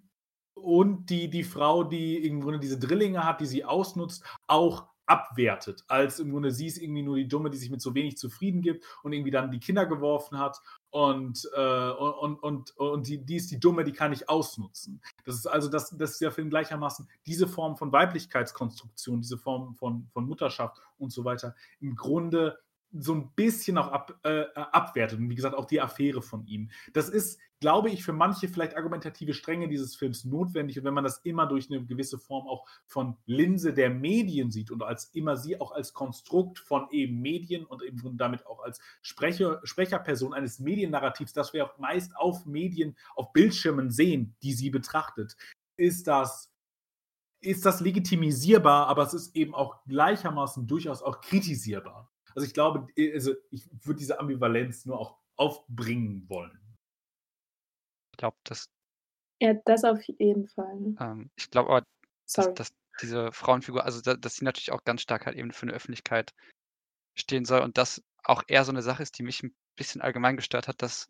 und 0.54 1.10
die 1.10 1.30
die 1.30 1.44
Frau, 1.44 1.82
die 1.84 2.18
im 2.26 2.40
Grunde 2.42 2.60
diese 2.60 2.78
Drillinge 2.78 3.24
hat, 3.24 3.40
die 3.40 3.46
sie 3.46 3.64
ausnutzt, 3.64 4.24
auch 4.46 4.88
abwertet, 5.06 5.82
als 5.88 6.20
im 6.20 6.30
Grunde 6.30 6.52
sie 6.52 6.66
ist 6.66 6.78
irgendwie 6.78 7.02
nur 7.02 7.16
die 7.16 7.26
Dumme, 7.28 7.50
die 7.50 7.56
sich 7.58 7.70
mit 7.70 7.80
so 7.82 7.94
wenig 7.94 8.16
zufrieden 8.18 8.62
gibt 8.62 8.84
und 9.02 9.12
irgendwie 9.12 9.30
dann 9.32 9.50
die 9.50 9.58
Kinder 9.60 9.86
geworfen 9.86 10.38
hat 10.38 10.58
und, 10.90 11.48
äh 11.56 11.90
und 11.90 12.36
und 12.42 12.76
und 12.76 13.08
die 13.08 13.24
die 13.24 13.36
ist 13.36 13.50
die 13.50 13.58
Dumme, 13.60 13.84
die 13.84 13.92
kann 13.92 14.12
ich 14.12 14.28
ausnutzen. 14.28 15.02
Das 15.24 15.36
ist 15.36 15.46
also 15.46 15.68
das 15.70 15.90
das 15.96 16.12
ist 16.12 16.20
der 16.20 16.32
Film 16.32 16.50
gleichermaßen 16.50 17.08
diese 17.26 17.48
Form 17.48 17.76
von 17.76 17.90
Weiblichkeitskonstruktion, 17.92 19.22
diese 19.22 19.38
Form 19.38 19.74
von 19.74 20.06
von 20.12 20.26
Mutterschaft 20.26 20.78
und 20.98 21.10
so 21.12 21.24
weiter 21.24 21.54
im 21.80 21.96
Grunde 21.96 22.58
so 22.92 23.14
'n 23.14 23.32
bisschen 23.34 23.78
auch 23.78 23.88
ab 23.88 24.18
äh, 24.24 24.44
abwertet 24.54 25.18
und 25.18 25.30
wie 25.30 25.34
gesagt, 25.34 25.56
auch 25.56 25.64
die 25.66 25.80
Affäre 25.80 26.20
von 26.22 26.46
ihm. 26.46 26.70
Das 26.92 27.08
ist, 27.08 27.38
glaube 27.62 27.90
ich, 27.90 28.02
für 28.04 28.12
manche 28.12 28.48
vielleicht 28.48 28.76
argumentative 28.76 29.32
Stränge 29.34 29.68
dieses 29.68 29.94
Films 29.94 30.24
notwendig 30.24 30.78
und 30.78 30.84
wenn 30.84 30.94
man 30.94 31.04
das 31.04 31.18
immer 31.18 31.46
durch 31.46 31.70
'ne 31.70 31.84
gewisse 31.86 32.18
Form 32.18 32.48
auch 32.48 32.66
von 32.86 33.16
Linse 33.24 33.72
der 33.72 33.88
Medien 33.88 34.50
sieht 34.50 34.72
und 34.72 34.82
als 34.82 35.06
immer 35.14 35.36
sie 35.36 35.60
auch 35.60 35.70
als 35.72 35.94
Konstrukt 35.94 36.58
von 36.58 36.88
eben 36.90 37.20
Medien 37.22 37.64
und 37.64 37.82
eben 37.82 38.18
damit 38.18 38.44
auch 38.46 38.60
als 38.64 38.80
Sprecher 39.00 39.60
Sprecherperson 39.64 40.34
eines 40.34 40.58
Mediennarrativs, 40.58 41.32
das 41.32 41.52
wir 41.52 41.64
auch 41.64 41.78
meist 41.78 42.16
auf 42.16 42.46
Medien 42.46 42.96
auf 43.14 43.32
Bildschirmen 43.32 43.90
sehen, 43.90 44.34
die 44.42 44.52
sie 44.52 44.70
betrachtet, 44.70 45.36
ist 45.76 46.08
das 46.08 46.50
ist 47.42 47.66
das 47.66 47.80
legitimisierbar, 47.80 48.86
aber 48.88 49.02
es 49.02 49.14
ist 49.14 49.36
eben 49.36 49.54
auch 49.54 49.84
gleichermaßen 49.86 50.66
durchaus 50.66 51.02
auch 51.02 51.20
kritisierbar. 51.20 52.10
Also, 52.34 52.46
ich 52.46 52.54
glaube, 52.54 52.86
also, 53.14 53.32
ich 53.50 53.68
würde 53.82 53.98
diese 53.98 54.20
Ambivalenz 54.20 54.86
nur 54.86 54.98
auch 54.98 55.18
aufbringen 55.36 56.24
wollen. 56.28 56.61
Ich 58.14 58.18
glaube, 58.18 58.36
dass 58.44 58.66
Ja, 59.40 59.54
das 59.66 59.84
auf 59.84 60.02
jeden 60.18 60.48
Fall. 60.48 60.98
ähm, 61.00 61.30
ich 61.36 61.50
glaube 61.50 61.70
aber, 61.70 61.86
dass 62.32 62.52
dass 62.54 62.68
diese 63.00 63.32
Frauenfigur 63.32 63.84
also, 63.84 64.00
da 64.00 64.14
dass 64.14 64.36
sie 64.36 64.44
natürlich 64.44 64.72
auch 64.72 64.84
ganz 64.84 65.02
stark 65.02 65.26
halt 65.26 65.36
eben 65.36 65.52
für 65.52 65.66
'ne 65.66 65.72
Öffentlichkeit 65.72 66.34
stehen 67.16 67.44
soll 67.46 67.62
und 67.62 67.78
das 67.78 68.02
auch 68.24 68.44
eher 68.48 68.64
so 68.66 68.72
'ne 68.72 68.82
Sache 68.82 69.02
ist, 69.04 69.18
die 69.18 69.24
mich 69.24 69.42
'n 69.44 69.54
bisschen 69.76 70.02
allgemein 70.02 70.36
gestört 70.36 70.68
hat, 70.68 70.82
dass 70.82 71.08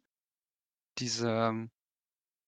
diese 0.98 1.68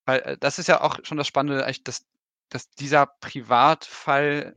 weil, 0.07 0.21
äh, 0.23 0.39
das 0.39 0.59
ist 0.59 0.69
ja 0.69 0.83
auch 0.83 0.99
schon 1.05 1.19
das 1.19 1.29
Spannende 1.29 1.65
eigentlich, 1.65 1.85
dass 1.85 2.07
dass 2.51 2.71
dieser 2.71 3.07
Privatfall 3.07 4.57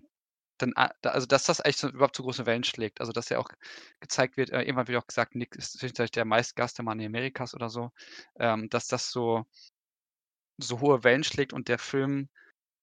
dann 0.59 0.73
also, 1.03 1.27
dass 1.27 1.45
das 1.45 1.61
eigentlich 1.61 1.77
so 1.77 1.89
überhaupt 1.89 2.15
so 2.17 2.23
große 2.23 2.45
Wellen 2.47 2.63
schlägt. 2.65 3.01
Also, 3.01 3.11
dass 3.13 3.29
ja 3.29 3.39
auch 3.39 3.49
gezeigt 4.01 4.37
wird 4.37 4.51
äh, 4.51 4.61
irgendwann 4.63 4.87
wird 4.89 5.01
auch 5.03 5.07
gesagt, 5.07 5.35
Nick 5.35 5.55
ist 5.57 5.73
zwischenzeitlich 5.79 6.11
der 6.11 6.25
meistgehasste 6.25 6.83
Mann 6.83 7.01
Amerikas 7.01 7.53
oder 7.55 7.69
so, 7.69 7.91
ähm, 8.39 8.69
dass 8.69 8.87
das 8.87 9.11
so 9.11 9.45
so 10.57 10.81
hohe 10.81 11.03
Wellen 11.03 11.23
schlägt 11.23 11.53
und 11.53 11.67
der 11.69 11.79
Film 11.79 12.29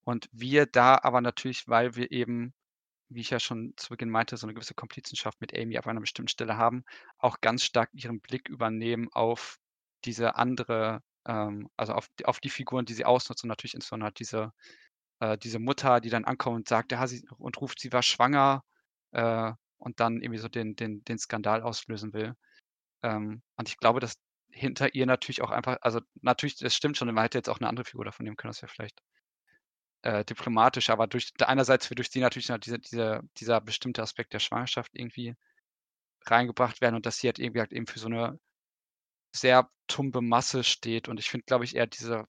und 0.04 0.28
wir 0.32 0.66
da 0.66 0.98
aber 1.02 1.20
natürlich, 1.22 1.68
weil 1.68 1.96
wir 1.96 2.12
eben, 2.12 2.54
wie 3.10 3.22
ich 3.22 3.30
ja 3.30 3.40
schon 3.40 3.74
zu 3.78 3.90
Beginn 3.90 4.10
meinte, 4.10 4.36
so 4.38 4.46
'ne 4.48 4.54
gewisse 4.54 4.74
Komplizenschaft 4.74 5.40
mit 5.42 5.54
Amy 5.58 5.78
auf 5.78 5.86
einer 5.88 6.00
bestimmten 6.00 6.28
Stelle 6.30 6.56
haben, 6.58 6.84
auch 7.18 7.40
ganz 7.42 7.64
stark 7.64 7.90
ihren 7.94 8.20
Blick 8.20 8.48
übernehmen 8.50 9.08
auf 9.12 9.58
diese 10.06 10.36
andere 10.36 11.02
ähm, 11.26 11.70
also, 11.76 11.94
auf 11.94 12.08
auf 12.24 12.40
die 12.40 12.50
Figuren, 12.50 12.86
die 12.86 12.94
sie 12.94 13.04
ausnutzt 13.06 13.44
und 13.44 13.48
natürlich 13.50 13.74
insbesondere 13.74 14.06
halt 14.08 14.20
diese 14.20 14.52
äh, 15.20 15.38
diese 15.38 15.58
Mutter, 15.60 16.00
die 16.00 16.10
dann 16.10 16.24
ankommt 16.26 16.56
und 16.56 16.68
sagt, 16.68 16.92
ja, 16.92 17.06
sie 17.08 17.24
und 17.38 17.60
ruft, 17.60 17.80
sie 17.80 17.92
war 17.92 18.02
schwanger, 18.02 18.64
äh, 19.12 19.52
und 19.78 20.00
dann 20.00 20.22
irgendwie 20.22 20.38
so 20.40 20.48
den 20.48 20.76
den 20.76 21.04
den 21.04 21.18
Skandal 21.18 21.62
auslösen 21.62 22.12
will. 22.14 22.34
Ähm, 23.04 23.42
und 23.56 23.68
ich 23.70 23.78
glaube, 23.78 24.00
dass 24.00 24.16
hinter 24.54 24.94
ihr 24.94 25.06
natürlich 25.06 25.42
auch 25.42 25.50
einfach 25.50 25.78
also, 25.82 26.00
natürlich, 26.22 26.56
das 26.58 26.74
stimmt 26.76 26.96
schon, 26.96 27.12
man 27.14 27.24
hätte 27.24 27.38
jetzt 27.38 27.48
auch 27.50 27.60
'ne 27.60 27.68
andere 27.68 27.84
Figur 27.86 28.04
davon 28.06 28.24
nehmen 28.24 28.36
können, 28.36 28.50
das 28.52 28.62
wäre 28.62 28.72
vielleicht 28.72 29.00
äh, 30.04 30.22
diplomatisch, 30.22 30.90
aber 30.90 31.06
durch 31.06 31.32
einerseits 31.46 31.88
wird 31.88 31.98
durch 31.98 32.10
sie 32.10 32.20
natürlich 32.20 32.48
diese 32.62 32.78
diese 32.78 33.22
dieser 33.38 33.60
bestimmte 33.62 34.02
Aspekt 34.02 34.34
der 34.34 34.38
Schwangerschaft 34.38 34.90
irgendwie 34.94 35.34
reingebracht 36.26 36.80
werden 36.82 36.96
und 36.96 37.06
dass 37.06 37.18
sie 37.18 37.28
halt 37.28 37.38
irgendwie 37.40 37.60
halt 37.60 37.72
eben 37.72 37.86
für 37.86 37.98
so 38.00 38.08
'ne 38.08 38.38
sehr 39.34 39.70
tumbe 39.88 40.22
Masse 40.22 40.64
steht 40.64 41.08
und 41.08 41.20
ich 41.20 41.30
finde, 41.30 41.46
glaube 41.46 41.64
ich, 41.64 41.76
eher 41.76 41.86
diese 41.88 42.26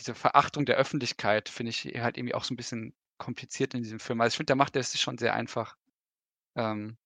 diese 0.00 0.14
Verachtung 0.14 0.64
der 0.64 0.76
Öffentlichkeit 0.76 1.48
finde 1.48 1.70
ich 1.70 1.84
halt 2.00 2.16
irgendwie 2.18 2.34
auch 2.34 2.44
so 2.44 2.54
'n 2.54 2.56
bisschen 2.56 2.94
kompliziert 3.18 3.74
in 3.74 3.82
diesem 3.82 3.98
Film. 4.00 4.20
Also, 4.20 4.32
ich 4.34 4.36
finde, 4.36 4.46
der 4.48 4.56
macht 4.56 4.76
es 4.76 4.92
sich 4.92 5.00
schon 5.00 5.18
sehr 5.18 5.34
einfach. 5.34 5.76
Ähm 6.56 6.96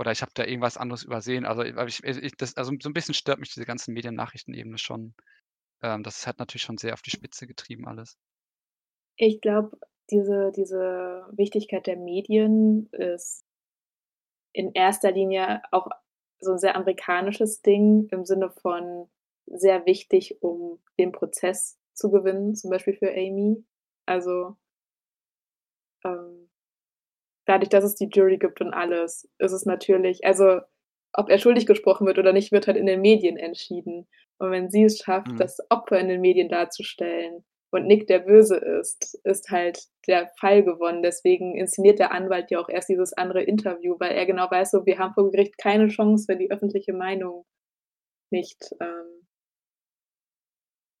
oder 0.00 0.12
ich 0.12 0.22
habe 0.22 0.32
da 0.34 0.44
irgendwas 0.44 0.78
anderes 0.78 1.02
übersehen. 1.02 1.44
Also, 1.44 1.62
ich, 1.62 2.02
ich, 2.02 2.32
das, 2.38 2.56
also 2.56 2.72
so 2.80 2.88
ein 2.88 2.94
bisschen 2.94 3.14
stört 3.14 3.38
mich 3.38 3.52
diese 3.52 3.66
ganzen 3.66 3.92
Mediennachrichtenebene 3.92 4.78
schon. 4.78 5.14
Ähm, 5.82 6.02
das 6.02 6.26
hat 6.26 6.38
natürlich 6.38 6.62
schon 6.62 6.78
sehr 6.78 6.94
auf 6.94 7.02
die 7.02 7.10
Spitze 7.10 7.46
getrieben 7.46 7.86
alles. 7.86 8.18
Ich 9.16 9.42
glaube, 9.42 9.78
diese, 10.10 10.52
diese 10.56 11.26
Wichtigkeit 11.32 11.86
der 11.86 11.96
Medien 11.96 12.88
ist 12.92 13.44
in 14.52 14.72
erster 14.72 15.12
Linie 15.12 15.60
auch 15.70 15.88
so 16.38 16.52
ein 16.52 16.58
sehr 16.58 16.76
amerikanisches 16.76 17.60
Ding 17.60 18.08
im 18.10 18.24
Sinne 18.24 18.50
von 18.50 19.06
sehr 19.44 19.84
wichtig, 19.84 20.42
um 20.42 20.80
den 20.98 21.12
Prozess 21.12 21.78
zu 21.92 22.10
gewinnen, 22.10 22.54
zum 22.54 22.70
Beispiel 22.70 22.94
für 22.94 23.10
Amy. 23.10 23.62
Also 24.06 24.56
ähm, 26.04 26.39
dadurch, 27.50 27.68
dass 27.68 27.84
es 27.84 27.96
die 27.96 28.08
Jury 28.10 28.38
gibt 28.38 28.60
und 28.60 28.72
alles, 28.72 29.28
ist 29.38 29.52
es 29.52 29.66
natürlich, 29.66 30.24
also 30.24 30.60
ob 31.12 31.28
er 31.28 31.38
schuldig 31.38 31.66
gesprochen 31.66 32.06
wird 32.06 32.18
oder 32.18 32.32
nicht, 32.32 32.52
wird 32.52 32.68
halt 32.68 32.76
in 32.76 32.86
den 32.86 33.00
Medien 33.00 33.36
entschieden. 33.36 34.06
Und 34.38 34.52
wenn 34.52 34.70
sie 34.70 34.84
es 34.84 34.98
schafft, 34.98 35.32
mhm. 35.32 35.36
das 35.36 35.58
Opfer 35.68 35.98
in 35.98 36.08
den 36.08 36.20
Medien 36.20 36.48
darzustellen 36.48 37.44
und 37.72 37.86
Nick 37.86 38.06
der 38.06 38.20
Böse 38.20 38.56
ist, 38.56 39.18
ist 39.24 39.50
halt 39.50 39.82
der 40.06 40.30
Fall 40.38 40.62
gewonnen. 40.62 41.02
Deswegen 41.02 41.56
inszeniert 41.56 41.98
der 41.98 42.12
Anwalt 42.12 42.50
ja 42.50 42.60
auch 42.60 42.68
erst 42.68 42.88
dieses 42.88 43.12
andere 43.12 43.42
Interview, 43.42 43.96
weil 43.98 44.12
er 44.12 44.26
genau 44.26 44.48
weiß, 44.48 44.70
so 44.70 44.86
wir 44.86 44.98
haben 44.98 45.14
vor 45.14 45.30
Gericht 45.30 45.58
keine 45.58 45.88
Chance, 45.88 46.26
wenn 46.28 46.38
die 46.38 46.50
öffentliche 46.50 46.92
Meinung 46.92 47.44
nicht 48.30 48.70
ähm, 48.80 49.26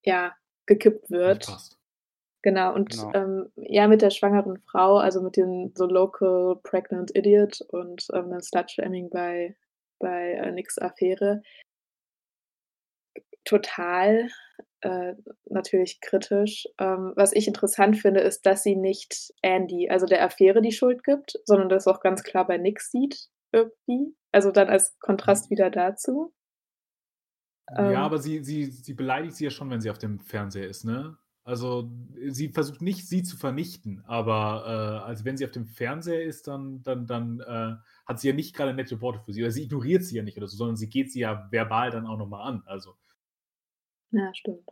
ja, 0.04 0.34
gekippt 0.66 1.10
wird. 1.10 1.46
Genau, 2.42 2.74
und 2.74 2.90
genau. 2.90 3.12
Ähm, 3.14 3.52
ja, 3.56 3.86
mit 3.86 4.02
der 4.02 4.10
schwangeren 4.10 4.58
Frau, 4.58 4.96
also 4.96 5.20
mit 5.20 5.36
dem 5.36 5.72
so 5.74 5.86
Local 5.86 6.56
Pregnant 6.62 7.14
Idiot 7.14 7.60
und 7.68 8.06
ähm, 8.14 8.30
dem 8.30 8.40
Slutshaming 8.40 9.10
bei, 9.10 9.56
bei 9.98 10.32
äh, 10.32 10.50
Nicks 10.52 10.78
Affäre, 10.78 11.42
total 13.44 14.28
äh, 14.80 15.14
natürlich 15.50 16.00
kritisch. 16.00 16.66
Ähm, 16.78 17.12
was 17.16 17.32
ich 17.32 17.46
interessant 17.46 17.98
finde, 17.98 18.20
ist, 18.20 18.46
dass 18.46 18.62
sie 18.62 18.76
nicht 18.76 19.32
Andy, 19.42 19.90
also 19.90 20.06
der 20.06 20.24
Affäre, 20.24 20.62
die 20.62 20.72
Schuld 20.72 21.04
gibt, 21.04 21.38
sondern 21.44 21.68
das 21.68 21.86
auch 21.86 22.00
ganz 22.00 22.22
klar 22.22 22.46
bei 22.46 22.56
Nick 22.56 22.80
sieht, 22.80 23.28
irgendwie. 23.52 24.14
Also 24.32 24.50
dann 24.50 24.68
als 24.68 24.98
Kontrast 25.00 25.50
wieder 25.50 25.70
dazu. 25.70 26.32
Ja, 27.68 27.90
ähm, 27.90 27.96
aber 27.96 28.18
sie, 28.18 28.42
sie, 28.42 28.64
sie 28.64 28.94
beleidigt 28.94 29.36
sie 29.36 29.44
ja 29.44 29.50
schon, 29.50 29.70
wenn 29.70 29.80
sie 29.80 29.90
auf 29.90 29.98
dem 29.98 30.20
Fernseher 30.20 30.66
ist, 30.66 30.84
ne? 30.84 31.18
Also 31.42 31.90
sie 32.28 32.50
versucht 32.50 32.82
nicht, 32.82 33.08
sie 33.08 33.22
zu 33.22 33.36
vernichten, 33.36 34.04
aber 34.06 35.02
äh, 35.04 35.08
also 35.08 35.24
wenn 35.24 35.36
sie 35.36 35.44
auf 35.46 35.50
dem 35.50 35.66
Fernseher 35.66 36.22
ist, 36.22 36.46
dann, 36.46 36.82
dann, 36.82 37.06
dann 37.06 37.40
äh, 37.40 37.76
hat 38.06 38.20
sie 38.20 38.28
ja 38.28 38.34
nicht 38.34 38.54
gerade 38.54 38.74
nette 38.74 39.00
Worte 39.00 39.20
für 39.20 39.32
sie. 39.32 39.42
Oder 39.42 39.50
sie 39.50 39.64
ignoriert 39.64 40.04
sie 40.04 40.16
ja 40.16 40.22
nicht 40.22 40.36
oder 40.36 40.48
so, 40.48 40.56
sondern 40.56 40.76
sie 40.76 40.90
geht 40.90 41.10
sie 41.10 41.20
ja 41.20 41.48
verbal 41.50 41.90
dann 41.90 42.06
auch 42.06 42.18
nochmal 42.18 42.46
an. 42.46 42.62
Also. 42.66 42.96
Ja, 44.10 44.30
stimmt. 44.34 44.68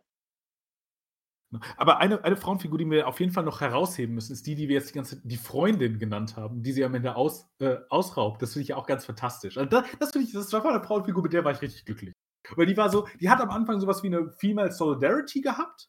Aber 1.79 1.99
eine, 1.99 2.23
eine 2.25 2.37
Frauenfigur, 2.37 2.79
die 2.79 2.91
wir 2.91 3.09
auf 3.09 3.21
jeden 3.21 3.33
Fall 3.33 3.45
noch 3.45 3.63
herausheben 3.63 4.15
müssen, 4.15 4.33
ist 4.33 4.47
die, 4.47 4.55
die 4.55 4.69
wir 4.69 4.75
jetzt 4.75 4.91
die 4.91 4.95
ganze 4.95 5.27
die 5.27 5.39
Freundin 5.39 5.99
genannt 5.99 6.37
haben, 6.37 6.63
die 6.63 6.73
sie 6.73 6.85
am 6.85 6.95
Ende 6.95 7.17
aus, 7.17 7.49
äh, 7.61 7.77
ausraubt. 7.89 8.43
Das 8.43 8.53
finde 8.53 8.65
ich 8.65 8.69
ja 8.69 8.77
auch 8.77 8.87
ganz 8.87 9.07
fantastisch. 9.07 9.57
Also 9.57 9.71
das, 9.71 9.85
das 9.99 10.11
finde 10.13 10.27
ich, 10.27 10.35
das 10.35 10.53
war 10.53 10.65
eine 10.67 10.83
Frauenfigur, 10.83 11.23
mit 11.23 11.33
der 11.33 11.45
war 11.45 11.53
ich 11.53 11.63
richtig 11.63 11.87
glücklich. 11.87 12.13
Weil 12.55 12.67
die 12.67 12.77
war 12.77 12.91
so, 12.91 13.09
die 13.21 13.31
hat 13.31 13.41
am 13.41 13.51
Anfang 13.51 13.81
sowas 13.81 14.03
wie 14.03 14.09
eine 14.09 14.31
Female 14.33 14.73
Solidarity 14.73 15.41
gehabt. 15.41 15.89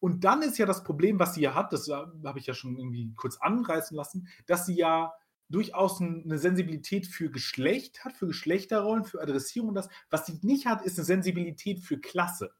Und 0.00 0.24
dann 0.24 0.42
ist 0.42 0.58
ja 0.58 0.66
das 0.66 0.84
Problem, 0.84 1.18
was 1.18 1.34
sie 1.34 1.42
ja 1.42 1.54
hat, 1.54 1.72
das 1.72 1.88
äh, 1.88 1.94
habe 2.24 2.38
ich 2.38 2.46
ja 2.46 2.54
schon 2.54 2.76
irgendwie 2.76 3.12
kurz 3.16 3.36
anreißen 3.38 3.96
lassen, 3.96 4.28
dass 4.46 4.66
sie 4.66 4.76
ja 4.76 5.12
durchaus 5.48 6.00
eine 6.00 6.38
Sensibilität 6.38 7.06
für 7.06 7.30
Geschlecht 7.30 8.04
hat, 8.04 8.16
für 8.16 8.26
Geschlechterrollen, 8.26 9.04
für 9.04 9.20
Adressierung 9.20 9.70
und 9.70 9.74
das. 9.74 9.88
Was 10.10 10.26
sie 10.26 10.38
nicht 10.42 10.66
hat, 10.66 10.82
ist 10.82 10.98
eine 10.98 11.06
Sensibilität 11.06 11.80
für 11.80 11.98
Klasse. 11.98 12.52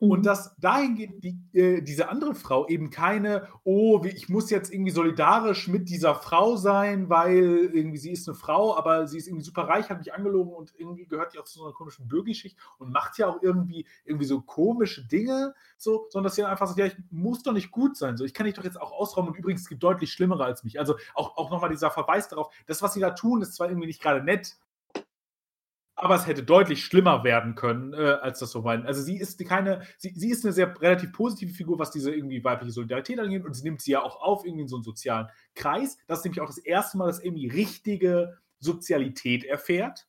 Und 0.00 0.20
mhm. 0.20 0.22
dass 0.24 0.56
dahingehend 0.56 1.22
die, 1.22 1.38
äh, 1.52 1.80
diese 1.80 2.08
andere 2.08 2.34
Frau 2.34 2.66
eben 2.66 2.90
keine, 2.90 3.48
oh, 3.62 4.02
ich 4.04 4.28
muss 4.28 4.50
jetzt 4.50 4.72
irgendwie 4.72 4.90
solidarisch 4.90 5.68
mit 5.68 5.88
dieser 5.88 6.16
Frau 6.16 6.56
sein, 6.56 7.08
weil 7.08 7.70
irgendwie 7.72 7.98
sie 7.98 8.10
ist 8.10 8.28
eine 8.28 8.36
Frau, 8.36 8.76
aber 8.76 9.06
sie 9.06 9.18
ist 9.18 9.28
irgendwie 9.28 9.44
super 9.44 9.62
reich, 9.62 9.88
hat 9.88 9.98
mich 9.98 10.12
angelogen 10.12 10.52
und 10.52 10.74
irgendwie 10.76 11.06
gehört 11.06 11.32
die 11.32 11.38
auch 11.38 11.44
zu 11.44 11.58
so 11.58 11.64
einer 11.64 11.74
komischen 11.74 12.08
Bürgerschicht 12.08 12.58
und 12.78 12.90
macht 12.90 13.18
ja 13.18 13.28
auch 13.28 13.40
irgendwie, 13.40 13.86
irgendwie 14.04 14.26
so 14.26 14.40
komische 14.40 15.06
Dinge, 15.06 15.54
so, 15.76 16.06
sondern 16.10 16.24
dass 16.28 16.34
sie 16.34 16.44
einfach 16.44 16.66
sagt, 16.66 16.78
ja, 16.78 16.86
ich 16.86 16.96
muss 17.10 17.42
doch 17.42 17.52
nicht 17.52 17.70
gut 17.70 17.96
sein, 17.96 18.16
so, 18.16 18.24
ich 18.24 18.34
kann 18.34 18.46
dich 18.46 18.54
doch 18.54 18.64
jetzt 18.64 18.80
auch 18.80 18.92
ausrauben 18.92 19.30
und 19.30 19.38
übrigens, 19.38 19.62
es 19.62 19.68
gibt 19.68 19.82
deutlich 19.82 20.12
Schlimmere 20.12 20.44
als 20.44 20.64
mich. 20.64 20.78
Also 20.78 20.96
auch, 21.14 21.36
auch 21.36 21.50
nochmal 21.50 21.70
dieser 21.70 21.90
Verweis 21.90 22.28
darauf, 22.28 22.52
das, 22.66 22.82
was 22.82 22.94
sie 22.94 23.00
da 23.00 23.10
tun, 23.10 23.42
ist 23.42 23.54
zwar 23.54 23.68
irgendwie 23.68 23.86
nicht 23.86 24.02
gerade 24.02 24.22
nett, 24.24 24.56
aber 25.96 26.16
es 26.16 26.26
hätte 26.26 26.42
deutlich 26.42 26.84
schlimmer 26.84 27.24
werden 27.24 27.54
können, 27.54 27.92
äh, 27.92 28.18
als 28.20 28.40
das 28.40 28.50
so 28.50 28.62
meinen. 28.62 28.86
Also 28.86 29.02
sie 29.02 29.16
ist 29.16 29.44
keine, 29.46 29.82
sie, 29.98 30.12
sie 30.16 30.30
ist 30.30 30.44
eine 30.44 30.52
sehr 30.52 30.74
relativ 30.80 31.12
positive 31.12 31.52
Figur, 31.52 31.78
was 31.78 31.90
diese 31.90 32.12
irgendwie 32.12 32.42
weibliche 32.42 32.72
Solidarität 32.72 33.20
angeht 33.20 33.44
und 33.44 33.54
sie 33.54 33.62
nimmt 33.62 33.80
sie 33.80 33.92
ja 33.92 34.02
auch 34.02 34.20
auf 34.20 34.44
irgendwie 34.44 34.62
in 34.62 34.68
so 34.68 34.76
einen 34.76 34.84
sozialen 34.84 35.28
Kreis. 35.54 35.96
Das 36.06 36.18
ist 36.18 36.24
nämlich 36.24 36.40
auch 36.40 36.46
das 36.46 36.58
erste 36.58 36.98
Mal, 36.98 37.06
dass 37.06 37.24
Amy 37.24 37.48
richtige 37.48 38.38
Sozialität 38.58 39.44
erfährt 39.44 40.06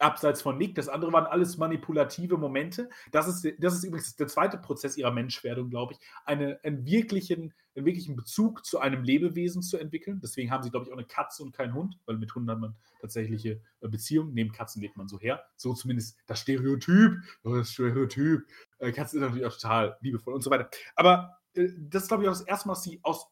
abseits 0.00 0.42
von 0.42 0.56
Nick. 0.58 0.74
Das 0.74 0.88
andere 0.88 1.12
waren 1.12 1.26
alles 1.26 1.58
manipulative 1.58 2.36
Momente. 2.36 2.88
Das 3.12 3.28
ist, 3.28 3.46
das 3.58 3.74
ist 3.74 3.84
übrigens 3.84 4.16
der 4.16 4.26
zweite 4.26 4.58
Prozess 4.58 4.96
ihrer 4.96 5.10
Menschwerdung, 5.12 5.70
glaube 5.70 5.94
ich, 5.94 6.00
eine, 6.24 6.58
einen, 6.62 6.84
wirklichen, 6.86 7.54
einen 7.76 7.86
wirklichen 7.86 8.16
Bezug 8.16 8.64
zu 8.64 8.78
einem 8.80 9.04
Lebewesen 9.04 9.62
zu 9.62 9.78
entwickeln. 9.78 10.20
Deswegen 10.22 10.50
haben 10.50 10.62
sie, 10.62 10.70
glaube 10.70 10.86
ich, 10.86 10.92
auch 10.92 10.96
eine 10.96 11.06
Katze 11.06 11.42
und 11.42 11.52
keinen 11.52 11.74
Hund, 11.74 11.98
weil 12.06 12.16
mit 12.16 12.34
Hunden 12.34 12.50
hat 12.50 12.58
man 12.58 12.76
tatsächliche 13.00 13.60
äh, 13.80 13.88
Beziehungen. 13.88 14.32
Neben 14.34 14.52
Katzen 14.52 14.82
lebt 14.82 14.96
man 14.96 15.08
so 15.08 15.18
her. 15.18 15.44
So 15.56 15.74
zumindest 15.74 16.16
das 16.26 16.40
Stereotyp. 16.40 17.14
Oh, 17.44 17.54
das 17.54 17.72
Stereotyp. 17.72 18.46
Äh, 18.78 18.92
Katzen 18.92 19.20
sind 19.20 19.28
natürlich 19.28 19.46
auch 19.46 19.56
total 19.56 19.96
liebevoll 20.00 20.34
und 20.34 20.42
so 20.42 20.50
weiter. 20.50 20.70
Aber 20.96 21.38
äh, 21.54 21.68
das 21.78 22.04
ist, 22.04 22.08
glaube 22.08 22.22
ich, 22.22 22.28
auch 22.28 22.32
das 22.34 22.42
erste 22.42 22.68
Mal, 22.68 22.74
dass 22.74 22.84
sie 22.84 23.00
aus 23.02 23.26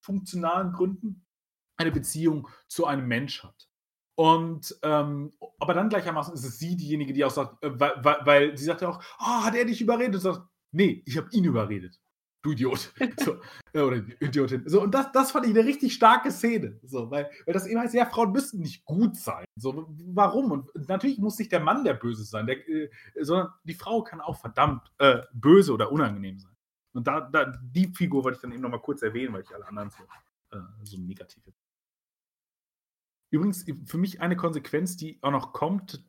funktionalen 0.00 0.72
Gründen 0.72 1.24
eine 1.76 1.92
Beziehung 1.92 2.48
zu 2.66 2.86
einem 2.86 3.06
Mensch 3.06 3.42
hat. 3.42 3.67
Und 4.18 4.76
ähm, 4.82 5.32
aber 5.60 5.74
dann 5.74 5.88
gleichermaßen 5.88 6.34
ist 6.34 6.44
es 6.44 6.58
sie 6.58 6.76
diejenige, 6.76 7.12
die 7.12 7.24
auch 7.24 7.30
sagt, 7.30 7.62
äh, 7.62 7.70
weil, 7.78 7.92
weil, 8.02 8.16
weil, 8.24 8.58
sie 8.58 8.64
sagt 8.64 8.82
ja 8.82 8.88
auch, 8.88 9.00
oh, 9.20 9.44
hat 9.44 9.54
er 9.54 9.64
dich 9.64 9.80
überredet? 9.80 10.16
Und 10.16 10.20
sagt, 10.20 10.42
nee, 10.72 11.04
ich 11.06 11.16
habe 11.16 11.28
ihn 11.30 11.44
überredet. 11.44 12.00
Du 12.42 12.50
Idiot. 12.50 12.92
so, 13.24 13.36
äh, 13.72 13.80
oder 13.80 13.98
Idiotin. 14.18 14.64
So, 14.66 14.82
und 14.82 14.92
das, 14.92 15.12
das 15.12 15.30
fand 15.30 15.46
ich 15.46 15.56
eine 15.56 15.64
richtig 15.64 15.94
starke 15.94 16.32
Szene. 16.32 16.80
So, 16.82 17.08
weil, 17.12 17.30
weil 17.46 17.54
das 17.54 17.68
eben 17.68 17.78
heißt, 17.78 17.94
ja, 17.94 18.06
Frauen 18.06 18.32
müssten 18.32 18.58
nicht 18.58 18.84
gut 18.84 19.14
sein. 19.14 19.44
So, 19.54 19.86
warum? 20.06 20.50
Und 20.50 20.88
natürlich 20.88 21.18
muss 21.18 21.38
nicht 21.38 21.52
der 21.52 21.60
Mann 21.60 21.84
der 21.84 21.94
Böse 21.94 22.24
sein, 22.24 22.48
der, 22.48 22.68
äh, 22.68 22.90
sondern 23.20 23.52
die 23.62 23.74
Frau 23.74 24.02
kann 24.02 24.20
auch 24.20 24.40
verdammt 24.40 24.90
äh, 24.98 25.20
böse 25.32 25.72
oder 25.72 25.92
unangenehm 25.92 26.40
sein. 26.40 26.56
Und 26.92 27.06
da, 27.06 27.20
da, 27.20 27.56
die 27.62 27.86
Figur 27.94 28.24
wollte 28.24 28.38
ich 28.38 28.42
dann 28.42 28.50
eben 28.50 28.62
nochmal 28.62 28.82
kurz 28.82 29.00
erwähnen, 29.00 29.32
weil 29.32 29.42
ich 29.42 29.54
alle 29.54 29.68
anderen 29.68 29.90
so, 29.90 30.02
äh, 30.56 30.60
so 30.82 30.98
negativ 30.98 31.46
Übrigens, 33.30 33.64
für 33.84 33.98
mich 33.98 34.20
eine 34.20 34.36
Konsequenz, 34.36 34.96
die 34.96 35.18
auch 35.22 35.30
noch 35.30 35.52
kommt 35.52 36.04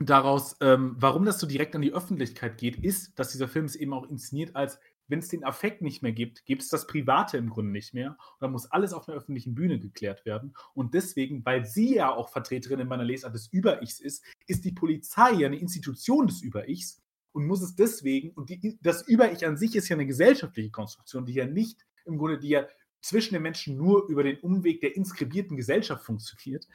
daraus, 0.00 0.56
ähm, 0.60 0.96
warum 0.98 1.24
das 1.24 1.38
so 1.38 1.46
direkt 1.46 1.74
an 1.76 1.82
die 1.82 1.92
Öffentlichkeit 1.92 2.58
geht, 2.58 2.76
ist, 2.76 3.18
dass 3.18 3.32
dieser 3.32 3.48
Film 3.48 3.66
es 3.66 3.76
eben 3.76 3.92
auch 3.92 4.08
inszeniert 4.08 4.56
als, 4.56 4.78
wenn 5.08 5.18
es 5.18 5.28
den 5.28 5.44
Affekt 5.44 5.82
nicht 5.82 6.02
mehr 6.02 6.12
gibt, 6.12 6.46
gibt 6.46 6.62
es 6.62 6.68
das 6.68 6.86
Private 6.86 7.36
im 7.36 7.50
Grunde 7.50 7.72
nicht 7.72 7.92
mehr. 7.92 8.10
Und 8.10 8.40
dann 8.40 8.52
muss 8.52 8.70
alles 8.70 8.92
auf 8.92 9.08
einer 9.08 9.18
öffentlichen 9.18 9.54
Bühne 9.54 9.78
geklärt 9.78 10.24
werden. 10.24 10.54
Und 10.72 10.94
deswegen, 10.94 11.44
weil 11.44 11.66
sie 11.66 11.96
ja 11.96 12.14
auch 12.14 12.30
Vertreterin 12.30 12.80
in 12.80 12.88
meiner 12.88 13.04
Lesart 13.04 13.34
des 13.34 13.48
Über-Ichs 13.48 14.00
ist, 14.00 14.24
ist 14.46 14.64
die 14.64 14.72
Polizei 14.72 15.32
ja 15.32 15.48
eine 15.48 15.58
Institution 15.58 16.28
des 16.28 16.42
Über-Ichs 16.42 17.02
und 17.32 17.46
muss 17.46 17.60
es 17.60 17.74
deswegen, 17.74 18.30
und 18.30 18.48
die, 18.50 18.78
das 18.80 19.06
Über-Ich 19.06 19.46
an 19.46 19.56
sich 19.56 19.76
ist 19.76 19.88
ja 19.88 19.96
eine 19.96 20.06
gesellschaftliche 20.06 20.70
Konstruktion, 20.70 21.26
die 21.26 21.34
ja 21.34 21.46
nicht 21.46 21.84
im 22.04 22.16
Grunde, 22.16 22.38
die 22.38 22.48
ja 22.48 22.66
zwischen 23.00 23.34
den 23.34 23.42
Menschen 23.42 23.76
nur 23.76 24.08
über 24.08 24.22
den 24.22 24.38
Umweg 24.40 24.80
der 24.80 24.96
inskribierten 24.96 25.56
Gesellschaft 25.56 26.04
funktioniert. 26.04 26.66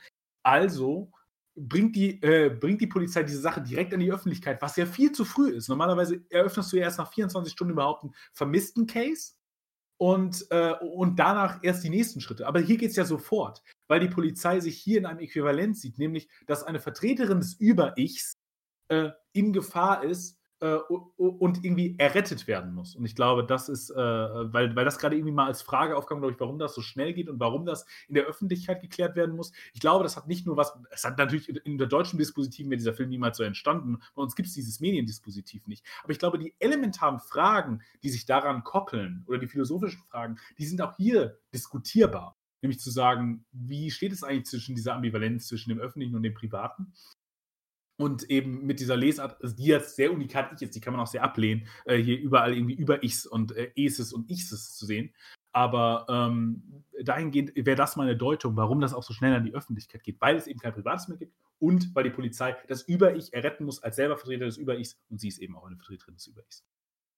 Also 0.43 1.11
bringt 1.55 1.95
die, 1.95 2.21
äh, 2.21 2.49
bringt 2.49 2.81
die 2.81 2.87
Polizei 2.87 3.23
diese 3.23 3.39
Sache 3.39 3.61
direkt 3.61 3.93
an 3.93 3.99
die 3.99 4.11
Öffentlichkeit, 4.11 4.61
was 4.61 4.75
ja 4.75 4.85
viel 4.85 5.11
zu 5.11 5.23
früh 5.23 5.51
ist. 5.51 5.69
Normalerweise 5.69 6.23
eröffnest 6.29 6.71
du 6.71 6.77
ja 6.77 6.83
erst 6.83 6.97
nach 6.97 7.11
24 7.11 7.51
Stunden 7.51 7.73
überhaupt 7.73 8.03
einen 8.03 8.15
vermissten 8.33 8.87
Case 8.87 9.33
und, 9.97 10.45
äh, 10.49 10.73
und 10.81 11.17
danach 11.17 11.63
erst 11.63 11.83
die 11.83 11.89
nächsten 11.89 12.19
Schritte. 12.19 12.47
Aber 12.47 12.59
hier 12.59 12.77
geht 12.77 12.89
es 12.89 12.97
ja 12.97 13.05
sofort, 13.05 13.63
weil 13.87 14.01
die 14.01 14.09
Polizei 14.09 14.59
sich 14.59 14.77
hier 14.77 14.97
in 14.97 15.05
einem 15.05 15.19
Äquivalent 15.19 15.77
sieht, 15.77 15.97
nämlich 15.97 16.27
dass 16.45 16.63
eine 16.63 16.79
Vertreterin 16.79 17.39
des 17.39 17.53
Über-Ichs 17.53 18.33
äh, 18.89 19.11
in 19.31 19.53
Gefahr 19.53 20.03
ist, 20.03 20.37
äh, 20.65 20.93
und 21.17 21.63
irgendwie 21.63 21.95
errettet 21.99 22.47
werden 22.47 22.73
muss. 22.73 22.95
Und 22.95 23.05
ich 23.05 23.15
glaube, 23.15 23.45
das 23.45 23.69
ist, 23.69 23.91
äh, 23.91 23.95
weil, 23.95 24.75
weil 24.75 24.85
das 24.85 24.97
gerade 24.97 25.15
irgendwie 25.15 25.33
mal 25.33 25.45
als 25.45 25.61
Frage 25.61 25.95
aufkam, 25.95 26.19
glaube 26.19 26.33
ich, 26.33 26.39
warum 26.39 26.57
das 26.57 26.73
so 26.73 26.81
schnell 26.81 27.13
geht 27.13 27.29
und 27.29 27.39
warum 27.39 27.65
das 27.65 27.85
in 28.07 28.15
der 28.15 28.25
Öffentlichkeit 28.25 28.81
geklärt 28.81 29.15
werden 29.15 29.35
muss. 29.35 29.51
Ich 29.73 29.79
glaube, 29.79 30.03
das 30.03 30.17
hat 30.17 30.27
nicht 30.27 30.45
nur 30.45 30.57
was, 30.57 30.77
es 30.89 31.03
hat 31.03 31.17
natürlich 31.17 31.49
in 31.65 31.77
der 31.77 31.87
deutschen 31.87 32.17
Dispositiv 32.17 32.67
wäre 32.67 32.77
dieser 32.77 32.93
Film 32.93 33.09
niemals 33.09 33.37
so 33.37 33.43
entstanden. 33.43 33.99
Bei 34.15 34.21
uns 34.21 34.35
gibt 34.35 34.47
es 34.47 34.55
dieses 34.55 34.79
Mediendispositiv 34.79 35.67
nicht. 35.67 35.85
Aber 36.03 36.11
ich 36.11 36.19
glaube, 36.19 36.39
die 36.39 36.55
elementaren 36.59 37.19
Fragen, 37.19 37.81
die 38.01 38.09
sich 38.09 38.25
daran 38.25 38.63
koppeln 38.63 39.23
oder 39.27 39.37
die 39.37 39.47
philosophischen 39.47 40.01
Fragen, 40.09 40.37
die 40.57 40.65
sind 40.65 40.81
auch 40.81 40.95
hier 40.95 41.37
diskutierbar. 41.53 42.37
nämlich 42.61 42.79
zu 42.79 42.89
sagen, 42.89 43.45
wie 43.51 43.91
steht 43.91 44.11
es 44.11 44.23
eigentlich 44.23 44.45
zwischen 44.45 44.73
dieser 44.75 44.95
Ambivalenz 44.95 45.47
zwischen 45.47 45.69
dem 45.69 45.79
Öffentlichen 45.79 46.15
und 46.15 46.23
dem 46.23 46.33
Privaten? 46.33 46.93
Und 47.97 48.29
eben 48.29 48.65
mit 48.65 48.81
dieser 48.81 48.97
Lesart, 48.97 49.41
also 49.41 49.55
die 49.55 49.65
jetzt 49.65 49.95
sehr 49.95 50.11
unikat 50.11 50.61
ist, 50.61 50.75
die 50.75 50.81
kann 50.81 50.93
man 50.93 51.01
auch 51.01 51.07
sehr 51.07 51.23
ablehnen, 51.23 51.67
äh, 51.85 51.95
hier 51.95 52.19
überall 52.19 52.53
irgendwie 52.53 52.75
über 52.75 53.03
Ichs 53.03 53.25
und 53.25 53.55
äh, 53.55 53.71
Eses 53.75 54.11
und 54.11 54.29
Ichses 54.29 54.75
zu 54.75 54.85
sehen. 54.85 55.13
Aber 55.53 56.05
ähm, 56.09 56.83
dahingehend 57.01 57.53
wäre 57.55 57.77
das 57.77 57.95
meine 57.95 58.17
Deutung, 58.17 58.57
warum 58.57 58.81
das 58.81 58.93
auch 58.93 59.03
so 59.03 59.13
schnell 59.13 59.33
an 59.33 59.45
die 59.45 59.53
Öffentlichkeit 59.53 60.03
geht, 60.03 60.19
weil 60.19 60.35
es 60.35 60.47
eben 60.47 60.59
kein 60.59 60.73
Privates 60.73 61.07
mehr 61.07 61.17
gibt 61.17 61.33
und 61.59 61.95
weil 61.95 62.03
die 62.03 62.09
Polizei 62.09 62.57
das 62.67 62.81
Über-Ich 62.81 63.33
erretten 63.33 63.63
muss 63.63 63.81
als 63.81 63.95
selber 63.95 64.17
Vertreter 64.17 64.43
des 64.43 64.57
Über-Ichs 64.57 64.99
und 65.09 65.21
sie 65.21 65.29
ist 65.29 65.39
eben 65.39 65.55
auch 65.55 65.65
eine 65.65 65.77
Vertreterin 65.77 66.15
des 66.15 66.27
Über-Ichs. 66.27 66.65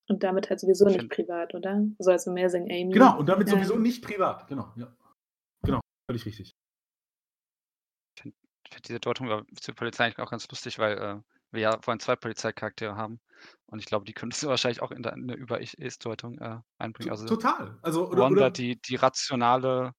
Und 0.09 0.23
damit 0.23 0.49
halt 0.49 0.59
sowieso 0.59 0.85
nicht 0.85 1.09
privat, 1.09 1.55
oder? 1.55 1.83
So 1.99 2.11
als 2.11 2.27
Amazing 2.27 2.63
Amy. 2.65 2.91
Genau, 2.91 3.17
und 3.19 3.27
damit 3.27 3.49
ja. 3.49 3.55
sowieso 3.55 3.77
nicht 3.77 4.03
privat, 4.05 4.47
genau, 4.47 4.71
ja. 4.75 4.95
Genau, 5.63 5.79
völlig 6.09 6.25
richtig. 6.25 6.56
Ich 8.69 8.73
finde 8.75 8.87
find 8.87 8.89
diese 8.89 8.99
Deutung 8.99 9.45
zur 9.59 9.75
Polizei 9.75 10.05
eigentlich 10.05 10.19
auch 10.19 10.29
ganz 10.29 10.47
lustig, 10.49 10.77
weil 10.77 10.97
äh, 10.97 11.15
wir 11.51 11.61
ja 11.61 11.79
vorhin 11.81 12.01
zwei 12.01 12.17
Polizeicharaktere 12.17 12.97
haben. 12.97 13.21
Und 13.65 13.79
ich 13.79 13.85
glaube, 13.85 14.03
die 14.05 14.13
könntest 14.13 14.43
du 14.43 14.47
wahrscheinlich 14.47 14.81
auch 14.81 14.91
in 14.91 15.05
eine 15.05 15.35
Über-Ich-Deutung 15.35 16.37
äh, 16.39 16.59
einbringen. 16.77 17.11
Also 17.11 17.25
Total. 17.25 17.77
Also, 17.81 18.09
oder, 18.09 18.23
Wanda, 18.23 18.41
oder, 18.41 18.51
die, 18.51 18.81
die 18.81 18.95
rationale, 18.95 19.93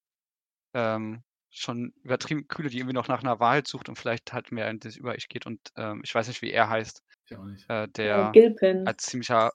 ähm, 0.74 1.22
schon 1.50 1.94
übertrieben 2.02 2.46
kühle, 2.46 2.68
die 2.68 2.76
irgendwie 2.78 2.94
noch 2.94 3.08
nach 3.08 3.22
einer 3.22 3.40
Wahrheit 3.40 3.66
sucht 3.66 3.88
und 3.88 3.96
vielleicht 3.96 4.34
halt 4.34 4.52
mehr 4.52 4.68
in 4.68 4.80
das 4.80 4.96
Über-Ich 4.96 5.28
geht. 5.28 5.46
Und 5.46 5.60
ähm, 5.76 6.02
ich 6.04 6.14
weiß 6.14 6.28
nicht, 6.28 6.42
wie 6.42 6.50
er 6.50 6.68
heißt. 6.68 7.02
Ich 7.24 7.36
auch 7.36 7.44
nicht. 7.44 7.64
Äh, 7.70 7.74
Ja, 7.74 7.86
der 7.86 8.30
Gilpin. 8.32 8.86
als 8.86 9.04
ziemlicher, 9.04 9.50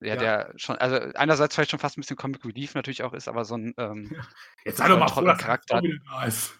ja, 0.00 0.14
Ja. 0.14 0.16
der 0.16 0.52
schon, 0.54 0.76
also 0.78 0.94
einerseits 1.16 1.56
vielleicht 1.56 1.72
schon 1.72 1.80
fast 1.80 1.98
ein 1.98 2.02
bisschen 2.02 2.16
Comic 2.16 2.44
Relief 2.44 2.76
natürlich 2.76 3.02
auch 3.02 3.12
ist, 3.12 3.26
aber 3.26 3.44
so 3.44 3.56
ein 3.56 3.74
ähm, 3.76 4.08
Jetzt 4.64 4.76
sei 4.76 4.86
doch 4.86 5.00
mal 5.00 5.08
froh, 5.08 5.22
dass 5.22 5.38
Charakter. 5.38 5.80
Charakter 5.80 5.82
wieder 5.82 5.98
da 6.08 6.24
ist. 6.24 6.56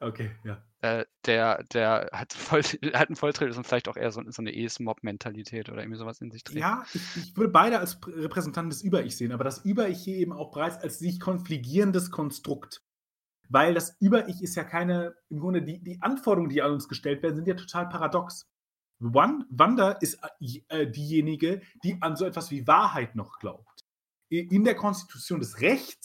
Okay, 0.00 0.30
ja. 0.44 0.62
äh, 0.80 1.04
der, 1.26 1.64
der 1.72 2.08
halt 2.12 2.32
voll, 2.32 2.62
halt 2.94 3.10
ein 3.10 3.16
Volltrailer 3.16 3.50
ist 3.50 3.56
und 3.56 3.66
vielleicht 3.66 3.88
auch 3.88 3.96
eher 3.96 4.12
so, 4.12 4.22
so 4.30 4.40
eine 4.42 4.54
Es-Mob-Mentalität 4.56 5.68
oder 5.68 5.78
irgendwie 5.82 5.98
sowas 5.98 6.20
in 6.20 6.30
sich 6.30 6.44
trägt. 6.44 6.60
Ja, 6.60 6.84
ich, 6.94 7.16
ich 7.16 7.36
würde 7.36 7.50
beide 7.52 7.80
als 7.80 8.00
Prä- 8.00 8.22
Repräsentanten 8.22 8.70
des 8.70 8.82
Über-Ich 8.82 9.16
sehen, 9.16 9.32
aber 9.32 9.42
das 9.44 9.64
Über-Ich 9.64 9.98
hier 10.02 10.16
eben 10.16 10.32
auch 10.32 10.52
bereits 10.52 10.78
als 10.78 10.98
sich 11.00 11.18
konfligierendes 11.18 12.10
Konstrukt. 12.12 12.82
Weil 13.48 13.74
das 13.74 13.96
Über-Ich 13.98 14.42
ist 14.42 14.54
ja 14.54 14.62
keine, 14.62 15.16
im 15.30 15.40
Grunde 15.40 15.62
die, 15.62 15.82
die 15.82 16.00
Anforderungen, 16.02 16.50
die 16.50 16.62
an 16.62 16.70
uns 16.72 16.86
gestellt 16.86 17.22
werden, 17.22 17.34
sind 17.34 17.48
ja 17.48 17.54
total 17.54 17.88
paradox. 17.88 18.46
Wan- 19.00 19.46
Wanda 19.48 19.92
ist 19.92 20.20
äh, 20.68 20.86
diejenige, 20.90 21.62
die 21.82 21.96
an 22.02 22.14
so 22.14 22.24
etwas 22.24 22.50
wie 22.50 22.66
Wahrheit 22.66 23.16
noch 23.16 23.38
glaubt. 23.38 23.80
In 24.28 24.64
der 24.64 24.74
Konstitution 24.74 25.40
des 25.40 25.60
Rechts 25.60 26.04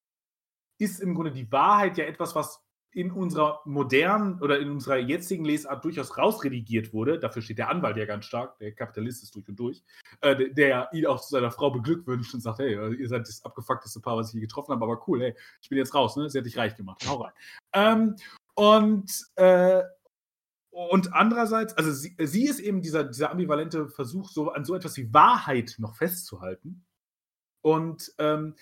ist 0.79 1.01
im 1.01 1.13
Grunde 1.13 1.31
die 1.31 1.51
Wahrheit 1.51 1.97
ja 1.97 2.05
etwas, 2.05 2.33
was 2.33 2.62
in 2.93 3.11
unserer 3.11 3.61
modernen 3.65 4.41
oder 4.41 4.59
in 4.59 4.69
unserer 4.69 4.97
jetzigen 4.97 5.45
Lesart 5.45 5.83
durchaus 5.83 6.17
rausredigiert 6.17 6.93
wurde. 6.93 7.19
Dafür 7.19 7.41
steht 7.41 7.57
der 7.57 7.69
Anwalt 7.69 7.97
ja 7.97 8.05
ganz 8.05 8.25
stark, 8.25 8.57
der 8.59 8.71
Kapitalist 8.73 9.23
ist 9.23 9.35
durch 9.35 9.47
und 9.49 9.59
durch, 9.59 9.83
äh, 10.21 10.35
der- 10.35 10.49
der 10.49 10.89
ihn 10.93 11.05
auch 11.07 11.19
zu 11.21 11.29
seiner 11.29 11.51
Frau 11.51 11.71
beglückwünscht 11.71 12.33
und 12.33 12.41
sagt, 12.41 12.59
hey, 12.59 12.73
ihr 12.95 13.07
seid 13.07 13.27
das 13.27 13.43
abgefuckteste 13.43 13.99
Paar, 13.99 14.17
was 14.17 14.29
ich 14.29 14.35
je 14.35 14.41
getroffen 14.41 14.71
habe, 14.73 14.83
aber 14.85 15.03
cool, 15.07 15.21
hey, 15.21 15.35
ich 15.61 15.69
bin 15.69 15.77
jetzt 15.77 15.93
raus, 15.95 16.15
ne? 16.15 16.29
Sie 16.29 16.37
hat 16.37 16.45
dich 16.45 16.57
reich 16.57 16.75
gemacht. 16.75 17.03
Hau 17.07 17.21
rein. 17.21 17.33
Ähm, 17.73 18.15
und, 18.55 19.11
äh, 19.35 19.83
und 20.69 21.13
andererseits, 21.13 21.75
also 21.75 21.91
sie, 21.91 22.15
sie 22.19 22.45
ist 22.45 22.59
eben 22.59 22.81
dieser, 22.81 23.03
dieser 23.03 23.31
ambivalente 23.31 23.89
Versuch, 23.89 24.29
so 24.29 24.51
an 24.51 24.65
so 24.65 24.75
etwas 24.75 24.97
wie 24.97 25.13
Wahrheit 25.13 25.75
noch 25.77 25.95
festzuhalten. 25.95 26.85
Und 27.61 28.13
ähm, 28.17 28.55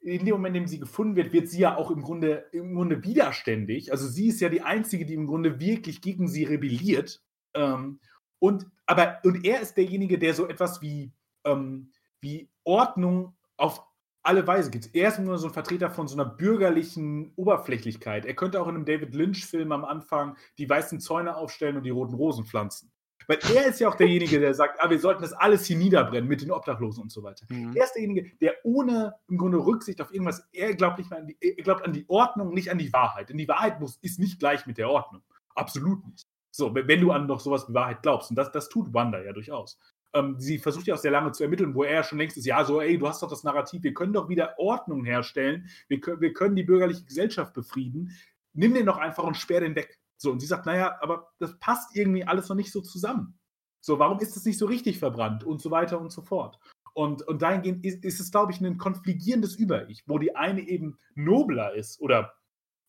in 0.00 0.24
dem 0.24 0.34
Moment, 0.34 0.56
in 0.56 0.62
dem 0.62 0.68
sie 0.68 0.80
gefunden 0.80 1.16
wird, 1.16 1.32
wird 1.32 1.48
sie 1.48 1.60
ja 1.60 1.76
auch 1.76 1.90
im 1.90 2.02
Grunde, 2.02 2.46
im 2.52 2.74
Grunde 2.74 3.02
widerständig. 3.04 3.92
Also 3.92 4.06
sie 4.06 4.28
ist 4.28 4.40
ja 4.40 4.48
die 4.48 4.62
Einzige, 4.62 5.04
die 5.04 5.14
im 5.14 5.26
Grunde 5.26 5.60
wirklich 5.60 6.00
gegen 6.00 6.28
sie 6.28 6.44
rebelliert. 6.44 7.22
Ähm, 7.54 8.00
und, 8.38 8.66
aber, 8.86 9.18
und 9.24 9.44
er 9.44 9.60
ist 9.60 9.76
derjenige, 9.76 10.18
der 10.18 10.34
so 10.34 10.46
etwas 10.46 10.80
wie, 10.80 11.12
ähm, 11.44 11.90
wie 12.20 12.48
Ordnung 12.64 13.36
auf 13.56 13.82
alle 14.22 14.46
Weise 14.46 14.70
gibt. 14.70 14.94
Er 14.94 15.08
ist 15.08 15.18
nur 15.18 15.38
so 15.38 15.48
ein 15.48 15.52
Vertreter 15.52 15.90
von 15.90 16.06
so 16.06 16.14
einer 16.14 16.26
bürgerlichen 16.26 17.32
Oberflächlichkeit. 17.36 18.26
Er 18.26 18.34
könnte 18.34 18.60
auch 18.60 18.68
in 18.68 18.74
einem 18.74 18.84
David 18.84 19.14
Lynch-Film 19.14 19.72
am 19.72 19.84
Anfang 19.84 20.36
die 20.58 20.68
weißen 20.68 21.00
Zäune 21.00 21.36
aufstellen 21.36 21.76
und 21.76 21.84
die 21.84 21.90
roten 21.90 22.14
Rosen 22.14 22.44
pflanzen. 22.44 22.92
Weil 23.28 23.38
er 23.54 23.66
ist 23.66 23.78
ja 23.78 23.90
auch 23.90 23.94
derjenige, 23.94 24.40
der 24.40 24.54
sagt, 24.54 24.80
ah, 24.80 24.88
wir 24.88 24.98
sollten 24.98 25.20
das 25.20 25.34
alles 25.34 25.66
hier 25.66 25.76
niederbrennen 25.76 26.26
mit 26.26 26.40
den 26.40 26.50
Obdachlosen 26.50 27.02
und 27.02 27.12
so 27.12 27.22
weiter. 27.22 27.46
Mhm. 27.50 27.76
Er 27.76 27.84
ist 27.84 27.92
derjenige, 27.92 28.30
der 28.40 28.54
ohne 28.64 29.14
im 29.28 29.36
Grunde 29.36 29.58
Rücksicht 29.58 30.00
auf 30.00 30.12
irgendwas, 30.12 30.48
er 30.50 30.74
glaubt 30.74 30.96
nicht 30.96 31.10
mehr 31.10 31.20
an 31.20 31.26
die, 31.26 31.36
er 31.38 31.62
glaubt 31.62 31.84
an 31.84 31.92
die 31.92 32.06
Ordnung, 32.08 32.54
nicht 32.54 32.70
an 32.70 32.78
die 32.78 32.90
Wahrheit. 32.90 33.28
Denn 33.28 33.36
die 33.36 33.46
Wahrheit 33.46 33.80
muss, 33.80 33.98
ist 33.98 34.18
nicht 34.18 34.38
gleich 34.38 34.66
mit 34.66 34.78
der 34.78 34.88
Ordnung. 34.88 35.22
Absolut 35.54 36.06
nicht. 36.06 36.26
So, 36.50 36.74
wenn 36.74 37.00
du 37.00 37.12
an 37.12 37.26
noch 37.26 37.40
sowas 37.40 37.68
wie 37.68 37.74
Wahrheit 37.74 38.02
glaubst, 38.02 38.30
und 38.30 38.36
das, 38.36 38.50
das 38.50 38.70
tut 38.70 38.94
Wanda 38.94 39.22
ja 39.22 39.34
durchaus. 39.34 39.78
Ähm, 40.14 40.36
sie 40.38 40.58
versucht 40.58 40.86
ja 40.86 40.94
auch 40.94 40.98
sehr 40.98 41.10
lange 41.10 41.32
zu 41.32 41.42
ermitteln, 41.42 41.74
wo 41.74 41.84
er 41.84 41.96
ja 41.96 42.02
schon 42.02 42.16
längst 42.16 42.38
ist, 42.38 42.46
ja, 42.46 42.64
so, 42.64 42.80
ey, 42.80 42.96
du 42.96 43.06
hast 43.06 43.22
doch 43.22 43.28
das 43.28 43.44
Narrativ, 43.44 43.82
wir 43.82 43.92
können 43.92 44.14
doch 44.14 44.30
wieder 44.30 44.58
Ordnung 44.58 45.04
herstellen, 45.04 45.68
wir 45.88 46.00
können, 46.00 46.22
wir 46.22 46.32
können 46.32 46.56
die 46.56 46.62
bürgerliche 46.62 47.04
Gesellschaft 47.04 47.52
befrieden, 47.52 48.10
nimm 48.54 48.72
den 48.72 48.86
doch 48.86 48.96
einfach 48.96 49.24
und 49.24 49.36
sperr 49.36 49.60
den 49.60 49.76
weg. 49.76 49.97
So, 50.18 50.32
und 50.32 50.40
sie 50.40 50.46
sagt, 50.46 50.66
naja, 50.66 50.98
aber 51.00 51.32
das 51.38 51.58
passt 51.60 51.96
irgendwie 51.96 52.24
alles 52.24 52.48
noch 52.48 52.56
nicht 52.56 52.72
so 52.72 52.80
zusammen. 52.80 53.38
So, 53.80 53.98
warum 53.98 54.18
ist 54.18 54.36
das 54.36 54.44
nicht 54.44 54.58
so 54.58 54.66
richtig 54.66 54.98
verbrannt 54.98 55.44
und 55.44 55.62
so 55.62 55.70
weiter 55.70 56.00
und 56.00 56.10
so 56.10 56.22
fort. 56.22 56.58
Und, 56.92 57.22
und 57.22 57.40
dahingehend 57.42 57.84
ist, 57.84 58.04
ist 58.04 58.18
es, 58.18 58.32
glaube 58.32 58.50
ich, 58.50 58.60
ein 58.60 58.76
konfligierendes 58.76 59.54
Über-Ich, 59.54 60.02
wo 60.06 60.18
die 60.18 60.34
eine 60.34 60.60
eben 60.62 60.98
nobler 61.14 61.72
ist 61.74 62.00
oder 62.00 62.34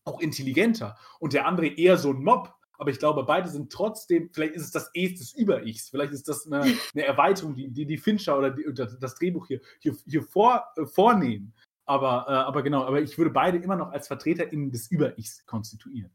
auch 0.04 0.20
intelligenter 0.20 0.96
und 1.20 1.32
der 1.32 1.46
andere 1.46 1.68
eher 1.68 1.96
so 1.96 2.10
ein 2.10 2.24
Mob. 2.24 2.52
Aber 2.76 2.90
ich 2.90 2.98
glaube, 2.98 3.22
beide 3.24 3.48
sind 3.48 3.70
trotzdem, 3.70 4.30
vielleicht 4.32 4.54
ist 4.54 4.64
es 4.64 4.70
das 4.72 4.90
Es 4.94 5.14
des 5.14 5.34
Über-Ichs, 5.34 5.90
vielleicht 5.90 6.12
ist 6.12 6.28
das 6.28 6.46
eine, 6.46 6.62
eine 6.94 7.04
Erweiterung, 7.04 7.54
die, 7.54 7.70
die 7.70 7.86
die 7.86 7.98
Fincher 7.98 8.36
oder, 8.36 8.50
die, 8.50 8.64
das 8.74 9.14
Drehbuch 9.14 9.46
hier, 9.46 9.60
hier, 9.78 9.94
hier 10.06 10.22
vor, 10.24 10.64
äh, 10.76 10.86
vornehmen. 10.86 11.54
Aber, 11.84 12.26
äh, 12.26 12.32
aber 12.32 12.62
genau, 12.62 12.84
aber 12.84 13.00
ich 13.02 13.16
würde 13.18 13.30
beide 13.30 13.58
immer 13.58 13.76
noch 13.76 13.90
als 13.90 14.08
VertreterInnen 14.08 14.72
des 14.72 14.90
Über-Ichs 14.90 15.44
konstituieren. 15.46 16.10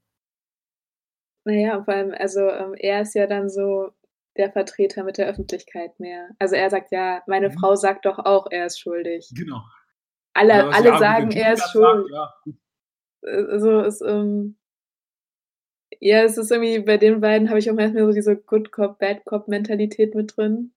Naja, 1.45 1.83
vor 1.83 1.93
allem, 1.93 2.11
also 2.17 2.41
ähm, 2.49 2.73
er 2.75 3.01
ist 3.01 3.13
ja 3.15 3.27
dann 3.27 3.49
so 3.49 3.91
der 4.37 4.51
Vertreter 4.51 5.03
mit 5.03 5.17
der 5.17 5.27
Öffentlichkeit 5.27 5.99
mehr. 5.99 6.29
Also 6.39 6.55
er 6.55 6.69
sagt 6.69 6.91
ja, 6.91 7.23
meine 7.27 7.49
Mhm. 7.49 7.53
Frau 7.59 7.75
sagt 7.75 8.05
doch 8.05 8.19
auch, 8.19 8.47
er 8.51 8.65
ist 8.65 8.79
schuldig. 8.79 9.29
Genau. 9.35 9.61
Alle, 10.33 10.53
Ja, 10.53 10.69
alle 10.69 10.97
sagen, 10.97 11.31
er 11.31 11.53
ist 11.53 11.73
Julian 11.73 12.03
schuld. 12.03 12.09
sagt, 12.09 12.11
ja, 12.11 12.33
gut. 12.43 12.55
Also 13.23 13.81
ist, 13.81 14.01
ähm, 14.01 14.57
ja, 15.99 16.23
es 16.23 16.37
ist 16.37 16.51
irgendwie, 16.51 16.79
bei 16.79 16.95
den 16.97 17.19
beiden 17.21 17.49
habe 17.49 17.59
ich 17.59 17.69
auch 17.69 17.75
manchmal 17.75 18.05
so 18.05 18.11
diese 18.13 18.35
Good 18.37 18.71
Cop, 18.71 18.97
Bad 18.99 19.25
Cop 19.25 19.47
Mentalität 19.49 20.15
mit 20.15 20.35
drin. 20.37 20.73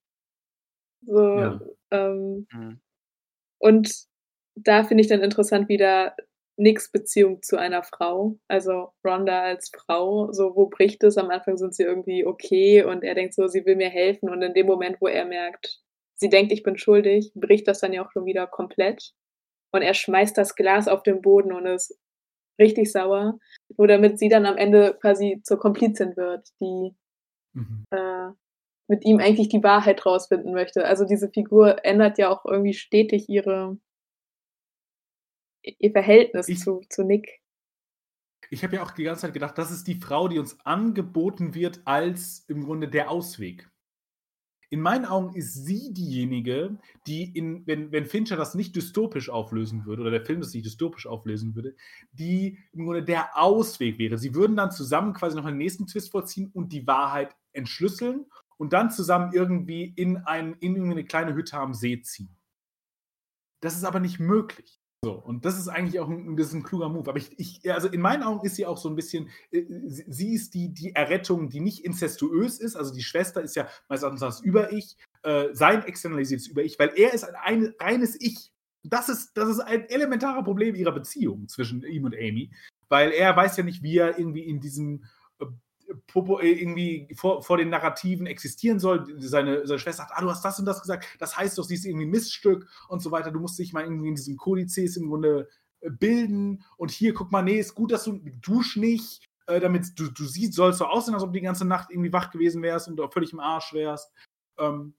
So, 1.07 1.41
Ja. 1.41 1.61
ähm, 1.91 2.47
Mhm. 2.53 2.81
und 3.59 3.93
da 4.57 4.85
finde 4.85 5.03
ich 5.03 5.09
dann 5.09 5.23
interessant 5.23 5.69
wieder 5.69 6.15
Nicks 6.59 6.91
Beziehung 6.91 7.43
zu 7.43 7.57
einer 7.57 7.83
Frau, 7.85 8.39
also 8.49 8.91
Rhonda 9.05 9.43
als 9.43 9.71
Frau, 9.71 10.33
so 10.33 10.57
wo 10.57 10.67
bricht 10.69 11.05
es? 11.05 11.17
Am 11.17 11.31
Anfang 11.31 11.57
sind 11.57 11.75
sie 11.75 11.85
irgendwie 11.85 12.27
okay 12.27 12.85
und 12.85 13.05
er 13.05 13.15
denkt 13.15 13.35
so, 13.35 13.49
sie 13.49 13.65
will 13.65 13.77
mir 13.77 13.91
helfen 13.91 14.29
und 14.31 14.43
in 14.43 14.55
dem 14.55 14.67
Moment, 14.67 15.01
wo 15.01 15.07
er 15.09 15.25
merkt, 15.25 15.81
sie 16.17 16.29
denkt, 16.29 16.53
ich 16.53 16.63
bin 16.65 16.77
schuldig, 16.79 17.33
bricht 17.35 17.69
das 17.69 17.81
dann 17.81 17.93
ja 17.93 18.05
auch 18.05 18.11
schon 18.13 18.27
wieder 18.27 18.47
komplett 18.47 19.13
und 19.73 19.83
er 19.83 19.95
schmeißt 19.95 20.37
das 20.37 20.57
Glas 20.57 20.89
auf 20.89 21.03
den 21.03 21.23
Boden 21.23 21.53
und 21.53 21.67
ist 21.67 21.97
richtig 22.61 22.91
sauer, 22.93 23.39
nur 23.77 23.87
damit 23.87 24.19
sie 24.19 24.29
dann 24.29 24.47
am 24.47 24.57
Ende 24.57 24.97
quasi 25.01 25.41
zur 25.45 25.59
Komplizin 25.59 26.17
wird, 26.17 26.49
die 26.61 26.95
Mhm. 27.55 27.85
äh, 27.91 28.29
mit 28.89 29.05
ihm 29.05 29.19
eigentlich 29.19 29.49
die 29.49 29.63
Wahrheit 29.63 30.05
rausfinden 30.07 30.53
möchte. 30.53 30.85
Also 30.87 31.05
diese 31.05 31.29
Figur 31.31 31.85
ändert 31.85 32.19
ja 32.19 32.31
auch 32.31 32.45
irgendwie 32.45 32.75
stetig 32.75 33.29
ihre 33.29 33.79
ihr 35.63 35.93
Verhältnis 35.93 36.49
Ich- 36.49 36.61
zu, 36.61 36.81
zu 36.89 37.05
Nick. 37.05 37.41
Ich 38.51 38.65
habe 38.65 38.77
ja 38.77 38.83
auch 38.83 38.93
die 38.93 39.03
ganze 39.03 39.23
Zeit 39.23 39.35
gedacht, 39.35 39.59
das 39.59 39.71
ist 39.71 39.87
die 39.87 39.97
Frau, 39.97 40.29
die 40.29 40.39
uns 40.39 40.59
angeboten 40.65 41.55
wird 41.55 41.83
als 41.85 42.45
im 42.49 42.65
Grunde 42.65 42.89
der 42.89 43.11
Ausweg. 43.11 43.71
In 44.71 44.81
meinen 44.81 45.07
Augen 45.07 45.35
ist 45.35 45.55
sie 45.55 45.93
diejenige, 45.95 46.79
die, 47.07 47.25
in, 47.37 47.67
wenn, 47.67 47.91
wenn 47.91 48.05
Fincher 48.07 48.37
das 48.37 48.55
nicht 48.55 48.77
dystopisch 48.77 49.31
auflösen 49.31 49.87
würde, 49.87 50.03
oder 50.03 50.11
der 50.11 50.25
Film 50.25 50.41
das 50.41 50.53
nicht 50.53 50.67
dystopisch 50.67 51.07
auflösen 51.07 51.55
würde, 51.55 51.75
die 52.13 52.59
im 52.73 52.85
Grunde 52.85 53.03
der 53.03 53.37
Ausweg 53.37 53.99
wäre. 53.99 54.19
Sie 54.19 54.35
würden 54.35 54.57
dann 54.57 54.71
zusammen 54.71 55.15
quasi 55.15 55.37
noch 55.37 55.47
einen 55.47 55.57
nächsten 55.59 55.87
Twist 55.87 56.11
vorziehen 56.11 56.51
und 56.53 56.73
die 56.73 56.87
Wahrheit 56.87 57.35
entschlüsseln 57.53 58.27
und 58.59 58.73
dann 58.75 58.91
zusammen 58.91 59.33
irgendwie 59.33 59.85
in, 59.97 60.19
ein, 60.19 60.55
in 60.61 60.91
eine 60.91 61.05
kleine 61.05 61.35
Hütte 61.35 61.57
am 61.59 61.73
See 61.73 62.01
ziehen. 62.03 62.37
Das 63.61 63.75
ist 63.75 63.85
aber 63.85 64.01
nicht 64.01 64.21
möglich. 64.21 64.79
So, 65.05 65.13
und 65.13 65.45
das 65.45 65.57
ist 65.57 65.69
eigentlich 65.69 66.01
auch 66.01 66.09
ein, 66.09 66.37
das 66.37 66.53
ist 66.53 66.65
kluger 66.65 66.89
Move. 66.89 67.09
Aber 67.09 67.19
ich, 67.19 67.39
ich, 67.39 67.73
also 67.73 67.89
in 67.89 68.01
meinen 68.01 68.25
Augen 68.25 68.45
ist 68.45 68.57
sie 68.57 68.67
auch 68.67 68.79
so 68.79 68.89
ein 68.89 68.97
bisschen, 68.97 69.29
äh, 69.53 69.63
sie, 69.87 70.35
ist 70.35 70.55
die, 70.55 70.75
die 70.75 70.95
Errettung, 70.95 71.51
die 71.51 71.61
nicht 71.61 71.85
incestuös 71.85 72.59
ist. 72.59 72.75
Also 72.75 72.93
die 72.93 73.03
Schwester 73.03 73.41
ist 73.41 73.55
ja 73.55 73.69
meines 73.89 74.03
Erachtens 74.03 74.21
das 74.21 74.41
Über-Ich, 74.41 74.97
äh, 75.23 75.49
sein 75.53 75.85
externalisiertes 75.85 76.49
Über-Ich, 76.49 76.79
weil 76.81 76.93
er 76.97 77.15
ist 77.15 77.25
ein, 77.25 77.37
ein 77.45 77.75
reines 77.81 78.21
Ich. 78.21 78.51
das 78.83 79.09
ist, 79.09 79.37
das 79.37 79.49
ist 79.49 79.61
ein 79.61 79.89
elementarer 79.89 80.43
Problem 80.43 80.75
ihrer 80.75 80.93
Beziehung 80.93 81.47
zwischen 81.47 81.83
ihm 81.85 82.05
und 82.05 82.15
Amy, 82.17 82.51
weil 82.89 83.13
er 83.13 83.37
weiß 83.37 83.57
ja 83.57 83.63
nicht, 83.63 83.83
wie 83.85 83.99
er 83.99 84.19
irgendwie 84.19 84.45
in 84.45 84.61
diesem 84.61 85.05
Popo 86.07 86.39
äh, 86.41 86.51
irgendwie 86.51 87.09
vor, 87.15 87.43
vor 87.43 87.57
den 87.57 87.71
Narrativen 87.71 88.27
existieren 88.27 88.79
soll. 88.79 89.07
Seine, 89.21 89.67
seine 89.67 89.79
Schwester 89.79 90.03
sagt, 90.03 90.13
ah, 90.15 90.21
du 90.21 90.31
hast 90.31 90.45
das 90.45 90.59
und 90.59 90.67
das 90.67 90.81
gesagt, 90.81 91.07
das 91.19 91.37
heißt 91.37 91.57
doch, 91.59 91.65
sie 91.65 91.75
ist 91.75 91.85
irgendwie 91.85 92.07
ein 92.07 92.11
Miststück 92.11 92.69
und 92.89 93.01
so 93.01 93.11
weiter. 93.11 93.31
Du 93.31 93.41
musst 93.41 93.59
dich 93.59 93.73
mal 93.73 93.85
irgendwie 93.85 94.09
in 94.09 94.15
diesem 94.15 94.37
Kodizes 94.37 94.97
im 94.97 95.09
Grunde 95.09 95.49
äh, 95.81 95.91
bilden 95.91 96.65
und 96.77 96.91
hier, 96.91 97.15
guck 97.15 97.33
mal, 97.33 97.43
nee, 97.43 97.59
ist 97.59 97.75
gut, 97.75 97.93
dass 97.93 98.05
du 98.05 98.21
dusch 98.41 98.77
nicht, 98.77 99.25
äh, 99.47 99.61
damit 99.61 99.99
du, 99.99 100.11
du 100.11 100.25
siehst, 100.25 100.55
sollst 100.55 100.79
so 100.79 100.87
aussehen, 100.87 101.15
als 101.15 101.23
ob 101.23 101.31
du 101.31 101.39
die 101.39 101.45
ganze 101.45 101.65
Nacht 101.65 101.91
irgendwie 101.91 102.13
wach 102.13 102.31
gewesen 102.31 102.63
wärst 102.63 102.89
und 102.89 103.01
völlig 103.13 103.33
im 103.33 103.41
Arsch 103.41 103.73
wärst. 103.73 104.13
Ähm, 104.59 104.95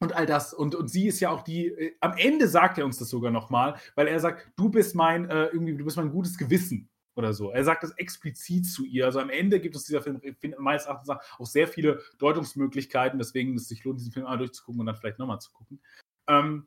und 0.00 0.14
all 0.14 0.26
das. 0.26 0.54
Und, 0.54 0.74
und 0.74 0.88
sie 0.88 1.06
ist 1.06 1.20
ja 1.20 1.30
auch 1.30 1.42
die, 1.42 1.68
äh, 1.68 1.96
am 2.00 2.14
Ende 2.16 2.48
sagt 2.48 2.78
er 2.78 2.84
uns 2.84 2.98
das 2.98 3.08
sogar 3.08 3.30
nochmal, 3.30 3.76
weil 3.94 4.08
er 4.08 4.20
sagt, 4.20 4.50
du 4.56 4.68
bist 4.68 4.94
mein, 4.94 5.28
äh, 5.30 5.46
irgendwie, 5.46 5.76
du 5.76 5.84
bist 5.84 5.96
mein 5.96 6.10
gutes 6.10 6.36
Gewissen 6.36 6.89
oder 7.14 7.32
so. 7.32 7.50
Er 7.50 7.64
sagt 7.64 7.82
das 7.82 7.92
explizit 7.92 8.66
zu 8.66 8.84
ihr. 8.84 9.06
Also 9.06 9.20
am 9.20 9.30
Ende 9.30 9.60
gibt 9.60 9.76
es 9.76 9.84
dieser 9.84 10.02
Film 10.02 10.20
meines 10.58 10.86
Erachtens 10.86 11.10
auch 11.10 11.46
sehr 11.46 11.68
viele 11.68 12.02
Deutungsmöglichkeiten, 12.18 13.18
deswegen 13.18 13.56
es 13.56 13.68
sich 13.68 13.84
lohnt, 13.84 14.00
diesen 14.00 14.12
Film 14.12 14.26
einmal 14.26 14.38
durchzugucken 14.38 14.80
und 14.80 14.86
dann 14.86 14.96
vielleicht 14.96 15.18
nochmal 15.18 15.40
zu 15.40 15.52
gucken. 15.52 15.80
Ähm, 16.28 16.66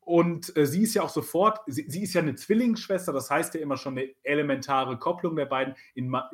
und 0.00 0.56
äh, 0.56 0.66
sie 0.66 0.82
ist 0.82 0.94
ja 0.94 1.02
auch 1.02 1.10
sofort, 1.10 1.60
sie, 1.68 1.84
sie, 1.88 2.02
ist 2.02 2.14
ja 2.14 2.22
eine 2.22 2.34
Zwillingsschwester, 2.34 3.12
das 3.12 3.30
heißt 3.30 3.54
ja 3.54 3.60
immer 3.60 3.76
schon 3.76 3.96
eine 3.96 4.12
elementare 4.24 4.98
Kopplung 4.98 5.36
der 5.36 5.46
beiden. 5.46 5.74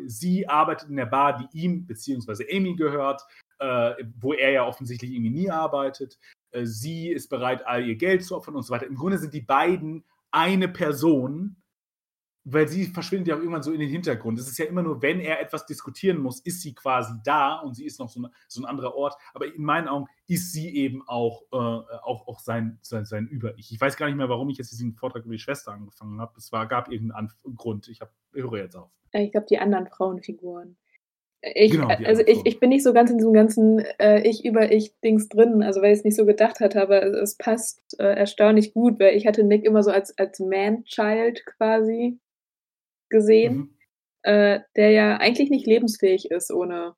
Sie 0.06 0.48
arbeitet 0.48 0.88
in 0.88 0.96
der 0.96 1.06
Bar, 1.06 1.36
die 1.38 1.60
ihm 1.60 1.86
bzw. 1.86 2.46
Amy 2.50 2.74
gehört 2.76 3.22
äh, 3.58 3.94
wo 4.18 4.32
er 4.32 4.50
ja 4.50 4.66
offensichtlich 4.66 5.12
irgendwie 5.12 5.30
nie 5.30 5.50
arbeitet. 5.50 6.18
Äh, 6.50 6.66
sie 6.66 7.08
ist 7.08 7.28
bereit, 7.28 7.66
all 7.66 7.86
ihr 7.86 7.96
Geld 7.96 8.24
zu 8.24 8.36
opfern 8.36 8.56
und 8.56 8.62
so 8.62 8.72
weiter. 8.72 8.86
Im 8.86 8.96
Grunde 8.96 9.18
sind 9.18 9.34
die 9.34 9.40
beiden 9.40 10.04
eine 10.30 10.68
Person, 10.68 11.56
weil 12.48 12.68
sie 12.68 12.86
verschwindet 12.86 13.26
ja 13.26 13.34
auch 13.34 13.40
irgendwann 13.40 13.64
so 13.64 13.72
in 13.72 13.80
den 13.80 13.88
Hintergrund. 13.88 14.38
Es 14.38 14.46
ist 14.46 14.56
ja 14.58 14.66
immer 14.66 14.82
nur, 14.82 15.02
wenn 15.02 15.18
er 15.18 15.40
etwas 15.40 15.66
diskutieren 15.66 16.18
muss, 16.18 16.38
ist 16.40 16.62
sie 16.62 16.74
quasi 16.74 17.12
da 17.24 17.56
und 17.56 17.74
sie 17.74 17.84
ist 17.84 17.98
noch 17.98 18.08
so, 18.08 18.20
eine, 18.20 18.30
so 18.46 18.62
ein 18.62 18.64
anderer 18.64 18.94
Ort. 18.94 19.16
Aber 19.34 19.52
in 19.52 19.64
meinen 19.64 19.88
Augen 19.88 20.06
ist 20.28 20.52
sie 20.52 20.72
eben 20.76 21.02
auch, 21.08 21.42
äh, 21.52 21.56
auch, 21.56 22.28
auch 22.28 22.38
sein, 22.38 22.78
sein, 22.82 23.04
sein 23.04 23.26
Über-Ich. 23.26 23.72
Ich 23.72 23.80
weiß 23.80 23.96
gar 23.96 24.06
nicht 24.06 24.14
mehr, 24.14 24.28
warum 24.28 24.48
ich 24.48 24.58
jetzt 24.58 24.70
diesen 24.70 24.94
Vortrag 24.94 25.24
über 25.24 25.34
die 25.34 25.40
Schwester 25.40 25.72
angefangen 25.72 26.20
habe. 26.20 26.34
Es 26.36 26.52
war, 26.52 26.68
gab 26.68 26.88
irgendeinen 26.88 27.32
Grund. 27.56 27.88
Ich 27.88 28.00
hab, 28.00 28.12
höre 28.32 28.58
jetzt 28.58 28.76
auf. 28.76 28.92
Ich 29.12 29.32
glaube, 29.32 29.46
die 29.50 29.58
anderen 29.58 29.88
Frauenfiguren. 29.88 30.76
Ich, 31.42 31.72
genau, 31.72 31.88
also 31.88 32.22
ich, 32.26 32.40
ich 32.44 32.60
bin 32.60 32.70
nicht 32.70 32.82
so 32.82 32.92
ganz 32.92 33.10
in 33.10 33.18
diesem 33.18 33.32
ganzen 33.32 33.80
äh, 33.98 34.20
Ich 34.22 34.44
über 34.44 34.70
Ich-Dings 34.70 35.28
drin, 35.28 35.62
also 35.62 35.82
weil 35.82 35.92
ich 35.92 35.98
es 35.98 36.04
nicht 36.04 36.16
so 36.16 36.24
gedacht 36.24 36.60
hatte, 36.60 36.80
aber 36.80 37.02
es, 37.02 37.16
es 37.16 37.36
passt 37.36 37.80
äh, 37.98 38.04
erstaunlich 38.04 38.72
gut, 38.72 38.98
weil 38.98 39.16
ich 39.16 39.26
hatte 39.26 39.44
Nick 39.44 39.64
immer 39.64 39.82
so 39.82 39.90
als, 39.90 40.16
als 40.18 40.40
Man-Child 40.40 41.44
quasi 41.46 42.18
gesehen, 43.08 43.56
mhm. 43.56 43.76
äh, 44.22 44.60
der 44.76 44.90
ja 44.90 45.16
eigentlich 45.18 45.50
nicht 45.50 45.66
lebensfähig 45.66 46.30
ist 46.30 46.50
ohne 46.52 46.94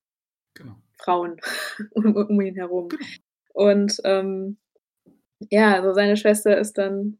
genau. 0.54 0.76
Frauen 0.98 1.40
um, 1.92 2.16
um, 2.16 2.40
ihn 2.40 2.56
herum. 2.56 2.88
Genau. 2.88 3.04
Und 3.52 3.98
ähm, 4.04 4.58
ja, 5.50 5.74
also 5.74 5.92
seine 5.92 6.16
Schwester 6.16 6.58
ist 6.58 6.78
dann 6.78 7.18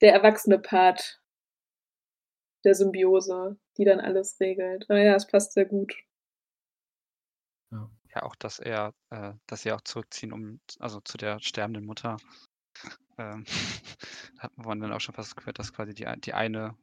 der 0.00 0.12
erwachsene 0.12 0.58
Part 0.58 1.20
der 2.64 2.74
Symbiose, 2.74 3.58
die 3.76 3.84
dann 3.84 4.00
alles 4.00 4.38
regelt. 4.40 4.88
Aber 4.88 5.00
ja, 5.00 5.14
es 5.14 5.26
passt 5.26 5.52
sehr 5.52 5.64
gut. 5.64 5.94
Ja. 7.70 7.90
ja, 8.14 8.22
auch, 8.22 8.36
dass 8.36 8.58
er, 8.58 8.94
äh, 9.10 9.32
dass 9.46 9.62
sie 9.62 9.72
auch 9.72 9.80
zurückziehen, 9.80 10.32
um, 10.32 10.60
also 10.78 11.00
zu 11.00 11.16
der 11.16 11.40
sterbenden 11.40 11.86
Mutter. 11.86 12.16
Ähm, 13.18 13.44
hat 14.38 14.56
man 14.56 14.80
dann 14.80 14.92
auch 14.92 15.00
schon 15.00 15.14
fast 15.14 15.36
gehört, 15.36 15.58
dass 15.58 15.72
quasi 15.72 15.94
die, 15.94 16.06
die 16.20 16.34
eine 16.34 16.76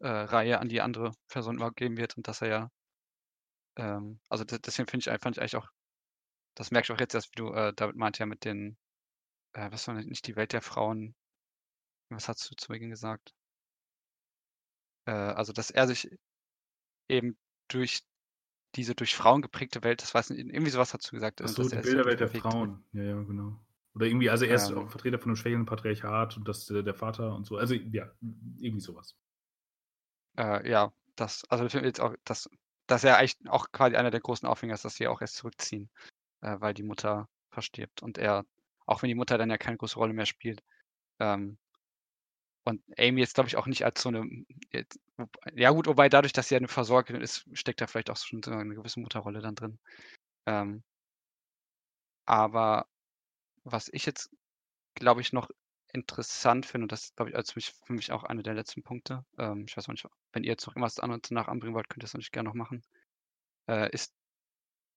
äh, 0.00 0.08
Reihe 0.08 0.60
an 0.60 0.68
die 0.68 0.80
andere 0.80 1.12
Person 1.28 1.56
übergeben 1.56 1.96
wird 1.96 2.16
und 2.16 2.28
dass 2.28 2.42
er 2.42 2.48
ja, 2.48 2.70
ähm, 3.76 4.20
also 4.28 4.44
deswegen 4.44 4.88
finde 4.88 5.10
ich, 5.10 5.20
fand 5.20 5.36
ich 5.36 5.40
eigentlich 5.40 5.56
auch, 5.56 5.68
das 6.54 6.70
merke 6.70 6.86
ich 6.86 6.92
auch 6.92 7.00
jetzt 7.00 7.14
erst, 7.14 7.30
wie 7.32 7.36
du 7.36 7.52
äh, 7.52 7.72
damit 7.74 7.96
meint 7.96 8.18
ja 8.18 8.26
mit 8.26 8.44
den, 8.44 8.76
äh, 9.54 9.70
was 9.70 9.86
war 9.88 9.94
nicht 9.94 10.26
die 10.26 10.36
Welt 10.36 10.52
der 10.52 10.62
Frauen, 10.62 11.14
was 12.10 12.28
hast 12.28 12.50
du 12.50 12.56
zu 12.56 12.68
Beginn 12.68 12.90
gesagt? 12.90 13.34
Äh, 15.06 15.12
also, 15.12 15.52
dass 15.52 15.70
er 15.70 15.86
sich 15.86 16.10
eben 17.08 17.36
durch 17.68 18.02
diese 18.74 18.94
durch 18.94 19.16
Frauen 19.16 19.42
geprägte 19.42 19.82
Welt, 19.82 20.02
das 20.02 20.14
weiß 20.14 20.30
nicht, 20.30 20.40
irgendwie 20.40 20.70
sowas 20.70 20.92
hast 20.92 21.10
du 21.10 21.16
gesagt. 21.16 21.40
Ach 21.42 21.48
so, 21.48 21.68
die 21.68 21.76
Bilderwelt 21.76 22.20
der 22.20 22.28
Frauen. 22.28 22.84
Ja, 22.92 23.02
ja, 23.02 23.22
genau. 23.22 23.58
Oder 23.94 24.06
irgendwie, 24.06 24.30
also 24.30 24.44
er 24.44 24.56
ist 24.56 24.70
ähm, 24.70 24.88
Vertreter 24.88 25.18
von 25.18 25.30
einem 25.30 25.36
schwächeren 25.36 25.66
Patriarchat 25.66 26.36
und 26.36 26.46
das 26.46 26.66
der, 26.66 26.82
der 26.82 26.94
Vater 26.94 27.34
und 27.34 27.46
so. 27.46 27.56
Also 27.56 27.74
ja, 27.74 28.10
irgendwie 28.58 28.80
sowas. 28.80 29.16
Äh, 30.38 30.70
ja, 30.70 30.92
das, 31.16 31.44
also 31.50 31.66
jetzt 31.78 32.00
auch, 32.00 32.14
dass, 32.24 32.48
dass 32.86 33.04
er 33.04 33.18
eigentlich 33.18 33.36
auch 33.48 33.70
quasi 33.72 33.96
einer 33.96 34.10
der 34.10 34.20
großen 34.20 34.48
Aufhänger 34.48 34.74
ist, 34.74 34.84
dass 34.84 34.94
sie 34.94 35.08
auch 35.08 35.20
erst 35.20 35.36
zurückziehen, 35.36 35.90
äh, 36.42 36.56
weil 36.60 36.74
die 36.74 36.84
Mutter 36.84 37.28
verstirbt 37.50 38.02
und 38.02 38.18
er, 38.18 38.44
auch 38.86 39.02
wenn 39.02 39.08
die 39.08 39.14
Mutter 39.14 39.36
dann 39.36 39.50
ja 39.50 39.58
keine 39.58 39.76
große 39.76 39.96
Rolle 39.96 40.12
mehr 40.14 40.26
spielt, 40.26 40.62
ähm, 41.18 41.58
und 42.64 42.82
Amy 42.98 43.20
jetzt, 43.20 43.34
glaube 43.34 43.48
ich, 43.48 43.56
auch 43.56 43.66
nicht 43.66 43.84
als 43.84 44.02
so 44.02 44.10
eine, 44.10 44.28
jetzt, 44.72 45.00
ja 45.54 45.70
gut, 45.70 45.86
wobei 45.86 46.10
dadurch, 46.10 46.34
dass 46.34 46.48
sie 46.48 46.56
eine 46.56 46.68
Versorgerin 46.68 47.22
ist, 47.22 47.46
steckt 47.54 47.80
da 47.80 47.86
vielleicht 47.86 48.10
auch 48.10 48.16
schon 48.18 48.42
so 48.42 48.50
eine 48.50 48.74
gewisse 48.74 49.00
Mutterrolle 49.00 49.40
dann 49.40 49.54
drin. 49.54 49.78
Ähm, 50.46 50.82
aber 52.26 52.86
was 53.64 53.88
ich 53.92 54.04
jetzt, 54.06 54.30
glaube 54.94 55.22
ich, 55.22 55.32
noch 55.32 55.50
interessant 55.92 56.66
finde, 56.66 56.84
und 56.84 56.92
das 56.92 57.04
ist, 57.04 57.16
glaube 57.16 57.30
ich, 57.30 57.36
als 57.36 57.56
mich, 57.56 57.72
für 57.84 57.92
mich 57.92 58.12
auch 58.12 58.24
einer 58.24 58.42
der 58.42 58.54
letzten 58.54 58.82
Punkte, 58.82 59.24
ähm, 59.38 59.64
ich 59.68 59.76
weiß 59.76 59.88
auch 59.88 59.92
nicht, 59.92 60.06
wenn 60.32 60.44
ihr 60.44 60.50
jetzt 60.50 60.66
noch 60.66 60.74
irgendwas 60.74 61.00
anderes 61.00 61.22
danach 61.28 61.48
anbringen 61.48 61.74
wollt, 61.74 61.88
könnt 61.88 62.02
ihr 62.02 62.06
das 62.06 62.14
natürlich 62.14 62.32
gerne 62.32 62.48
noch 62.48 62.54
machen, 62.54 62.82
äh, 63.68 63.90
ist 63.92 64.14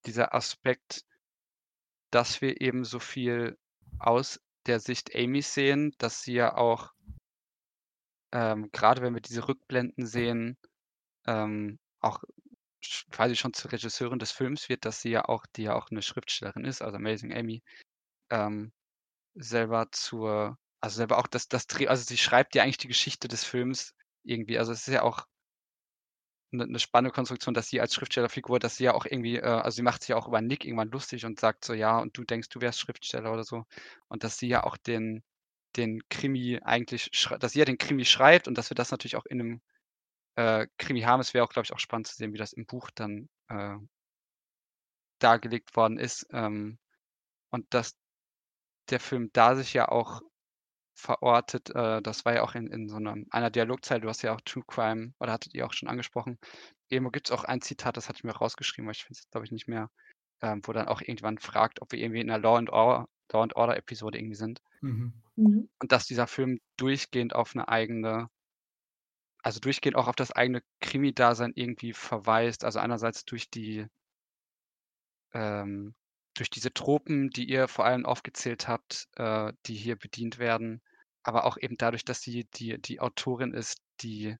dieser 0.06 0.34
Aspekt, 0.34 1.06
dass 2.12 2.42
wir 2.42 2.62
eben 2.62 2.84
so 2.84 3.00
viel 3.00 3.58
aus 4.00 4.42
der 4.66 4.80
Sicht 4.80 5.16
Amy's 5.16 5.54
sehen, 5.54 5.96
dass 5.98 6.24
sie 6.24 6.34
ja 6.34 6.56
auch 6.56 6.92
ähm, 8.32 8.70
gerade 8.72 9.02
wenn 9.02 9.14
wir 9.14 9.22
diese 9.22 9.48
Rückblenden 9.48 10.06
sehen, 10.06 10.58
ähm, 11.28 11.80
auch 12.00 12.24
quasi 13.12 13.36
schon 13.36 13.54
zur 13.54 13.72
Regisseurin 13.72 14.20
des 14.20 14.32
Films 14.32 14.70
wird, 14.70 14.86
dass 14.86 15.02
sie 15.02 15.12
ja 15.12 15.26
auch, 15.26 15.46
die 15.56 15.64
ja 15.64 15.76
auch 15.76 15.92
eine 15.92 16.02
Schriftstellerin 16.02 16.66
ist, 16.66 16.82
also 16.82 16.98
Amazing 16.98 17.34
Amy, 17.34 17.62
ähm, 18.32 18.72
selber 19.36 19.88
zur, 19.92 20.58
also 20.82 20.98
selber 20.98 21.20
auch 21.20 21.28
das, 21.28 21.48
das 21.48 21.68
Dreh, 21.68 21.88
also 21.88 22.04
sie 22.04 22.18
schreibt 22.18 22.56
ja 22.56 22.64
eigentlich 22.64 22.78
die 22.78 22.88
Geschichte 22.88 23.28
des 23.28 23.44
Films 23.44 23.96
irgendwie. 24.24 24.58
Also 24.60 24.72
es 24.72 24.88
ist 24.88 24.94
ja 24.94 25.04
auch 25.04 25.26
eine, 26.52 26.64
eine 26.64 26.80
spannende 26.80 27.14
Konstruktion, 27.14 27.54
dass 27.54 27.68
sie 27.70 27.82
als 27.82 27.94
Schriftstellerfigur, 27.94 28.60
dass 28.60 28.78
sie 28.78 28.86
ja 28.86 28.94
auch 28.94 29.06
irgendwie, 29.06 29.38
äh, 29.38 29.42
also 29.44 29.76
sie 29.78 29.84
macht 29.84 30.02
sich 30.02 30.10
ja 30.10 30.18
auch 30.18 30.28
über 30.28 30.42
Nick 30.42 30.66
irgendwann 30.66 30.90
lustig 30.90 31.26
und 31.26 31.40
sagt 31.40 31.66
so, 31.66 31.74
ja, 31.74 32.00
und 32.00 32.18
du 32.18 32.24
denkst, 32.24 32.50
du 32.50 32.62
wärst 32.62 32.80
Schriftsteller 32.80 33.32
oder 33.32 33.44
so. 33.44 33.66
Und 34.08 34.24
dass 34.24 34.38
sie 34.38 34.48
ja 34.48 34.64
auch 34.64 34.78
den, 34.78 35.24
den 35.78 36.02
Krimi 36.10 36.60
eigentlich, 36.64 37.12
dass 37.40 37.54
sie 37.54 37.60
ja 37.60 37.66
den 37.66 37.78
Krimi 37.78 38.06
schreibt 38.06 38.48
und 38.48 38.58
dass 38.58 38.70
wir 38.70 38.76
das 38.76 38.92
natürlich 38.92 39.16
auch 39.16 39.26
in 39.26 39.42
einem 39.42 39.62
äh, 40.36 40.68
Krimi 40.78 41.02
haben. 41.02 41.22
Es 41.22 41.34
wäre 41.34 41.46
auch, 41.46 41.52
glaube 41.52 41.66
ich, 41.66 41.74
auch 41.74 41.80
spannend 41.80 42.08
zu 42.08 42.16
sehen, 42.16 42.34
wie 42.34 42.38
das 42.38 42.54
im 42.54 42.66
Buch 42.66 42.90
dann 42.92 43.30
äh, 43.50 43.78
dargelegt 45.20 45.76
worden 45.76 45.98
ist. 46.00 46.28
Ähm, 46.32 46.80
und 47.52 47.74
dass 47.74 47.96
der 48.90 49.00
Film 49.00 49.30
da 49.34 49.56
sich 49.56 49.74
ja 49.74 49.88
auch 49.90 50.22
verortet, 51.02 51.70
äh, 51.76 52.02
das 52.02 52.26
war 52.26 52.36
ja 52.36 52.44
auch 52.44 52.56
in, 52.56 52.68
in 52.68 52.88
so 52.88 52.98
einer, 52.98 53.16
einer 53.32 53.50
Dialogzeile, 53.50 54.02
du 54.02 54.10
hast 54.10 54.22
ja 54.22 54.34
auch 54.34 54.42
True 54.42 54.64
Crime, 54.68 55.14
oder 55.20 55.32
hattet 55.34 55.54
ihr 55.54 55.66
auch 55.66 55.74
schon 55.74 55.90
angesprochen. 55.90 56.38
Irgendwo 56.90 57.12
gibt 57.12 57.28
es 57.28 57.32
auch 57.32 57.44
ein 57.44 57.62
Zitat, 57.62 57.98
das 57.98 58.08
hatte 58.08 58.18
ich 58.18 58.24
mir 58.24 58.32
rausgeschrieben, 58.32 58.86
aber 58.86 58.92
ich 58.92 59.04
finde 59.04 59.20
es, 59.20 59.30
glaube 59.32 59.46
ich, 59.46 59.52
nicht 59.52 59.68
mehr, 59.68 59.90
ähm, 60.42 60.62
wo 60.64 60.74
dann 60.74 60.88
auch 60.88 61.02
irgendwann 61.02 61.40
fragt, 61.40 61.82
ob 61.82 61.92
wir 61.92 62.00
irgendwie 62.00 62.22
in 62.22 62.30
einer 62.30 62.42
Law 62.42 62.58
and 62.58 62.70
Order, 62.70 63.08
Law 63.34 63.44
and 63.44 63.56
Order 63.56 63.78
Episode 63.78 64.18
irgendwie 64.18 64.36
sind. 64.36 64.62
Mhm. 64.82 65.14
Mhm. 65.36 65.70
Und 65.80 65.92
dass 65.92 66.06
dieser 66.06 66.28
Film 66.28 66.60
durchgehend 66.78 67.36
auf 67.36 67.56
eine 67.56 67.68
eigene 67.68 68.30
also 69.44 69.60
durchgehend 69.60 69.96
auch 69.96 70.08
auf 70.08 70.16
das 70.16 70.32
eigene 70.32 70.62
Krimi-Dasein 70.82 71.54
irgendwie 71.56 71.94
verweist. 71.94 72.64
Also 72.64 72.78
einerseits 72.78 73.26
durch 73.26 73.50
die 73.50 73.88
ähm, 75.34 75.96
durch 76.36 76.50
diese 76.50 76.74
Tropen, 76.74 77.30
die 77.30 77.50
ihr 77.50 77.68
vor 77.68 77.86
allem 77.86 78.06
aufgezählt 78.06 78.68
habt, 78.68 79.08
äh, 79.16 79.52
die 79.66 79.76
hier 79.76 79.96
bedient 79.96 80.40
werden, 80.40 80.82
aber 81.24 81.46
auch 81.46 81.58
eben 81.58 81.78
dadurch, 81.78 82.06
dass 82.06 82.22
sie 82.22 82.46
die 82.56 82.82
die 82.82 83.00
Autorin 83.00 83.54
ist, 83.54 83.82
die 84.02 84.38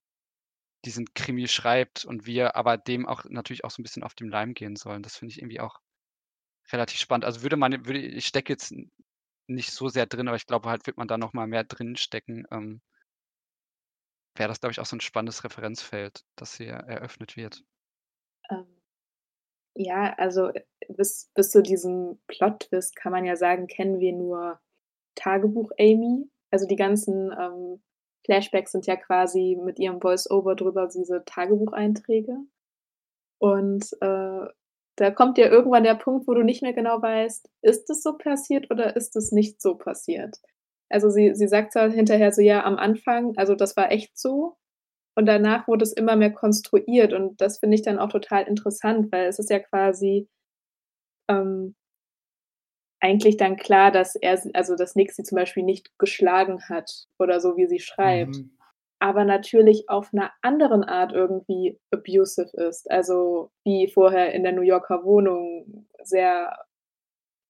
diesen 0.84 1.06
Krimi 1.14 1.48
schreibt 1.48 2.04
und 2.04 2.26
wir 2.26 2.56
aber 2.56 2.76
dem 2.76 3.06
auch 3.06 3.24
natürlich 3.28 3.64
auch 3.64 3.70
so 3.70 3.80
ein 3.80 3.84
bisschen 3.84 4.02
auf 4.02 4.14
den 4.14 4.28
Leim 4.28 4.54
gehen 4.54 4.76
sollen. 4.76 5.02
Das 5.02 5.16
finde 5.16 5.32
ich 5.32 5.38
irgendwie 5.38 5.60
auch 5.60 5.80
relativ 6.72 6.98
spannend. 7.00 7.24
Also 7.24 7.42
würde 7.42 7.56
man 7.56 7.86
würde 7.86 8.00
ich 8.00 8.26
stecke 8.26 8.52
jetzt 8.52 8.74
nicht 9.48 9.72
so 9.72 9.88
sehr 9.88 10.06
drin, 10.06 10.28
aber 10.28 10.36
ich 10.36 10.46
glaube 10.46 10.68
halt, 10.70 10.86
wird 10.86 10.96
man 10.96 11.08
da 11.08 11.18
noch 11.18 11.32
mal 11.34 11.46
mehr 11.46 11.64
drinstecken, 11.64 12.46
ähm 12.50 12.82
wäre 14.34 14.48
das, 14.48 14.60
glaube 14.60 14.72
ich, 14.72 14.80
auch 14.80 14.86
so 14.86 14.96
ein 14.96 15.00
spannendes 15.00 15.44
Referenzfeld, 15.44 16.24
das 16.36 16.56
hier 16.56 16.72
eröffnet 16.72 17.36
wird. 17.36 17.62
Ähm, 18.50 18.66
ja, 19.74 20.14
also 20.14 20.48
äh, 20.48 20.64
bis, 20.88 21.30
bis 21.34 21.50
zu 21.50 21.62
diesem 21.62 22.20
Plot-Twist 22.26 22.96
kann 22.96 23.12
man 23.12 23.24
ja 23.24 23.36
sagen, 23.36 23.66
kennen 23.66 24.00
wir 24.00 24.12
nur 24.12 24.60
Tagebuch 25.14 25.70
Amy. 25.78 26.30
Also 26.52 26.66
die 26.66 26.76
ganzen 26.76 27.32
ähm, 27.32 27.82
Flashbacks 28.24 28.72
sind 28.72 28.86
ja 28.86 28.96
quasi 28.96 29.58
mit 29.60 29.78
ihrem 29.78 30.00
Voice-Over 30.00 30.54
drüber 30.54 30.88
diese 30.88 31.24
Tagebucheinträge. 31.24 32.36
Und 33.38 33.92
äh, 34.00 34.46
da 34.96 35.10
kommt 35.10 35.38
ja 35.38 35.48
irgendwann 35.48 35.84
der 35.84 35.94
Punkt, 35.94 36.28
wo 36.28 36.34
du 36.34 36.42
nicht 36.42 36.62
mehr 36.62 36.74
genau 36.74 37.02
weißt, 37.02 37.48
ist 37.62 37.90
es 37.90 38.02
so 38.02 38.16
passiert 38.16 38.70
oder 38.70 38.94
ist 38.94 39.16
es 39.16 39.32
nicht 39.32 39.60
so 39.60 39.74
passiert? 39.74 40.36
Also 40.90 41.08
sie, 41.08 41.34
sie 41.34 41.48
sagt 41.48 41.72
zwar 41.72 41.90
hinterher 41.90 42.32
so, 42.32 42.42
ja, 42.42 42.64
am 42.64 42.76
Anfang, 42.76 43.32
also 43.36 43.54
das 43.54 43.76
war 43.76 43.90
echt 43.90 44.16
so. 44.18 44.56
Und 45.14 45.26
danach 45.26 45.66
wurde 45.66 45.82
es 45.84 45.92
immer 45.92 46.16
mehr 46.16 46.32
konstruiert. 46.32 47.12
Und 47.12 47.40
das 47.40 47.58
finde 47.58 47.74
ich 47.74 47.82
dann 47.82 47.98
auch 47.98 48.10
total 48.10 48.44
interessant, 48.44 49.10
weil 49.10 49.26
es 49.26 49.38
ist 49.38 49.50
ja 49.50 49.58
quasi 49.58 50.28
ähm, 51.28 51.74
eigentlich 53.02 53.36
dann 53.36 53.56
klar, 53.56 53.90
dass 53.90 54.14
er, 54.14 54.40
also 54.54 54.76
dass 54.76 54.94
Nick 54.94 55.12
sie 55.12 55.24
zum 55.24 55.36
Beispiel 55.36 55.64
nicht 55.64 55.90
geschlagen 55.98 56.62
hat 56.68 56.90
oder 57.18 57.40
so, 57.40 57.56
wie 57.56 57.66
sie 57.66 57.80
schreibt. 57.80 58.36
Mhm. 58.36 58.56
Aber 59.00 59.24
natürlich 59.24 59.88
auf 59.88 60.10
einer 60.12 60.30
anderen 60.40 60.84
Art 60.84 61.12
irgendwie 61.12 61.80
abusive 61.90 62.56
ist. 62.68 62.88
Also 62.88 63.50
wie 63.64 63.90
vorher 63.92 64.32
in 64.32 64.44
der 64.44 64.52
New 64.52 64.62
Yorker 64.62 65.02
Wohnung 65.04 65.88
sehr 66.04 66.56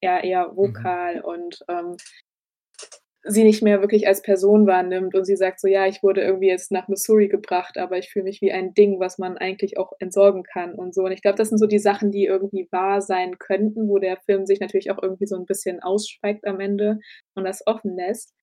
ja, 0.03 0.19
eher 0.21 0.49
mhm. 0.49 0.57
vokal 0.57 1.17
mhm. 1.17 1.25
und 1.25 1.59
ähm, 1.69 1.97
sie 3.25 3.45
nicht 3.45 3.63
mehr 3.63 3.81
wirklich 3.81 4.09
als 4.09 4.23
Person 4.23 4.67
wahrnimmt 4.67 5.15
und 5.15 5.25
sie 5.25 5.37
sagt 5.37 5.61
so, 5.61 5.69
ja, 5.69 5.87
ich 5.87 6.03
wurde 6.03 6.23
irgendwie 6.23 6.49
jetzt 6.49 6.73
nach 6.73 6.89
Missouri 6.89 7.29
gebracht, 7.29 7.79
aber 7.79 7.99
ich 7.99 8.11
fühle 8.11 8.25
mich 8.25 8.41
wie 8.41 8.53
ein 8.53 8.75
Ding, 8.75 8.99
was 8.99 9.19
man 9.19 9.39
eigentlich 9.39 9.79
auch 9.79 9.93
entsorgen 10.01 10.43
kann 10.43 10.75
und 10.75 10.93
so. 10.95 11.05
Und 11.05 11.13
ich 11.13 11.23
glaube, 11.23 11.37
das 11.37 11.49
sind 11.49 11.59
so 11.59 11.67
die 11.67 11.79
Sachen, 11.79 12.11
die 12.11 12.25
irgendwie 12.25 12.69
wahr 12.73 13.01
sein 13.01 13.39
könnten, 13.39 13.89
wo 13.89 13.99
der 13.99 14.17
Film 14.27 14.47
sich 14.47 14.61
natürlich 14.61 14.91
auch 14.91 15.01
irgendwie 15.01 15.27
so 15.27 15.37
ein 15.37 15.47
bisschen 15.47 15.81
ausschweigt 15.81 16.47
am 16.47 16.59
Ende 16.59 16.99
und 17.35 17.45
das 17.45 17.65
offen 17.67 17.97
lässt. 17.97 18.35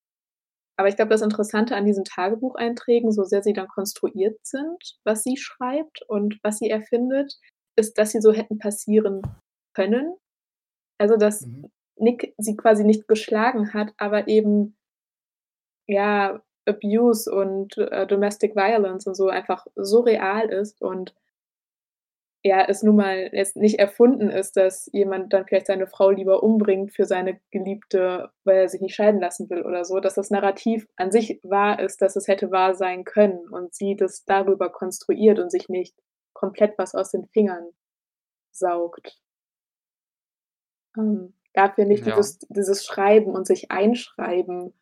Aber 0.78 0.88
ich 0.88 0.96
glaube, 0.96 1.10
das 1.10 1.22
Interessante 1.22 1.76
an 1.76 1.86
diesen 1.86 2.06
Tagebucheinträgen, 2.06 3.12
so 3.12 3.24
sehr 3.24 3.44
sie 3.44 3.52
dann 3.52 3.68
konstruiert 3.68 4.40
sind, 4.44 4.98
was 5.04 5.24
sie 5.24 5.36
schreibt 5.36 6.04
und 6.08 6.40
was 6.42 6.58
sie 6.60 6.70
erfindet, 6.70 7.34
ist, 7.76 7.98
dass 7.98 8.12
sie 8.12 8.22
so 8.22 8.32
hätten 8.32 8.60
passieren 8.60 9.22
können. 9.76 10.16
Also, 10.98 11.18
dass 11.18 11.46
mhm. 11.46 11.70
Nick 12.00 12.34
sie 12.38 12.56
quasi 12.56 12.84
nicht 12.84 13.08
geschlagen 13.08 13.74
hat, 13.74 13.94
aber 13.98 14.28
eben 14.28 14.78
ja 15.88 16.42
Abuse 16.66 17.32
und 17.32 17.78
äh, 17.78 18.06
Domestic 18.08 18.56
Violence 18.56 19.08
und 19.08 19.16
so 19.16 19.30
einfach 19.30 19.66
so 19.76 20.02
real 20.02 20.50
ist 20.50 20.82
und 20.82 21.14
ja, 22.44 22.64
es 22.70 22.84
nun 22.84 22.96
mal 22.96 23.30
jetzt 23.34 23.58
nicht 23.58 23.80
erfunden 23.80 24.30
ist, 24.30 24.56
dass 24.56 24.90
jemand 24.94 25.34
dann 25.34 25.46
vielleicht 25.46 25.68
seine 25.68 25.88
Frau 25.88 26.10
lieber 26.10 26.42
umbringt 26.42 26.94
für 26.94 27.06
seine 27.06 27.40
Geliebte, 27.52 28.30
weil 28.46 28.58
er 28.58 28.70
sich 28.70 28.80
nicht 28.80 28.96
scheiden 28.96 29.20
lassen 29.20 29.50
will 29.50 29.64
oder 29.64 29.84
so, 29.84 30.00
dass 30.00 30.16
das 30.16 30.30
Narrativ 30.30 30.88
an 30.96 31.12
sich 31.12 31.40
wahr 31.44 31.80
ist, 31.82 32.02
dass 32.02 32.16
es 32.16 32.30
hätte 32.30 32.50
wahr 32.50 32.76
sein 32.76 33.04
können 33.04 33.50
und 33.50 33.74
sie 33.76 33.98
das 33.98 34.24
darüber 34.24 34.72
konstruiert 34.72 35.38
und 35.40 35.52
sich 35.52 35.68
nicht 35.68 35.96
komplett 36.34 36.78
was 36.78 36.96
aus 36.96 37.12
den 37.12 37.26
Fingern 37.28 37.72
saugt. 38.52 39.20
Ähm, 40.98 41.34
da 41.54 41.70
finde 41.72 41.96
ich 41.96 42.02
ja. 42.02 42.16
dieses, 42.16 42.40
dieses 42.50 42.86
Schreiben 42.86 43.32
und 43.32 43.48
sich 43.48 43.72
einschreiben 43.72 44.74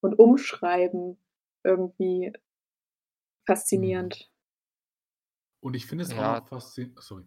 und 0.00 0.18
umschreiben 0.18 1.18
irgendwie 1.64 2.32
faszinierend. 3.46 4.30
Und 5.60 5.74
ich 5.74 5.86
finde 5.86 6.04
es 6.04 6.12
ja. 6.12 6.40
auch 6.40 6.48
faszinierend. 6.48 7.02
Sorry. 7.02 7.24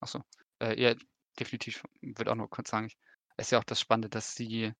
Achso. 0.00 0.22
Äh, 0.60 0.80
ja, 0.80 0.94
definitiv. 1.38 1.84
Würde 2.00 2.30
auch 2.30 2.36
nur 2.36 2.50
kurz 2.50 2.70
sagen, 2.70 2.88
es 3.36 3.46
ist 3.46 3.50
ja 3.52 3.58
auch 3.58 3.64
das 3.64 3.80
Spannende, 3.80 4.08
dass 4.08 4.34
sie 4.34 4.72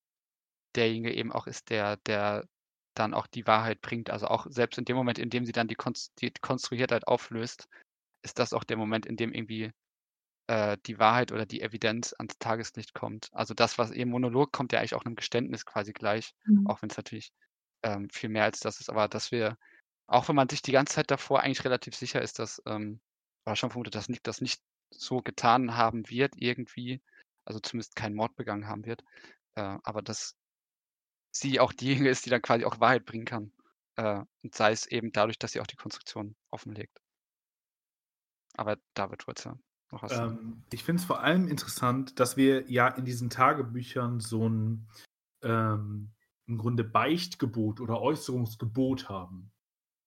derjenige 0.75 1.15
eben 1.15 1.33
auch 1.33 1.47
ist, 1.47 1.71
der, 1.71 1.97
der 1.99 2.47
dann 2.95 3.15
auch 3.15 3.27
die 3.27 3.47
Wahrheit 3.47 3.81
bringt. 3.81 4.11
Also 4.11 4.27
auch 4.27 4.47
selbst 4.49 4.79
in 4.79 4.85
dem 4.85 4.97
Moment, 4.97 5.19
in 5.19 5.31
dem 5.31 5.45
sie 5.45 5.53
dann 5.53 5.69
die, 5.69 5.75
Konst 5.75 6.13
die 6.21 6.33
Konstruiertheit 6.41 7.07
auflöst, 7.07 7.69
ist 8.23 8.39
das 8.39 8.53
auch 8.53 8.65
der 8.65 8.77
Moment, 8.77 9.07
in 9.07 9.17
dem 9.17 9.33
irgendwie 9.33 9.73
äh, 10.51 10.79
die 10.87 10.99
Wahrheit 10.99 11.31
oder 11.31 11.47
die 11.47 11.61
Evidenz 11.61 12.13
ans 12.19 12.37
Tageslicht 12.41 12.93
kommt. 12.93 13.29
Also 13.33 13.55
das, 13.55 13.79
was 13.79 13.93
im 13.93 14.09
Monolog 14.09 14.51
kommt, 14.51 14.73
ja 14.73 14.81
eigentlich 14.81 14.97
auch 14.97 15.05
einem 15.05 15.15
Geständnis 15.15 15.65
quasi 15.65 15.93
gleich, 15.93 16.35
mhm. 16.45 16.67
auch 16.67 16.83
wenn 16.83 16.91
es 16.91 16.97
natürlich 16.97 17.33
ähm, 17.85 18.11
viel 18.11 18.31
mehr 18.31 18.45
als 18.45 18.59
das 18.59 18.81
ist. 18.81 18.91
Aber 18.91 19.07
dass 19.07 19.31
wir, 19.31 19.57
auch 20.09 20.27
wenn 20.29 20.35
man 20.35 20.49
sich 20.49 20.61
die 20.61 20.73
ganze 20.73 20.95
Zeit 20.95 21.13
davor 21.13 21.41
eigentlich 21.41 21.65
relativ 21.65 21.95
sicher 21.95 22.21
ist, 22.21 22.41
dass, 22.41 22.61
ähm, 22.67 23.01
oder 23.47 23.55
schon 23.55 23.71
vermutet, 23.71 23.95
dass 23.95 24.09
Nick 24.09 24.25
das 24.25 24.41
nicht 24.41 24.61
so 24.91 25.23
getan 25.23 25.77
haben 25.77 26.11
wird 26.11 26.35
irgendwie, 26.37 27.01
also 27.45 27.61
zumindest 27.61 27.95
keinen 27.95 28.17
Mord 28.17 28.35
begangen 28.35 28.67
haben 28.67 28.85
wird, 28.87 29.05
äh, 29.55 29.79
aber 29.85 30.03
dass 30.03 30.35
sie 31.31 31.61
auch 31.61 31.73
diejenige 31.73 32.11
ist, 32.11 32.27
die 32.27 32.31
dann 32.31 32.43
quasi 32.43 32.65
auch 32.65 32.81
Wahrheit 32.81 33.05
bringen 33.05 33.25
kann. 33.25 33.53
Äh, 33.95 34.25
und 34.43 34.53
sei 34.53 34.73
es 34.73 34.87
eben 34.87 35.13
dadurch, 35.13 35.39
dass 35.39 35.53
sie 35.53 35.61
auch 35.61 35.69
die 35.69 35.77
Konstruktion 35.77 36.35
offenlegt. 36.51 37.01
Aber 38.57 38.79
David 38.95 39.29
wollte 39.29 39.57
ähm, 40.11 40.63
ich 40.73 40.85
finde 40.85 41.01
es 41.01 41.07
vor 41.07 41.23
allem 41.23 41.49
interessant, 41.49 42.19
dass 42.21 42.37
wir 42.37 42.71
ja 42.71 42.89
in 42.89 43.05
diesen 43.05 43.31
Tagebüchern 43.31 44.21
so 44.21 44.49
ein 44.49 44.89
ähm, 45.43 46.13
im 46.47 46.59
Grunde 46.59 46.85
Beichtgebot 46.85 47.81
oder 47.81 48.01
Äußerungsgebot 48.01 49.09
haben. 49.09 49.53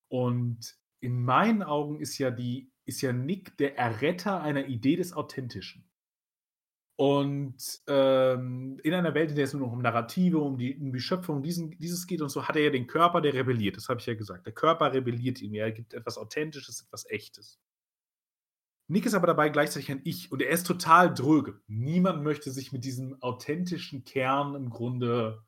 Und 0.09 0.77
in 0.99 1.23
meinen 1.23 1.63
Augen 1.63 1.99
ist 1.99 2.17
ja 2.17 2.31
die, 2.31 2.71
ist 2.85 3.01
ja 3.01 3.13
Nick 3.13 3.57
der 3.57 3.77
Erretter 3.77 4.41
einer 4.41 4.67
Idee 4.67 4.97
des 4.97 5.13
Authentischen. 5.13 5.89
Und 6.95 7.81
ähm, 7.87 8.79
in 8.83 8.93
einer 8.93 9.15
Welt, 9.15 9.31
in 9.31 9.35
der 9.35 9.45
es 9.45 9.53
nur 9.53 9.65
noch 9.65 9.73
um 9.73 9.81
Narrative, 9.81 10.37
um 10.37 10.57
die, 10.57 10.77
um 10.77 10.93
die 10.93 10.99
Schöpfung 10.99 11.41
diesen, 11.41 11.71
dieses 11.79 12.05
geht 12.05 12.21
und 12.21 12.29
so, 12.29 12.47
hat 12.47 12.55
er 12.55 12.63
ja 12.63 12.69
den 12.69 12.87
Körper, 12.87 13.19
der 13.21 13.33
rebelliert. 13.33 13.77
Das 13.77 13.89
habe 13.89 13.99
ich 13.99 14.05
ja 14.05 14.13
gesagt. 14.13 14.45
Der 14.45 14.53
Körper 14.53 14.93
rebelliert 14.93 15.41
ihm. 15.41 15.55
Er 15.55 15.71
gibt 15.71 15.93
etwas 15.93 16.17
Authentisches, 16.17 16.81
etwas 16.81 17.09
Echtes. 17.09 17.59
Nick 18.93 19.07
ist 19.07 19.15
aber 19.15 19.25
dabei 19.25 19.49
gleichzeitig 19.49 19.89
ein 19.89 20.01
Ich 20.03 20.31
und 20.31 20.39
er 20.39 20.51
ist 20.51 20.67
total 20.67 21.11
dröge. 21.11 21.59
Niemand 21.65 22.21
möchte 22.21 22.51
sich 22.51 22.71
mit 22.71 22.85
diesem 22.85 23.19
authentischen 23.23 24.03
Kern 24.03 24.53
im 24.53 24.69
Grunde 24.69 25.43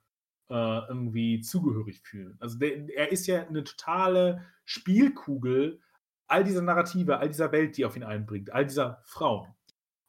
äh, 0.50 0.88
irgendwie 0.88 1.42
zugehörig 1.42 2.02
fühlen. 2.02 2.38
Also 2.40 2.58
der, 2.58 2.90
er 2.90 3.12
ist 3.12 3.28
ja 3.28 3.46
eine 3.46 3.64
totale 3.64 4.44
Spielkugel 4.64 5.80
all 6.26 6.44
dieser 6.44 6.64
Narrative, 6.64 7.20
all 7.20 7.28
dieser 7.28 7.52
Welt, 7.52 7.78
die 7.78 7.86
auf 7.86 7.96
ihn 7.96 8.04
einbringt, 8.04 8.52
all 8.52 8.66
dieser 8.66 9.04
Frauen. 9.04 9.54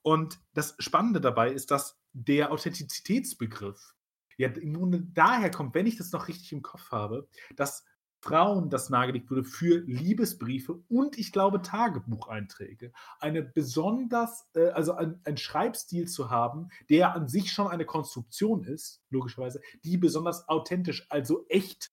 Und 0.00 0.40
das 0.54 0.74
Spannende 0.78 1.20
dabei 1.20 1.52
ist, 1.52 1.70
dass 1.70 2.00
der 2.14 2.50
Authentizitätsbegriff 2.52 3.94
ja 4.38 4.48
im 4.48 4.72
Grunde 4.72 5.02
daher 5.12 5.50
kommt, 5.50 5.74
wenn 5.74 5.86
ich 5.86 5.98
das 5.98 6.10
noch 6.10 6.28
richtig 6.28 6.54
im 6.54 6.62
Kopf 6.62 6.90
habe, 6.90 7.28
dass 7.54 7.84
Frauen 8.26 8.70
das 8.70 8.90
nahegelegt 8.90 9.30
wurde 9.30 9.44
für 9.44 9.84
Liebesbriefe 9.86 10.82
und 10.88 11.16
ich 11.16 11.30
glaube 11.30 11.62
Tagebucheinträge. 11.62 12.92
Eine 13.20 13.42
besonders, 13.42 14.48
äh, 14.54 14.70
also 14.70 14.94
ein, 14.94 15.20
ein, 15.24 15.36
Schreibstil 15.36 16.08
zu 16.08 16.28
haben, 16.28 16.70
der 16.90 17.14
an 17.14 17.28
sich 17.28 17.52
schon 17.52 17.68
eine 17.68 17.84
Konstruktion 17.84 18.64
ist, 18.64 19.00
logischerweise, 19.10 19.60
die 19.84 19.96
besonders 19.96 20.48
authentisch, 20.48 21.06
also 21.08 21.46
echt 21.48 21.92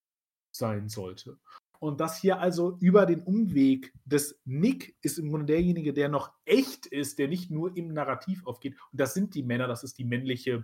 sein 0.52 0.90
sollte. 0.90 1.38
Und 1.80 2.00
das 2.00 2.18
hier 2.18 2.40
also 2.40 2.78
über 2.80 3.06
den 3.06 3.22
Umweg 3.22 3.94
des 4.06 4.40
Nick 4.44 4.96
ist 5.02 5.20
im 5.20 5.30
Grunde 5.30 5.48
derjenige, 5.48 5.94
der 5.94 6.10
noch 6.10 6.32
echt 6.46 6.88
ist, 6.88 7.20
der 7.20 7.28
nicht 7.28 7.52
nur 7.52 7.78
im 7.78 7.94
Narrativ 7.94 8.46
aufgeht. 8.48 8.76
Und 8.92 9.02
das 9.02 9.14
sind 9.14 9.36
die 9.36 9.44
Männer, 9.44 9.68
das 9.68 9.84
ist 9.84 10.00
die 10.00 10.06
männliche 10.06 10.64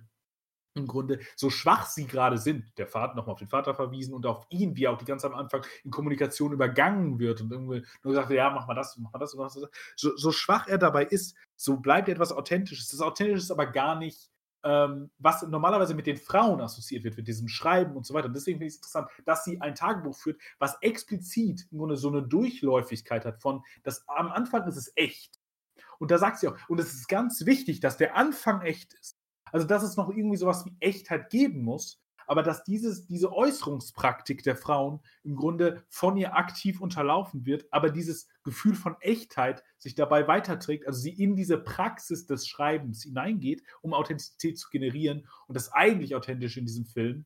im 0.76 0.88
Grunde, 0.88 1.20
so 1.36 1.50
schwach 1.50 1.88
sie 1.88 2.06
gerade 2.06 2.38
sind, 2.38 2.78
der 2.78 2.88
Vater 2.88 3.16
nochmal 3.16 3.34
auf 3.34 3.40
den 3.40 3.50
Vater 3.50 3.74
verwiesen 3.74 4.14
und 4.14 4.26
auf 4.26 4.46
ihn, 4.50 4.76
wie 4.76 4.86
er 4.86 4.92
auch 4.92 4.98
die 4.98 5.06
ganze 5.06 5.28
am 5.28 5.36
Anfang 5.36 5.66
in 5.84 5.92
Kommunikation 5.92 6.54
übergangen 6.54 7.20
wird 7.20 7.42
und 7.42 7.52
irgendwie 7.52 7.84
nur 8.04 8.14
gesagt, 8.14 8.32
ja, 8.32 8.50
mach 8.50 8.68
mal 8.68 8.76
das, 8.76 8.98
mach 8.98 9.12
mal 9.12 9.20
das, 9.20 9.34
mach 9.34 9.54
mal 9.54 9.62
das. 9.62 9.70
So, 9.96 10.16
so 10.16 10.32
schwach 10.32 10.68
er 10.68 10.78
dabei 10.78 11.06
ist, 11.06 11.36
so 11.56 11.78
bleibt 11.78 12.10
etwas 12.10 12.32
Authentisches. 12.32 12.90
Das 12.90 13.02
Authentische 13.02 13.44
ist 13.44 13.52
aber 13.52 13.68
gar 13.68 13.96
nicht, 13.96 14.30
ähm, 14.64 15.10
was 15.18 15.42
normalerweise 15.44 15.94
mit 15.94 16.08
den 16.08 16.18
Frauen 16.18 16.62
assoziiert 16.62 17.04
wird, 17.04 17.18
mit 17.18 17.28
diesem 17.28 17.48
Schreiben 17.48 17.96
und 17.96 18.06
so 18.06 18.14
weiter. 18.14 18.28
Und 18.28 18.36
deswegen 18.36 18.58
finde 18.58 18.68
ich 18.68 18.74
es 18.74 18.78
interessant, 18.78 19.10
dass 19.26 19.44
sie 19.44 19.60
ein 19.62 19.76
Tagebuch 19.76 20.18
führt, 20.18 20.40
was 20.60 20.78
explizit 20.82 21.68
im 21.72 21.78
Grunde 21.78 21.98
so 21.98 22.10
eine 22.10 22.24
Durchläufigkeit 22.24 23.26
hat 23.26 23.42
von, 23.42 23.64
dass 23.84 24.08
am 24.08 24.32
Anfang 24.32 24.68
ist 24.68 24.78
es 24.78 24.92
echt. 24.96 25.40
Und 25.98 26.12
da 26.12 26.18
sagt 26.18 26.40
sie 26.40 26.48
auch, 26.48 26.58
und 26.68 26.80
es 26.80 26.94
ist 26.94 27.08
ganz 27.08 27.46
wichtig, 27.46 27.80
dass 27.80 27.98
der 27.98 28.16
Anfang 28.16 28.62
echt 28.62 28.94
ist. 28.94 29.19
Also, 29.52 29.68
dass 29.68 29.84
es 29.84 29.98
noch 29.98 30.10
irgendwie 30.10 30.38
sowas 30.38 30.66
wie 30.66 30.76
Echtheit 30.80 31.30
geben 31.30 31.64
muss, 31.64 32.02
aber 32.30 32.44
dass 32.44 32.64
dieses, 32.64 33.08
diese 33.08 33.34
Äußerungspraktik 33.34 34.44
der 34.44 34.56
Frauen 34.56 35.00
im 35.24 35.36
Grunde 35.36 35.84
von 35.90 36.16
ihr 36.16 36.36
aktiv 36.36 36.80
unterlaufen 36.80 37.48
wird, 37.48 37.66
aber 37.72 37.90
dieses 37.90 38.28
Gefühl 38.44 38.76
von 38.76 38.96
Echtheit 39.02 39.64
sich 39.80 39.96
dabei 39.96 40.28
weiterträgt, 40.28 40.86
also 40.86 41.00
sie 41.00 41.10
in 41.12 41.36
diese 41.36 41.58
Praxis 41.58 42.28
des 42.28 42.48
Schreibens 42.48 43.02
hineingeht, 43.02 43.64
um 43.82 43.96
Authentizität 43.96 44.60
zu 44.60 44.70
generieren 44.70 45.28
und 45.48 45.56
das 45.56 45.74
eigentlich 45.74 46.14
Authentische 46.14 46.60
in 46.60 46.68
diesem 46.68 46.86
Film 46.86 47.26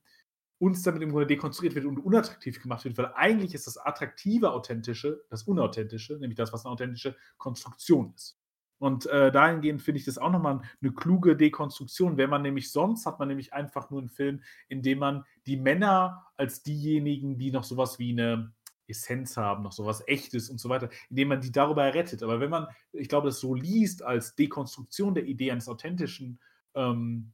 uns 0.58 0.84
damit 0.84 1.02
im 1.02 1.10
Grunde 1.10 1.28
dekonstruiert 1.28 1.76
wird 1.76 1.84
und 1.84 2.00
unattraktiv 2.00 2.62
gemacht 2.62 2.86
wird, 2.86 2.98
weil 2.98 3.12
eigentlich 3.16 3.54
ist 3.54 3.68
das 3.68 3.78
attraktive 3.78 4.54
Authentische 4.54 5.26
das 5.30 5.44
Unauthentische, 5.44 6.14
nämlich 6.14 6.38
das, 6.38 6.54
was 6.54 6.64
eine 6.64 6.72
authentische 6.72 7.18
Konstruktion 7.38 8.14
ist. 8.16 8.40
Und 8.84 9.05
äh, 9.05 9.31
dahingehend 9.31 9.81
finde 9.81 9.99
ich 9.99 10.03
das 10.03 10.18
auch 10.18 10.30
nochmal 10.30 10.61
eine 10.81 10.91
kluge 10.91 11.38
Dekonstruktion, 11.38 12.18
wenn 12.18 12.30
man 12.30 12.41
nämlich 12.41 12.69
sonst 12.69 13.05
hat 13.05 13.18
man 13.18 13.30
nämlich 13.30 13.53
einfach 13.53 13.89
nur 13.89 14.01
einen 14.01 14.10
Film, 14.10 14.43
in 14.68 14.81
dem 14.81 14.99
man 14.99 15.23
die 15.45 15.55
Männer 15.55 16.27
als 16.35 16.64
diejenigen, 16.64 17.38
die 17.38 17.49
noch 17.49 17.64
sowas 17.64 17.97
wie 17.97 18.11
eine 18.11 18.51
Essenz 18.85 19.38
haben, 19.38 19.64
noch 19.64 19.72
sowas 19.72 20.05
Echtes 20.05 20.49
und 20.49 20.60
so 20.60 20.68
weiter, 20.68 20.89
indem 21.10 21.30
man 21.30 21.39
die 21.39 21.53
darüber 21.53 21.93
rettet. 21.93 22.23
Aber 22.23 22.41
wenn 22.41 22.49
man, 22.49 22.68
ich 22.91 23.07
glaube, 23.07 23.30
das 23.30 23.39
so 23.39 23.55
liest 23.55 24.03
als 24.03 24.35
Dekonstruktion 24.35 25.15
der 25.15 25.27
Idee 25.27 25.51
eines 25.51 25.69
authentischen, 25.69 26.41
ähm, 26.76 27.31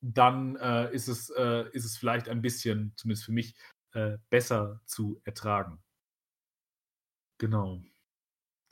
dann 0.00 0.54
äh, 0.54 0.94
ist, 0.94 1.08
es, 1.08 1.28
äh, 1.30 1.64
ist 1.72 1.86
es 1.86 1.96
vielleicht 1.96 2.28
ein 2.28 2.40
bisschen, 2.40 2.92
zumindest 2.94 3.24
für 3.24 3.32
mich, 3.32 3.56
äh, 3.94 4.18
besser 4.30 4.80
zu 4.84 5.20
ertragen. 5.24 5.82
Genau. 7.38 7.82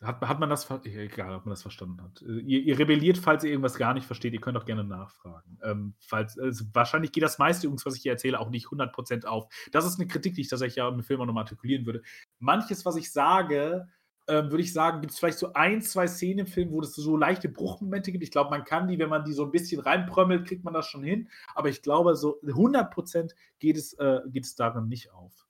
Hat, 0.05 0.21
hat 0.21 0.41
man 0.41 0.51
das, 0.51 0.71
egal, 0.85 1.35
ob 1.35 1.47
man 1.47 1.51
das 1.51 1.63
verstanden 1.63 2.03
hat. 2.03 2.23
Äh, 2.23 2.41
ihr, 2.41 2.61
ihr, 2.61 2.79
rebelliert, 2.79 3.19
falls 3.19 3.45
ihr 3.45 3.51
irgendwas 3.51 3.77
gar 3.77 3.95
nicht 3.95 4.07
versteht. 4.07 4.33
Ihr 4.33 4.41
könnt 4.41 4.57
auch 4.57 4.65
gerne 4.65 4.85
nachfragen. 4.85 5.59
Ähm, 5.63 5.95
falls, 6.01 6.39
also 6.39 6.65
wahrscheinlich 6.73 7.13
geht 7.13 7.23
das 7.23 7.39
meiste 7.39 7.71
was 7.73 7.97
ich 7.97 8.03
hier 8.03 8.13
erzähle, 8.13 8.41
auch 8.41 8.51
nicht 8.51 8.67
100% 8.67 9.25
auf. 9.25 9.47
Das 9.73 9.87
ist 9.87 9.99
eine 9.99 10.09
Kritik, 10.09 10.35
die 10.35 10.43
ich 10.43 10.49
tatsächlich 10.49 10.77
ja 10.77 10.89
im 10.89 11.03
Film 11.03 11.21
auch 11.21 11.27
nochmal 11.27 11.45
artikulieren 11.45 11.87
würde. 11.87 12.03
Manches, 12.39 12.85
was 12.85 12.97
ich 12.97 13.13
sage, 13.13 13.89
ähm, 14.27 14.51
würde 14.51 14.63
ich 14.63 14.73
sagen, 14.73 15.01
gibt 15.01 15.13
es 15.13 15.19
vielleicht 15.19 15.39
so 15.39 15.53
ein, 15.53 15.83
zwei 15.83 16.07
Szenen 16.07 16.41
im 16.41 16.47
Film, 16.47 16.71
wo 16.71 16.81
es 16.81 16.95
so 16.95 17.17
leichte 17.17 17.49
Bruchmomente 17.49 18.11
gibt. 18.11 18.25
Ich 18.25 18.31
glaube, 18.31 18.51
man 18.51 18.65
kann 18.65 18.89
die, 18.89 18.99
wenn 18.99 19.11
man 19.11 19.25
die 19.25 19.35
so 19.35 19.45
ein 19.45 19.51
bisschen 19.51 19.81
reinprömmelt, 19.81 20.47
kriegt 20.47 20.65
man 20.65 20.73
das 20.73 20.87
schon 20.87 21.03
hin. 21.03 21.29
Aber 21.55 21.69
ich 21.69 21.83
glaube, 21.83 22.17
so 22.17 22.41
100% 22.43 23.35
geht 23.59 23.77
es, 23.77 23.93
äh, 23.95 24.21
geht 24.27 24.45
es 24.45 24.55
darin 24.55 24.89
nicht 24.89 25.13
auf. 25.13 25.47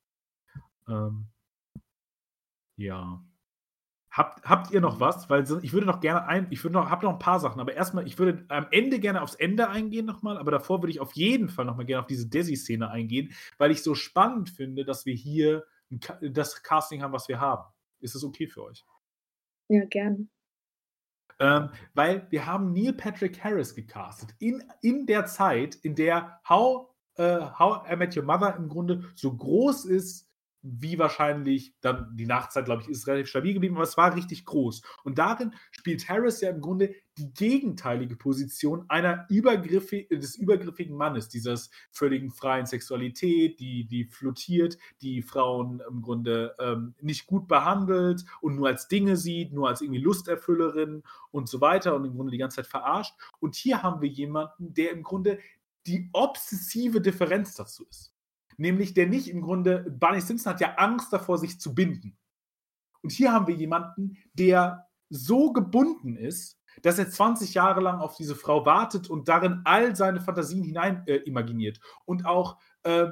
Ähm, 0.88 1.26
ja. 2.76 3.22
Habt, 4.14 4.44
habt 4.44 4.70
ihr 4.70 4.80
noch 4.80 5.00
was? 5.00 5.28
Weil 5.28 5.42
ich 5.62 5.72
würde 5.72 5.88
noch 5.88 5.98
gerne 5.98 6.28
ein, 6.28 6.46
ich 6.50 6.62
würde 6.62 6.74
noch, 6.74 6.88
habe 6.88 7.04
noch 7.04 7.14
ein 7.14 7.18
paar 7.18 7.40
Sachen, 7.40 7.60
aber 7.60 7.74
erstmal, 7.74 8.06
ich 8.06 8.16
würde 8.16 8.44
am 8.48 8.68
Ende 8.70 9.00
gerne 9.00 9.20
aufs 9.20 9.34
Ende 9.34 9.68
eingehen 9.68 10.06
nochmal, 10.06 10.38
aber 10.38 10.52
davor 10.52 10.80
würde 10.80 10.92
ich 10.92 11.00
auf 11.00 11.14
jeden 11.14 11.48
Fall 11.48 11.64
nochmal 11.64 11.84
gerne 11.84 12.02
auf 12.02 12.06
diese 12.06 12.28
Desi-Szene 12.28 12.88
eingehen, 12.88 13.32
weil 13.58 13.72
ich 13.72 13.82
so 13.82 13.96
spannend 13.96 14.50
finde, 14.50 14.84
dass 14.84 15.04
wir 15.04 15.14
hier 15.14 15.64
das 16.20 16.62
Casting 16.62 17.02
haben, 17.02 17.12
was 17.12 17.26
wir 17.26 17.40
haben. 17.40 17.64
Ist 17.98 18.14
das 18.14 18.22
okay 18.22 18.46
für 18.46 18.62
euch? 18.62 18.84
Ja, 19.68 19.84
gern. 19.84 20.30
Ähm, 21.40 21.70
weil 21.94 22.30
wir 22.30 22.46
haben 22.46 22.72
Neil 22.72 22.92
Patrick 22.92 23.42
Harris 23.42 23.74
gecastet. 23.74 24.32
In, 24.38 24.62
in 24.80 25.06
der 25.06 25.26
Zeit, 25.26 25.74
in 25.74 25.96
der 25.96 26.40
How, 26.48 26.94
äh, 27.16 27.40
How 27.58 27.84
I 27.90 27.96
Met 27.96 28.16
Your 28.16 28.22
Mother 28.22 28.54
im 28.54 28.68
Grunde 28.68 29.10
so 29.16 29.36
groß 29.36 29.86
ist 29.86 30.30
wie 30.66 30.98
wahrscheinlich 30.98 31.74
dann 31.82 32.16
die 32.16 32.24
Nachtzeit, 32.24 32.64
glaube 32.64 32.82
ich, 32.82 32.88
ist 32.88 33.06
relativ 33.06 33.28
stabil 33.28 33.52
geblieben, 33.52 33.76
aber 33.76 33.84
es 33.84 33.98
war 33.98 34.16
richtig 34.16 34.46
groß. 34.46 34.80
Und 35.04 35.18
darin 35.18 35.54
spielt 35.70 36.08
Harris 36.08 36.40
ja 36.40 36.48
im 36.48 36.62
Grunde 36.62 36.94
die 37.18 37.32
gegenteilige 37.34 38.16
Position 38.16 38.86
einer 38.88 39.26
übergriffig, 39.28 40.08
des 40.08 40.36
übergriffigen 40.36 40.96
Mannes, 40.96 41.28
dieses 41.28 41.70
völligen 41.90 42.30
freien 42.30 42.64
Sexualität, 42.64 43.60
die, 43.60 43.86
die 43.86 44.06
flottiert, 44.06 44.78
die 45.02 45.20
Frauen 45.20 45.82
im 45.88 46.00
Grunde 46.00 46.54
ähm, 46.58 46.94
nicht 47.00 47.26
gut 47.26 47.46
behandelt 47.46 48.24
und 48.40 48.56
nur 48.56 48.68
als 48.68 48.88
Dinge 48.88 49.16
sieht, 49.16 49.52
nur 49.52 49.68
als 49.68 49.82
irgendwie 49.82 50.00
Lusterfüllerin 50.00 51.02
und 51.30 51.48
so 51.48 51.60
weiter 51.60 51.94
und 51.94 52.06
im 52.06 52.14
Grunde 52.14 52.32
die 52.32 52.38
ganze 52.38 52.56
Zeit 52.56 52.66
verarscht. 52.66 53.14
Und 53.38 53.54
hier 53.54 53.82
haben 53.82 54.00
wir 54.00 54.08
jemanden, 54.08 54.72
der 54.72 54.92
im 54.92 55.02
Grunde 55.02 55.38
die 55.86 56.08
obsessive 56.14 57.02
Differenz 57.02 57.54
dazu 57.54 57.84
ist. 57.84 58.13
Nämlich 58.56 58.94
der 58.94 59.06
nicht 59.06 59.28
im 59.28 59.40
Grunde, 59.42 59.86
Barney 59.90 60.20
Simpson 60.20 60.52
hat 60.52 60.60
ja 60.60 60.74
Angst 60.74 61.12
davor, 61.12 61.38
sich 61.38 61.60
zu 61.60 61.74
binden. 61.74 62.16
Und 63.02 63.12
hier 63.12 63.32
haben 63.32 63.46
wir 63.46 63.54
jemanden, 63.54 64.16
der 64.32 64.88
so 65.10 65.52
gebunden 65.52 66.16
ist, 66.16 66.58
dass 66.82 66.98
er 66.98 67.10
20 67.10 67.54
Jahre 67.54 67.80
lang 67.80 68.00
auf 68.00 68.16
diese 68.16 68.34
Frau 68.34 68.66
wartet 68.66 69.08
und 69.08 69.28
darin 69.28 69.60
all 69.64 69.94
seine 69.94 70.20
Fantasien 70.20 70.64
hinein 70.64 71.06
äh, 71.06 71.16
imaginiert 71.16 71.80
und 72.04 72.26
auch 72.26 72.58
äh, 72.82 73.08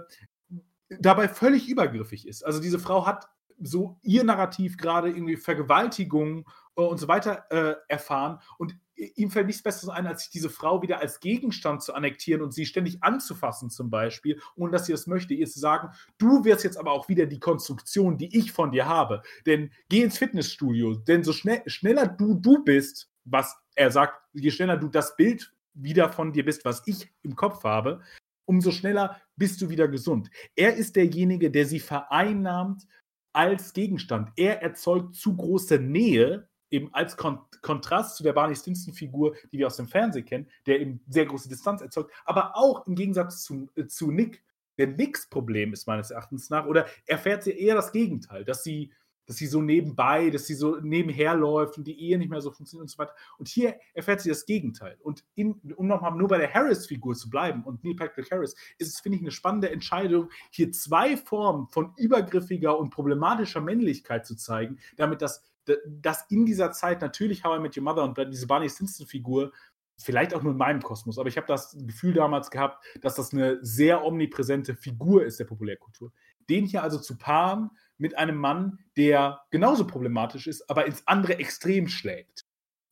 dabei 1.00 1.28
völlig 1.28 1.68
übergriffig 1.68 2.26
ist. 2.26 2.44
Also 2.44 2.60
diese 2.60 2.78
Frau 2.78 3.06
hat 3.06 3.28
so 3.60 3.98
ihr 4.02 4.24
Narrativ 4.24 4.76
gerade 4.76 5.10
irgendwie 5.10 5.36
Vergewaltigung 5.36 6.48
äh, 6.76 6.82
und 6.82 6.98
so 6.98 7.08
weiter 7.08 7.44
äh, 7.50 7.76
erfahren 7.88 8.40
und 8.58 8.76
ihm 8.94 9.30
fällt 9.30 9.46
nichts 9.46 9.62
Besseres 9.62 9.88
ein, 9.88 10.06
als 10.06 10.22
sich 10.22 10.30
diese 10.30 10.50
Frau 10.50 10.82
wieder 10.82 11.00
als 11.00 11.20
Gegenstand 11.20 11.82
zu 11.82 11.94
annektieren 11.94 12.42
und 12.42 12.52
sie 12.52 12.66
ständig 12.66 13.02
anzufassen, 13.02 13.70
zum 13.70 13.90
Beispiel, 13.90 14.40
ohne 14.56 14.72
dass 14.72 14.86
sie 14.86 14.92
das 14.92 15.06
möchte, 15.06 15.34
ihr 15.34 15.46
zu 15.46 15.58
sagen, 15.58 15.90
du 16.18 16.44
wirst 16.44 16.64
jetzt 16.64 16.76
aber 16.76 16.92
auch 16.92 17.08
wieder 17.08 17.26
die 17.26 17.40
Konstruktion, 17.40 18.18
die 18.18 18.36
ich 18.36 18.52
von 18.52 18.70
dir 18.70 18.86
habe. 18.86 19.22
Denn 19.46 19.70
geh 19.88 20.02
ins 20.02 20.18
Fitnessstudio, 20.18 20.94
denn 20.94 21.24
so 21.24 21.32
schnell, 21.32 21.62
schneller 21.66 22.06
du 22.06 22.34
du 22.34 22.64
bist, 22.64 23.10
was 23.24 23.56
er 23.74 23.90
sagt, 23.90 24.20
je 24.32 24.50
schneller 24.50 24.76
du 24.76 24.88
das 24.88 25.16
Bild 25.16 25.52
wieder 25.74 26.10
von 26.10 26.32
dir 26.32 26.44
bist, 26.44 26.64
was 26.64 26.82
ich 26.86 27.10
im 27.22 27.34
Kopf 27.34 27.64
habe, 27.64 28.02
umso 28.44 28.70
schneller 28.70 29.20
bist 29.36 29.62
du 29.62 29.70
wieder 29.70 29.88
gesund. 29.88 30.30
Er 30.54 30.74
ist 30.74 30.96
derjenige, 30.96 31.50
der 31.50 31.66
sie 31.66 31.80
vereinnahmt 31.80 32.86
als 33.32 33.72
Gegenstand. 33.72 34.30
Er 34.36 34.60
erzeugt 34.62 35.14
zu 35.14 35.34
große 35.34 35.78
Nähe 35.78 36.48
eben 36.72 36.92
als 36.92 37.16
Kon 37.16 37.38
Kontrast 37.60 38.16
zu 38.16 38.24
der 38.24 38.32
Barney 38.32 38.56
Stinson-Figur, 38.56 39.36
die 39.52 39.58
wir 39.58 39.68
aus 39.68 39.76
dem 39.76 39.86
Fernsehen 39.86 40.24
kennen, 40.24 40.48
der 40.66 40.80
eben 40.80 41.00
sehr 41.06 41.26
große 41.26 41.48
Distanz 41.48 41.82
erzeugt, 41.82 42.10
aber 42.24 42.56
auch 42.56 42.86
im 42.86 42.96
Gegensatz 42.96 43.44
zu, 43.44 43.70
äh, 43.76 43.86
zu 43.86 44.10
Nick. 44.10 44.42
Der 44.78 44.86
Nicks 44.86 45.28
Problem 45.28 45.74
ist 45.74 45.86
meines 45.86 46.10
Erachtens 46.10 46.48
nach, 46.48 46.66
oder 46.66 46.86
erfährt 47.06 47.44
sie 47.44 47.52
eher 47.52 47.74
das 47.74 47.92
Gegenteil, 47.92 48.42
dass 48.44 48.64
sie, 48.64 48.90
dass 49.26 49.36
sie 49.36 49.46
so 49.46 49.60
nebenbei, 49.60 50.30
dass 50.30 50.46
sie 50.46 50.54
so 50.54 50.76
nebenher 50.80 51.34
läuft 51.34 51.76
und 51.76 51.86
die 51.86 52.00
Ehe 52.00 52.18
nicht 52.18 52.30
mehr 52.30 52.40
so 52.40 52.50
funktioniert 52.50 52.84
und 52.84 52.90
so 52.90 52.96
weiter. 52.96 53.14
Und 53.36 53.48
hier 53.48 53.76
erfährt 53.92 54.22
sie 54.22 54.30
das 54.30 54.46
Gegenteil. 54.46 54.96
Und 55.02 55.24
in, 55.34 55.60
um 55.76 55.86
nochmal 55.86 56.16
nur 56.16 56.26
bei 56.26 56.38
der 56.38 56.52
Harris-Figur 56.52 57.14
zu 57.14 57.28
bleiben 57.28 57.64
und 57.64 57.84
Neil 57.84 57.94
Patrick 57.94 58.30
Harris, 58.30 58.56
ist 58.78 58.88
es, 58.88 59.00
finde 59.00 59.16
ich, 59.16 59.22
eine 59.22 59.30
spannende 59.30 59.70
Entscheidung, 59.70 60.30
hier 60.50 60.72
zwei 60.72 61.18
Formen 61.18 61.68
von 61.68 61.92
übergriffiger 61.96 62.76
und 62.76 62.90
problematischer 62.90 63.60
Männlichkeit 63.60 64.26
zu 64.26 64.36
zeigen, 64.36 64.78
damit 64.96 65.20
das 65.20 65.44
dass 65.86 66.26
in 66.30 66.46
dieser 66.46 66.72
Zeit 66.72 67.00
natürlich 67.00 67.44
How 67.44 67.58
I 67.58 67.60
Met 67.60 67.76
Your 67.76 67.84
Mother 67.84 68.04
und 68.04 68.18
diese 68.32 68.46
Barney 68.46 68.68
Stinson-Figur, 68.68 69.52
vielleicht 69.98 70.34
auch 70.34 70.42
nur 70.42 70.52
in 70.52 70.58
meinem 70.58 70.82
Kosmos, 70.82 71.18
aber 71.18 71.28
ich 71.28 71.36
habe 71.36 71.46
das 71.46 71.76
Gefühl 71.86 72.14
damals 72.14 72.50
gehabt, 72.50 72.84
dass 73.00 73.14
das 73.14 73.32
eine 73.32 73.58
sehr 73.64 74.04
omnipräsente 74.04 74.74
Figur 74.74 75.24
ist 75.24 75.38
der 75.38 75.44
Populärkultur. 75.44 76.12
Den 76.48 76.66
hier 76.66 76.82
also 76.82 76.98
zu 76.98 77.16
paaren 77.16 77.70
mit 77.98 78.16
einem 78.16 78.36
Mann, 78.36 78.80
der 78.96 79.42
genauso 79.50 79.86
problematisch 79.86 80.46
ist, 80.46 80.68
aber 80.68 80.86
ins 80.86 81.06
andere 81.06 81.38
Extrem 81.38 81.88
schlägt 81.88 82.44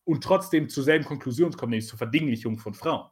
und 0.05 0.23
trotzdem 0.23 0.69
zur 0.69 0.85
selben 0.85 1.05
Konklusion 1.05 1.53
kommt, 1.53 1.71
nämlich 1.71 1.89
zur 1.89 1.99
Verdinglichung 1.99 2.59
von 2.59 2.75
Frauen. 2.75 3.11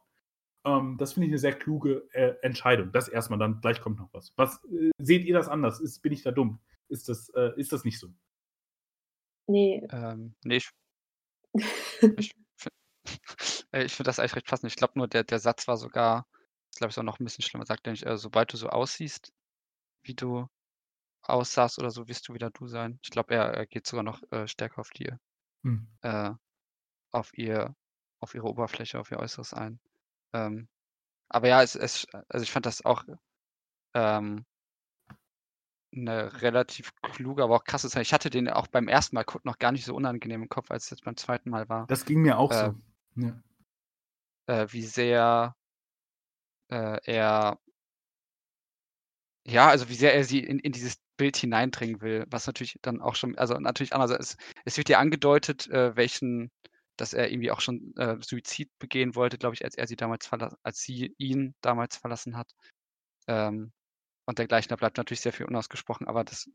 Ähm, 0.65 0.97
das 0.97 1.13
finde 1.13 1.27
ich 1.27 1.31
eine 1.31 1.39
sehr 1.39 1.53
kluge 1.53 2.07
äh, 2.11 2.35
Entscheidung. 2.41 2.91
Das 2.91 3.07
erstmal, 3.07 3.39
dann 3.39 3.61
gleich 3.61 3.81
kommt 3.81 3.99
noch 3.99 4.13
was. 4.13 4.33
Was 4.35 4.63
äh, 4.65 4.91
seht 4.97 5.25
ihr 5.25 5.33
das 5.33 5.47
anders? 5.47 5.79
Ist, 5.79 6.01
bin 6.01 6.13
ich 6.13 6.23
da 6.23 6.31
dumm? 6.31 6.59
Ist 6.87 7.09
das, 7.09 7.29
äh, 7.29 7.51
ist 7.57 7.71
das 7.71 7.83
nicht 7.83 7.99
so? 7.99 8.07
Nee. 9.49 9.89
Ähm, 9.91 10.35
ne, 10.43 10.55
ich 10.57 10.69
ich 12.15 12.35
fi 12.55 12.69
äh, 13.73 13.83
ich 13.85 13.93
finde 13.95 14.09
das 14.09 14.19
eigentlich 14.19 14.35
recht 14.35 14.47
passend. 14.47 14.71
Ich 14.71 14.77
glaube 14.77 14.93
nur, 14.97 15.07
der 15.07 15.23
der 15.23 15.39
Satz 15.39 15.67
war 15.67 15.77
sogar 15.77 16.27
glaube 16.77 16.91
ich, 16.91 16.97
auch 16.99 17.03
noch 17.03 17.19
ein 17.19 17.25
bisschen 17.25 17.43
schlimmer. 17.43 17.65
Sagt 17.65 17.87
er 17.87 17.91
nicht, 17.91 18.05
äh: 18.05 18.17
„Sobald 18.17 18.53
du 18.53 18.57
so 18.57 18.69
aussiehst, 18.69 19.33
wie 20.03 20.15
du 20.15 20.47
aussahst 21.23 21.79
oder 21.79 21.91
so, 21.91 22.07
wirst 22.09 22.27
du 22.29 22.33
wieder 22.35 22.51
du 22.51 22.67
sein.“ 22.67 22.99
Ich 23.03 23.11
glaube, 23.11 23.35
er 23.35 23.53
er 23.55 23.67
geht 23.67 23.87
sogar 23.87 24.03
noch, 24.03 24.21
äh, 24.31 24.47
stärker 24.49 24.79
auf 24.81 24.91
die 24.91 25.11
Mhm. 25.63 25.99
äh, 26.03 26.31
auf 27.11 27.37
ihr 27.37 27.75
auf 28.21 28.35
ihre 28.35 28.47
Oberfläche, 28.47 28.99
auf 28.99 29.11
ihr 29.11 29.19
Äußeres 29.19 29.53
ein. 29.55 29.79
Ähm, 30.33 30.69
aber 31.29 31.49
ja, 31.49 31.63
es 31.63 31.75
es 31.75 32.07
also, 32.29 32.43
ich 32.43 32.51
fand 32.51 32.65
das 32.67 32.85
auch, 32.85 33.03
ähm 33.95 34.45
'Ne 35.93 36.41
relativ 36.41 36.91
kluge, 37.01 37.43
aber 37.43 37.55
auch 37.55 37.63
krasse 37.63 37.89
Zeit. 37.89 38.03
Ich 38.03 38.13
hatte 38.13 38.29
den 38.29 38.47
auch 38.49 38.67
beim 38.67 38.87
ersten 38.87 39.15
Mal 39.15 39.23
gucken 39.23 39.49
noch 39.49 39.57
gar 39.59 39.71
nicht 39.71 39.85
so 39.85 39.95
unangenehm 39.95 40.43
im 40.43 40.49
Kopf, 40.49 40.69
als 40.71 40.85
es 40.85 40.89
jetzt 40.91 41.03
beim 41.05 41.17
zweiten 41.17 41.49
Mal 41.49 41.67
war. 41.69 41.89
Das 41.89 42.05
ging 42.05 42.21
mir 42.21 42.37
auch 42.37 42.51
Äh 42.51 42.53
so. 42.53 42.75
Ja. 43.15 43.41
äh, 44.47 44.67
wie 44.71 44.81
sehr 44.83 45.55
äh, 46.71 46.99
er 47.05 47.59
ja, 49.47 49.69
also 49.69 49.89
wie 49.89 49.95
sehr 49.95 50.13
er 50.13 50.23
sie 50.23 50.39
in 50.39 50.59
in 50.59 50.71
dieses 50.71 50.97
Bild 51.17 51.37
hineindringen 51.37 52.01
will, 52.01 52.25
was 52.29 52.47
natürlich 52.47 52.77
dann 52.81 53.01
auch 53.01 53.15
schon 53.15 53.37
also 53.37 53.55
natürlich 53.55 53.93
andererseits 53.93 54.37
es 54.65 54.77
wird 54.77 54.89
ja 54.89 54.99
angedeutet, 54.99 55.67
äh, 55.69 55.95
welchen 55.95 56.51
dass 56.97 57.13
er 57.13 57.31
irgendwie 57.31 57.49
auch 57.51 57.61
schon, 57.61 57.93
äh, 57.95 58.17
Suizid 58.21 58.69
begehen 58.77 59.15
wollte, 59.15 59.37
glaube 59.37 59.55
ich, 59.55 59.63
als 59.63 59.75
er 59.75 59.87
sie 59.87 59.95
damals 59.95 60.27
verla 60.27 60.55
als 60.63 60.79
sie 60.81 61.13
ihn 61.17 61.55
damals 61.61 61.95
verlassen 61.97 62.35
hat. 62.37 62.51
Ähm 63.27 63.71
und 64.29 64.39
dergleichen. 64.39 64.69
Da 64.69 64.75
bleibt 64.75 64.97
natürlich 64.97 65.21
sehr 65.21 65.33
viel 65.33 65.45
unausgesprochen, 65.47 66.07
aber 66.07 66.23
das 66.23 66.49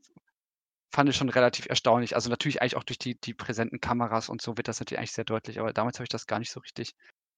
fand 0.91 1.09
ich 1.09 1.15
schon 1.15 1.29
relativ 1.29 1.67
erstaunlich. 1.67 2.15
Also 2.15 2.29
natürlich 2.29 2.61
eigentlich 2.61 2.77
auch 2.77 2.83
durch 2.83 2.97
die, 2.97 3.19
die 3.19 3.33
präsenten 3.33 3.81
Kameras 3.81 4.29
und 4.29 4.41
so 4.41 4.57
wird 4.57 4.67
das 4.67 4.79
natürlich 4.79 4.99
eigentlich 4.99 5.11
sehr 5.11 5.25
deutlich, 5.25 5.59
aber 5.59 5.73
damals 5.73 5.97
habe 5.97 6.05
ich 6.05 6.09
das 6.09 6.25
gar 6.27 6.39
nicht 6.39 6.51
so 6.51 6.61
richtig. 6.61 6.95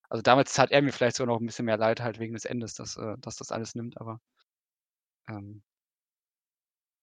Also 0.10 0.22
damals 0.22 0.54
tat 0.54 0.72
er 0.72 0.82
mir 0.82 0.94
vielleicht 0.94 1.18
sogar 1.18 1.34
noch 1.34 1.42
ein 1.42 1.46
bisschen 1.46 1.66
mehr 1.66 1.78
leid, 1.78 2.02
halt 2.02 2.20
wegen 2.20 2.34
des 2.34 2.46
Endes, 2.46 2.76
dass, 2.76 2.98
äh, 2.98 3.16
dass 3.20 3.36
das 3.36 3.52
alles 3.52 3.76
nimmt, 3.76 4.00
aber 4.00 4.22
ähm, 5.28 5.64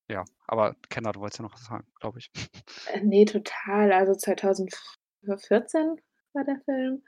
ja, 0.08 0.24
aber 0.46 0.76
Kenner, 0.90 1.12
du 1.12 1.20
wolltest 1.20 1.40
ja 1.40 1.44
noch 1.44 1.54
was 1.54 1.64
sagen, 1.64 1.86
glaube 1.98 2.18
ich. 2.18 2.30
Äh, 2.86 3.00
ne, 3.00 3.24
total. 3.24 3.92
Also 3.92 4.14
2004 4.14 5.38
14 5.38 5.96
war 6.34 6.44
der 6.44 6.60
Film. 6.64 7.02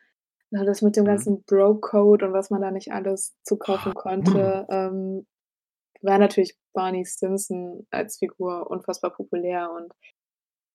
Also 0.53 0.65
das 0.65 0.83
mit 0.83 0.97
dem 0.97 1.05
Mhm. 1.05 1.09
ganzen 1.09 1.45
Bro-Code 1.45 2.27
und 2.27 2.33
was 2.33 2.51
man 2.51 2.63
da 2.63 2.71
nicht 2.71 2.93
alles 2.93 3.37
zukaufen 3.43 3.95
konnte, 3.95 4.67
ähm, 4.71 5.27
war 6.03 6.19
natürlich 6.19 6.57
Barney 6.75 7.05
Stinson 7.07 7.87
als 7.91 8.19
Figur 8.19 8.71
unfassbar 8.71 9.13
populär 9.13 9.71
und, 9.73 9.93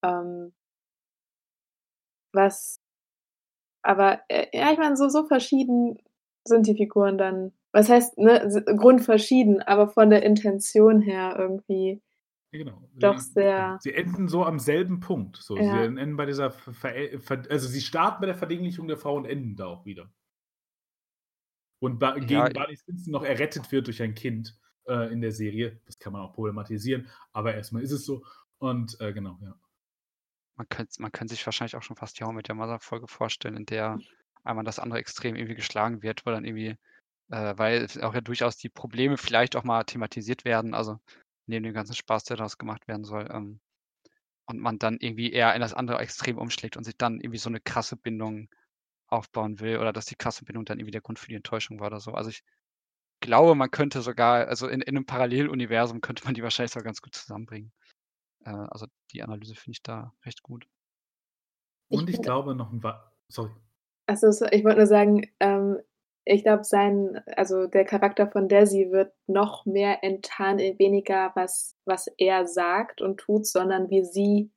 ähm 0.03 0.53
was 2.33 2.77
aber, 3.83 4.21
äh, 4.29 4.47
ja, 4.53 4.71
ich 4.71 4.77
meine, 4.77 4.95
so 4.97 5.09
so 5.09 5.25
verschieden 5.27 5.97
sind 6.45 6.67
die 6.67 6.75
Figuren 6.75 7.17
dann. 7.17 7.53
Was 7.73 7.89
heißt, 7.89 8.17
ne, 8.17 8.63
grundverschieden, 8.77 9.61
aber 9.61 9.87
von 9.89 10.09
der 10.09 10.23
Intention 10.23 11.01
her 11.01 11.35
irgendwie 11.37 12.01
Ja, 12.53 12.59
genau. 12.59 12.89
doch 12.99 13.19
Sie 13.19 13.21
sehr 13.21 13.79
sie 13.79 13.93
enden 13.93 14.27
so 14.27 14.43
am 14.45 14.59
selben 14.59 14.99
Punkt. 14.99 15.37
So, 15.37 15.61
sie 15.61 15.79
Ja. 15.79 15.85
enden 15.85 16.17
bei 16.17 16.25
dieser 16.25 16.51
Ver 16.51 17.19
Ver 17.21 17.43
also, 17.49 17.67
sie 17.67 17.81
starten 17.81 18.19
bei 18.21 18.25
der 18.27 18.35
Verdinglichung 18.35 18.87
der 18.87 18.97
Frau 18.97 19.15
und 19.15 19.25
enden 19.25 19.55
da 19.55 19.67
auch 19.67 19.85
wieder. 19.85 20.11
Und 21.83 21.97
ba 21.99 22.17
gegen 22.19 22.47
Ja, 22.47 22.53
Barney 22.53 22.77
Stinson 22.77 23.11
noch 23.11 23.23
errettet 23.23 23.71
wird 23.71 23.87
durch 23.87 24.01
ein 24.03 24.13
Kind, 24.13 24.55
äh, 24.87 25.11
in 25.13 25.21
der 25.21 25.31
Serie. 25.31 25.79
Das 25.85 25.99
kann 25.99 26.13
man 26.13 26.21
auch 26.23 26.33
problematisieren, 26.33 27.07
aber 27.33 27.53
erst 27.55 27.73
mal 27.73 27.83
ist 27.83 27.91
es 27.91 28.05
so. 28.05 28.23
Und, 28.59 28.99
äh, 29.01 29.13
genau, 29.13 29.37
ja. 29.41 29.55
Man 30.57 30.67
könnt 30.69 30.99
man 30.99 31.11
könnte 31.11 31.33
sich 31.33 31.45
wahrscheinlich 31.45 31.75
auch 31.75 31.83
schon 31.83 31.95
fast 31.95 32.19
die 32.19 32.23
I 32.23 32.31
Met 32.33 32.49
Your 32.49 32.55
Mother-Folge 32.55 33.07
vorstellen, 33.07 33.55
in 33.57 33.65
der 33.65 34.01
einmal 34.43 34.65
das 34.65 34.79
andere 34.79 34.99
Extrem 34.99 35.35
irgendwie 35.35 35.55
geschlagen 35.55 36.01
wird, 36.03 36.25
wo 36.25 36.31
dann 36.31 36.45
irgendwie 36.45 36.75
äh, 37.31 37.53
weil 37.57 37.87
auch 38.03 38.13
ja 38.15 38.21
durchaus 38.21 38.57
die 38.57 38.69
Probleme 38.69 39.17
vielleicht 39.17 39.55
auch 39.57 39.65
mal 39.65 39.83
thematisiert 39.85 40.45
werden, 40.45 40.73
also 40.75 40.99
neben 41.47 41.63
dem 41.65 41.73
ganzen 41.73 41.95
Spaß, 41.95 42.25
der 42.25 42.37
daraus 42.37 42.57
gemacht 42.57 42.87
werden 42.87 43.05
soll, 43.05 43.29
ähm, 43.31 43.61
und 44.47 44.59
man 44.59 44.79
dann 44.79 44.97
irgendwie 45.01 45.31
eher 45.33 45.55
in 45.55 45.61
das 45.61 45.73
andere 45.73 45.99
Extrem 45.99 46.37
umschlägt 46.39 46.77
und 46.77 46.85
sich 46.85 46.97
dann 46.97 47.21
irgendwie 47.21 47.39
so 47.39 47.49
'ne 47.51 47.61
krasse 47.61 47.97
Bindung 47.97 48.49
aufbauen 49.07 49.59
will 49.61 49.79
oder 49.79 49.93
dass 49.93 50.05
die 50.07 50.15
krasse 50.17 50.45
Bindung 50.45 50.65
dann 50.65 50.79
irgendwie 50.79 50.91
der 50.93 51.01
Grund 51.01 51.19
für 51.19 51.27
die 51.29 51.35
Enttäuschung 51.35 51.79
war 51.81 51.87
oder 51.89 51.99
so. 52.01 52.13
Also, 52.13 52.29
ich 52.31 52.43
glaube, 53.21 53.55
man 53.55 53.71
könnte 53.71 54.01
sogar 54.01 54.47
also, 54.47 54.67
in 54.67 54.81
in 54.81 54.95
'nem 54.95 55.05
Paralleluniversum 55.05 56.01
könnte 56.01 56.25
man 56.25 56.33
die 56.33 56.43
wahrscheinlich 56.43 56.71
sogar 56.73 56.85
ganz 56.85 57.01
gut 57.01 57.15
zusammenbringen. 57.15 57.71
Äh, 58.45 58.51
also, 58.51 58.87
die 59.13 59.23
Analyse 59.23 59.55
finde 59.55 59.73
ich 59.77 59.83
da 59.83 60.13
recht 60.25 60.43
gut. 60.43 60.67
Ich 61.93 62.03
Und 62.03 62.09
ich 62.09 62.21
finde 62.21 62.21
glaube 62.21 62.55
noch 62.55 62.71
'n 62.71 62.81
wa 62.83 63.11
sorry. 63.27 63.51
Ach 64.09 64.17
so, 64.17 64.31
so 64.31 64.45
ich 64.51 64.63
wollte 64.63 64.77
nur 64.79 64.87
sagen, 64.87 65.27
ähm, 65.39 65.79
ich 66.25 66.43
glaube, 66.43 66.63
sein 66.63 67.19
also, 67.35 67.65
der 67.67 67.83
Charakter 67.85 68.27
von 68.29 68.47
Desi 68.47 68.89
wird 68.91 69.13
noch 69.27 69.65
mehr 69.65 70.03
enttarnt, 70.03 70.61
in 70.61 70.77
weniger 70.79 71.31
was 71.35 71.75
was 71.85 72.07
er 72.17 72.45
sagt 72.47 73.01
und 73.01 73.17
tut, 73.19 73.45
sondern 73.47 73.89
wie 73.89 74.03
sie 74.03 74.51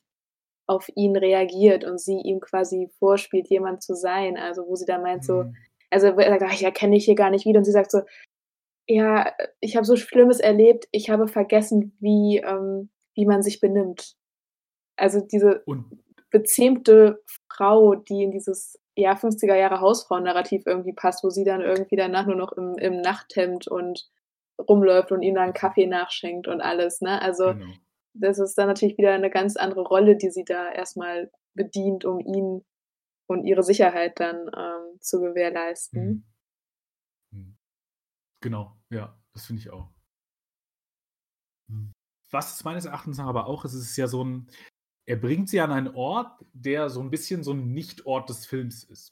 auf 0.66 0.89
ihn 0.97 1.16
reagiert 1.16 1.85
und 1.85 2.01
sie 2.01 2.19
ihm 2.20 2.41
quasi 2.41 2.91
vorspielt, 2.99 3.49
jemand 3.49 3.82
zu 3.82 3.95
sein. 3.97 4.36
Also, 4.39 4.66
wo 4.69 4.77
sie 4.77 4.86
dann 4.86 5.03
meint 5.03 5.24
so 5.24 5.45
Mhm. 5.45 5.65
also, 5.91 6.16
wo 6.16 6.20
er 6.20 6.31
sagt: 6.31 6.43
„Ah, 6.45 6.55
ich 6.55 6.65
erkenne 6.65 6.95
dich 6.97 7.05
hier 7.07 7.16
gar 7.16 7.31
nicht 7.31 7.47
wieder“ 7.47 7.59
und 7.59 7.65
sie 7.66 7.73
sagt 7.73 7.91
so: 7.93 8.03
„Ja, 8.89 9.32
ich 9.61 9.77
habe 9.77 9.86
so 9.86 9.97
Schlimmes 9.97 10.40
erlebt, 10.40 10.86
ich 10.93 11.09
habe 11.11 11.27
vergessen, 11.27 11.97
wie 12.01 12.39
ähm, 12.39 12.90
wie 13.15 13.24
man 13.27 13.43
sich 13.43 13.61
benimmt.“ 13.61 14.15
Also, 14.97 15.20
diese 15.20 15.66
Und 15.69 16.05
bezähmte 16.31 17.23
Frau, 17.51 17.94
die 17.97 18.24
in 18.24 18.32
dieses, 18.32 18.81
ja, 18.97 19.16
50er 19.16 19.56
Jahre 19.56 19.81
Hausfrauen-Narrativ 19.81 20.65
irgendwie 20.66 20.93
passt, 20.94 21.24
wo 21.24 21.31
sie 21.31 21.44
dann 21.44 21.62
irgendwie 21.62 21.97
danach 21.97 22.27
nur 22.27 22.36
noch 22.36 22.52
im 22.52 22.77
im 22.78 23.01
Nachthemd 23.02 23.69
und 23.69 24.11
rumläuft 24.69 25.12
und 25.12 25.23
ihm 25.23 25.35
dann 25.36 25.55
Kaffee 25.55 25.86
nachschenkt 25.86 26.48
und 26.48 26.61
alles, 26.62 27.01
ne? 27.02 27.23
Also, 27.23 27.55
Genau. 27.55 27.85
das 28.15 28.39
ist 28.40 28.56
dann 28.59 28.69
natürlich 28.69 28.98
wieder 28.98 29.16
'ne 29.19 29.31
ganz 29.31 29.56
andere 29.56 29.82
Rolle, 29.82 30.16
die 30.16 30.31
sie 30.31 30.44
da 30.44 30.70
erst 30.73 30.97
mal 30.98 31.31
bedient, 31.55 32.05
um 32.06 32.20
ihn 32.20 32.65
und 33.28 33.44
ihre 33.47 33.62
Sicherheit 33.65 34.20
dann, 34.20 34.48
ähm, 34.56 35.01
zu 35.01 35.20
gewährleisten. 35.20 36.16
Mhm. 36.16 36.24
Genau, 38.45 38.77
ja, 38.91 39.19
das 39.33 39.47
finde 39.47 39.62
ich 39.62 39.71
auch. 39.71 39.95
Hm. 41.69 41.93
Was 42.31 42.57
es 42.57 42.65
meines 42.65 42.85
Erachtens 42.85 43.19
aber 43.21 43.47
auch 43.47 43.65
ist, 43.65 43.75
ist 43.75 43.97
ja 43.97 44.07
so 44.09 44.23
'n 44.23 44.49
er 45.07 45.16
bringt 45.16 45.49
sie 45.51 45.61
an 45.61 45.73
einen 45.73 45.95
Ort, 45.95 46.45
der 46.55 46.91
so 46.91 47.01
'n 47.01 47.11
bisschen 47.11 47.43
so 47.45 47.53
'n 47.53 47.73
Nicht-Ort 47.75 48.29
des 48.31 48.47
Films 48.47 48.85
ist. 48.85 49.09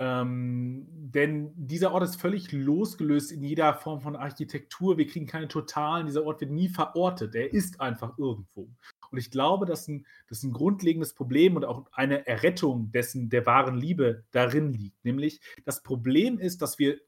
Ähm, 0.00 0.86
denn 0.90 1.52
dieser 1.56 1.92
Ort 1.92 2.02
ist 2.04 2.16
völlig 2.20 2.52
losgelöst 2.52 3.32
in 3.32 3.42
jeder 3.42 3.72
Form 3.74 4.00
von 4.02 4.14
Architektur. 4.14 4.98
Wir 4.98 5.06
kriegen 5.06 5.26
keine 5.26 5.48
Totalen. 5.48 6.06
Dieser 6.06 6.24
Ort 6.26 6.40
wird 6.42 6.50
nie 6.50 6.68
verortet. 6.68 7.34
Er 7.34 7.50
ist 7.52 7.80
einfach 7.80 8.18
irgendwo. 8.18 8.68
Und 9.10 9.18
ich 9.18 9.30
glaube, 9.30 9.64
dass 9.64 9.88
'n 9.88 10.04
dass 10.28 10.42
'n 10.44 10.52
grundlegendes 10.52 11.14
Problem 11.14 11.56
und 11.56 11.64
auch 11.64 11.86
eine 11.92 12.26
Errettung 12.26 12.90
dessen 12.92 13.30
der 13.30 13.46
wahren 13.46 13.76
Liebe 13.78 14.24
darin 14.32 14.70
liegt. 14.72 15.02
Nämlich 15.04 15.40
das 15.64 15.82
Problem 15.82 16.38
ist, 16.38 16.60
dass 16.60 16.78
wir 16.78 16.98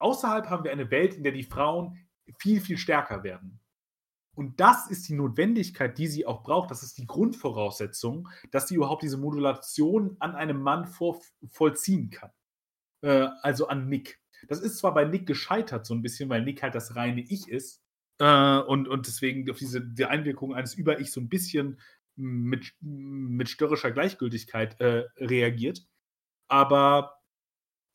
außerhalb 0.00 0.48
haben 0.50 0.64
wir 0.64 0.72
eine 0.72 0.90
Welt, 0.90 1.14
in 1.14 1.22
der 1.24 1.32
die 1.32 1.44
Frauen 1.44 1.98
viel, 2.38 2.60
viel 2.60 2.78
stärker 2.78 3.22
werden. 3.24 3.60
Und 4.34 4.60
das 4.60 4.88
ist 4.90 5.08
die 5.08 5.14
Notwendigkeit, 5.14 5.98
die 5.98 6.08
sie 6.08 6.26
auch 6.26 6.42
braucht. 6.44 6.70
Das 6.70 6.82
ist 6.84 6.98
die 6.98 7.06
Grundvoraussetzung, 7.06 8.28
dass 8.52 8.68
sie 8.68 8.76
überhaupt 8.76 9.02
diese 9.04 9.18
Modulation 9.18 10.16
an 10.20 10.34
einem 10.36 10.62
Mann 10.62 10.86
vor 10.86 11.20
vollziehen 11.50 12.10
kann. 12.10 12.30
Äh, 13.02 13.28
also 13.42 13.68
an 13.68 13.88
Nick. 13.88 14.20
Das 14.48 14.60
ist 14.60 14.78
zwar 14.78 14.94
bei 14.94 15.04
Nick 15.06 15.26
gescheitert 15.26 15.86
so 15.86 15.94
'n 15.94 16.02
bisschen, 16.02 16.28
weil 16.30 16.42
Nick 16.44 16.62
halt 16.62 16.74
das 16.76 16.96
reine 16.96 17.22
Ich 17.22 17.48
ist, 17.48 17.82
äh, 18.20 18.58
und 18.60 18.88
und 18.88 19.06
deswegen 19.08 19.50
auf 19.50 19.58
diese 19.58 19.82
die 19.82 20.06
Einwirkung 20.06 20.54
eines 20.54 20.74
Über-Ich 20.74 21.12
so 21.12 21.20
'n 21.20 21.28
bisschen 21.30 21.80
mit 22.16 22.74
mit 22.80 23.48
störrischer 23.50 23.92
Gleichgültigkeit, 23.92 24.80
äh, 24.80 25.06
reagiert. 25.18 25.86
Aber 26.48 27.17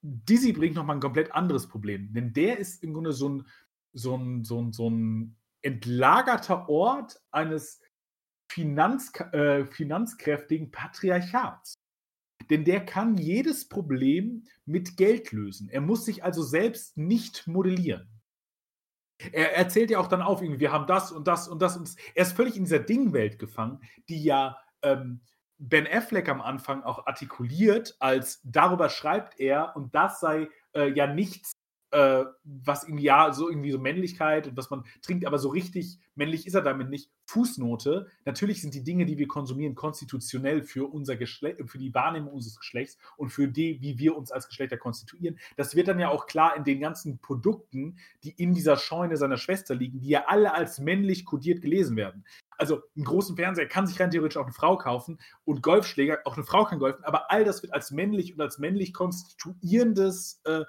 Dizzy 0.05 0.51
bringt 0.51 0.75
noch 0.75 0.83
mal 0.85 0.95
'n 0.95 0.99
komplett 0.99 1.31
anderes 1.33 1.67
Problem, 1.67 2.13
denn 2.13 2.33
der 2.33 2.57
ist 2.59 2.83
im 2.83 2.93
Grunde 2.93 3.13
so 3.13 3.29
'n 3.29 3.47
so 3.93 4.15
'n 4.17 4.43
so 4.43 4.59
'n 4.59 4.73
so 4.73 4.89
'n 4.89 5.37
entlagerter 5.61 6.67
Ort 6.67 7.21
eines 7.31 7.79
finanzk 8.51 9.21
äh, 9.33 9.65
finanzkräftigen 9.67 10.71
Patriarchats. 10.71 11.75
Denn 12.49 12.65
der 12.65 12.85
kann 12.85 13.17
jedes 13.17 13.69
Problem 13.69 14.45
mit 14.65 14.97
Geld 14.97 15.31
lösen. 15.33 15.69
Er 15.69 15.81
muss 15.81 16.05
sich 16.05 16.23
also 16.23 16.43
selbst 16.43 16.97
nicht 16.97 17.47
modellieren. 17.47 18.09
Er 19.33 19.55
er 19.57 19.67
zählt 19.69 19.89
ja 19.91 19.99
auch 19.99 20.07
dann 20.07 20.21
auf, 20.21 20.41
„Wir 20.41 20.71
haben 20.71 20.87
das 20.87 21.11
und 21.11 21.27
das 21.27 21.47
und 21.47 21.61
das 21.61 21.75
und 21.77 21.87
das.“ 21.87 21.95
Er 22.15 22.23
ist 22.23 22.33
völlig 22.33 22.55
in 22.55 22.63
dieser 22.65 22.79
Ding-Welt 22.79 23.39
gefangen, 23.39 23.79
die 24.09 24.23
ja, 24.23 24.57
ähm, 24.83 25.21
Ben 25.69 25.87
Affleck 25.87 26.27
am 26.27 26.41
Anfang 26.41 26.83
auch 26.83 27.07
artikuliert, 27.07 27.95
als 27.99 28.41
darüber 28.43 28.89
schreibt 28.89 29.39
er 29.39 29.75
und 29.75 29.95
das 29.95 30.19
sei, 30.19 30.49
äh, 30.73 30.91
ja 30.91 31.07
nichts, 31.07 31.53
äh, 31.93 32.25
was 32.43 32.83
irgendwie 32.83 33.03
ja, 33.05 33.31
so 33.33 33.49
irgendwie 33.49 33.71
so 33.71 33.79
Männlichkeit 33.79 34.47
und 34.47 34.57
was 34.57 34.69
man 34.69 34.83
trinkt, 35.01 35.25
aber 35.25 35.39
so 35.39 35.49
richtig 35.49 35.99
männlich 36.15 36.47
ist 36.47 36.55
er 36.55 36.61
damit 36.61 36.89
nicht. 36.89 37.09
Fußnote: 37.27 38.07
Natürlich 38.25 38.61
sind 38.61 38.73
die 38.73 38.83
Dinge, 38.83 39.05
die 39.05 39.17
wir 39.17 39.27
konsumieren, 39.27 39.75
konstitutionell 39.75 40.63
für 40.63 40.91
unser 40.93 41.15
Geschle 41.17 41.57
für 41.67 41.77
die 41.79 41.93
Wahrnehmung 41.93 42.33
unseres 42.33 42.57
Geschlechts 42.59 42.97
und 43.17 43.29
für 43.31 43.47
die, 43.47 43.81
wie 43.81 43.97
wir 43.99 44.17
uns 44.17 44.31
als 44.31 44.47
Geschlechter 44.47 44.77
konstituieren. 44.77 45.39
Das 45.57 45.75
wird 45.75 45.87
dann 45.87 45.99
ja 45.99 46.09
auch 46.09 46.27
klar 46.27 46.55
in 46.57 46.63
den 46.65 46.81
ganzen 46.81 47.19
Produkten, 47.19 47.97
die 48.23 48.31
in 48.31 48.53
dieser 48.53 48.77
Scheune 48.77 49.17
seiner 49.17 49.37
Schwester 49.37 49.75
liegen, 49.75 49.99
die 50.01 50.09
ja 50.09 50.25
alle 50.27 50.53
als 50.53 50.79
männlich 50.79 51.25
kodiert 51.25 51.61
gelesen 51.61 51.95
werden. 51.97 52.25
Also, 52.57 52.81
'n 52.95 53.03
großen 53.03 53.35
Fernseher 53.35 53.67
kann 53.67 53.87
sich 53.87 53.99
rein 53.99 54.11
theoretisch 54.11 54.37
auch 54.37 54.45
'ne 54.47 54.53
Frau 54.53 54.77
kaufen 54.77 55.19
und 55.45 55.63
Golfschläger 55.63 56.19
auch 56.25 56.37
'ne 56.37 56.43
Frau 56.43 56.65
kann 56.65 56.79
golfen, 56.79 57.03
aber 57.05 57.31
all 57.31 57.43
das 57.45 57.63
wird 57.63 57.73
als 57.73 57.91
männlich 57.91 58.33
und 58.33 58.41
als 58.41 58.59
männlich 58.59 58.93
konstituierendes, 58.93 60.41
äh, 60.45 60.63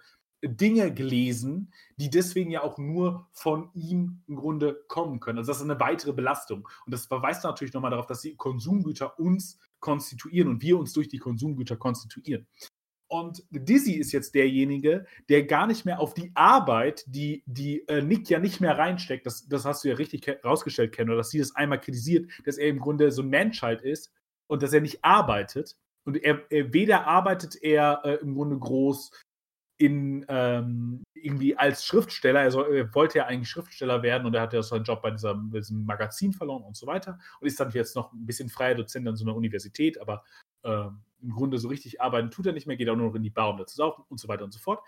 Dinge 0.48 0.92
gelesen, 0.94 1.72
die 1.96 2.10
deswegen 2.10 2.50
ja 2.50 2.62
auch 2.62 2.78
nur 2.78 3.28
von 3.32 3.70
ihm 3.74 4.22
im 4.28 4.36
Grunde 4.36 4.84
kommen 4.88 5.20
können. 5.20 5.38
Also, 5.38 5.52
das 5.52 5.60
ist 5.60 5.66
'ne 5.66 5.80
weitere 5.80 6.12
Belastung. 6.12 6.68
Und 6.86 6.92
das 6.94 7.06
verweist 7.06 7.44
natürlich 7.44 7.74
noch 7.74 7.82
mal 7.82 7.90
darauf, 7.90 8.06
dass 8.06 8.22
die 8.22 8.36
Konsumgüter 8.36 9.18
uns 9.18 9.58
konstituieren 9.80 10.48
und 10.48 10.62
wir 10.62 10.78
uns 10.78 10.92
durch 10.94 11.08
die 11.08 11.18
Konsumgüter 11.18 11.76
konstituieren. 11.76 12.46
Und 13.08 13.44
Dizzy 13.50 13.94
ist 13.94 14.12
jetzt 14.12 14.34
derjenige, 14.34 15.06
der 15.28 15.44
gar 15.44 15.66
nicht 15.68 15.84
mehr 15.86 16.00
auf 16.00 16.14
die 16.14 16.32
Arbeit, 16.34 17.04
die 17.08 17.42
die, 17.46 17.86
äh, 17.88 18.02
Nick 18.02 18.30
ja 18.30 18.38
nicht 18.40 18.60
mehr 18.60 18.78
reinsteckt, 18.78 19.26
das 19.26 19.46
das 19.48 19.64
hast 19.66 19.84
du 19.84 19.88
ja 19.90 19.96
richtig 19.96 20.28
rausgestellt, 20.44 20.92
Ken, 20.92 21.08
oder 21.10 21.18
dass 21.18 21.30
sie 21.30 21.38
das 21.38 21.54
einmal 21.56 21.80
kritisiert, 21.80 22.30
dass 22.46 22.58
er 22.58 22.68
im 22.68 22.80
Grunde 22.80 23.12
so 23.12 23.22
'n 23.22 23.30
Man-Child 23.30 23.82
ist 23.82 24.12
und 24.48 24.62
dass 24.62 24.72
er 24.74 24.80
nicht 24.82 25.04
arbeitet. 25.04 25.76
Und 26.06 26.16
er 26.22 26.42
er 26.50 26.72
weder 26.74 27.06
arbeitet 27.06 27.56
er, 27.62 28.02
äh, 28.04 28.14
im 28.22 28.34
Grunde 28.34 28.58
groß 28.58 29.10
in, 29.85 30.24
ähm 30.28 31.02
irgendwie 31.15 31.56
als 31.56 31.85
Schriftsteller. 31.86 32.43
Er 32.43 32.51
soll 32.51 32.77
er 32.77 32.94
wollte 32.94 33.19
ja 33.19 33.27
eigentlich 33.27 33.48
Schriftsteller 33.48 34.02
werden 34.02 34.27
und 34.27 34.35
er 34.35 34.43
hat 34.43 34.52
ja 34.52 34.62
seinen 34.62 34.85
Job 34.85 35.01
bei 35.02 35.11
dieser 35.11 35.35
diesem 35.52 35.85
Magazin 35.86 36.32
verloren 36.35 36.65
und 36.65 36.77
so 36.77 36.86
weiter 36.86 37.19
und 37.40 37.47
ist 37.47 37.59
dann 37.59 37.70
jetzt 37.70 37.97
noch 37.97 38.12
'n 38.12 38.27
bisschen 38.27 38.51
freier 38.51 38.74
Dozent 38.74 39.09
an 39.09 39.16
so 39.16 39.24
'ner 39.24 39.35
Universität, 39.35 39.98
aber, 40.01 40.23
ähm, 40.65 41.02
im 41.23 41.31
Grunde 41.31 41.59
so 41.59 41.69
richtig 41.69 42.01
arbeiten 42.02 42.31
tut 42.31 42.47
er 42.47 42.52
nicht 42.52 42.66
mehr, 42.66 42.77
geht 42.77 42.89
auch 42.90 42.97
nur 42.97 43.09
noch 43.09 43.15
in 43.15 43.23
die 43.23 43.31
Bar, 43.31 43.51
um 43.51 43.56
da 43.59 43.66
zu 43.66 43.77
saufen 43.77 44.05
und 44.09 44.20
so 44.20 44.28
weiter 44.28 44.44
und 44.44 44.52
so 44.52 44.59
fort. 44.61 44.81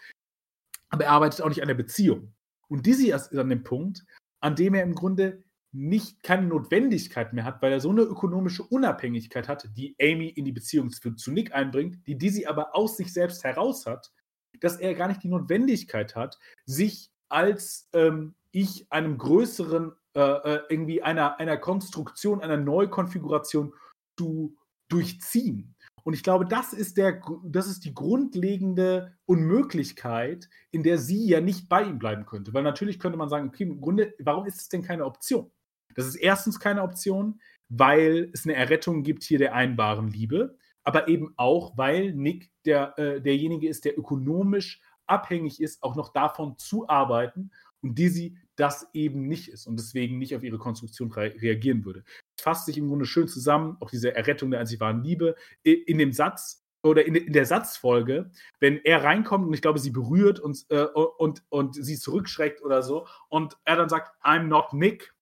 Aber 0.90 1.04
er 1.04 1.12
arbeitet 1.12 1.42
auch 1.42 1.48
nicht 1.48 1.62
an 1.62 1.68
der 1.68 1.74
Beziehung. 1.74 2.34
Und 2.68 2.86
Dizzy 2.86 3.12
ist 3.12 3.34
an 3.36 3.48
dem 3.48 3.62
Punkt, 3.64 4.04
an 4.40 4.56
dem 4.56 4.74
er 4.74 4.82
im 4.82 4.94
Grunde 4.94 5.44
nicht 5.72 6.22
keine 6.22 6.46
Notwendigkeit 6.46 7.32
mehr 7.32 7.44
hat, 7.44 7.62
weil 7.62 7.72
er 7.72 7.80
so 7.80 7.90
eine 7.90 8.02
ökonomische 8.02 8.62
Unabhängigkeit 8.62 9.48
hat, 9.48 9.68
die 9.76 9.96
Amy 10.00 10.28
in 10.28 10.44
die 10.44 10.52
Beziehung 10.52 10.90
zu, 10.90 11.14
zu 11.14 11.32
Nick 11.32 11.54
einbringt, 11.54 12.06
die 12.06 12.18
Dizzy 12.18 12.46
aber 12.46 12.74
aus 12.74 12.96
sich 12.96 13.12
selbst 13.12 13.44
heraus 13.44 13.86
hat, 13.86 14.12
dass 14.60 14.76
er 14.76 14.94
gar 14.94 15.08
nicht 15.08 15.22
die 15.22 15.28
Notwendigkeit 15.28 16.16
hat, 16.16 16.38
sich 16.64 17.10
als 17.28 17.88
ähm, 17.92 18.34
ich 18.52 18.90
einem 18.90 19.18
größeren, 19.18 19.92
äh, 20.14 20.20
äh, 20.20 20.60
irgendwie 20.68 21.02
einer, 21.02 21.38
einer 21.38 21.56
Konstruktion, 21.56 22.40
einer 22.40 22.56
Neukonfiguration 22.56 23.74
zu 24.16 24.56
durchziehen. 24.88 25.74
Und 26.04 26.14
ich 26.14 26.22
glaube, 26.22 26.46
das 26.46 26.72
ist, 26.72 26.96
der, 26.96 27.20
das 27.44 27.66
ist 27.66 27.84
die 27.84 27.92
grundlegende 27.92 29.16
Unmöglichkeit, 29.26 30.48
in 30.70 30.84
der 30.84 30.98
sie 30.98 31.26
ja 31.26 31.40
nicht 31.40 31.68
bei 31.68 31.82
ihm 31.82 31.98
bleiben 31.98 32.26
könnte. 32.26 32.54
Weil 32.54 32.62
natürlich 32.62 33.00
könnte 33.00 33.18
man 33.18 33.28
sagen, 33.28 33.48
okay, 33.48 33.64
im 33.64 33.80
Grunde, 33.80 34.14
warum 34.20 34.46
ist 34.46 34.60
es 34.60 34.68
denn 34.68 34.82
keine 34.82 35.04
Option? 35.04 35.50
Das 35.96 36.06
ist 36.06 36.14
erstens 36.14 36.60
keine 36.60 36.82
Option, 36.82 37.40
weil 37.68 38.30
es 38.32 38.44
eine 38.44 38.54
Errettung 38.54 39.02
gibt 39.02 39.24
hier 39.24 39.38
der 39.38 39.54
einbaren 39.54 40.08
Liebe, 40.08 40.56
aber 40.86 41.08
eben 41.08 41.34
auch, 41.36 41.76
weil 41.76 42.14
Nick 42.14 42.50
der, 42.64 42.96
äh, 42.96 43.20
derjenige 43.20 43.68
ist, 43.68 43.84
der 43.84 43.98
ökonomisch 43.98 44.80
abhängig 45.06 45.60
ist, 45.60 45.82
auch 45.82 45.96
noch 45.96 46.12
davon 46.12 46.56
zu 46.58 46.88
arbeiten 46.88 47.50
und 47.82 47.98
Dizzy 47.98 48.38
das 48.54 48.88
eben 48.94 49.26
nicht 49.26 49.48
ist 49.48 49.66
und 49.66 49.78
deswegen 49.78 50.16
nicht 50.16 50.34
auf 50.34 50.42
ihre 50.42 50.58
Konstruktion 50.58 51.12
re 51.12 51.34
reagieren 51.40 51.84
würde. 51.84 52.04
Es 52.36 52.42
fasst 52.42 52.66
sich 52.66 52.78
im 52.78 52.88
Grunde 52.88 53.04
schön 53.04 53.28
zusammen, 53.28 53.76
auch 53.80 53.90
diese 53.90 54.14
Errettung 54.14 54.50
der 54.50 54.60
einzig 54.60 54.80
wahren 54.80 55.02
Liebe, 55.02 55.34
in 55.62 55.98
dem 55.98 56.12
Satz 56.12 56.64
oder 56.82 57.04
in, 57.04 57.16
in 57.16 57.32
der 57.32 57.46
Satzfolge, 57.46 58.30
wenn 58.60 58.78
er 58.84 59.02
reinkommt 59.02 59.46
und 59.46 59.54
ich 59.54 59.62
glaube, 59.62 59.80
sie 59.80 59.90
berührt 59.90 60.38
und, 60.38 60.64
äh, 60.70 60.84
und, 60.84 61.42
und 61.48 61.74
sie 61.74 61.98
zurückschreckt 61.98 62.62
oder 62.62 62.82
so 62.82 63.08
und 63.28 63.58
er 63.64 63.76
dann 63.76 63.88
sagt, 63.88 64.12
I'm 64.24 64.44
not 64.44 64.72
Nick 64.72 65.14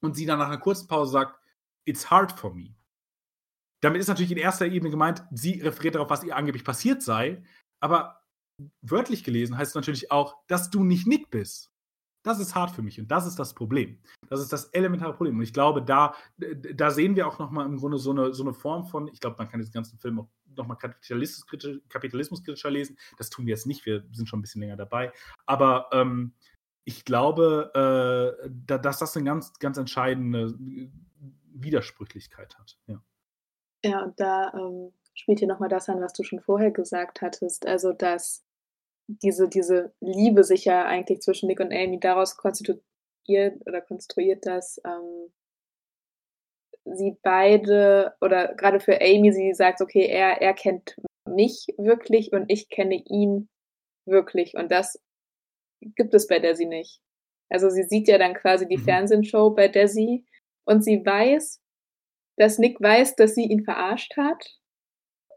und 0.00 0.14
sie 0.14 0.26
dann 0.26 0.38
nach 0.38 0.46
einer 0.46 0.58
kurzen 0.58 0.86
Pause 0.86 1.12
sagt, 1.12 1.36
It's 1.84 2.08
hard 2.08 2.30
for 2.32 2.54
me. 2.54 2.76
Damit 3.80 4.00
ist 4.00 4.08
natürlich 4.08 4.32
in 4.32 4.38
erster 4.38 4.66
Ebene 4.66 4.90
gemeint, 4.90 5.24
sie 5.30 5.60
referiert 5.60 5.94
darauf, 5.94 6.10
was 6.10 6.24
ihr 6.24 6.36
angeblich 6.36 6.64
passiert 6.64 7.02
sei, 7.02 7.42
aber 7.80 8.20
wörtlich 8.82 9.24
gelesen 9.24 9.56
heißt 9.56 9.70
es 9.70 9.74
natürlich 9.74 10.10
auch, 10.10 10.36
dass 10.46 10.70
du 10.70 10.84
nicht 10.84 11.06
Nick 11.06 11.30
bist. 11.30 11.70
Das 12.22 12.38
ist 12.38 12.54
hart 12.54 12.70
für 12.70 12.82
mich 12.82 13.00
und 13.00 13.10
das 13.10 13.26
ist 13.26 13.38
das 13.38 13.54
Problem. 13.54 13.98
Das 14.28 14.40
ist 14.40 14.52
das 14.52 14.66
elementare 14.66 15.14
Problem. 15.14 15.36
Und 15.36 15.42
ich 15.42 15.54
glaube, 15.54 15.82
da, 15.82 16.14
da 16.36 16.90
sehen 16.90 17.16
wir 17.16 17.26
auch 17.26 17.38
nochmal 17.38 17.64
im 17.64 17.78
Grunde 17.78 17.96
so 17.96 18.10
eine, 18.10 18.34
so 18.34 18.42
eine 18.42 18.52
Form 18.52 18.84
von, 18.84 19.08
ich 19.08 19.20
glaube, 19.20 19.36
man 19.38 19.48
kann 19.48 19.60
den 19.60 19.70
ganzen 19.70 19.98
Film 19.98 20.20
auch 20.20 20.28
nochmal 20.54 20.76
kapitalismuskritischer, 20.76 21.80
kapitalismuskritischer 21.88 22.70
lesen. 22.70 22.98
Das 23.16 23.30
tun 23.30 23.46
wir 23.46 23.54
jetzt 23.54 23.66
nicht, 23.66 23.86
wir 23.86 24.04
sind 24.12 24.28
schon 24.28 24.40
ein 24.40 24.42
bisschen 24.42 24.60
länger 24.60 24.76
dabei. 24.76 25.12
Aber 25.46 25.88
ähm, 25.92 26.34
ich 26.84 27.06
glaube, 27.06 28.36
äh, 28.44 28.50
da, 28.66 28.76
dass 28.76 28.98
das 28.98 29.16
eine 29.16 29.24
ganz, 29.24 29.58
ganz 29.58 29.78
entscheidende 29.78 30.54
Widersprüchlichkeit 31.52 32.58
hat. 32.58 32.78
Ja, 32.86 33.02
ja 33.84 34.04
und 34.04 34.18
da 34.20 34.52
ähm, 34.54 34.92
spielt 35.14 35.38
hier 35.38 35.48
nochmal 35.48 35.68
das 35.68 35.88
an, 35.88 36.00
was 36.00 36.12
du 36.12 36.22
schon 36.22 36.40
vorher 36.40 36.70
gesagt 36.70 37.20
hattest. 37.22 37.66
Also, 37.66 37.92
dass 37.92 38.44
diese, 39.06 39.48
diese 39.48 39.92
Liebe 40.00 40.44
sich 40.44 40.64
ja 40.64 40.84
eigentlich 40.84 41.20
zwischen 41.20 41.48
Nick 41.48 41.60
und 41.60 41.72
Amy 41.72 41.98
daraus 41.98 42.36
konstituiert 42.36 42.84
oder 43.66 43.80
konstruiert, 43.80 44.46
dass 44.46 44.80
ähm, 44.84 45.32
sie 46.84 47.16
beide 47.22 48.14
oder 48.20 48.54
gerade 48.54 48.80
für 48.80 49.00
Amy, 49.00 49.32
sie 49.32 49.52
sagt, 49.54 49.80
okay, 49.80 50.06
er, 50.06 50.40
er 50.40 50.54
kennt 50.54 50.96
mich 51.26 51.66
wirklich 51.76 52.32
und 52.32 52.50
ich 52.50 52.68
kenne 52.68 53.02
ihn 53.06 53.48
wirklich. 54.06 54.54
Und 54.54 54.70
das 54.70 55.00
gibt 55.80 56.14
es 56.14 56.26
bei 56.26 56.38
Desi 56.38 56.66
nicht. 56.66 57.00
Also 57.48 57.68
sie 57.68 57.84
sieht 57.84 58.08
ja 58.08 58.18
dann 58.18 58.34
quasi 58.34 58.66
die 58.66 58.76
mhm. 58.76 58.84
Fernsehshow 58.84 59.50
bei 59.50 59.68
Desi 59.68 60.24
und 60.64 60.84
sie 60.84 61.04
weiß, 61.04 61.60
dass 62.40 62.58
Nick 62.58 62.80
weiß, 62.80 63.16
dass 63.16 63.34
sie 63.34 63.44
ihn 63.44 63.64
verarscht 63.64 64.16
hat. 64.16 64.58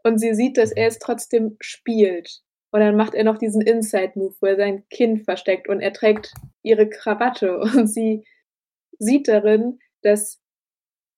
Und 0.04 0.18
sie 0.18 0.34
sieht, 0.34 0.56
dass 0.56 0.72
er 0.72 0.88
es 0.88 0.98
trotzdem 0.98 1.56
spielt. 1.60 2.40
Und 2.70 2.80
dann 2.80 2.96
macht 2.96 3.14
er 3.14 3.24
noch 3.24 3.36
diesen 3.36 3.60
Inside-Move, 3.60 4.34
wo 4.40 4.46
er 4.46 4.56
sein 4.56 4.88
Kind 4.88 5.24
versteckt 5.24 5.68
und 5.68 5.80
er 5.80 5.92
trägt 5.92 6.32
ihre 6.62 6.88
Krawatte 6.88 7.58
und 7.60 7.88
sie 7.88 8.24
sieht 8.98 9.28
darin, 9.28 9.80
dass, 10.02 10.40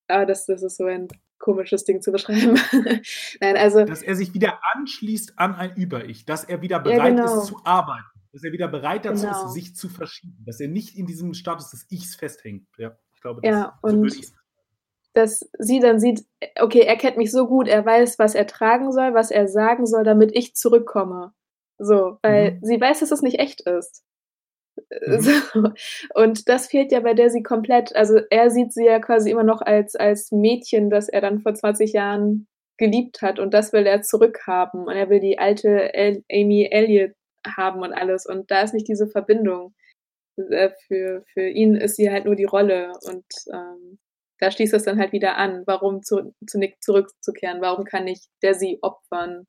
ah, 0.09 0.25
das, 0.25 0.47
das 0.47 0.65
ist 0.65 0.77
so 0.77 0.87
ein 0.87 1.07
komisches 1.39 1.85
Ding 1.85 2.03
zu 2.03 2.11
beschreiben. 2.11 2.59
Nein, 3.41 3.57
also. 3.57 3.85
Dass 3.85 4.03
er 4.03 4.17
sich 4.17 4.35
wieder 4.35 4.59
anschließt 4.75 5.39
an 5.39 5.55
ein 5.55 5.77
Über-Ich, 5.77 6.25
dass 6.25 6.43
er 6.43 6.63
wieder 6.63 6.81
bereit 6.81 6.99
ja, 7.17 7.25
genau. 7.27 7.41
ist 7.43 7.47
zu 7.47 7.65
arbeiten 7.65 8.07
dass 8.33 8.45
er 8.45 8.53
wieder 8.53 8.69
bereit 8.69 9.07
dazu 9.07 9.25
genau. 9.25 9.47
ist, 9.47 9.55
sich 9.55 9.75
zu 9.75 9.89
verschieben, 9.89 10.45
dass 10.45 10.61
er 10.61 10.69
nicht 10.69 10.95
in 10.95 11.07
diesem 11.07 11.33
Status 11.33 11.71
des 11.71 11.87
Ichs 11.91 12.17
festhängt. 12.17 12.69
Ja, 12.77 12.95
ich 13.15 13.23
glaube, 13.23 13.41
das, 13.41 13.51
ja, 13.51 13.79
und 13.81 14.11
so 14.11 14.21
dass 15.17 15.49
sie 15.59 15.81
dann 15.81 15.99
sieht, 15.99 16.25
okay, 16.61 16.81
er 16.81 16.97
kennt 16.97 17.17
mich 17.17 17.33
so 17.33 17.47
gut, 17.47 17.69
er 17.69 17.85
weiß, 17.85 18.19
was 18.19 18.35
er 18.35 18.47
tragen 18.47 18.93
soll, 18.93 19.15
was 19.15 19.31
er 19.31 19.49
sagen 19.49 19.87
soll, 19.87 20.05
damit 20.05 20.31
ich 20.35 20.55
zurückkomme. 20.55 21.33
So, 21.79 22.19
weil 22.23 22.53
mhm. 22.53 22.59
sie 22.63 22.81
weiß, 22.81 23.01
dass 23.01 23.11
es 23.11 23.23
nicht 23.23 23.39
echt 23.39 23.63
ist. 23.63 24.03
Mhm. 24.91 25.21
So. 25.21 25.71
Und 26.15 26.49
das 26.51 26.67
fehlt 26.67 26.93
ja 26.93 27.01
bei 27.01 27.15
der 27.15 27.31
sie 27.31 27.43
komplett. 27.43 27.97
Also 27.97 28.21
er 28.31 28.51
sieht 28.51 28.73
sie 28.73 28.85
ja 28.85 28.99
quasi 28.99 29.31
immer 29.31 29.43
noch 29.43 29.63
als, 29.63 29.97
als 29.97 30.33
Mädchen, 30.33 30.91
das 30.91 31.09
er 31.09 31.23
dann 31.23 31.41
vor 31.41 31.55
20 31.55 31.93
Jahren 31.93 32.47
geliebt 32.79 33.23
hat 33.23 33.39
und 33.39 33.55
das 33.55 33.73
will 33.73 33.87
er 33.87 34.03
zurückhaben. 34.03 34.87
Und 34.87 34.95
er 34.95 35.09
will 35.09 35.21
die 35.21 35.39
alte 35.39 35.95
El 35.95 36.25
Amy 36.31 36.69
Elliott 36.71 37.13
haben 37.47 37.81
und 37.81 37.95
alles. 37.95 38.27
Und 38.27 38.51
da 38.51 38.63
ist 38.63 38.75
nicht 38.75 38.89
diese 38.89 39.07
Verbindung. 39.07 39.75
Äh, 40.37 40.71
für, 40.87 41.25
für 41.33 41.49
ihn 41.49 41.75
ist 41.75 41.97
sie 41.97 42.11
halt 42.11 42.27
nur 42.27 42.37
die 42.37 42.45
Rolle. 42.45 42.93
Und 43.09 43.25
ähm, 43.51 43.99
da 44.39 44.51
schließt 44.51 44.73
das 44.73 44.85
dann 44.85 44.99
halt 44.99 45.13
wieder 45.13 45.37
an. 45.37 45.63
Warum 45.67 46.03
zu, 46.03 46.35
zu 46.47 46.59
Nick 46.59 46.83
zurückzukehren? 46.83 47.61
Warum 47.61 47.85
kann 47.85 48.07
ich 48.07 48.21
der 48.43 48.55
sie 48.55 48.79
opfern? 48.83 49.47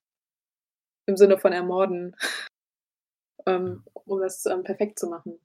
Im 1.06 1.18
Sinne 1.18 1.38
von 1.38 1.54
ermorden. 1.54 2.16
ähm, 3.46 3.84
um 3.94 4.20
das 4.20 4.46
ähm, 4.46 4.64
perfekt 4.64 5.00
zu 5.00 5.08
machen. 5.08 5.40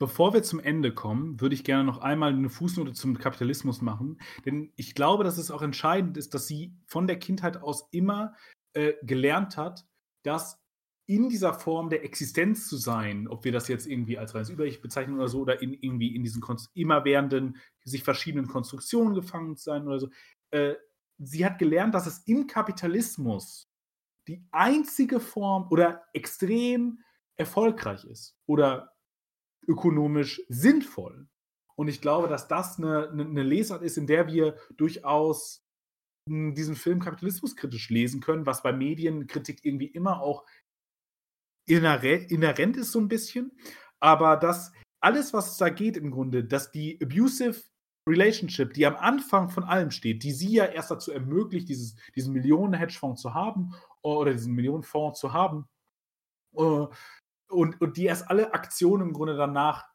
Bevor 0.00 0.34
wir 0.34 0.42
zum 0.42 0.60
Ende 0.60 0.92
kommen, 0.92 1.40
würde 1.40 1.54
ich 1.54 1.64
gerne 1.64 1.84
noch 1.84 1.98
einmal 1.98 2.32
eine 2.32 2.50
Fußnote 2.50 2.92
zum 2.92 3.16
Kapitalismus 3.16 3.80
machen. 3.80 4.20
Denn 4.44 4.72
ich 4.76 4.94
glaube, 4.94 5.24
dass 5.24 5.38
es 5.38 5.50
auch 5.50 5.62
entscheidend 5.62 6.16
ist, 6.16 6.34
dass 6.34 6.46
sie 6.46 6.74
von 6.86 7.06
der 7.06 7.18
Kindheit 7.18 7.62
aus 7.62 7.88
immer 7.92 8.34
äh, 8.74 8.94
gelernt 9.02 9.56
hat, 9.56 9.86
dass 10.24 10.63
in 11.06 11.28
dieser 11.28 11.52
Form 11.52 11.90
der 11.90 12.04
Existenz 12.04 12.66
zu 12.66 12.76
sein, 12.76 13.28
ob 13.28 13.44
wir 13.44 13.52
das 13.52 13.68
jetzt 13.68 13.86
irgendwie 13.86 14.18
als 14.18 14.34
reines 14.34 14.48
Über-Ich 14.48 14.80
bezeichnen 14.80 15.16
oder 15.16 15.28
so, 15.28 15.40
oder 15.40 15.60
in, 15.60 15.74
irgendwie 15.74 16.14
in 16.14 16.22
diesen 16.22 16.42
immerwährenden, 16.74 17.58
sich 17.84 18.02
verschiedenen 18.02 18.46
Konstruktionen 18.46 19.14
gefangen 19.14 19.56
zu 19.56 19.64
sein 19.64 19.86
oder 19.86 20.00
so, 20.00 20.08
äh, 20.50 20.74
sie 21.18 21.44
hat 21.44 21.58
gelernt, 21.58 21.94
dass 21.94 22.06
es 22.06 22.20
im 22.26 22.46
Kapitalismus 22.46 23.70
die 24.26 24.42
einzige 24.50 25.20
Form 25.20 25.68
oder 25.70 26.04
extrem 26.14 27.00
erfolgreich 27.36 28.04
ist 28.04 28.36
oder 28.46 28.92
ökonomisch 29.66 30.42
sinnvoll. 30.48 31.28
Und 31.76 31.88
ich 31.88 32.00
glaube, 32.00 32.28
dass 32.28 32.48
das 32.48 32.78
eine, 32.78 33.10
eine 33.10 33.42
Lesart 33.42 33.82
ist, 33.82 33.98
in 33.98 34.06
der 34.06 34.28
wir 34.28 34.56
durchaus 34.76 35.64
diesen 36.26 36.76
Film 36.76 37.00
kapitalismuskritisch 37.00 37.90
lesen 37.90 38.22
können, 38.22 38.46
was 38.46 38.62
bei 38.62 38.72
Medienkritik 38.72 39.62
irgendwie 39.62 39.88
immer 39.88 40.22
auch 40.22 40.46
inhärent 41.66 42.76
ist 42.76 42.92
so 42.92 43.00
ein 43.00 43.08
bisschen. 43.08 43.52
Aber 44.00 44.36
dass 44.36 44.72
alles, 45.00 45.32
was 45.32 45.56
da 45.56 45.68
geht 45.68 45.96
im 45.96 46.10
Grunde, 46.10 46.44
dass 46.44 46.70
die 46.70 46.98
abusive 47.02 47.62
Relationship, 48.08 48.74
die 48.74 48.86
am 48.86 48.96
Anfang 48.96 49.48
von 49.48 49.64
allem 49.64 49.90
steht, 49.90 50.22
die 50.22 50.32
sie 50.32 50.52
ja 50.52 50.66
erst 50.66 50.90
dazu 50.90 51.10
ermöglicht, 51.10 51.68
dieses, 51.68 51.96
diesen 52.14 52.34
Millionen-Hedgefonds 52.34 53.22
zu 53.22 53.32
haben 53.32 53.74
oder 54.02 54.32
diesen 54.32 54.54
Millionenfonds 54.54 55.18
zu 55.18 55.32
haben 55.32 55.66
und, 56.54 57.80
und 57.80 57.96
die 57.96 58.04
erst 58.04 58.28
alle 58.30 58.52
Aktionen 58.52 59.08
im 59.08 59.12
Grunde 59.12 59.36
danach 59.36 59.86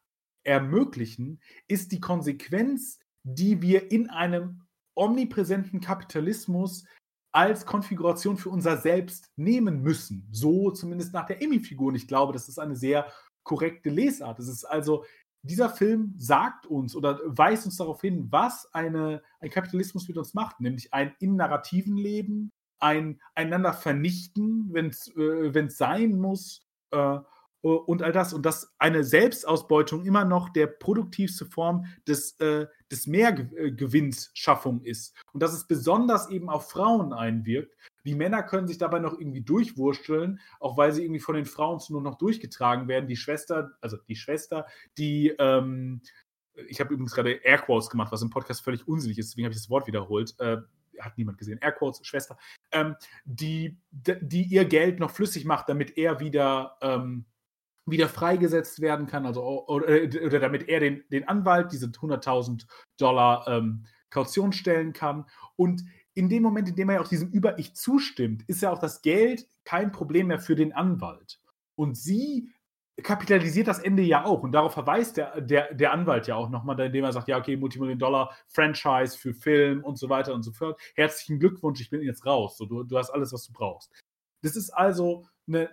ermöglichen, 0.44 1.40
ist 1.68 1.92
die 1.92 2.00
Konsequenz, 2.00 3.00
die 3.24 3.62
wir 3.62 3.92
in 3.92 4.10
einem 4.10 4.64
omnipräsenten 4.96 5.80
Kapitalismus 5.80 6.86
als 7.32 7.66
Konfiguration 7.66 8.38
für 8.38 8.50
unser 8.50 8.78
Selbst 8.78 9.32
nehmen 9.36 9.82
müssen. 9.82 10.28
So 10.32 10.72
zumindest 10.72 11.14
nach 11.14 11.26
der 11.26 11.42
Emmy-Figur. 11.42 11.90
Und 11.90 11.96
ich 11.96 12.08
glaube, 12.08 12.34
das 12.34 12.50
ist 12.50 12.60
eine 12.60 12.76
sehr 12.76 13.08
korrekte 13.44 13.90
Lesart. 13.90 14.40
Es 14.40 14.48
ist 14.48 14.66
also, 14.66 15.06
dieser 15.42 15.70
Film 15.70 16.14
sagt 16.18 16.66
uns 16.66 16.96
oder 16.96 17.20
weist 17.26 17.66
uns 17.66 17.78
darauf 17.78 18.02
hin, 18.02 18.28
was 18.30 18.74
eine, 18.74 19.22
ein 19.40 19.50
Kapitalismus 19.50 20.08
mit 20.08 20.18
uns 20.18 20.34
macht, 20.34 20.60
nämlich 20.60 20.94
ein 20.94 21.16
in 21.20 21.36
narrativen 21.36 21.98
Leben, 21.98 22.52
ein 22.80 23.22
einander 23.36 23.74
vernichten, 23.74 24.70
wenn 24.72 24.88
es 24.88 25.08
äh, 25.16 25.70
sein 25.70 26.20
muss, 26.20 26.66
äh, 26.92 27.20
und 27.62 28.04
all 28.04 28.12
das. 28.12 28.34
Und 28.34 28.46
dass 28.46 28.74
eine 28.78 29.04
Selbstausbeutung 29.04 30.06
immer 30.06 30.26
noch 30.26 30.50
der 30.50 30.68
produktivste 30.68 31.46
Form 31.46 31.86
des, 32.08 32.40
äh, 32.40 32.68
des 32.92 33.08
Mehrgewinnsschaffung 33.08 34.82
ist. 34.82 35.16
Und 35.34 35.44
dass 35.44 35.54
es 35.54 35.68
besonders 35.68 36.30
eben 36.30 36.50
auf 36.50 36.70
Frauen 36.70 37.14
einwirkt, 37.14 37.76
Die 38.06 38.16
Männer 38.16 38.44
können 38.44 38.68
sich 38.68 38.78
dabei 38.78 39.00
noch 39.00 39.20
irgendwie 39.20 39.42
durchwursteln, 39.42 40.40
auch 40.60 40.78
weil 40.78 40.94
sie 40.94 41.04
irgendwie 41.04 41.20
von 41.20 41.36
den 41.36 41.46
Frauen 41.46 41.80
nur 41.90 42.02
noch 42.02 42.16
durchgetragen 42.16 42.88
werden. 42.88 43.08
Die 43.08 43.18
Schwester, 43.18 43.72
also 43.82 43.98
die 44.08 44.16
Schwester, 44.16 44.66
die, 44.98 45.30
ähm, 45.38 46.02
ich 46.68 46.80
habe 46.80 46.94
übrigens 46.94 47.14
gerade 47.14 47.34
Airquotes 47.34 47.90
gemacht, 47.90 48.12
was 48.12 48.22
im 48.22 48.30
Podcast 48.30 48.64
völlig 48.64 48.88
unsinnig 48.88 49.18
ist, 49.18 49.32
deswegen 49.32 49.46
habe 49.46 49.54
ich 49.54 49.60
das 49.60 49.70
Wort 49.70 49.86
wiederholt. 49.88 50.34
Äh, 50.40 50.58
hat 51.00 51.18
niemand 51.18 51.38
gesehen. 51.38 51.60
Airquotes, 51.62 52.06
Schwester, 52.06 52.38
ähm, 52.72 52.96
die, 53.26 53.78
die 53.92 54.44
ihr 54.44 54.66
Geld 54.66 55.00
noch 55.00 55.12
flüssig 55.12 55.46
macht, 55.46 55.70
damit 55.70 55.98
er 55.98 56.20
wieder 56.20 56.78
ähm, 56.82 57.26
wieder 57.92 58.10
freigesetzt 58.10 58.82
werden 58.82 59.08
kann, 59.08 59.26
also 59.26 59.68
oder, 59.68 59.86
oder 60.26 60.40
damit 60.40 60.68
er 60.70 60.80
den, 60.80 61.04
den 61.12 61.28
Anwalt 61.28 61.72
diese 61.72 61.88
100.000 61.88 62.66
Dollar 62.98 63.48
ähm, 63.48 63.86
Kaution 64.10 64.52
stellen 64.52 64.94
kann. 64.94 65.26
Und 65.56 65.84
in 66.14 66.30
dem 66.30 66.44
Moment, 66.44 66.68
in 66.70 66.76
dem 66.76 66.90
er 66.90 66.96
ja 66.96 67.02
auch 67.02 67.08
diesem 67.08 67.30
Über-Ich 67.30 67.76
zustimmt, 67.76 68.44
ist 68.48 68.62
ja 68.62 68.72
auch 68.72 68.80
das 68.80 69.02
Geld 69.02 69.48
kein 69.64 69.92
Problem 69.92 70.28
mehr 70.28 70.40
für 70.40 70.56
den 70.56 70.74
Anwalt. 70.74 71.40
Und 71.76 71.98
sie 71.98 72.52
kapitalisiert 73.04 73.68
das 73.68 73.80
Ende 73.80 74.02
ja 74.02 74.26
auch. 74.26 74.44
Und 74.44 74.52
darauf 74.52 74.74
verweist 74.74 75.18
der, 75.18 75.40
der, 75.42 75.74
der 75.74 75.94
Anwalt 75.94 76.28
ja 76.28 76.36
auch 76.36 76.50
nochmal, 76.50 76.80
indem 76.80 77.06
er 77.06 77.14
sagt, 77.14 77.28
ja, 77.28 77.38
okay, 77.38 77.56
Multimillion-Dollar, 77.56 78.36
Franchise 78.48 79.18
für 79.18 79.34
Film 79.34 79.84
und 79.84 79.98
so 79.98 80.10
weiter 80.10 80.34
und 80.34 80.44
so 80.44 80.52
fort. 80.52 80.80
Herzlichen 80.96 81.40
Glückwunsch, 81.40 81.80
ich 81.82 81.90
bin 81.90 82.02
jetzt 82.02 82.26
raus. 82.26 82.58
So, 82.58 82.66
du, 82.66 82.84
du 82.84 82.98
hast 82.98 83.12
alles, 83.12 83.32
was 83.32 83.46
du 83.46 83.54
brauchst. 83.54 83.92
Das 84.42 84.56
ist 84.56 84.72
also 84.72 85.26
eine, 85.48 85.70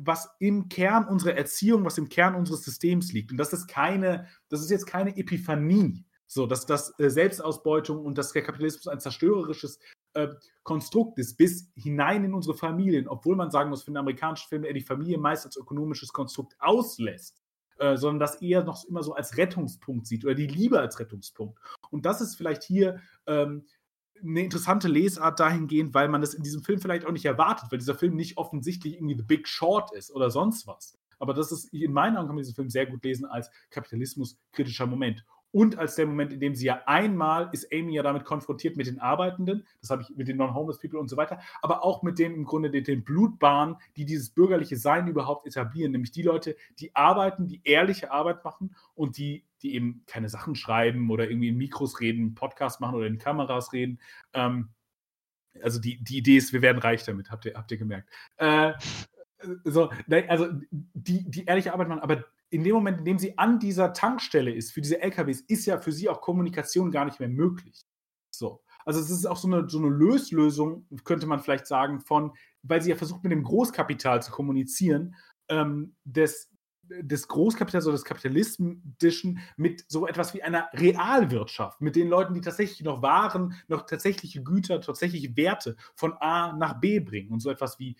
was 0.00 0.28
im 0.38 0.68
Kern 0.68 1.06
unserer 1.06 1.34
Erziehung, 1.34 1.84
was 1.84 1.98
im 1.98 2.08
Kern 2.08 2.34
unseres 2.34 2.64
Systems 2.64 3.12
liegt. 3.12 3.30
Und 3.30 3.38
das 3.38 3.52
ist 3.52 3.66
keine, 3.66 4.26
das 4.48 4.60
ist 4.60 4.70
jetzt 4.70 4.86
keine 4.86 5.16
Epiphanie, 5.16 6.04
so 6.26 6.46
dass 6.46 6.66
das 6.66 6.98
äh, 6.98 7.10
Selbstausbeutung 7.10 8.04
und 8.04 8.18
dass 8.18 8.32
der 8.32 8.42
Kapitalismus 8.42 8.88
ein 8.88 9.00
zerstörerisches 9.00 9.78
äh, 10.14 10.28
Konstrukt 10.62 11.18
ist, 11.18 11.36
bis 11.36 11.70
hinein 11.74 12.24
in 12.24 12.34
unsere 12.34 12.56
Familien, 12.56 13.08
obwohl 13.08 13.36
man 13.36 13.50
sagen 13.50 13.70
muss, 13.70 13.82
für 13.82 13.90
den 13.90 13.98
amerikanischen 13.98 14.48
Film 14.48 14.64
er 14.64 14.72
die 14.72 14.80
Familie 14.80 15.18
meist 15.18 15.46
als 15.46 15.56
ökonomisches 15.56 16.12
Konstrukt 16.12 16.54
auslässt. 16.58 17.42
Äh, 17.78 17.96
sondern 17.96 18.18
das 18.18 18.42
eher 18.42 18.64
noch 18.64 18.84
immer 18.86 19.04
so 19.04 19.14
als 19.14 19.36
Rettungspunkt 19.36 20.08
sieht 20.08 20.24
oder 20.24 20.34
die 20.34 20.48
Liebe 20.48 20.80
als 20.80 20.98
Rettungspunkt. 20.98 21.60
Und 21.90 22.06
das 22.06 22.20
ist 22.20 22.34
vielleicht 22.34 22.64
hier 22.64 23.00
ähm, 23.26 23.66
eine 24.22 24.40
interessante 24.40 24.88
Lesart 24.88 25.40
dahingehend, 25.40 25.94
weil 25.94 26.08
man 26.08 26.20
das 26.20 26.34
in 26.34 26.42
diesem 26.42 26.62
Film 26.62 26.80
vielleicht 26.80 27.06
auch 27.06 27.12
nicht 27.12 27.24
erwartet, 27.24 27.70
weil 27.70 27.78
dieser 27.78 27.94
Film 27.94 28.14
nicht 28.14 28.36
offensichtlich 28.36 28.94
irgendwie 28.94 29.16
The 29.16 29.22
Big 29.22 29.48
Short 29.48 29.92
ist 29.92 30.10
oder 30.10 30.30
sonst 30.30 30.66
was. 30.66 30.98
Aber 31.18 31.34
das 31.34 31.52
ist, 31.52 31.72
in 31.72 31.92
meinen 31.92 32.16
Augen 32.16 32.28
kann 32.28 32.36
man 32.36 32.42
diesen 32.42 32.54
Film 32.54 32.70
sehr 32.70 32.86
gut 32.86 33.02
lesen 33.04 33.26
als 33.26 33.50
kapitalismuskritischer 33.70 34.86
Moment. 34.86 35.24
Und 35.50 35.78
als 35.78 35.94
der 35.94 36.06
Moment, 36.06 36.32
in 36.32 36.40
dem 36.40 36.54
sie 36.54 36.66
ja 36.66 36.82
einmal 36.84 37.48
ist 37.52 37.72
Amy 37.72 37.94
ja 37.94 38.02
damit 38.02 38.24
konfrontiert 38.24 38.76
mit 38.76 38.86
den 38.86 39.00
Arbeitenden, 39.00 39.66
das 39.80 39.88
habe 39.88 40.02
ich 40.02 40.14
mit 40.14 40.28
den 40.28 40.36
Non-Homeless 40.36 40.78
People 40.78 40.98
und 40.98 41.08
so 41.08 41.16
weiter, 41.16 41.40
aber 41.62 41.84
auch 41.84 42.02
mit 42.02 42.18
dem 42.18 42.34
im 42.34 42.44
Grunde 42.44 42.70
den, 42.70 42.84
den 42.84 43.02
Blutbahnen, 43.02 43.76
die 43.96 44.04
dieses 44.04 44.30
bürgerliche 44.30 44.76
Sein 44.76 45.08
überhaupt 45.08 45.46
etablieren, 45.46 45.92
nämlich 45.92 46.12
die 46.12 46.22
Leute, 46.22 46.54
die 46.78 46.94
arbeiten, 46.94 47.46
die 47.46 47.62
ehrliche 47.64 48.12
Arbeit 48.12 48.44
machen 48.44 48.76
und 48.94 49.16
die, 49.16 49.44
die 49.62 49.74
eben 49.74 50.02
keine 50.06 50.28
Sachen 50.28 50.54
schreiben 50.54 51.10
oder 51.10 51.28
irgendwie 51.28 51.48
in 51.48 51.56
Mikros 51.56 52.00
reden, 52.00 52.34
Podcast 52.34 52.80
machen 52.80 52.94
oder 52.94 53.06
in 53.06 53.18
Kameras 53.18 53.72
reden. 53.72 54.00
Ähm, 54.32 54.70
also 55.62 55.80
die, 55.80 56.02
die 56.02 56.18
Idee 56.18 56.36
ist, 56.36 56.52
wir 56.52 56.62
werden 56.62 56.78
reich 56.78 57.04
damit, 57.04 57.30
habt 57.30 57.44
ihr, 57.44 57.54
habt 57.54 57.70
ihr 57.70 57.78
gemerkt. 57.78 58.08
Äh, 58.36 58.72
so, 59.64 59.90
also 60.28 60.48
die, 60.70 61.30
die 61.30 61.44
ehrliche 61.44 61.72
Arbeit 61.72 61.88
machen, 61.88 62.00
aber 62.00 62.24
in 62.50 62.64
dem 62.64 62.74
Moment, 62.74 63.00
in 63.00 63.04
dem 63.04 63.18
sie 63.18 63.36
an 63.38 63.58
dieser 63.58 63.92
Tankstelle 63.92 64.52
ist, 64.52 64.72
für 64.72 64.80
diese 64.80 65.00
LKWs, 65.00 65.40
ist 65.40 65.66
ja 65.66 65.78
für 65.78 65.92
sie 65.92 66.08
auch 66.08 66.20
Kommunikation 66.20 66.90
gar 66.90 67.04
nicht 67.04 67.20
mehr 67.20 67.28
möglich. 67.28 67.84
So. 68.30 68.62
Also 68.84 69.00
es 69.00 69.10
ist 69.10 69.26
auch 69.26 69.36
so 69.36 69.48
eine, 69.48 69.68
so 69.68 69.78
eine 69.78 69.90
Löslösung, 69.90 70.86
könnte 71.04 71.26
man 71.26 71.40
vielleicht 71.40 71.66
sagen, 71.66 72.00
von, 72.00 72.32
weil 72.62 72.80
sie 72.80 72.90
ja 72.90 72.96
versucht, 72.96 73.22
mit 73.22 73.32
dem 73.32 73.42
Großkapital 73.42 74.22
zu 74.22 74.32
kommunizieren, 74.32 75.14
ähm, 75.48 75.94
des, 76.04 76.50
des 77.02 77.28
Großkapitals 77.28 77.86
oder 77.86 77.94
des 77.94 78.04
Kapitalistischen 78.04 79.40
mit 79.56 79.84
so 79.88 80.06
etwas 80.06 80.34
wie 80.34 80.42
einer 80.42 80.68
Realwirtschaft, 80.72 81.80
mit 81.80 81.96
den 81.96 82.08
Leuten, 82.08 82.34
die 82.34 82.40
tatsächlich 82.40 82.82
noch 82.82 83.02
Waren, 83.02 83.54
noch 83.68 83.86
tatsächliche 83.86 84.42
Güter, 84.42 84.80
tatsächliche 84.80 85.36
Werte 85.36 85.76
von 85.94 86.12
A 86.14 86.52
nach 86.56 86.80
B 86.80 87.00
bringen 87.00 87.30
und 87.30 87.40
so 87.40 87.50
etwas 87.50 87.78
wie, 87.78 87.96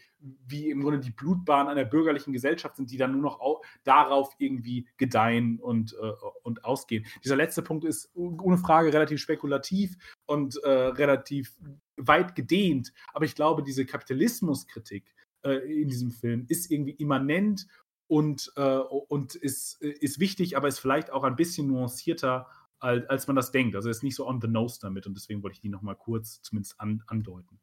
wie 0.47 0.70
im 0.70 0.82
Grunde 0.82 1.01
die 1.01 1.10
Blutbahn 1.10 1.69
einer 1.69 1.85
bürgerlichen 1.85 2.32
Gesellschaft 2.32 2.77
sind, 2.77 2.90
die 2.90 2.97
dann 2.97 3.12
nur 3.12 3.23
noch 3.23 3.62
darauf 3.85 4.35
irgendwie 4.39 4.89
gedeihen 4.97 5.59
und, 5.60 5.94
äh, 5.94 6.12
und 6.43 6.65
ausgehen. 6.65 7.06
Dieser 7.24 7.36
letzte 7.36 7.62
Punkt 7.62 7.85
ist 7.85 8.10
ohne 8.15 8.59
Frage 8.59 8.93
relativ 8.93 9.20
spekulativ 9.20 9.97
und 10.27 10.56
äh, 10.62 10.69
relativ 10.69 11.59
weit 11.97 12.35
gedehnt, 12.35 12.93
aber 13.12 13.24
ich 13.24 13.35
glaube, 13.35 13.62
diese 13.62 13.85
Kapitalismuskritik 13.85 15.05
äh, 15.43 15.82
in 15.82 15.89
diesem 15.89 16.10
Film 16.10 16.47
ist 16.48 16.70
irgendwie 16.70 16.93
immanent 16.93 17.66
und, 18.09 18.53
äh, 18.57 18.79
und 18.79 19.35
ist, 19.35 19.81
ist 19.81 20.19
wichtig, 20.19 20.57
aber 20.57 20.69
ist 20.69 20.81
vielleicht 20.81 21.11
auch 21.11 21.25
ein 21.25 21.37
bisschen 21.37 21.69
nuancierter, 21.69 22.49
als, 22.81 23.09
als 23.09 23.27
man 23.27 23.37
das 23.37 23.53
denkt. 23.53 23.77
Also 23.77 23.91
ist 23.91 24.03
nicht 24.03 24.17
so 24.17 24.27
on 24.27 24.41
the 24.41 24.49
nose 24.49 24.79
damit 24.81 25.07
und 25.07 25.15
deswegen 25.15 25.43
wollte 25.43 25.55
ich 25.55 25.61
die 25.61 25.69
nochmal 25.69 25.97
kurz 25.97 26.43
zumindest 26.43 26.81
an, 26.81 27.03
andeuten. 27.07 27.61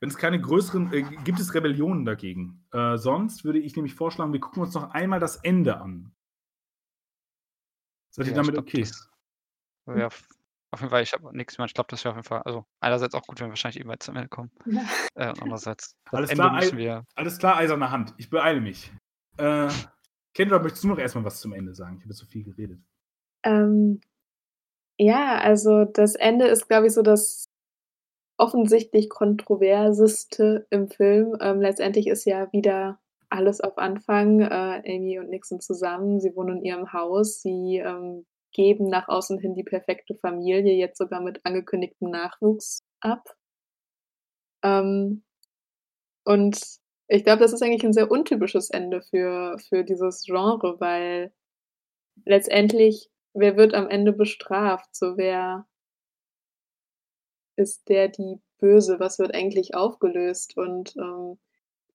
Wenn 0.00 0.08
es 0.08 0.16
keine 0.16 0.40
größeren, 0.40 0.92
äh, 0.92 1.02
gibt 1.24 1.38
es 1.38 1.54
Rebellionen 1.54 2.04
dagegen. 2.04 2.64
Äh, 2.72 2.96
sonst 2.96 3.44
würde 3.44 3.60
ich 3.60 3.76
nämlich 3.76 3.94
vorschlagen, 3.94 4.32
wir 4.32 4.40
gucken 4.40 4.62
uns 4.62 4.74
noch 4.74 4.90
einmal 4.90 5.20
das 5.20 5.36
Ende 5.36 5.80
an. 5.80 6.12
Seid 8.10 8.26
ihr 8.26 8.32
ja, 8.32 8.36
damit 8.36 8.58
okay? 8.58 8.86
Ja, 9.86 10.08
auf 10.72 10.80
jeden 10.80 10.90
Fall, 10.90 11.02
ich 11.02 11.12
habe 11.12 11.36
nichts 11.36 11.58
mehr. 11.58 11.66
Ich 11.66 11.74
glaube, 11.74 11.88
das 11.90 12.02
wäre 12.04 12.12
auf 12.12 12.16
jeden 12.16 12.26
Fall, 12.26 12.42
also 12.42 12.64
einerseits 12.80 13.14
auch 13.14 13.22
gut, 13.22 13.38
wenn 13.38 13.48
wir 13.48 13.50
wahrscheinlich 13.50 13.80
eben 13.80 13.92
zum 14.00 14.16
Ende 14.16 14.28
kommen. 14.28 14.50
Ja. 14.66 14.82
Äh, 15.14 15.28
und 15.28 15.42
andererseits, 15.42 15.96
alles 16.10 16.30
klar, 16.30 16.54
müssen 16.54 16.78
wir. 16.78 17.04
Alles 17.14 17.38
klar, 17.38 17.56
eiserne 17.56 17.90
Hand. 17.90 18.14
Ich 18.16 18.30
beeile 18.30 18.60
mich. 18.60 18.90
Äh, 19.36 19.68
Kendra, 20.34 20.58
möchtest 20.58 20.84
du 20.84 20.88
noch 20.88 20.98
erstmal 20.98 21.24
was 21.24 21.40
zum 21.40 21.52
Ende 21.52 21.74
sagen? 21.74 21.98
Ich 21.98 22.04
habe 22.04 22.14
so 22.14 22.24
viel 22.24 22.42
geredet. 22.42 22.80
Ähm, 23.44 24.00
ja, 24.98 25.38
also 25.38 25.84
das 25.84 26.14
Ende 26.14 26.46
ist, 26.46 26.68
glaube 26.68 26.86
ich, 26.86 26.94
so 26.94 27.02
das 27.02 27.50
offensichtlich 28.38 29.10
kontroverseste 29.10 30.66
im 30.70 30.88
Film. 30.88 31.36
Ähm, 31.40 31.60
letztendlich 31.60 32.06
ist 32.06 32.24
ja 32.24 32.50
wieder 32.52 32.98
alles 33.28 33.60
auf 33.60 33.76
Anfang. 33.76 34.40
Äh, 34.40 34.82
Amy 34.86 35.18
und 35.18 35.28
Nixon 35.28 35.60
zusammen. 35.60 36.20
Sie 36.20 36.34
wohnen 36.34 36.58
in 36.58 36.64
ihrem 36.64 36.92
Haus. 36.92 37.42
Sie 37.42 37.76
ähm, 37.84 38.24
geben 38.52 38.88
nach 38.88 39.08
außen 39.08 39.38
hin 39.38 39.54
die 39.54 39.64
perfekte 39.64 40.14
Familie, 40.16 40.74
jetzt 40.74 40.98
sogar 40.98 41.20
mit 41.20 41.44
angekündigtem 41.44 42.10
Nachwuchs 42.10 42.82
ab. 43.00 43.24
Ähm, 44.62 45.24
und 46.24 46.60
ich 47.08 47.24
glaube, 47.24 47.40
das 47.40 47.52
ist 47.52 47.62
eigentlich 47.62 47.84
ein 47.84 47.92
sehr 47.92 48.10
untypisches 48.10 48.70
Ende 48.70 49.02
für, 49.02 49.58
für 49.68 49.84
dieses 49.84 50.24
Genre, 50.24 50.80
weil 50.80 51.32
letztendlich, 52.24 53.10
wer 53.34 53.56
wird 53.56 53.74
am 53.74 53.88
Ende 53.88 54.12
bestraft? 54.12 54.94
So, 54.94 55.16
wer 55.16 55.66
ist 57.56 57.88
der 57.88 58.08
die 58.08 58.40
Böse? 58.58 59.00
Was 59.00 59.18
wird 59.18 59.34
eigentlich 59.34 59.74
aufgelöst? 59.74 60.56
Und 60.56 60.96
ähm, 60.96 61.38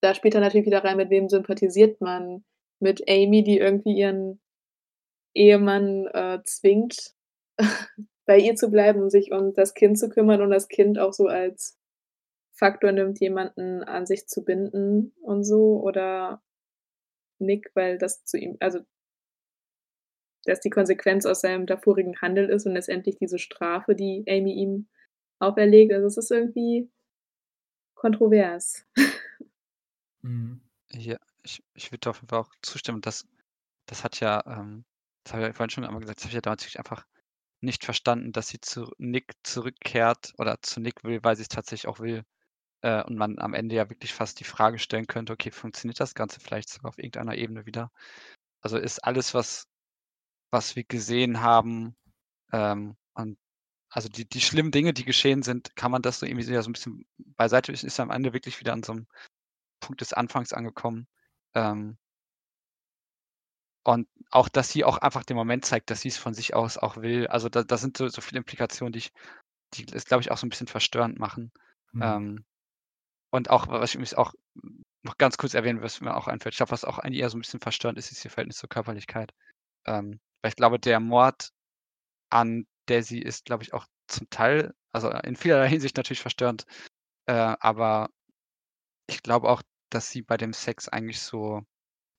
da 0.01 0.13
spielt 0.13 0.35
er 0.35 0.41
natürlich 0.41 0.67
wieder 0.67 0.84
rein, 0.84 0.97
mit 0.97 1.09
wem 1.09 1.29
sympathisiert 1.29 2.01
man? 2.01 2.43
Mit 2.79 3.09
Amy, 3.09 3.43
die 3.43 3.57
irgendwie 3.57 3.97
ihren 3.97 4.39
Ehemann 5.38 6.07
äh, 6.07 6.39
zwingt, 6.43 7.14
bei 8.26 8.38
ihr 8.38 8.55
zu 8.55 8.69
bleiben 8.69 9.01
und 9.01 9.09
sich 9.09 9.31
um 9.31 9.53
das 9.53 9.73
Kind 9.73 9.97
zu 9.97 10.09
kümmern 10.09 10.41
und 10.41 10.51
das 10.51 10.68
Kind 10.68 10.99
auch 10.99 11.14
so 11.14 11.27
als 11.27 11.77
Faktor 12.53 12.91
nimmt, 12.91 13.19
jemanden 13.19 13.84
an 13.84 14.05
sich 14.05 14.27
zu 14.27 14.43
binden 14.43 15.14
und 15.22 15.43
so. 15.43 15.81
Oder 15.81 16.41
Nick, 17.39 17.72
weil 17.76 17.97
das 17.97 18.26
zu 18.26 18.38
ihm, 18.38 18.57
also 18.59 18.80
dass 20.45 20.59
die 20.61 20.69
Konsequenz 20.69 21.26
aus 21.26 21.41
seinem 21.41 21.65
davorigen 21.65 22.19
Handel 22.22 22.49
ist 22.49 22.65
und 22.65 22.73
letztendlich 22.73 23.18
diese 23.18 23.38
Strafe, 23.38 23.95
die 23.95 24.23
Amy 24.30 24.53
ihm 24.53 24.88
auferlegt. 25.39 25.93
Also 25.93 26.07
es 26.07 26.18
ist 26.18 26.31
irgendwie 26.31 26.89
kontrovers. 27.95 28.85
Mhm. 30.22 30.61
Ja, 30.91 31.18
ich, 31.43 31.64
ich 31.73 31.91
würde 31.91 32.09
auf 32.09 32.18
jeden 32.18 32.30
Fall 32.30 32.39
auch 32.39 32.51
zustimmen. 32.61 33.01
Das, 33.01 33.27
das 33.88 34.03
hat 34.03 34.19
ja 34.19 34.41
ähm, 34.47 34.85
das 35.27 35.33
habe 35.33 35.49
ich 35.49 35.55
vorhin 35.55 35.69
schon 35.69 35.83
einmal 35.83 36.01
gesagt, 36.01 36.19
das 36.19 36.25
habe 36.25 36.29
ich 36.31 36.35
ja 36.35 36.41
damals 36.41 36.75
einfach 36.75 37.05
nicht 37.61 37.83
verstanden, 37.83 38.31
dass 38.31 38.47
sie 38.49 38.61
zu 38.61 38.91
Nick 38.97 39.33
zurückkehrt 39.43 40.33
oder 40.37 40.61
zu 40.61 40.79
Nick 40.79 41.03
will, 41.03 41.23
weil 41.23 41.35
sie 41.35 41.41
es 41.41 41.49
tatsächlich 41.49 41.87
auch 41.87 41.99
will. 41.99 42.23
Äh, 42.81 43.03
und 43.03 43.17
man 43.17 43.39
am 43.39 43.53
Ende 43.53 43.75
ja 43.75 43.89
wirklich 43.89 44.13
fast 44.13 44.39
die 44.39 44.45
Frage 44.45 44.79
stellen 44.79 45.07
könnte, 45.07 45.33
okay, 45.33 45.51
funktioniert 45.51 45.99
das 45.99 46.13
Ganze 46.13 46.39
vielleicht 46.39 46.69
sogar 46.69 46.89
auf 46.89 46.99
irgendeiner 46.99 47.35
Ebene 47.35 47.65
wieder? 47.65 47.91
Also 48.61 48.77
ist 48.77 49.03
alles, 49.03 49.33
was, 49.33 49.67
was 50.51 50.75
wir 50.75 50.83
gesehen 50.85 51.41
haben, 51.41 51.95
ähm, 52.53 52.95
und 53.15 53.37
also 53.89 54.09
die, 54.09 54.27
die 54.29 54.41
schlimmen 54.41 54.71
Dinge, 54.71 54.93
die 54.93 55.05
geschehen 55.05 55.43
sind, 55.43 55.75
kann 55.75 55.91
man 55.91 56.01
das 56.01 56.19
so 56.19 56.25
irgendwie 56.25 56.51
ja 56.51 56.61
so 56.63 56.69
ein 56.69 56.73
bisschen 56.73 57.05
beiseite, 57.17 57.71
ist, 57.71 57.83
ist 57.83 57.99
am 57.99 58.11
Ende 58.11 58.33
wirklich 58.33 58.59
wieder 58.59 58.73
an 58.73 58.83
so 58.83 58.93
einem 58.93 59.07
Punkt 59.81 60.01
des 60.01 60.13
Anfangs 60.13 60.53
angekommen. 60.53 61.07
Ähm, 61.55 61.97
und 63.83 64.07
auch, 64.29 64.49
dass 64.49 64.69
sie 64.69 64.83
auch 64.83 64.97
einfach 64.97 65.23
den 65.23 65.37
Moment 65.37 65.65
zeigt, 65.65 65.89
dass 65.89 66.01
sie 66.01 66.09
es 66.09 66.17
von 66.17 66.33
sich 66.33 66.53
aus 66.53 66.77
auch 66.77 66.97
will. 66.97 67.27
Also 67.27 67.49
da, 67.49 67.63
da 67.63 67.77
sind 67.77 67.97
so, 67.97 68.07
so 68.07 68.21
viele 68.21 68.39
Implikationen, 68.39 68.91
die 68.91 68.99
ich 68.99 69.11
die 69.73 69.85
es, 69.93 70.05
glaube 70.05 70.21
ich, 70.21 70.31
auch 70.31 70.37
so 70.37 70.45
ein 70.45 70.49
bisschen 70.49 70.67
verstörend 70.67 71.19
machen. 71.19 71.51
Mhm. 71.91 72.01
Ähm, 72.01 72.45
und 73.31 73.49
auch, 73.49 73.67
was 73.67 73.89
ich 73.89 73.95
übrigens 73.95 74.13
auch 74.13 74.33
noch 75.03 75.17
ganz 75.17 75.37
kurz 75.37 75.53
erwähnen, 75.53 75.81
was 75.81 76.01
mir 76.01 76.15
auch 76.15 76.27
einfällt, 76.27 76.53
ich 76.53 76.57
glaube, 76.57 76.71
was 76.71 76.85
auch 76.85 76.99
eigentlich 76.99 77.21
eher 77.21 77.29
so 77.29 77.37
ein 77.37 77.41
bisschen 77.41 77.59
verstörend 77.59 77.99
ist, 77.99 78.11
ist 78.11 78.23
ihr 78.23 78.31
Verhältnis 78.31 78.57
zur 78.57 78.69
Körperlichkeit. 78.69 79.33
Ähm, 79.85 80.19
weil 80.41 80.49
ich 80.49 80.55
glaube, 80.55 80.79
der 80.79 80.99
Mord 80.99 81.49
an 82.29 82.65
Daisy 82.87 83.19
ist, 83.19 83.45
glaube 83.45 83.63
ich, 83.63 83.73
auch 83.73 83.85
zum 84.07 84.29
Teil, 84.29 84.73
also 84.91 85.09
in 85.09 85.35
vielerlei 85.35 85.69
Hinsicht 85.69 85.97
natürlich 85.97 86.21
verstörend, 86.21 86.65
äh, 87.25 87.55
aber 87.59 88.09
ich 89.07 89.21
glaube 89.21 89.49
auch, 89.49 89.61
dass 89.89 90.09
sie 90.09 90.21
bei 90.21 90.37
dem 90.37 90.53
Sex 90.53 90.87
eigentlich 90.89 91.21
so 91.21 91.61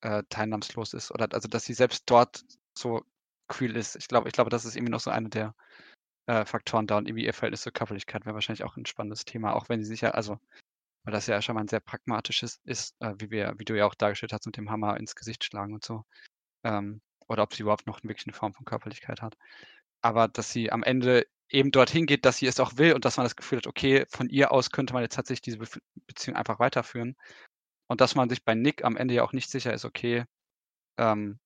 äh, 0.03 0.23
teilnahmslos 0.29 0.95
ist 0.95 1.11
oder 1.11 1.29
also 1.33 1.49
dass 1.49 1.65
sie 1.65 1.75
selbst 1.75 2.05
dort 2.07 2.45
so 2.77 3.05
kühl 3.49 3.77
ist. 3.77 3.97
Ich 3.97 4.09
glaube, 4.09 4.29
ich 4.29 4.35
glaube, 4.35 4.51
das 4.51 4.65
ist 4.65 4.77
irgendwie 4.77 4.93
noch 4.93 5.01
so 5.01 5.11
eine 5.11 5.29
der 5.29 5.55
äh, 6.27 6.45
Faktoren 6.45 6.87
da 6.87 6.99
und 6.99 7.09
irgendwie 7.09 7.25
ihr 7.25 7.35
Verhältnis 7.35 7.63
zur 7.63 7.73
Körperlichkeit 7.73 8.27
wäre 8.27 8.35
wahrscheinlich 8.35 8.65
auch 8.65 8.77
ein 8.77 8.87
spannendes 8.87 9.25
Thema, 9.25 9.55
auch 9.55 9.69
wenn 9.69 9.81
sie 9.81 9.87
sich 9.87 10.03
ja, 10.03 10.11
also 10.13 10.39
weil 11.05 11.13
das 11.13 11.27
ja 11.27 11.41
schon 11.41 11.55
mal 11.55 11.63
ein 11.63 11.69
sehr 11.69 11.81
pragmatisches 11.81 12.61
ist, 12.65 12.95
äh, 13.01 13.15
wie 13.19 13.31
wir, 13.31 13.55
wie 13.59 13.65
du 13.65 13.77
ja 13.77 13.87
auch 13.87 13.95
dargestellt 13.95 14.33
hast, 14.33 14.47
mit 14.47 14.57
dem 14.57 14.71
Hammer 14.71 14.99
ins 14.99 15.15
Gesicht 15.17 15.45
schlagen 15.45 15.75
und 15.75 15.85
so. 15.85 16.05
Ähm, 16.65 17.01
oder 17.29 17.45
ob 17.45 17.55
sie 17.55 17.63
überhaupt 17.63 17.87
noch 17.87 18.03
wirklich 18.05 18.27
eine 18.27 18.35
Form 18.35 18.55
von 18.55 18.65
Körperlichkeit 18.67 19.23
hat. 19.23 19.37
Aber 20.03 20.29
dass 20.29 20.53
sie 20.53 20.71
am 20.73 20.83
Ende 20.83 21.27
eben 21.51 21.71
dorthin 21.71 22.07
geht, 22.07 22.25
dass 22.25 22.39
sie 22.39 22.47
es 22.47 22.61
auch 22.61 22.77
will 22.77 22.93
und 22.95 23.05
dass 23.05 23.17
man 23.17 23.25
das 23.25 23.37
Gefühl 23.37 23.59
hat, 23.59 23.67
okay, 23.67 24.07
von 24.11 24.29
ihr 24.29 24.53
aus 24.53 24.71
könnte 24.71 24.93
man 24.93 25.03
jetzt 25.03 25.15
tatsächlich 25.15 25.43
diese 25.43 25.59
Bef 25.59 25.81
Beziehung 26.07 26.37
einfach 26.37 26.59
weiterführen. 26.59 27.17
Und 27.89 28.01
dass 28.01 28.15
man 28.15 28.29
sich 28.29 28.45
bei 28.45 28.55
Nick 28.55 28.85
am 28.85 28.97
Ende 28.97 29.15
ja 29.15 29.25
auch 29.25 29.33
nicht 29.33 29.51
sicher 29.51 29.73
ist, 29.73 29.85
okay, 29.85 30.25
ähm, 30.99 31.39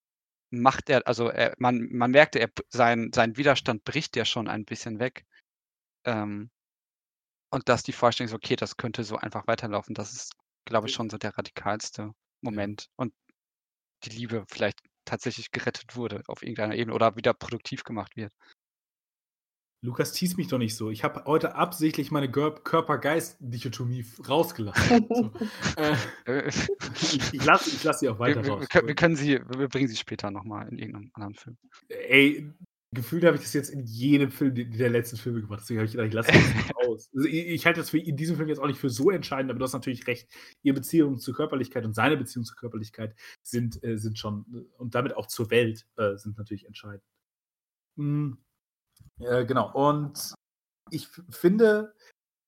macht 0.50 0.90
er, 0.90 1.06
also 1.06 1.28
er, 1.28 1.54
man, 1.58 1.88
man 1.92 2.10
merkte, 2.10 2.38
er, 2.38 2.50
sein, 2.68 3.10
sein 3.14 3.36
Widerstand 3.36 3.84
bricht 3.84 4.16
ja 4.16 4.24
schon 4.24 4.48
ein 4.48 4.64
bisschen 4.64 4.98
weg. 4.98 5.24
Ähm, 6.04 6.50
und 7.50 7.68
dass 7.68 7.82
die 7.82 7.92
Vorstellung 7.92 8.28
ist, 8.28 8.34
okay, 8.34 8.56
das 8.56 8.76
könnte 8.76 9.04
so 9.04 9.16
einfach 9.16 9.46
weiterlaufen, 9.46 9.94
das 9.94 10.12
ist, 10.12 10.34
glaube 10.64 10.88
ich, 10.88 10.94
schon 10.94 11.10
so 11.10 11.18
der 11.18 11.36
radikalste 11.36 12.12
Moment. 12.40 12.88
Und 12.96 13.14
die 14.04 14.10
Liebe 14.10 14.44
vielleicht 14.48 14.80
tatsächlich 15.04 15.50
gerettet 15.50 15.96
wurde 15.96 16.22
auf 16.28 16.42
irgendeiner 16.42 16.74
Ebene 16.74 16.94
oder 16.94 17.16
wieder 17.16 17.34
produktiv 17.34 17.84
gemacht 17.84 18.16
wird. 18.16 18.32
Lukas, 19.84 20.12
tease 20.12 20.36
mich 20.36 20.46
doch 20.46 20.58
nicht 20.58 20.76
so. 20.76 20.90
Ich 20.90 21.02
habe 21.02 21.24
heute 21.24 21.56
absichtlich 21.56 22.12
meine 22.12 22.30
Körper-Geist-Dichotomie 22.30 24.04
rausgelassen. 24.28 25.06
so. 25.10 25.32
äh, 25.76 26.48
ich, 27.32 27.44
lasse 27.44 27.76
lass 27.82 27.98
sie 27.98 28.08
auch 28.08 28.20
weiter 28.20 28.44
wir, 28.44 28.52
raus. 28.52 28.66
Wir, 28.70 28.86
wir, 28.86 28.94
können 28.94 29.16
sie, 29.16 29.40
wir 29.40 29.68
bringen 29.68 29.88
sie 29.88 29.96
später 29.96 30.30
nochmal 30.30 30.68
in 30.68 30.78
irgendeinem 30.78 31.10
anderen 31.14 31.34
Film. 31.34 31.56
Ey, 31.88 32.48
gefühlt 32.92 33.24
habe 33.24 33.36
ich 33.36 33.42
das 33.42 33.54
jetzt 33.54 33.70
in 33.70 33.84
jedem 33.84 34.30
Film 34.30 34.54
der 34.54 34.88
letzten 34.88 35.16
Filme 35.16 35.40
gemacht. 35.40 35.62
Deswegen 35.62 35.80
habe 35.80 35.86
ich 35.86 35.92
gedacht, 35.92 36.06
ich 36.06 36.14
lasse 36.14 36.30
das 36.30 36.54
nicht 36.54 36.76
aus. 36.86 37.10
Also 37.12 37.26
ich, 37.26 37.46
ich, 37.48 37.66
halte 37.66 37.80
das 37.80 37.90
für 37.90 37.98
in 37.98 38.16
diesem 38.16 38.36
Film 38.36 38.48
jetzt 38.48 38.60
auch 38.60 38.68
nicht 38.68 38.78
für 38.78 38.90
so 38.90 39.10
entscheidend, 39.10 39.50
aber 39.50 39.58
du 39.58 39.64
hast 39.64 39.72
natürlich 39.72 40.06
recht. 40.06 40.28
Ihre 40.62 40.74
Beziehung 40.74 41.18
zur 41.18 41.34
Körperlichkeit 41.34 41.84
und 41.84 41.94
seine 41.94 42.16
Beziehung 42.16 42.44
zur 42.44 42.56
Körperlichkeit 42.56 43.16
sind, 43.42 43.82
äh, 43.82 43.98
sind 43.98 44.16
schon 44.16 44.68
und 44.78 44.94
damit 44.94 45.16
auch 45.16 45.26
zur 45.26 45.50
Welt 45.50 45.88
äh, 45.96 46.16
sind 46.16 46.38
natürlich 46.38 46.66
entscheidend. 46.66 47.02
Mhm. 47.96 48.38
Äh, 49.20 49.44
genau. 49.44 49.72
Und 49.72 50.34
ich 50.90 51.08
finde, 51.30 51.94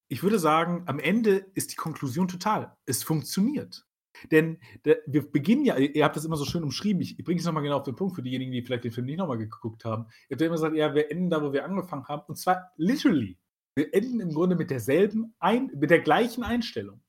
ich 0.08 0.22
würde 0.22 0.38
sagen, 0.38 0.84
am 0.86 0.98
Ende 0.98 1.46
ist 1.54 1.72
die 1.72 1.76
Konklusion 1.76 2.28
total. 2.28 2.76
Es 2.86 3.02
funktioniert. 3.02 3.86
Denn 4.30 4.58
der, 4.84 4.98
wir 5.06 5.30
beginnen 5.30 5.64
ja, 5.64 5.76
ihr 5.76 6.04
habt 6.04 6.16
das 6.16 6.24
immer 6.24 6.36
so 6.36 6.44
schön 6.44 6.62
umschrieben, 6.62 7.02
ich, 7.02 7.18
ich 7.18 7.24
bringe 7.24 7.40
es 7.40 7.46
nochmal 7.46 7.62
genau 7.62 7.78
auf 7.78 7.82
den 7.82 7.96
Punkt 7.96 8.14
für 8.14 8.22
diejenigen, 8.22 8.52
die 8.52 8.62
vielleicht 8.62 8.84
den 8.84 8.92
Film 8.92 9.06
nicht 9.06 9.18
nochmal 9.18 9.38
geguckt 9.38 9.84
haben. 9.84 10.06
Ihr 10.28 10.34
habt 10.34 10.40
ja 10.40 10.46
immer 10.46 10.56
gesagt, 10.56 10.76
ja, 10.76 10.94
wir 10.94 11.10
enden 11.10 11.30
da, 11.30 11.42
wo 11.42 11.52
wir 11.52 11.64
angefangen 11.64 12.06
haben. 12.06 12.22
Und 12.28 12.36
zwar 12.36 12.72
literally. 12.76 13.38
Wir 13.76 13.92
enden 13.92 14.20
im 14.20 14.32
Grunde 14.32 14.54
mit 14.54 14.70
derselben, 14.70 15.34
Ein 15.40 15.70
mit 15.74 15.90
der 15.90 16.00
gleichen 16.00 16.44
Einstellung. 16.44 17.02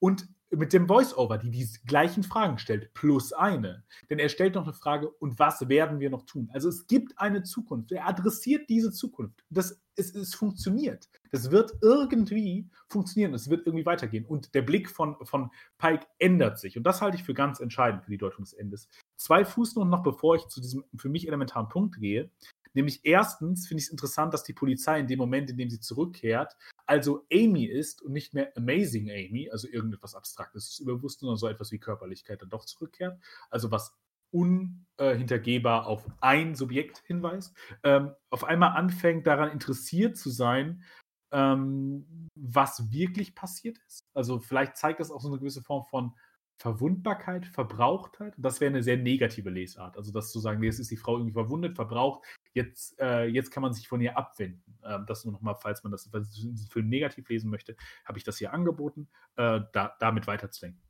Und 0.00 0.26
mit 0.50 0.72
dem 0.72 0.88
Voice-Over, 0.88 1.38
die 1.38 1.50
die 1.50 1.68
gleichen 1.86 2.22
Fragen 2.22 2.58
stellt, 2.58 2.92
plus 2.94 3.32
eine. 3.32 3.84
Denn 4.08 4.18
er 4.18 4.28
stellt 4.28 4.54
noch 4.54 4.64
eine 4.64 4.72
Frage, 4.72 5.10
und 5.10 5.38
was 5.38 5.68
werden 5.68 6.00
wir 6.00 6.10
noch 6.10 6.24
tun? 6.24 6.48
Also 6.52 6.68
es 6.68 6.86
gibt 6.86 7.18
eine 7.18 7.42
Zukunft. 7.42 7.92
Er 7.92 8.08
adressiert 8.08 8.68
diese 8.68 8.90
Zukunft. 8.90 9.44
Das, 9.50 9.80
es, 9.96 10.14
es 10.14 10.34
funktioniert. 10.34 11.08
Das 11.30 11.50
wird 11.50 11.72
irgendwie 11.82 12.68
funktionieren. 12.88 13.34
Es 13.34 13.50
wird 13.50 13.66
irgendwie 13.66 13.86
weitergehen. 13.86 14.24
Und 14.24 14.54
der 14.54 14.62
Blick 14.62 14.88
von, 14.90 15.16
von 15.22 15.50
Pike 15.76 16.06
ändert 16.18 16.58
sich. 16.58 16.76
Und 16.76 16.84
das 16.84 17.02
halte 17.02 17.16
ich 17.16 17.24
für 17.24 17.34
ganz 17.34 17.60
entscheidend 17.60 18.04
für 18.04 18.10
die 18.10 18.18
Deutung 18.18 18.44
des 18.44 18.54
Endes. 18.54 18.88
Zwei 19.16 19.44
Fußnoten 19.44 19.90
noch, 19.90 20.02
bevor 20.02 20.36
ich 20.36 20.46
zu 20.46 20.60
diesem 20.60 20.84
für 20.96 21.08
mich 21.08 21.26
elementaren 21.26 21.68
Punkt 21.68 21.98
gehe. 21.98 22.30
Nämlich 22.78 23.00
erstens 23.02 23.66
finde 23.66 23.80
ich 23.80 23.86
es 23.86 23.90
interessant, 23.90 24.32
dass 24.32 24.44
die 24.44 24.52
Polizei 24.52 25.00
in 25.00 25.08
dem 25.08 25.18
Moment, 25.18 25.50
in 25.50 25.56
dem 25.56 25.68
sie 25.68 25.80
zurückkehrt, 25.80 26.56
also 26.86 27.26
Amy 27.32 27.64
ist 27.64 28.00
und 28.02 28.12
nicht 28.12 28.34
mehr 28.34 28.52
Amazing 28.56 29.10
Amy, 29.10 29.50
also 29.50 29.66
irgendetwas 29.66 30.14
Abstraktes, 30.14 30.78
überwusst, 30.78 31.18
sondern 31.18 31.38
so 31.38 31.48
etwas 31.48 31.72
wie 31.72 31.80
Körperlichkeit 31.80 32.40
dann 32.40 32.50
doch 32.50 32.64
zurückkehrt. 32.64 33.20
Also 33.50 33.72
was 33.72 33.98
unhintergehbar 34.30 35.88
auf 35.88 36.06
ein 36.20 36.54
Subjekt 36.54 37.02
hinweist, 37.04 37.52
ähm, 37.82 38.12
auf 38.30 38.44
einmal 38.44 38.76
anfängt 38.76 39.26
daran 39.26 39.50
interessiert 39.50 40.16
zu 40.16 40.30
sein, 40.30 40.84
ähm, 41.32 42.28
was 42.36 42.92
wirklich 42.92 43.34
passiert 43.34 43.78
ist. 43.88 44.04
Also 44.14 44.38
vielleicht 44.38 44.76
zeigt 44.76 45.00
das 45.00 45.10
auch 45.10 45.20
so 45.20 45.26
eine 45.26 45.38
gewisse 45.38 45.62
Form 45.62 45.82
von 45.82 46.12
Verwundbarkeit, 46.58 47.46
Verbrauchtheit. 47.46 48.34
Das 48.36 48.60
wäre 48.60 48.70
eine 48.70 48.82
sehr 48.82 48.96
negative 48.96 49.48
Lesart. 49.48 49.96
Also 49.96 50.12
das 50.12 50.32
zu 50.32 50.40
sagen, 50.40 50.62
jetzt 50.62 50.80
ist 50.80 50.90
die 50.90 50.96
Frau 50.96 51.16
irgendwie 51.16 51.32
verwundet, 51.32 51.76
verbraucht, 51.76 52.24
jetzt, 52.52 52.98
äh, 53.00 53.26
jetzt 53.26 53.50
kann 53.50 53.62
man 53.62 53.72
sich 53.72 53.88
von 53.88 54.00
ihr 54.00 54.16
abwenden. 54.16 54.78
Ähm, 54.84 55.04
das 55.06 55.24
nur 55.24 55.32
nochmal, 55.32 55.56
falls 55.56 55.82
man 55.82 55.92
das 55.92 56.10
diesen 56.10 56.56
Film 56.68 56.88
negativ 56.88 57.28
lesen 57.28 57.50
möchte, 57.50 57.76
habe 58.04 58.18
ich 58.18 58.24
das 58.24 58.38
hier 58.38 58.52
angeboten, 58.52 59.08
äh, 59.36 59.60
da, 59.72 59.96
damit 59.98 60.26
weiterzudenken. 60.26 60.82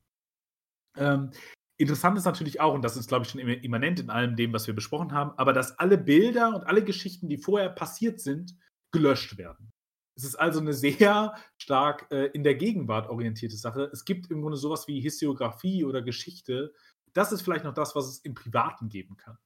Ähm, 0.96 1.30
interessant 1.76 2.18
ist 2.18 2.24
natürlich 2.24 2.60
auch, 2.60 2.74
und 2.74 2.82
das 2.82 2.96
ist, 2.96 3.08
glaube 3.08 3.24
ich, 3.24 3.30
schon 3.30 3.40
immanent 3.40 4.00
in 4.00 4.10
allem 4.10 4.36
dem, 4.36 4.52
was 4.52 4.66
wir 4.66 4.74
besprochen 4.74 5.12
haben, 5.12 5.32
aber 5.36 5.52
dass 5.52 5.78
alle 5.78 5.98
Bilder 5.98 6.54
und 6.54 6.64
alle 6.64 6.84
Geschichten, 6.84 7.28
die 7.28 7.38
vorher 7.38 7.70
passiert 7.70 8.20
sind, 8.20 8.56
gelöscht 8.90 9.38
werden. 9.38 9.72
Es 10.16 10.24
ist 10.24 10.34
also 10.34 10.58
eine 10.58 10.72
sehr 10.72 11.34
stark 11.58 12.10
äh, 12.10 12.26
in 12.26 12.42
der 12.42 12.56
Gegenwart 12.56 13.08
orientierte 13.08 13.56
Sache. 13.56 13.88
Es 13.92 14.04
gibt 14.04 14.30
im 14.32 14.40
Grunde 14.42 14.56
sowas 14.56 14.88
wie 14.88 15.00
Historiografie 15.00 15.84
oder 15.84 16.02
Geschichte. 16.02 16.74
Das 17.12 17.30
ist 17.30 17.42
vielleicht 17.42 17.64
noch 17.64 17.74
das, 17.74 17.94
was 17.94 18.06
es 18.06 18.18
im 18.18 18.34
Privaten 18.34 18.88
geben 18.88 19.16
kann. 19.16 19.38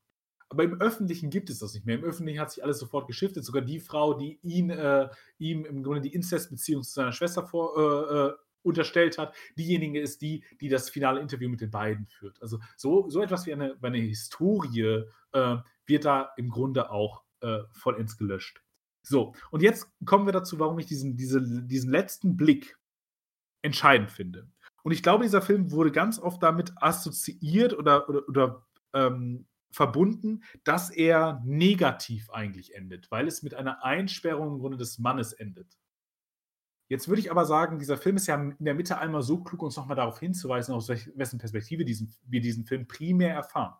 Aber 0.53 0.65
im 0.65 0.79
Öffentlichen 0.83 1.31
gibt 1.31 1.49
es 1.49 1.61
das 1.61 1.73
nicht 1.73 1.87
mehr. 1.87 1.97
Im 1.97 2.05
Öffentlichen 2.05 2.39
hat 2.39 2.51
sich 2.51 2.63
alles 2.63 2.79
sofort 2.79 3.07
geschiftet. 3.07 3.43
Sogar 3.43 3.63
die 3.63 3.81
Frau, 3.81 4.13
die 4.13 4.39
ihn, 4.43 4.69
äh, 4.69 5.09
ihm 5.39 5.65
im 5.65 5.83
Grunde 5.83 6.03
die 6.03 6.13
Inzestbeziehung 6.13 6.83
zu 6.83 6.93
seiner 6.93 7.13
Schwester 7.13 7.47
vor, 7.47 7.75
äh, 7.79 8.17
äh, 8.29 8.33
unterstellt 8.61 9.17
hat, 9.17 9.35
diejenige 9.57 9.99
ist 9.99 10.21
die, 10.21 10.45
die 10.61 10.69
das 10.69 10.91
finale 10.91 11.23
Interview 11.23 11.49
mit 11.49 11.63
den 11.63 11.71
beiden 11.71 12.07
führt. 12.07 12.41
Also 12.43 12.61
so, 12.77 13.09
so 13.09 13.23
etwas 13.23 13.47
wie 13.47 13.55
eine, 13.55 13.79
eine 13.81 13.97
Historie 13.97 15.05
äh, 15.33 15.57
wird 15.87 16.05
da 16.05 16.35
im 16.37 16.51
Grunde 16.51 16.91
auch 16.91 17.23
äh, 17.41 17.61
vollends 17.73 18.19
gelöscht. 18.19 18.63
So, 19.03 19.35
und 19.51 19.63
jetzt 19.63 19.91
kommen 20.05 20.27
wir 20.27 20.35
dazu, 20.35 20.59
warum 20.59 20.79
ich 20.79 20.87
diesen, 20.87 21.17
diese, 21.17 21.41
diesen 21.67 21.91
letzten 21.91 22.37
Blick 22.37 22.79
entscheidend 23.63 24.11
finde. 24.11 24.47
Und 24.83 24.93
ich 24.93 25.03
glaube, 25.03 25.25
dieser 25.25 25.41
Film 25.41 25.71
wurde 25.71 25.93
ganz 25.93 26.19
oft 26.19 26.43
damit 26.43 26.75
assoziiert 26.77 27.73
oder, 27.73 28.07
oder, 28.07 28.29
oder 28.29 28.67
ähm, 28.93 29.47
verbunden, 29.73 30.45
dass 30.65 30.91
er 30.91 31.43
negativ 31.45 32.31
eigentlich 32.31 32.75
endet, 32.75 33.11
weil 33.11 33.27
es 33.27 33.43
mit 33.43 33.55
einer 33.55 33.85
Einsperrung 33.85 34.55
im 34.55 34.59
Grunde 34.61 34.77
des 34.77 34.99
Mannes 34.99 35.33
endet. 35.33 35.77
Jetzt 36.89 37.09
würde 37.09 37.21
ich 37.21 37.31
aber 37.31 37.47
sagen, 37.47 37.79
dieser 37.79 37.97
Film 37.97 38.17
ist 38.17 38.27
ja 38.27 38.35
in 38.35 38.55
der 38.59 38.75
Mitte 38.75 38.99
einmal 38.99 39.23
so 39.23 39.43
klug, 39.43 39.63
uns 39.63 39.77
nochmal 39.77 39.97
darauf 39.97 40.21
hinzuweisen, 40.21 40.75
aus 40.75 40.89
wessen 40.89 41.39
Perspektive 41.39 41.87
diesen, 41.87 42.15
wir 42.27 42.43
diesen 42.43 42.67
Film 42.67 42.87
primär 42.87 43.33
erfahren. 43.33 43.75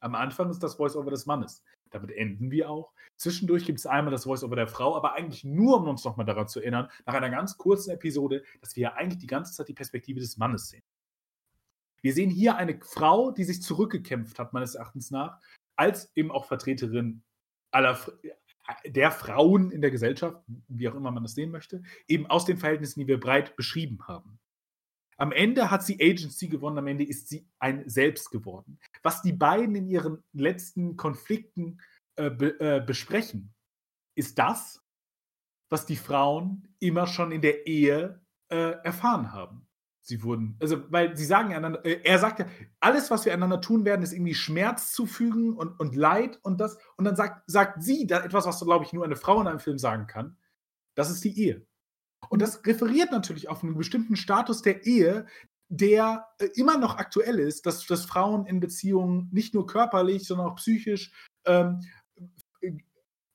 Am 0.00 0.14
Anfang 0.14 0.50
ist 0.50 0.62
das 0.62 0.74
Voice-Over 0.74 1.10
des 1.10 1.26
Mannes. 1.26 1.62
Damit 1.90 2.10
enden 2.12 2.50
wir 2.50 2.70
auch. 2.70 2.92
Zwischendurch 3.16 3.64
gibt 3.64 3.78
es 3.78 3.86
einmal 3.86 4.10
das 4.12 4.24
Voice-Over 4.24 4.56
der 4.56 4.68
Frau, 4.68 4.96
aber 4.96 5.14
eigentlich 5.14 5.44
nur, 5.44 5.78
um 5.80 5.88
uns 5.88 6.04
nochmal 6.04 6.26
daran 6.26 6.48
zu 6.48 6.60
erinnern, 6.60 6.88
nach 7.06 7.14
einer 7.14 7.30
ganz 7.30 7.56
kurzen 7.56 7.90
Episode, 7.90 8.42
dass 8.60 8.76
wir 8.76 8.82
ja 8.82 8.92
eigentlich 8.92 9.18
die 9.18 9.26
ganze 9.26 9.54
Zeit 9.54 9.68
die 9.68 9.74
Perspektive 9.74 10.20
des 10.20 10.36
Mannes 10.36 10.68
sehen. 10.68 10.82
Wir 12.02 12.14
sehen 12.14 12.30
hier 12.30 12.56
eine 12.56 12.80
Frau, 12.82 13.30
die 13.30 13.44
sich 13.44 13.62
zurückgekämpft 13.62 14.38
hat, 14.38 14.52
meines 14.52 14.74
Erachtens 14.74 15.10
nach, 15.10 15.40
als 15.76 16.10
eben 16.16 16.30
auch 16.30 16.46
Vertreterin 16.46 17.22
aller 17.70 17.98
der 18.84 19.10
Frauen 19.10 19.70
in 19.70 19.80
der 19.80 19.90
Gesellschaft, 19.90 20.36
wie 20.68 20.88
auch 20.88 20.94
immer 20.94 21.10
man 21.10 21.22
das 21.22 21.34
sehen 21.34 21.50
möchte, 21.50 21.82
eben 22.08 22.26
aus 22.26 22.44
den 22.44 22.58
Verhältnissen, 22.58 23.00
die 23.00 23.08
wir 23.08 23.18
breit 23.18 23.56
beschrieben 23.56 24.06
haben. 24.06 24.38
Am 25.16 25.32
Ende 25.32 25.70
hat 25.70 25.84
sie 25.84 26.00
Agency 26.00 26.48
gewonnen, 26.48 26.78
am 26.78 26.86
Ende 26.86 27.04
ist 27.04 27.28
sie 27.28 27.46
ein 27.58 27.86
Selbst 27.88 28.30
geworden. 28.30 28.78
Was 29.02 29.22
die 29.22 29.32
beiden 29.32 29.74
in 29.74 29.86
ihren 29.86 30.22
letzten 30.32 30.96
Konflikten 30.96 31.80
äh, 32.16 32.30
be, 32.30 32.58
äh, 32.60 32.80
besprechen, 32.80 33.52
ist 34.14 34.38
das, 34.38 34.82
was 35.68 35.84
die 35.84 35.96
Frauen 35.96 36.74
immer 36.78 37.06
schon 37.06 37.32
in 37.32 37.42
der 37.42 37.66
Ehe 37.66 38.24
äh, 38.48 38.72
erfahren 38.82 39.32
haben. 39.32 39.68
Sie 40.10 40.24
wurden, 40.24 40.56
also, 40.60 40.82
weil 40.90 41.16
sie 41.16 41.24
sagen 41.24 41.54
einander, 41.54 41.84
äh, 41.84 42.00
er 42.02 42.18
sagt 42.18 42.40
ja, 42.40 42.46
alles, 42.80 43.12
was 43.12 43.26
wir 43.26 43.32
einander 43.32 43.60
tun 43.60 43.84
werden, 43.84 44.02
ist 44.02 44.12
irgendwie 44.12 44.34
Schmerz 44.34 44.90
zufügen 44.90 45.56
und, 45.56 45.78
und 45.78 45.94
Leid 45.94 46.40
und 46.42 46.60
das. 46.60 46.78
Und 46.96 47.04
dann 47.04 47.14
sagt, 47.14 47.48
sagt 47.48 47.84
sie 47.84 48.08
da 48.08 48.24
etwas, 48.24 48.44
was, 48.44 48.58
glaube 48.58 48.84
ich, 48.84 48.92
nur 48.92 49.04
eine 49.04 49.14
Frau 49.14 49.40
in 49.40 49.46
einem 49.46 49.60
Film 49.60 49.78
sagen 49.78 50.08
kann 50.08 50.36
Das 50.96 51.10
ist 51.12 51.22
die 51.22 51.40
Ehe. 51.40 51.64
Und 52.28 52.42
das 52.42 52.66
referiert 52.66 53.12
natürlich 53.12 53.48
auf 53.48 53.62
einen 53.62 53.76
bestimmten 53.76 54.16
Status 54.16 54.62
der 54.62 54.84
Ehe, 54.84 55.26
der 55.68 56.26
äh, 56.38 56.48
immer 56.56 56.76
noch 56.76 56.96
aktuell 56.96 57.38
ist, 57.38 57.66
dass, 57.66 57.86
dass 57.86 58.04
Frauen 58.04 58.46
in 58.46 58.58
Beziehungen 58.58 59.28
nicht 59.30 59.54
nur 59.54 59.68
körperlich, 59.68 60.26
sondern 60.26 60.48
auch 60.48 60.56
psychisch 60.56 61.12
ähm, 61.46 61.82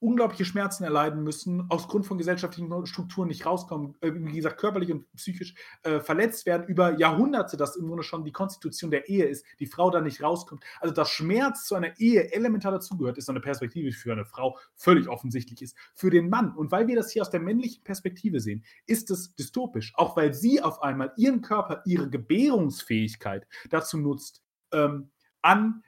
unglaubliche 0.06 0.45
Schmerzen 0.45 0.84
erleiden 0.84 1.23
müssen, 1.23 1.65
aus 1.69 1.88
Grund 1.88 2.06
von 2.06 2.18
gesellschaftlichen 2.18 2.86
Strukturen 2.86 3.27
nicht 3.27 3.45
rauskommen, 3.45 3.95
äh, 4.02 4.11
wie 4.14 4.36
gesagt, 4.36 4.60
körperlich 4.60 4.91
und 4.91 5.11
psychisch 5.15 5.56
äh, 5.84 5.99
verletzt 5.99 6.45
werden, 6.45 6.68
über 6.68 6.98
Jahrhunderte, 6.98 7.57
das 7.57 7.76
im 7.76 7.88
Grunde 7.88 8.03
schon 8.03 8.23
die 8.23 8.32
Konstitution 8.32 8.91
der 8.91 9.10
Ehe 9.10 9.26
ist, 9.26 9.45
die 9.60 9.65
Frau 9.65 9.90
da 9.90 10.02
nicht 10.02 10.22
rauskommt. 10.22 10.64
Also, 10.80 10.94
dass 10.94 11.10
Schmerz 11.10 11.65
zu 11.65 11.76
einer 11.76 11.99
Ehe 11.99 12.32
elementar 12.34 12.72
dazugehört, 12.72 13.18
ist 13.18 13.30
eine 13.30 13.41
Perspektive, 13.41 13.88
die 13.88 13.94
für 13.94 14.11
eine 14.11 14.26
Frau 14.26 14.57
völlig 14.76 15.07
offensichtlich 15.07 15.61
ist. 15.61 15.76
Für 15.95 16.10
den 16.10 16.30
Mann, 16.30 16.56
und 16.56 16.72
weil 16.72 16.88
wir 16.88 16.95
das 16.95 17.11
hier 17.11 17.22
aus 17.22 17.30
der 17.30 17.40
männlichen 17.40 17.84
Perspektive 17.84 18.40
sehen, 18.40 18.64
ist 18.86 19.10
es 19.11 19.36
dystopisch, 19.36 19.94
auch 19.95 20.15
weil 20.15 20.34
sie 20.34 20.61
auf 20.61 20.82
einmal 20.82 21.11
ihren 21.18 21.41
Körper, 21.41 21.82
ihre 21.86 22.10
Gebärungsfähigkeit 22.10 23.48
dazu 23.69 23.98
nutzt, 23.98 24.44
ähm, 24.72 25.10
an 25.41 25.84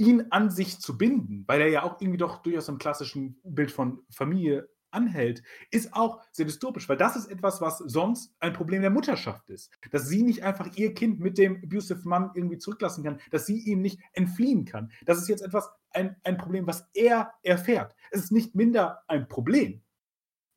ihn 0.00 0.26
an 0.30 0.50
sich 0.50 0.80
zu 0.80 0.96
binden, 0.96 1.44
weil 1.46 1.60
er 1.60 1.68
ja 1.68 1.82
auch 1.82 2.00
irgendwie 2.00 2.18
doch 2.18 2.42
durchaus 2.42 2.68
im 2.68 2.78
klassischen 2.78 3.38
Bild 3.44 3.70
von 3.70 4.00
Familie 4.10 4.68
anhält, 4.90 5.42
ist 5.70 5.92
auch 5.92 6.20
sehr 6.32 6.46
dystopisch, 6.46 6.88
weil 6.88 6.96
das 6.96 7.14
ist 7.14 7.30
etwas, 7.30 7.60
was 7.60 7.78
sonst 7.78 8.34
ein 8.40 8.54
Problem 8.54 8.80
der 8.80 8.90
Mutterschaft 8.90 9.48
ist. 9.50 9.70
Dass 9.92 10.08
sie 10.08 10.22
nicht 10.22 10.42
einfach 10.42 10.74
ihr 10.74 10.94
Kind 10.94 11.20
mit 11.20 11.38
dem 11.38 11.62
abusive 11.62 12.08
Mann 12.08 12.30
irgendwie 12.34 12.58
zurücklassen 12.58 13.04
kann, 13.04 13.20
dass 13.30 13.46
sie 13.46 13.58
ihm 13.58 13.82
nicht 13.82 14.00
entfliehen 14.14 14.64
kann. 14.64 14.90
Das 15.04 15.18
ist 15.18 15.28
jetzt 15.28 15.42
etwas, 15.42 15.70
ein, 15.90 16.16
ein 16.24 16.38
Problem, 16.38 16.66
was 16.66 16.88
er 16.94 17.32
erfährt. 17.42 17.94
Es 18.10 18.24
ist 18.24 18.32
nicht 18.32 18.54
minder 18.54 19.02
ein 19.06 19.28
Problem, 19.28 19.82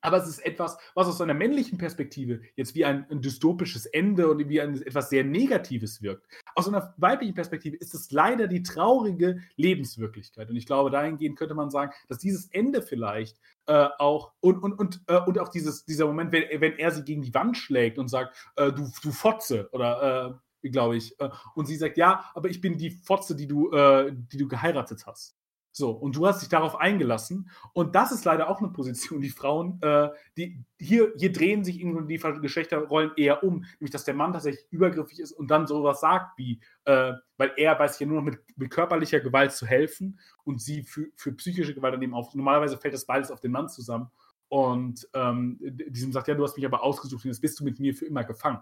aber 0.00 0.18
es 0.18 0.28
ist 0.28 0.44
etwas, 0.44 0.76
was 0.94 1.06
aus 1.06 1.20
einer 1.20 1.32
männlichen 1.32 1.78
Perspektive 1.78 2.42
jetzt 2.56 2.74
wie 2.74 2.84
ein, 2.84 3.06
ein 3.10 3.22
dystopisches 3.22 3.86
Ende 3.86 4.28
und 4.28 4.48
wie 4.48 4.60
ein, 4.60 4.74
etwas 4.82 5.10
sehr 5.10 5.24
Negatives 5.24 6.02
wirkt. 6.02 6.26
Aus 6.54 6.68
einer 6.68 6.94
weiblichen 6.96 7.34
Perspektive 7.34 7.76
ist 7.76 7.94
es 7.94 8.10
leider 8.10 8.46
die 8.46 8.62
traurige 8.62 9.40
Lebenswirklichkeit. 9.56 10.48
Und 10.50 10.56
ich 10.56 10.66
glaube, 10.66 10.90
dahingehend 10.90 11.38
könnte 11.38 11.54
man 11.54 11.70
sagen, 11.70 11.92
dass 12.08 12.18
dieses 12.18 12.46
Ende 12.46 12.82
vielleicht 12.82 13.38
äh, 13.66 13.88
auch 13.98 14.32
und, 14.40 14.62
und, 14.62 14.78
und, 14.78 15.00
äh, 15.06 15.20
und 15.20 15.38
auch 15.38 15.48
dieses, 15.48 15.84
dieser 15.84 16.06
Moment, 16.06 16.32
wenn, 16.32 16.60
wenn 16.60 16.78
er 16.78 16.90
sie 16.90 17.04
gegen 17.04 17.22
die 17.22 17.34
Wand 17.34 17.56
schlägt 17.56 17.98
und 17.98 18.08
sagt, 18.08 18.36
äh, 18.56 18.72
du, 18.72 18.90
du 19.02 19.10
Fotze 19.10 19.68
oder 19.72 20.40
äh, 20.62 20.68
glaube 20.70 20.96
ich, 20.96 21.18
äh, 21.20 21.28
und 21.54 21.66
sie 21.66 21.76
sagt, 21.76 21.96
ja, 21.96 22.30
aber 22.34 22.48
ich 22.48 22.60
bin 22.60 22.78
die 22.78 22.90
Fotze, 22.90 23.34
die 23.34 23.46
du, 23.46 23.70
äh, 23.72 24.12
die 24.12 24.38
du 24.38 24.48
geheiratet 24.48 25.06
hast. 25.06 25.36
So, 25.76 25.90
und 25.90 26.14
du 26.14 26.24
hast 26.24 26.40
dich 26.40 26.48
darauf 26.48 26.76
eingelassen. 26.76 27.50
Und 27.72 27.96
das 27.96 28.12
ist 28.12 28.24
leider 28.24 28.48
auch 28.48 28.60
eine 28.60 28.68
Position, 28.68 29.20
die 29.20 29.30
Frauen, 29.30 29.82
äh, 29.82 30.08
die 30.36 30.64
hier, 30.78 31.12
hier 31.16 31.32
drehen 31.32 31.64
sich 31.64 31.80
irgendwie 31.80 32.16
die 32.16 32.40
Geschlechterrollen 32.40 33.10
eher 33.16 33.42
um, 33.42 33.64
nämlich 33.80 33.90
dass 33.90 34.04
der 34.04 34.14
Mann 34.14 34.32
tatsächlich 34.32 34.64
übergriffig 34.70 35.18
ist 35.18 35.32
und 35.32 35.50
dann 35.50 35.66
sowas 35.66 35.98
sagt 35.98 36.38
wie, 36.38 36.60
äh, 36.84 37.14
weil 37.38 37.54
er 37.56 37.76
weiß 37.76 37.98
ja 37.98 38.06
nur 38.06 38.18
noch 38.18 38.24
mit, 38.24 38.38
mit, 38.56 38.70
körperlicher 38.70 39.18
Gewalt 39.18 39.50
zu 39.50 39.66
helfen 39.66 40.20
und 40.44 40.62
sie 40.62 40.84
für, 40.84 41.08
für 41.16 41.32
psychische 41.32 41.74
Gewalt 41.74 41.94
daneben 41.94 42.14
auf. 42.14 42.32
Normalerweise 42.36 42.78
fällt 42.78 42.94
das 42.94 43.04
beides 43.04 43.32
auf 43.32 43.40
den 43.40 43.50
Mann 43.50 43.68
zusammen. 43.68 44.12
Und 44.48 45.08
ähm, 45.12 45.58
diesem 45.60 46.12
sagt, 46.12 46.28
ja, 46.28 46.34
du 46.34 46.44
hast 46.44 46.56
mich 46.56 46.66
aber 46.66 46.84
ausgesucht 46.84 47.24
und 47.24 47.32
jetzt 47.32 47.40
bist 47.40 47.58
du 47.58 47.64
mit 47.64 47.80
mir 47.80 47.96
für 47.96 48.06
immer 48.06 48.22
gefangen. 48.22 48.60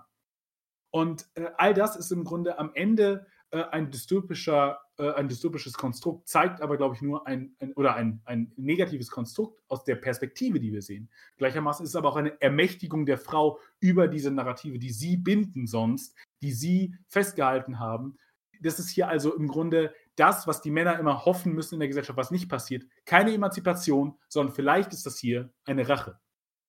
Und 0.90 1.26
äh, 1.34 1.50
all 1.58 1.74
das 1.74 1.94
ist 1.94 2.10
im 2.10 2.24
Grunde 2.24 2.58
am 2.58 2.70
Ende 2.72 3.26
äh, 3.52 3.64
ein 3.70 3.90
dystopischer, 3.90 4.80
äh, 4.98 5.12
ein 5.12 5.28
dystopisches 5.28 5.74
Konstrukt, 5.74 6.26
zeigt 6.26 6.62
aber, 6.62 6.78
glaube 6.78 6.94
ich, 6.94 7.02
nur 7.02 7.26
ein, 7.26 7.54
ein 7.60 7.74
oder 7.74 7.94
ein, 7.94 8.22
ein 8.24 8.50
negatives 8.56 9.10
Konstrukt 9.10 9.60
aus 9.68 9.84
der 9.84 9.96
Perspektive, 9.96 10.58
die 10.58 10.72
wir 10.72 10.80
sehen. 10.80 11.10
Gleichermaßen 11.36 11.84
ist 11.84 11.90
es 11.90 11.96
aber 11.96 12.08
auch 12.08 12.16
eine 12.16 12.40
Ermächtigung 12.40 13.04
der 13.04 13.18
Frau 13.18 13.58
über 13.78 14.08
diese 14.08 14.30
Narrative, 14.30 14.78
die 14.78 14.90
sie 14.90 15.18
binden 15.18 15.66
sonst, 15.66 16.16
die 16.40 16.52
sie 16.52 16.94
festgehalten 17.08 17.78
haben. 17.78 18.16
Das 18.62 18.78
ist 18.78 18.88
hier 18.88 19.08
also 19.08 19.36
im 19.36 19.48
Grunde 19.48 19.92
das, 20.16 20.46
was 20.46 20.62
die 20.62 20.70
Männer 20.70 20.98
immer 20.98 21.26
hoffen 21.26 21.52
müssen 21.52 21.74
in 21.74 21.80
der 21.80 21.88
Gesellschaft, 21.88 22.16
was 22.16 22.30
nicht 22.30 22.48
passiert. 22.48 22.84
Keine 23.04 23.34
Emanzipation, 23.34 24.18
sondern 24.28 24.54
vielleicht 24.54 24.94
ist 24.94 25.04
das 25.04 25.18
hier 25.18 25.52
eine 25.64 25.86
Rache. 25.88 26.18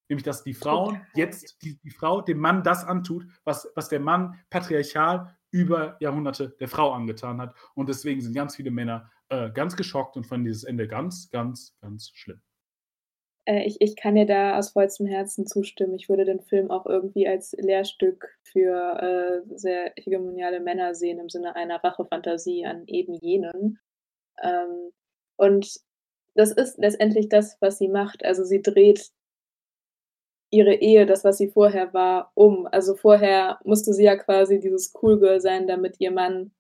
Nämlich, 0.10 0.24
dass 0.24 0.44
die 0.44 0.54
Frauen 0.54 1.02
jetzt, 1.16 1.62
die, 1.62 1.80
die 1.80 1.92
Frau 1.92 2.22
dem 2.22 2.40
Mann 2.40 2.62
das 2.62 2.84
antut, 2.84 3.26
was, 3.46 3.72
was 3.76 3.88
der 3.88 4.02
Mann 4.02 4.38
patriarchal 4.50 5.38
über 5.54 5.96
Jahrhunderte 6.00 6.50
der 6.60 6.68
Frau 6.68 6.92
angetan 6.92 7.40
hat. 7.40 7.56
Und 7.76 7.88
deswegen 7.88 8.20
sind 8.22 8.34
ganz 8.34 8.56
viele 8.56 8.72
Männer 8.72 9.10
äh, 9.30 9.52
ganz 9.52 9.76
geschockt 9.76 10.18
und 10.18 10.26
fanden 10.26 10.46
dieses 10.46 10.64
Ende 10.64 10.88
ganz, 10.88 11.30
ganz, 11.30 11.78
ganz 11.80 12.10
schlimm. 12.14 12.42
Äh, 13.46 13.66
ich, 13.66 13.80
ich 13.80 13.96
kann 13.96 14.16
dir 14.16 14.26
da 14.26 14.58
aus 14.58 14.72
vollstem 14.72 15.06
Herzen 15.06 15.46
zustimmen. 15.46 15.94
Ich 15.94 16.10
würde 16.10 16.26
den 16.26 16.42
Film 16.42 16.72
auch 16.72 16.88
irgendwie 16.88 17.28
als 17.28 17.54
Lehrstück 17.54 18.28
für 18.42 19.44
äh, 19.48 19.56
sehr 19.56 19.94
hegemoniale 19.96 20.60
Männer 20.60 20.96
sehen, 20.96 21.20
im 21.20 21.30
Sinne 21.30 21.56
einer 21.56 21.84
Rachefantasie 21.84 22.66
an 22.66 22.84
eben 22.88 23.14
jenen. 23.14 23.80
Ähm, 24.42 24.92
und 25.36 25.80
das 26.36 26.52
ist 26.52 26.80
letztendlich 26.80 27.30
das, 27.30 27.58
was 27.60 27.78
sie 27.78 27.90
macht. 27.90 28.26
Also 28.26 28.44
sie 28.44 28.64
dreht 28.64 29.12
ihre 30.54 30.76
Ehe, 30.76 31.06
das, 31.06 31.24
was 31.24 31.38
sie 31.38 31.50
vorher 31.50 31.94
war, 31.94 32.32
um. 32.36 32.68
Also 32.68 32.96
vorher 32.96 33.60
musste 33.64 33.94
sie 33.94 34.04
ja 34.04 34.16
quasi 34.16 34.60
dieses 34.60 34.94
Cool 35.02 35.20
Girl 35.20 35.42
sein, 35.42 35.68
damit 35.68 35.96
ihr 36.00 36.12
Mann 36.12 36.52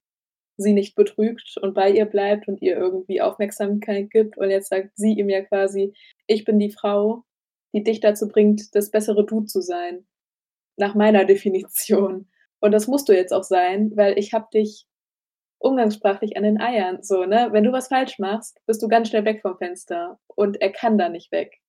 sie 0.57 0.73
nicht 0.73 0.95
betrügt 0.95 1.57
und 1.61 1.73
bei 1.73 1.91
ihr 1.91 2.05
bleibt 2.05 2.47
und 2.47 2.61
ihr 2.61 2.75
irgendwie 2.75 3.21
Aufmerksamkeit 3.21 4.09
gibt. 4.11 4.37
Und 4.37 4.49
jetzt 4.49 4.69
sagt 4.69 4.91
sie 4.95 5.13
ihm 5.13 5.29
ja 5.29 5.41
quasi, 5.41 5.93
ich 6.27 6.43
bin 6.43 6.59
die 6.59 6.71
Frau, 6.71 7.23
die 7.73 7.83
dich 7.83 7.99
dazu 7.99 8.27
bringt, 8.27 8.75
das 8.75 8.91
bessere 8.91 9.25
Du 9.25 9.41
zu 9.41 9.61
sein. 9.61 10.05
Nach 10.77 10.95
meiner 10.95 11.25
Definition. 11.25 12.27
Und 12.59 12.71
das 12.71 12.87
musst 12.87 13.09
du 13.09 13.13
jetzt 13.13 13.33
auch 13.33 13.43
sein, 13.43 13.91
weil 13.95 14.17
ich 14.17 14.33
hab 14.33 14.49
dich 14.51 14.87
umgangssprachlich 15.59 16.35
an 16.35 16.43
den 16.43 16.59
Eiern. 16.59 17.03
So, 17.03 17.25
ne? 17.25 17.49
Wenn 17.51 17.63
du 17.63 17.71
was 17.71 17.89
falsch 17.89 18.17
machst, 18.19 18.59
bist 18.65 18.81
du 18.81 18.87
ganz 18.87 19.09
schnell 19.09 19.25
weg 19.25 19.41
vom 19.41 19.57
Fenster. 19.57 20.19
Und 20.27 20.61
er 20.61 20.71
kann 20.71 20.97
da 20.97 21.09
nicht 21.09 21.31
weg 21.31 21.62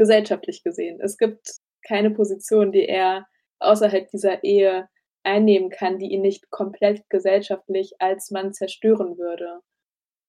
gesellschaftlich 0.00 0.62
gesehen. 0.62 0.98
Es 1.02 1.18
gibt 1.18 1.58
keine 1.86 2.10
Position, 2.10 2.72
die 2.72 2.86
er 2.88 3.26
außerhalb 3.58 4.08
dieser 4.08 4.42
Ehe 4.42 4.88
einnehmen 5.24 5.68
kann, 5.68 5.98
die 5.98 6.06
ihn 6.06 6.22
nicht 6.22 6.48
komplett 6.48 7.04
gesellschaftlich 7.10 7.92
als 7.98 8.30
Mann 8.30 8.54
zerstören 8.54 9.18
würde. 9.18 9.60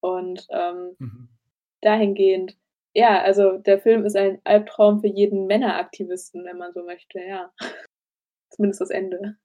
Und 0.02 0.46
ähm, 0.50 0.98
mhm. 1.00 1.30
dahingehend, 1.80 2.58
ja, 2.94 3.22
also 3.22 3.60
der 3.60 3.80
Film 3.80 4.04
ist 4.06 4.18
ein 4.18 4.42
Albtraum 4.44 5.00
für 5.00 5.08
jeden 5.08 5.48
Männeraktivisten, 5.48 6.44
wenn 6.44 6.58
man 6.58 6.74
so 6.74 6.84
möchte, 6.84 7.22
ja. 7.22 7.54
Zumindest 8.50 8.82
das 8.82 8.90
Ende. 8.90 9.38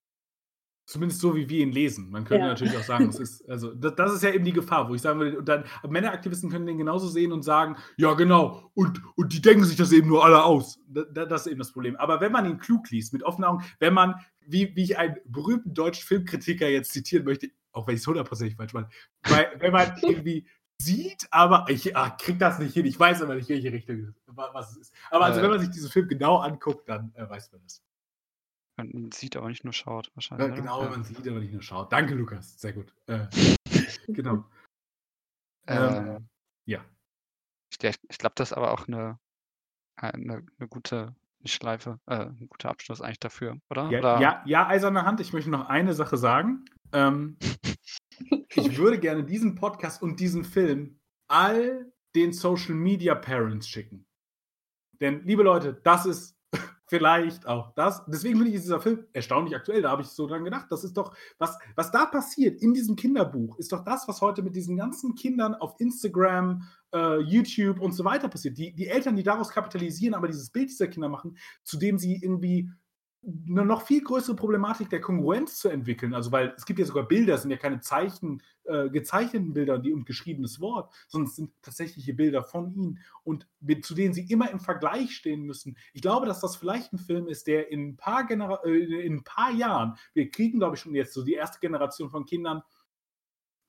Zumindest 0.86 1.20
so, 1.20 1.34
wie 1.34 1.48
wir 1.48 1.62
ihn 1.62 1.72
lesen. 1.72 2.10
Man 2.10 2.24
könnte 2.24 2.44
ja. 2.44 2.50
natürlich 2.50 2.76
auch 2.76 2.84
sagen, 2.84 3.08
es 3.08 3.18
ist, 3.18 3.48
also, 3.48 3.74
das, 3.74 3.96
das, 3.96 4.14
ist 4.14 4.22
ja 4.22 4.30
eben 4.30 4.44
die 4.44 4.52
Gefahr, 4.52 4.88
wo 4.88 4.94
ich 4.94 5.02
sagen 5.02 5.18
würde, 5.18 5.38
und 5.38 5.48
dann, 5.48 5.64
Männeraktivisten 5.88 6.48
können 6.48 6.64
den 6.64 6.78
genauso 6.78 7.08
sehen 7.08 7.32
und 7.32 7.42
sagen, 7.42 7.76
ja, 7.96 8.14
genau, 8.14 8.70
und, 8.74 9.02
und 9.16 9.32
die 9.32 9.42
denken 9.42 9.64
sich 9.64 9.76
das 9.76 9.90
eben 9.90 10.06
nur 10.06 10.24
alle 10.24 10.44
aus. 10.44 10.78
Das, 10.86 11.06
das 11.12 11.46
ist 11.46 11.50
eben 11.50 11.58
das 11.58 11.72
Problem. 11.72 11.96
Aber 11.96 12.20
wenn 12.20 12.30
man 12.30 12.46
ihn 12.46 12.58
klug 12.58 12.88
liest, 12.90 13.12
mit 13.12 13.24
offenen 13.24 13.50
Augen, 13.50 13.64
wenn 13.80 13.94
man, 13.94 14.14
wie, 14.46 14.76
wie 14.76 14.84
ich 14.84 14.96
einen 14.96 15.16
berühmten 15.24 15.74
deutschen 15.74 16.06
Filmkritiker 16.06 16.68
jetzt 16.68 16.92
zitieren 16.92 17.24
möchte, 17.24 17.50
auch 17.72 17.88
wenn 17.88 17.96
ich 17.96 18.02
es 18.02 18.06
hundertprozentig 18.06 18.56
falsch 18.56 18.72
meine, 18.72 18.88
weil, 19.24 19.50
wenn 19.58 19.72
man 19.72 19.92
irgendwie 20.02 20.46
sieht, 20.78 21.26
aber 21.30 21.66
ich 21.68 21.96
ah, 21.96 22.10
krieg 22.10 22.38
das 22.38 22.58
nicht 22.58 22.74
hin. 22.74 22.86
Ich 22.86 22.98
weiß 22.98 23.22
aber 23.22 23.34
nicht, 23.34 23.48
welche 23.48 23.72
Richtung 23.72 24.14
was 24.26 24.72
es 24.72 24.76
ist. 24.76 24.94
Aber 25.10 25.24
also, 25.24 25.40
äh, 25.40 25.42
wenn 25.42 25.50
man 25.50 25.60
sich 25.60 25.70
diesen 25.70 25.90
Film 25.90 26.08
genau 26.08 26.36
anguckt, 26.38 26.88
dann 26.88 27.12
äh, 27.14 27.28
weiß 27.28 27.50
man 27.52 27.62
das. 27.62 27.82
Man 28.76 29.10
sieht 29.10 29.36
aber 29.36 29.48
nicht 29.48 29.64
nur 29.64 29.72
schaut, 29.72 30.10
wahrscheinlich. 30.14 30.48
Ja, 30.48 30.54
genau, 30.54 30.82
ja. 30.82 30.90
man 30.90 31.02
sieht 31.02 31.26
aber 31.26 31.40
nicht 31.40 31.52
nur 31.52 31.62
schaut. 31.62 31.90
Danke, 31.92 32.14
Lukas. 32.14 32.60
Sehr 32.60 32.74
gut. 32.74 32.94
Äh, 33.06 33.26
genau. 34.08 34.44
Ähm, 35.66 36.06
ähm, 36.06 36.28
ja. 36.66 36.84
Ich, 37.70 37.78
ich 37.82 38.18
glaube, 38.18 38.34
das 38.36 38.50
ist 38.50 38.56
aber 38.56 38.72
auch 38.72 38.86
eine, 38.86 39.18
eine, 39.96 40.46
eine 40.58 40.68
gute 40.68 41.14
Schleife, 41.44 42.00
äh, 42.06 42.26
ein 42.26 42.48
guter 42.48 42.70
Abschluss 42.70 43.00
eigentlich 43.00 43.20
dafür, 43.20 43.58
oder? 43.70 43.90
Ja, 43.90 43.98
oder? 44.00 44.20
ja, 44.20 44.42
ja, 44.46 44.66
eiserne 44.66 45.04
Hand. 45.04 45.20
Ich 45.20 45.32
möchte 45.32 45.50
noch 45.50 45.68
eine 45.68 45.94
Sache 45.94 46.16
sagen. 46.16 46.64
Ähm, 46.92 47.38
ich 48.50 48.76
würde 48.76 48.98
gerne 48.98 49.24
diesen 49.24 49.54
Podcast 49.54 50.02
und 50.02 50.20
diesen 50.20 50.44
Film 50.44 51.00
all 51.28 51.92
den 52.14 52.32
Social 52.32 52.74
Media 52.74 53.14
Parents 53.14 53.68
schicken. 53.68 54.06
Denn, 55.00 55.24
liebe 55.24 55.42
Leute, 55.42 55.74
das 55.74 56.06
ist 56.06 56.35
Vielleicht 56.88 57.46
auch 57.46 57.74
das. 57.74 58.04
Deswegen 58.06 58.36
finde 58.36 58.52
ich 58.52 58.60
dieser 58.60 58.80
Film 58.80 59.06
erstaunlich 59.12 59.56
aktuell. 59.56 59.82
Da 59.82 59.90
habe 59.90 60.02
ich 60.02 60.08
so 60.08 60.26
dran 60.28 60.44
gedacht. 60.44 60.66
Das 60.70 60.84
ist 60.84 60.96
doch, 60.96 61.16
was, 61.38 61.58
was 61.74 61.90
da 61.90 62.06
passiert 62.06 62.62
in 62.62 62.74
diesem 62.74 62.94
Kinderbuch, 62.94 63.58
ist 63.58 63.72
doch 63.72 63.82
das, 63.82 64.06
was 64.06 64.20
heute 64.20 64.42
mit 64.42 64.54
diesen 64.54 64.76
ganzen 64.76 65.16
Kindern 65.16 65.54
auf 65.54 65.74
Instagram, 65.78 66.62
äh, 66.94 67.18
YouTube 67.18 67.80
und 67.80 67.92
so 67.92 68.04
weiter 68.04 68.28
passiert. 68.28 68.56
Die, 68.56 68.72
die 68.72 68.86
Eltern, 68.86 69.16
die 69.16 69.24
daraus 69.24 69.50
kapitalisieren, 69.50 70.14
aber 70.14 70.28
dieses 70.28 70.50
Bild 70.50 70.70
dieser 70.70 70.86
Kinder 70.86 71.08
machen, 71.08 71.36
zu 71.64 71.76
dem 71.76 71.98
sie 71.98 72.20
irgendwie 72.22 72.70
eine 73.22 73.64
noch 73.64 73.82
viel 73.82 74.02
größere 74.02 74.36
Problematik 74.36 74.88
der 74.90 75.00
Kongruenz 75.00 75.58
zu 75.58 75.68
entwickeln. 75.68 76.14
Also, 76.14 76.30
weil 76.30 76.54
es 76.56 76.64
gibt 76.64 76.78
ja 76.78 76.84
sogar 76.84 77.08
Bilder, 77.08 77.34
es 77.34 77.42
sind 77.42 77.50
ja 77.50 77.56
keine 77.56 77.80
Zeichen, 77.80 78.42
äh, 78.64 78.88
gezeichneten 78.88 79.52
Bilder 79.52 79.78
die, 79.78 79.92
und 79.92 80.06
geschriebenes 80.06 80.60
Wort, 80.60 80.92
sondern 81.08 81.28
es 81.28 81.36
sind 81.36 81.50
tatsächliche 81.62 82.14
Bilder 82.14 82.44
von 82.44 82.72
ihnen 82.74 83.00
und 83.24 83.48
mit, 83.60 83.84
zu 83.84 83.94
denen 83.94 84.14
sie 84.14 84.30
immer 84.30 84.50
im 84.50 84.60
Vergleich 84.60 85.14
stehen 85.16 85.42
müssen. 85.42 85.76
Ich 85.92 86.02
glaube, 86.02 86.26
dass 86.26 86.40
das 86.40 86.56
vielleicht 86.56 86.92
ein 86.92 86.98
Film 86.98 87.26
ist, 87.26 87.46
der 87.46 87.70
in 87.70 87.88
ein 87.88 87.96
paar, 87.96 88.26
Genera 88.26 88.62
äh, 88.64 89.06
in 89.06 89.14
ein 89.14 89.24
paar 89.24 89.50
Jahren, 89.50 89.96
wir 90.14 90.30
kriegen, 90.30 90.58
glaube 90.58 90.76
ich, 90.76 90.82
schon 90.82 90.94
jetzt 90.94 91.12
so 91.12 91.24
die 91.24 91.34
erste 91.34 91.58
Generation 91.58 92.10
von 92.10 92.26
Kindern, 92.26 92.62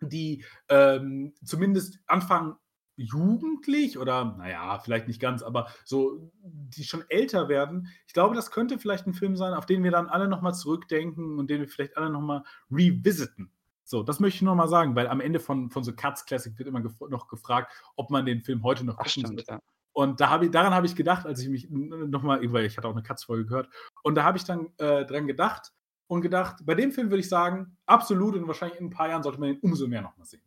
die 0.01 0.43
ähm, 0.69 1.33
zumindest 1.43 1.99
anfangen, 2.05 2.55
jugendlich 2.97 3.97
oder 3.97 4.35
naja, 4.37 4.79
vielleicht 4.79 5.07
nicht 5.07 5.21
ganz, 5.21 5.43
aber 5.43 5.67
so, 5.85 6.31
die 6.43 6.83
schon 6.83 7.03
älter 7.09 7.47
werden. 7.47 7.87
Ich 8.07 8.13
glaube, 8.13 8.35
das 8.35 8.51
könnte 8.51 8.79
vielleicht 8.79 9.07
ein 9.07 9.13
Film 9.13 9.37
sein, 9.37 9.53
auf 9.53 9.65
den 9.65 9.83
wir 9.83 9.91
dann 9.91 10.07
alle 10.07 10.27
nochmal 10.27 10.55
zurückdenken 10.55 11.39
und 11.39 11.49
den 11.49 11.61
wir 11.61 11.69
vielleicht 11.69 11.95
alle 11.95 12.09
nochmal 12.09 12.43
revisiten. 12.71 13.51
So, 13.83 14.03
das 14.03 14.19
möchte 14.19 14.37
ich 14.37 14.41
nochmal 14.41 14.67
sagen, 14.67 14.95
weil 14.95 15.07
am 15.07 15.21
Ende 15.21 15.39
von, 15.39 15.69
von 15.69 15.83
so 15.83 15.93
Cuts 15.93 16.25
Classic 16.25 16.57
wird 16.57 16.67
immer 16.67 16.81
gef 16.81 16.99
noch 17.09 17.27
gefragt, 17.27 17.71
ob 17.95 18.09
man 18.09 18.25
den 18.25 18.41
Film 18.41 18.63
heute 18.63 18.83
noch 18.83 18.97
gucken 18.97 19.09
stimmt, 19.09 19.45
ja. 19.47 19.61
Und 19.93 20.19
da 20.19 20.29
hab 20.29 20.43
ich, 20.43 20.51
daran 20.51 20.75
habe 20.75 20.85
ich 20.85 20.95
gedacht, 20.95 21.25
als 21.25 21.41
ich 21.41 21.49
mich 21.49 21.69
nochmal, 21.71 22.39
weil 22.53 22.65
ich 22.65 22.77
hatte 22.77 22.87
auch 22.87 22.91
eine 22.91 23.01
Katz-Folge 23.01 23.45
gehört, 23.45 23.69
und 24.03 24.13
da 24.13 24.23
habe 24.23 24.37
ich 24.37 24.43
dann 24.43 24.67
äh, 24.77 25.05
dran 25.05 25.25
gedacht 25.25 25.73
und 26.07 26.21
gedacht, 26.21 26.57
bei 26.65 26.75
dem 26.75 26.91
Film 26.91 27.09
würde 27.09 27.21
ich 27.21 27.29
sagen, 27.29 27.77
absolut 27.85 28.35
und 28.35 28.45
wahrscheinlich 28.45 28.79
in 28.79 28.87
ein 28.87 28.91
paar 28.91 29.09
Jahren 29.09 29.23
sollte 29.23 29.39
man 29.39 29.49
ihn 29.49 29.59
umso 29.61 29.87
mehr 29.87 30.01
nochmal 30.01 30.27
sehen. 30.27 30.43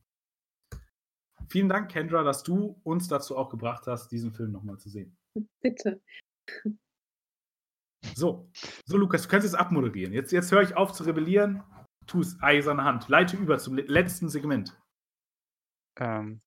Vielen 1.51 1.68
Dank, 1.68 1.90
Kendra, 1.90 2.22
dass 2.22 2.44
du 2.44 2.81
uns 2.85 3.09
dazu 3.09 3.36
auch 3.36 3.51
gebracht 3.51 3.86
hast, 3.86 4.12
diesen 4.12 4.32
Film 4.32 4.52
nochmal 4.52 4.78
zu 4.78 4.89
sehen. 4.89 5.16
Bitte. 5.60 6.01
So, 8.14 8.48
so 8.86 8.97
Lukas, 8.97 9.22
du 9.22 9.28
kannst 9.28 9.44
jetzt 9.44 9.56
abmoderieren. 9.59 10.12
Jetzt, 10.12 10.31
jetzt 10.32 10.52
höre 10.52 10.62
ich 10.62 10.77
auf 10.77 10.93
zu 10.93 11.05
rebellieren. 11.05 11.62
Tu 12.06 12.20
es, 12.20 12.40
eiserne 12.40 12.85
Hand. 12.85 13.09
Leite 13.09 13.36
über 13.36 13.59
zum 13.59 13.77
letzten 13.77 14.28
Segment. 14.28 14.78
Ähm, 15.98 16.40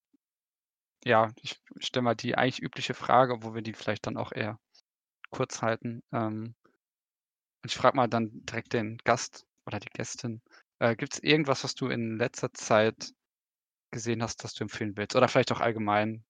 ja, 1.04 1.32
ich 1.42 1.62
stelle 1.80 2.04
mal 2.04 2.16
die 2.16 2.36
eigentlich 2.36 2.64
übliche 2.64 2.94
Frage, 2.94 3.44
wo 3.44 3.54
wir 3.54 3.62
die 3.62 3.74
vielleicht 3.74 4.08
dann 4.08 4.18
auch 4.18 4.32
eher 4.32 4.58
kurz 5.30 5.62
halten. 5.62 6.02
Ähm, 6.14 6.56
und 7.62 7.72
ich 7.72 7.76
frage 7.76 7.98
mal 7.98 8.08
dann 8.08 8.46
direkt 8.46 8.74
den 8.74 8.98
Gast 9.04 9.46
oder 9.66 9.80
die 9.80 9.90
Gästin. 9.90 10.42
Äh, 10.80 10.96
Gibt 10.96 11.14
es 11.14 11.24
irgendwas, 11.24 11.64
was 11.64 11.76
du 11.76 11.88
in 11.88 12.18
letzter 12.18 12.54
Zeit 12.54 13.14
gesehen 13.94 14.22
hast, 14.22 14.44
das 14.44 14.54
du 14.54 14.66
empfehlen 14.66 14.98
willst? 14.98 15.16
Oder 15.16 15.30
vielleicht 15.30 15.52
auch 15.54 15.62
allgemein. 15.62 16.26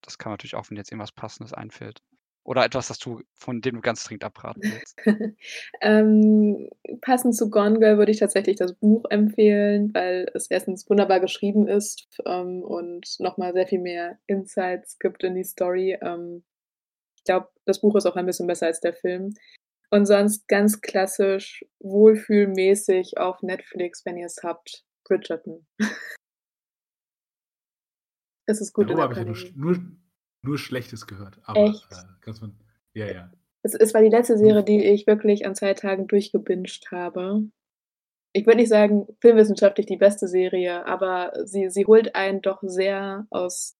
Das 0.00 0.18
kann 0.18 0.32
natürlich 0.32 0.54
auch, 0.54 0.70
wenn 0.70 0.78
jetzt 0.78 0.90
irgendwas 0.90 1.12
Passendes 1.12 1.52
einfällt. 1.52 2.00
Oder 2.44 2.64
etwas, 2.64 2.88
das 2.88 2.98
du, 2.98 3.20
von 3.34 3.60
dem 3.60 3.76
du 3.76 3.80
ganz 3.82 4.02
dringend 4.02 4.24
abraten 4.24 4.62
willst. 4.62 4.98
ähm, 5.80 6.68
passend 7.00 7.36
zu 7.36 7.50
Gone 7.50 7.78
Girl 7.78 7.98
würde 7.98 8.10
ich 8.10 8.18
tatsächlich 8.18 8.56
das 8.56 8.74
Buch 8.74 9.04
empfehlen, 9.10 9.94
weil 9.94 10.28
es 10.34 10.50
erstens 10.50 10.88
wunderbar 10.90 11.20
geschrieben 11.20 11.68
ist 11.68 12.08
ähm, 12.26 12.62
und 12.62 13.20
nochmal 13.20 13.52
sehr 13.52 13.68
viel 13.68 13.78
mehr 13.78 14.18
Insights 14.26 14.98
gibt 14.98 15.22
in 15.22 15.36
die 15.36 15.44
Story. 15.44 15.98
Ähm, 16.02 16.42
ich 17.16 17.24
glaube, 17.24 17.48
das 17.64 17.80
Buch 17.80 17.94
ist 17.94 18.06
auch 18.06 18.16
ein 18.16 18.26
bisschen 18.26 18.48
besser 18.48 18.66
als 18.66 18.80
der 18.80 18.94
Film. 18.94 19.34
Und 19.90 20.06
sonst 20.06 20.48
ganz 20.48 20.80
klassisch, 20.80 21.64
wohlfühlmäßig 21.78 23.18
auf 23.18 23.42
Netflix, 23.42 24.04
wenn 24.04 24.16
ihr 24.16 24.26
es 24.26 24.42
habt, 24.42 24.84
Bridgerton. 25.04 25.66
Es 28.46 28.60
ist 28.60 28.72
gut 28.72 28.88
Darüber 28.88 29.04
habe 29.04 29.12
ich 29.14 29.18
ja 29.18 29.24
nur, 29.24 29.72
nur, 29.74 29.84
nur, 30.42 30.58
Schlechtes 30.58 31.06
gehört. 31.06 31.40
Aber 31.44 31.60
Echt? 31.60 31.90
Äh, 31.92 32.04
ganz 32.20 32.40
von, 32.40 32.54
ja, 32.94 33.06
ja. 33.06 33.32
Es, 33.62 33.74
es, 33.74 33.94
war 33.94 34.02
die 34.02 34.08
letzte 34.08 34.36
Serie, 34.36 34.64
die 34.64 34.84
ich 34.84 35.06
wirklich 35.06 35.46
an 35.46 35.54
zwei 35.54 35.74
Tagen 35.74 36.08
durchgebinged 36.08 36.90
habe. 36.90 37.48
Ich 38.32 38.46
würde 38.46 38.58
nicht 38.58 38.68
sagen, 38.68 39.06
filmwissenschaftlich 39.20 39.86
die 39.86 39.96
beste 39.96 40.26
Serie, 40.26 40.86
aber 40.86 41.32
sie, 41.44 41.70
sie 41.70 41.86
holt 41.86 42.14
einen 42.14 42.42
doch 42.42 42.60
sehr 42.62 43.26
aus 43.30 43.76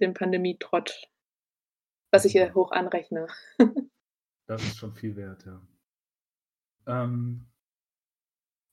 dem 0.00 0.14
Pandemie-Trott, 0.14 1.08
was 2.10 2.24
ich 2.24 2.34
ihr 2.34 2.54
hoch 2.54 2.70
anrechne. 2.70 3.26
das 4.46 4.62
ist 4.62 4.78
schon 4.78 4.94
viel 4.94 5.16
wert, 5.16 5.44
ja. 5.44 5.60
Ähm, 6.86 7.46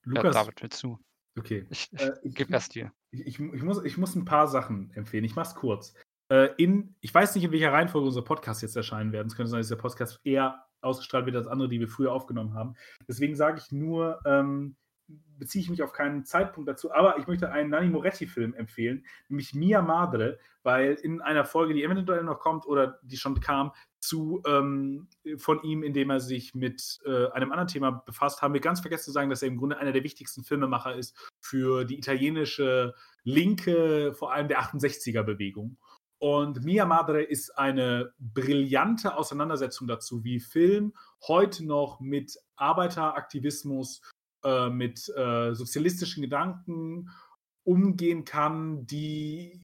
Lukas. 0.05 0.35
Ja, 0.35 0.43
David, 0.43 0.61
willst 0.61 0.83
du? 0.83 0.97
Okay. 1.37 1.67
Ich, 1.69 1.91
ich 1.91 2.01
äh, 2.01 2.13
gebe 2.23 2.53
erst 2.53 2.75
dir. 2.75 2.93
Ich, 3.11 3.39
ich, 3.39 3.63
muss, 3.63 3.83
ich 3.83 3.97
muss 3.97 4.15
ein 4.15 4.25
paar 4.25 4.47
Sachen 4.47 4.91
empfehlen. 4.93 5.23
Ich 5.23 5.35
mache 5.35 5.49
es 5.49 5.55
kurz. 5.55 5.93
Äh, 6.29 6.49
in, 6.57 6.95
ich 6.99 7.13
weiß 7.13 7.35
nicht, 7.35 7.45
in 7.45 7.51
welcher 7.51 7.71
Reihenfolge 7.71 8.07
unser 8.07 8.21
Podcast 8.21 8.61
jetzt 8.61 8.75
erscheinen 8.75 9.11
werden. 9.11 9.27
Es 9.27 9.35
könnte 9.35 9.49
sein, 9.49 9.59
dass 9.59 9.69
der 9.69 9.77
Podcast 9.77 10.19
eher 10.23 10.65
ausgestrahlt 10.81 11.25
wird 11.25 11.35
als 11.35 11.47
andere, 11.47 11.69
die 11.69 11.79
wir 11.79 11.87
früher 11.87 12.11
aufgenommen 12.11 12.53
haben. 12.53 12.75
Deswegen 13.07 13.35
sage 13.35 13.61
ich 13.63 13.71
nur, 13.71 14.19
ähm, 14.25 14.75
beziehe 15.07 15.63
ich 15.63 15.69
mich 15.69 15.83
auf 15.83 15.93
keinen 15.93 16.25
Zeitpunkt 16.25 16.67
dazu, 16.67 16.91
aber 16.91 17.17
ich 17.19 17.27
möchte 17.27 17.51
einen 17.51 17.69
Nanni 17.69 17.89
Moretti-Film 17.89 18.53
empfehlen, 18.53 19.05
nämlich 19.29 19.53
Mia 19.53 19.81
Madre, 19.81 20.39
weil 20.63 20.93
in 20.93 21.21
einer 21.21 21.45
Folge, 21.45 21.73
die 21.73 21.83
eventuell 21.83 22.23
noch 22.23 22.39
kommt 22.39 22.65
oder 22.65 22.99
die 23.03 23.17
schon 23.17 23.39
kam, 23.39 23.71
zu 23.99 24.41
ähm, 24.45 25.07
von 25.37 25.61
ihm, 25.63 25.83
indem 25.83 26.09
er 26.09 26.19
sich 26.19 26.55
mit 26.55 26.99
äh, 27.05 27.27
einem 27.31 27.51
anderen 27.51 27.67
Thema 27.67 27.91
befasst, 27.91 28.41
haben 28.41 28.53
wir 28.53 28.61
ganz 28.61 28.81
vergessen 28.81 29.05
zu 29.05 29.11
sagen, 29.11 29.29
dass 29.29 29.41
er 29.41 29.47
im 29.47 29.57
Grunde 29.57 29.77
einer 29.77 29.91
der 29.91 30.03
wichtigsten 30.03 30.43
Filmemacher 30.43 30.95
ist 30.95 31.17
für 31.39 31.85
die 31.85 31.97
italienische 31.97 32.93
Linke, 33.23 34.13
vor 34.13 34.33
allem 34.33 34.47
der 34.47 34.61
68er-Bewegung. 34.61 35.77
Und 36.19 36.63
Mia 36.63 36.85
Madre 36.85 37.21
ist 37.21 37.57
eine 37.57 38.13
brillante 38.17 39.15
Auseinandersetzung 39.15 39.87
dazu, 39.87 40.23
wie 40.23 40.39
Film 40.39 40.93
heute 41.27 41.65
noch 41.65 41.99
mit 41.99 42.37
Arbeiteraktivismus 42.55 44.01
äh, 44.47 44.69
mit 44.69 45.11
äh, 45.15 45.53
sozialistischen 45.53 46.21
Gedanken 46.21 47.09
umgehen 47.65 48.23
kann, 48.23 48.85
die 48.87 49.61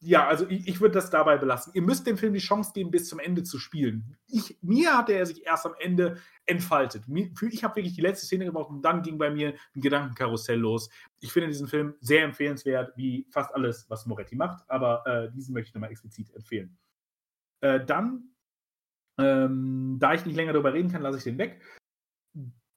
ja, 0.00 0.26
also 0.26 0.46
ich, 0.48 0.68
ich 0.68 0.80
würde 0.82 0.94
das 0.94 1.08
dabei 1.08 1.38
belassen. 1.38 1.72
Ihr 1.74 1.80
müsst 1.80 2.06
dem 2.06 2.18
Film 2.18 2.34
die 2.34 2.40
Chance 2.40 2.72
geben, 2.74 2.90
bis 2.90 3.08
zum 3.08 3.20
Ende 3.20 3.42
zu 3.42 3.58
spielen. 3.58 4.18
Ich, 4.26 4.58
mir 4.60 4.98
hatte 4.98 5.12
er 5.12 5.24
sich 5.24 5.46
erst 5.46 5.64
am 5.64 5.74
Ende 5.78 6.18
entfaltet. 6.44 7.04
Ich 7.50 7.64
habe 7.64 7.76
wirklich 7.76 7.94
die 7.94 8.02
letzte 8.02 8.26
Szene 8.26 8.44
gebraucht 8.44 8.70
und 8.70 8.82
dann 8.82 9.02
ging 9.02 9.16
bei 9.16 9.30
mir 9.30 9.54
ein 9.74 9.80
Gedankenkarussell 9.80 10.58
los. 10.58 10.90
Ich 11.20 11.32
finde 11.32 11.48
diesen 11.48 11.68
Film 11.68 11.94
sehr 12.00 12.24
empfehlenswert, 12.24 12.94
wie 12.96 13.26
fast 13.30 13.54
alles, 13.54 13.88
was 13.88 14.04
Moretti 14.04 14.36
macht, 14.36 14.68
aber 14.68 15.06
äh, 15.06 15.32
diesen 15.32 15.54
möchte 15.54 15.68
ich 15.68 15.74
nochmal 15.74 15.90
explizit 15.90 16.34
empfehlen. 16.34 16.76
Äh, 17.62 17.82
dann, 17.86 18.34
ähm, 19.18 19.96
da 19.98 20.12
ich 20.12 20.26
nicht 20.26 20.36
länger 20.36 20.52
darüber 20.52 20.74
reden 20.74 20.90
kann, 20.90 21.02
lasse 21.02 21.18
ich 21.18 21.24
den 21.24 21.38
weg. 21.38 21.62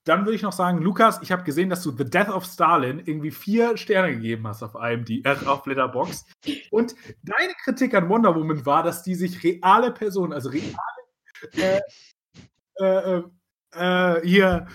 Dann 0.07 0.25
würde 0.25 0.35
ich 0.35 0.41
noch 0.41 0.53
sagen, 0.53 0.81
Lukas, 0.81 1.19
ich 1.21 1.34
habe 1.34 1.43
gesehen, 1.43 1.69
dass 1.69 1.84
du 1.84 1.91
The 1.91 2.05
Death 2.05 2.29
of 2.29 2.45
Stalin 2.45 2.99
irgendwie 3.05 3.31
vier 3.31 3.75
Sterne 3.75 4.13
gegeben 4.13 4.47
hast 4.47 4.63
auf 4.63 4.75
IMD, 4.75 5.25
äh, 5.25 5.35
auf 5.45 5.65
Letterbox. 5.65 6.25
Und 6.71 6.95
deine 7.23 7.53
Kritik 7.63 7.93
an 7.93 8.07
Wonder 8.07 8.34
Woman 8.34 8.65
war, 8.65 8.84
dass 8.84 9.03
die 9.03 9.15
sich 9.15 9.43
reale 9.43 9.91
Personen, 9.91 10.31
also 10.31 10.49
reale 10.49 10.77
äh, 11.57 11.81
äh, 12.79 13.23
äh, 13.73 14.21
hier 14.25 14.67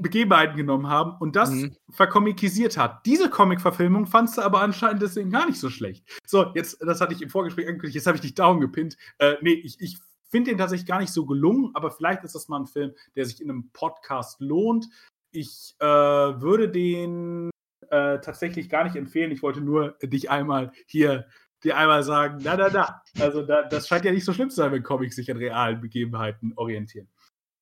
Begebenheiten 0.00 0.56
genommen 0.56 0.88
haben 0.88 1.16
und 1.20 1.36
das 1.36 1.50
mhm. 1.50 1.76
verkomikisiert 1.90 2.76
hat. 2.76 3.06
Diese 3.06 3.30
Comic-Verfilmung 3.30 4.06
fandst 4.06 4.36
du 4.36 4.42
aber 4.42 4.60
anscheinend 4.60 5.00
deswegen 5.00 5.30
gar 5.30 5.46
nicht 5.46 5.60
so 5.60 5.70
schlecht. 5.70 6.04
So, 6.26 6.52
jetzt, 6.54 6.78
das 6.80 7.00
hatte 7.00 7.14
ich 7.14 7.22
im 7.22 7.30
Vorgespräch 7.30 7.66
angekündigt, 7.66 7.94
jetzt 7.94 8.06
habe 8.06 8.16
ich 8.16 8.22
dich 8.22 8.34
down 8.34 8.60
gepinnt. 8.60 8.96
Äh, 9.18 9.36
nee, 9.40 9.52
ich, 9.52 9.80
ich 9.80 9.98
finde 10.30 10.50
den 10.50 10.58
tatsächlich 10.58 10.88
gar 10.88 11.00
nicht 11.00 11.12
so 11.12 11.26
gelungen, 11.26 11.70
aber 11.74 11.90
vielleicht 11.90 12.24
ist 12.24 12.34
das 12.34 12.48
mal 12.48 12.60
ein 12.60 12.66
Film, 12.66 12.92
der 13.16 13.24
sich 13.24 13.40
in 13.40 13.50
einem 13.50 13.70
Podcast 13.72 14.40
lohnt. 14.40 14.88
Ich 15.30 15.74
äh, 15.80 15.84
würde 15.86 16.68
den 16.68 17.50
äh, 17.90 18.20
tatsächlich 18.20 18.68
gar 18.68 18.84
nicht 18.84 18.96
empfehlen. 18.96 19.30
Ich 19.30 19.42
wollte 19.42 19.60
nur 19.60 19.96
dich 20.02 20.30
einmal 20.30 20.72
hier 20.86 21.26
dir 21.64 21.76
einmal 21.76 22.02
sagen, 22.02 22.38
na, 22.42 22.56
na, 22.56 22.68
na. 22.72 23.02
Also 23.20 23.42
da, 23.42 23.62
das 23.62 23.88
scheint 23.88 24.04
ja 24.04 24.12
nicht 24.12 24.24
so 24.24 24.32
schlimm 24.32 24.50
zu 24.50 24.56
sein, 24.56 24.72
wenn 24.72 24.82
Comics 24.82 25.16
sich 25.16 25.30
an 25.30 25.38
realen 25.38 25.80
Begebenheiten 25.80 26.52
orientieren. 26.56 27.08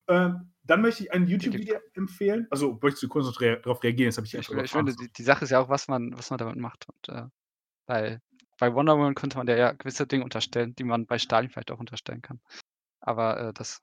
Ähm, 0.07 0.53
dann 0.63 0.81
möchte 0.81 1.03
ich 1.03 1.11
ein 1.11 1.27
YouTube-Video 1.27 1.77
empfehlen. 1.93 2.47
Also 2.49 2.77
möchtest 2.81 3.03
du 3.03 3.07
kurz 3.07 3.25
noch 3.25 3.37
darauf 3.37 3.83
reagieren? 3.83 4.09
Das 4.09 4.17
habe 4.17 4.27
ich, 4.27 4.33
ich, 4.35 4.49
ich 4.49 4.71
finde, 4.71 4.95
die, 4.95 5.11
die, 5.11 5.23
Sache 5.23 5.45
ist 5.45 5.51
ja 5.51 5.59
auch, 5.59 5.69
was 5.69 5.87
man, 5.87 6.17
was 6.17 6.29
man 6.29 6.37
damit 6.37 6.57
macht. 6.57 6.87
Und, 6.87 7.09
äh, 7.09 7.27
weil 7.87 8.21
bei 8.57 8.73
Wonder 8.73 8.97
Woman 8.97 9.15
könnte 9.15 9.37
man 9.37 9.47
ja 9.47 9.71
gewisse 9.71 10.07
Dinge 10.07 10.23
unterstellen, 10.23 10.75
die 10.75 10.83
man 10.83 11.05
bei 11.05 11.17
Stalin 11.17 11.49
vielleicht 11.49 11.71
auch 11.71 11.79
unterstellen 11.79 12.21
kann. 12.21 12.39
Aber 12.99 13.39
äh, 13.39 13.53
das 13.53 13.81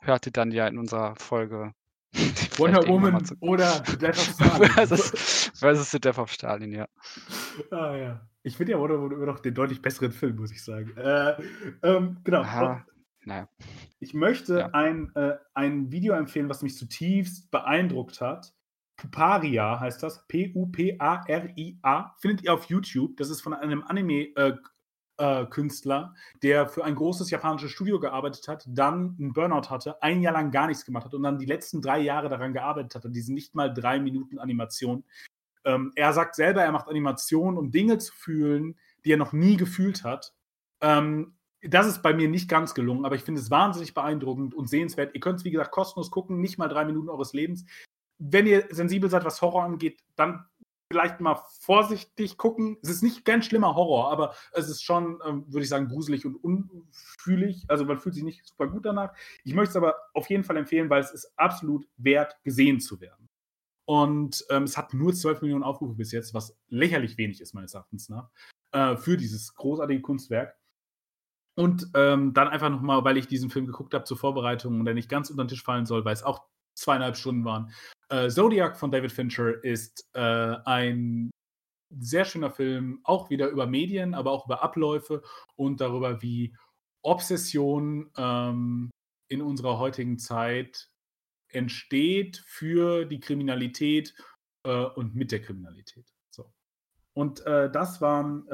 hört 0.00 0.26
ihr 0.26 0.32
dann 0.32 0.50
ja 0.50 0.66
in 0.66 0.78
unserer 0.78 1.16
Folge. 1.16 1.72
Wonder 2.58 2.86
Woman 2.88 3.22
oder 3.40 3.80
Death 3.80 4.18
of 4.18 4.18
Stalin. 4.34 4.70
versus, 4.70 5.50
versus 5.54 5.90
The 5.90 6.00
Death 6.00 6.18
of 6.18 6.32
Stalin, 6.32 6.72
ja. 6.72 6.88
Ah 7.70 7.94
ja. 7.94 8.28
Ich 8.42 8.56
finde 8.56 8.72
ja 8.72 8.78
Wonder 8.78 8.98
Woman 8.98 9.12
immer 9.12 9.26
noch 9.26 9.40
den 9.40 9.54
deutlich 9.54 9.82
besseren 9.82 10.12
Film, 10.12 10.36
muss 10.36 10.52
ich 10.52 10.64
sagen. 10.64 10.96
Äh, 10.96 11.34
ähm, 11.82 12.18
genau. 12.24 12.40
Aha. 12.40 12.84
Naja. 13.24 13.48
Ich 14.00 14.14
möchte 14.14 14.58
ja. 14.58 14.66
ein, 14.72 15.14
äh, 15.14 15.36
ein 15.54 15.92
Video 15.92 16.14
empfehlen, 16.14 16.48
was 16.48 16.62
mich 16.62 16.76
zutiefst 16.76 17.50
beeindruckt 17.50 18.20
hat. 18.20 18.54
Puparia 18.98 19.80
heißt 19.80 20.02
das. 20.02 20.26
P-U-P-A-R-I-A. 20.28 22.14
Findet 22.18 22.44
ihr 22.44 22.52
auf 22.52 22.64
YouTube. 22.64 23.16
Das 23.16 23.30
ist 23.30 23.40
von 23.40 23.54
einem 23.54 23.82
Anime, 23.84 24.28
äh, 24.36 24.52
äh, 25.18 25.46
der 26.42 26.68
für 26.68 26.84
ein 26.84 26.94
großes 26.94 27.30
japanisches 27.30 27.70
Studio 27.70 27.98
gearbeitet 28.00 28.46
hat, 28.48 28.64
dann 28.68 29.16
einen 29.18 29.32
Burnout 29.32 29.70
hatte, 29.70 30.02
ein 30.02 30.20
Jahr 30.20 30.34
lang 30.34 30.50
gar 30.50 30.66
nichts 30.66 30.84
gemacht 30.84 31.06
hat 31.06 31.14
und 31.14 31.22
dann 31.22 31.38
die 31.38 31.46
letzten 31.46 31.80
drei 31.80 31.98
Jahre 32.00 32.28
daran 32.28 32.52
gearbeitet 32.52 32.94
hat, 32.94 33.06
an 33.06 33.12
diesen 33.12 33.34
nicht 33.34 33.54
mal 33.54 33.72
drei 33.72 33.98
Minuten 33.98 34.38
Animation. 34.38 35.04
Ähm, 35.64 35.92
er 35.96 36.12
sagt 36.12 36.34
selber, 36.36 36.62
er 36.62 36.72
macht 36.72 36.88
Animationen, 36.88 37.58
um 37.58 37.70
Dinge 37.70 37.98
zu 37.98 38.12
fühlen, 38.12 38.76
die 39.04 39.12
er 39.12 39.16
noch 39.16 39.32
nie 39.32 39.56
gefühlt 39.56 40.04
hat. 40.04 40.34
Ähm, 40.80 41.34
das 41.62 41.86
ist 41.86 42.02
bei 42.02 42.14
mir 42.14 42.28
nicht 42.28 42.48
ganz 42.48 42.74
gelungen, 42.74 43.04
aber 43.04 43.16
ich 43.16 43.22
finde 43.22 43.40
es 43.40 43.50
wahnsinnig 43.50 43.94
beeindruckend 43.94 44.54
und 44.54 44.68
sehenswert. 44.68 45.14
Ihr 45.14 45.20
könnt 45.20 45.40
es, 45.40 45.44
wie 45.44 45.50
gesagt, 45.50 45.72
kostenlos 45.72 46.10
gucken, 46.10 46.40
nicht 46.40 46.58
mal 46.58 46.68
drei 46.68 46.84
Minuten 46.84 47.08
eures 47.08 47.32
Lebens. 47.32 47.64
Wenn 48.18 48.46
ihr 48.46 48.66
sensibel 48.70 49.08
seid, 49.10 49.24
was 49.24 49.42
Horror 49.42 49.64
angeht, 49.64 50.00
dann 50.16 50.44
vielleicht 50.90 51.20
mal 51.20 51.36
vorsichtig 51.60 52.38
gucken. 52.38 52.78
Es 52.82 52.88
ist 52.88 53.02
nicht 53.02 53.24
ganz 53.24 53.46
schlimmer 53.46 53.74
Horror, 53.74 54.10
aber 54.10 54.34
es 54.52 54.68
ist 54.68 54.82
schon, 54.82 55.20
ähm, 55.24 55.44
würde 55.48 55.62
ich 55.64 55.68
sagen, 55.68 55.88
gruselig 55.88 56.24
und 56.24 56.36
unfühlig. 56.36 57.64
Also 57.68 57.84
man 57.84 57.98
fühlt 57.98 58.14
sich 58.14 58.24
nicht 58.24 58.46
super 58.46 58.68
gut 58.68 58.86
danach. 58.86 59.14
Ich 59.44 59.54
möchte 59.54 59.70
es 59.70 59.76
aber 59.76 59.96
auf 60.14 60.28
jeden 60.30 60.44
Fall 60.44 60.56
empfehlen, 60.56 60.88
weil 60.88 61.00
es 61.00 61.12
ist 61.12 61.32
absolut 61.36 61.86
wert, 61.98 62.36
gesehen 62.42 62.80
zu 62.80 63.00
werden. 63.00 63.28
Und 63.86 64.44
ähm, 64.50 64.64
es 64.64 64.76
hat 64.76 64.92
nur 64.92 65.14
12 65.14 65.42
Millionen 65.42 65.62
Aufrufe 65.62 65.94
bis 65.94 66.12
jetzt, 66.12 66.34
was 66.34 66.58
lächerlich 66.68 67.16
wenig 67.16 67.40
ist, 67.40 67.54
meines 67.54 67.74
Erachtens 67.74 68.08
nach, 68.08 68.30
äh, 68.72 68.96
für 68.96 69.16
dieses 69.16 69.54
großartige 69.54 70.02
Kunstwerk. 70.02 70.56
Und 71.56 71.90
ähm, 71.94 72.34
dann 72.34 72.48
einfach 72.48 72.70
nochmal, 72.70 73.02
weil 73.04 73.16
ich 73.16 73.26
diesen 73.26 73.50
Film 73.50 73.66
geguckt 73.66 73.92
habe 73.94 74.04
zur 74.04 74.16
Vorbereitung 74.16 74.78
und 74.78 74.84
der 74.84 74.94
nicht 74.94 75.08
ganz 75.08 75.30
unter 75.30 75.44
den 75.44 75.48
Tisch 75.48 75.64
fallen 75.64 75.86
soll, 75.86 76.04
weil 76.04 76.12
es 76.12 76.22
auch 76.22 76.46
zweieinhalb 76.78 77.16
Stunden 77.16 77.44
waren, 77.44 77.72
äh, 78.08 78.28
Zodiac 78.28 78.78
von 78.78 78.90
David 78.90 79.12
Fincher 79.12 79.62
ist 79.62 80.08
äh, 80.14 80.20
ein 80.64 81.30
sehr 81.90 82.24
schöner 82.24 82.50
Film, 82.50 83.00
auch 83.04 83.30
wieder 83.30 83.48
über 83.48 83.66
Medien, 83.66 84.14
aber 84.14 84.32
auch 84.32 84.46
über 84.46 84.62
Abläufe 84.62 85.22
und 85.56 85.80
darüber, 85.80 86.22
wie 86.22 86.54
Obsession 87.02 88.10
ähm, 88.16 88.90
in 89.28 89.42
unserer 89.42 89.78
heutigen 89.78 90.18
Zeit 90.18 90.90
entsteht 91.48 92.42
für 92.46 93.04
die 93.06 93.20
Kriminalität 93.20 94.14
äh, 94.64 94.84
und 94.84 95.14
mit 95.14 95.32
der 95.32 95.40
Kriminalität. 95.40 96.06
So. 96.30 96.52
Und 97.14 97.44
äh, 97.46 97.70
das 97.70 98.00
waren 98.00 98.46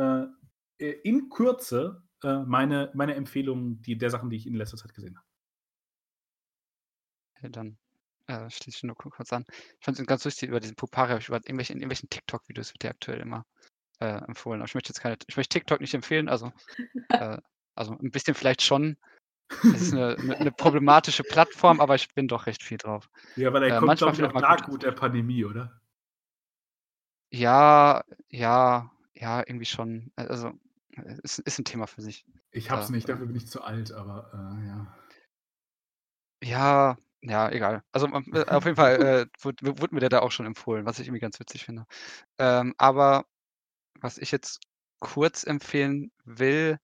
äh, 0.78 0.90
in 1.02 1.28
Kürze 1.28 2.04
äh, 2.22 2.40
meine, 2.40 2.90
meine 2.94 3.14
Empfehlungen 3.14 3.82
die, 3.82 3.98
der 3.98 4.10
Sachen, 4.10 4.30
die 4.30 4.36
ich 4.36 4.46
in 4.46 4.54
letzter 4.54 4.76
Zeit 4.76 4.94
gesehen 4.94 5.16
habe. 5.16 5.26
Okay, 7.36 7.50
dann 7.50 7.78
äh, 8.26 8.48
schließe 8.50 8.78
ich 8.78 8.82
nur 8.84 8.96
kurz 8.96 9.32
an. 9.32 9.44
Ich 9.48 9.84
fand 9.84 9.98
es 9.98 10.06
ganz 10.06 10.24
lustig, 10.24 10.48
über 10.48 10.60
diesen 10.60 10.76
Pupari 10.76 11.12
über 11.26 11.36
irgendwelche, 11.36 11.72
in 11.72 11.80
irgendwelchen 11.80 12.08
TikTok-Videos 12.08 12.72
wird 12.72 12.82
der 12.82 12.90
aktuell 12.90 13.20
immer 13.20 13.44
äh, 14.00 14.24
empfohlen. 14.24 14.60
Aber 14.60 14.68
ich 14.68 14.74
möchte 14.74 14.90
jetzt 14.90 15.00
keine, 15.00 15.16
ich 15.26 15.36
möchte 15.36 15.58
TikTok 15.58 15.80
nicht 15.80 15.94
empfehlen, 15.94 16.28
also, 16.28 16.52
äh, 17.10 17.38
also 17.74 17.92
ein 17.92 18.10
bisschen 18.10 18.34
vielleicht 18.34 18.62
schon. 18.62 18.96
Es 19.62 19.82
ist 19.82 19.92
eine, 19.92 20.16
eine, 20.16 20.50
problematische 20.52 21.22
Plattform, 21.22 21.80
aber 21.80 21.94
ich 21.94 22.12
bin 22.14 22.28
doch 22.28 22.46
recht 22.46 22.62
viel 22.62 22.78
drauf. 22.78 23.10
Ja, 23.36 23.52
weil 23.52 23.62
er 23.64 23.76
äh, 23.76 23.78
kommt, 23.78 24.00
ich, 24.00 24.02
auch 24.02 24.32
nach 24.32 24.64
gut 24.64 24.82
der 24.82 24.92
Pandemie, 24.92 25.44
oder? 25.44 25.80
Ja, 27.30 28.02
ja, 28.30 28.90
ja, 29.12 29.40
irgendwie 29.40 29.66
schon. 29.66 30.10
Also, 30.16 30.52
es 31.22 31.40
ist 31.40 31.58
ein 31.58 31.64
Thema 31.64 31.86
für 31.86 32.00
sich. 32.00 32.24
Ich 32.52 32.70
hab's 32.70 32.88
nicht, 32.88 33.08
dafür 33.08 33.26
bin 33.26 33.36
ich 33.36 33.46
zu 33.46 33.62
alt, 33.62 33.92
aber 33.92 34.30
äh, 34.32 34.66
ja. 34.66 34.98
Ja, 36.42 36.98
ja, 37.26 37.50
egal. 37.50 37.82
Also 37.92 38.06
äh, 38.06 38.44
auf 38.50 38.64
jeden 38.66 38.76
Fall 38.76 39.02
äh, 39.02 39.26
wurde, 39.40 39.80
wurde, 39.80 39.94
mir 39.94 40.00
der 40.00 40.10
da 40.10 40.20
auch 40.20 40.30
schon 40.30 40.46
empfohlen, 40.46 40.84
was 40.84 40.98
ich 40.98 41.06
irgendwie 41.08 41.20
ganz 41.20 41.40
witzig 41.40 41.64
finde. 41.64 41.86
Ähm, 42.38 42.74
aber 42.78 43.24
was 44.00 44.18
ich 44.18 44.30
jetzt 44.30 44.60
kurz 45.00 45.44
empfehlen 45.44 46.12
will, 46.24 46.78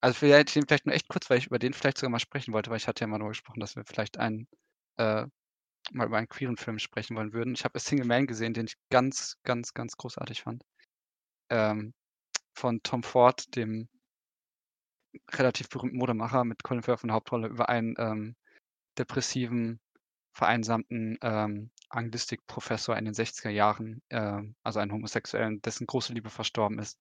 also 0.00 0.18
vielleicht, 0.18 0.50
vielleicht 0.50 0.86
nur 0.86 0.94
echt 0.94 1.08
kurz, 1.08 1.30
weil 1.30 1.38
ich 1.38 1.46
über 1.46 1.58
den 1.58 1.72
vielleicht 1.72 1.98
sogar 1.98 2.10
mal 2.10 2.18
sprechen 2.20 2.52
wollte, 2.52 2.70
weil 2.70 2.76
ich 2.76 2.88
hatte 2.88 3.02
ja 3.02 3.06
mal 3.06 3.18
nur 3.18 3.30
gesprochen, 3.30 3.60
dass 3.60 3.76
wir 3.76 3.84
vielleicht 3.86 4.18
einen, 4.18 4.48
äh, 4.98 5.26
mal 5.92 6.06
über 6.06 6.18
einen 6.18 6.28
queeren 6.28 6.58
Film 6.58 6.78
sprechen 6.78 7.16
wollen 7.16 7.32
würden. 7.32 7.54
Ich 7.54 7.64
habe 7.64 7.76
A 7.76 7.78
Single 7.80 8.06
Man 8.06 8.26
gesehen, 8.26 8.54
den 8.54 8.66
ich 8.66 8.76
ganz, 8.90 9.36
ganz, 9.44 9.72
ganz 9.74 9.96
großartig 9.96 10.42
fand. 10.42 10.62
Ähm, 11.50 11.94
von 12.54 12.82
Tom 12.82 13.02
Ford, 13.02 13.56
dem 13.56 13.88
relativ 15.32 15.68
berühmten 15.70 15.98
Modemacher 15.98 16.44
mit 16.44 16.62
Colin 16.62 16.82
Firth 16.82 17.02
in 17.02 17.08
der 17.08 17.14
Hauptrolle, 17.16 17.48
über 17.48 17.68
einen 17.68 17.94
ähm, 17.98 18.36
depressiven 18.98 19.80
vereinsamten 20.36 21.16
ähm, 21.22 21.70
Anglistikprofessor 21.88 22.94
in 22.98 23.06
den 23.06 23.14
60er 23.14 23.48
Jahren, 23.48 24.02
äh, 24.10 24.42
also 24.62 24.80
einen 24.80 24.92
Homosexuellen, 24.92 25.62
dessen 25.62 25.86
große 25.86 26.12
Liebe 26.12 26.28
verstorben 26.28 26.78
ist 26.78 26.98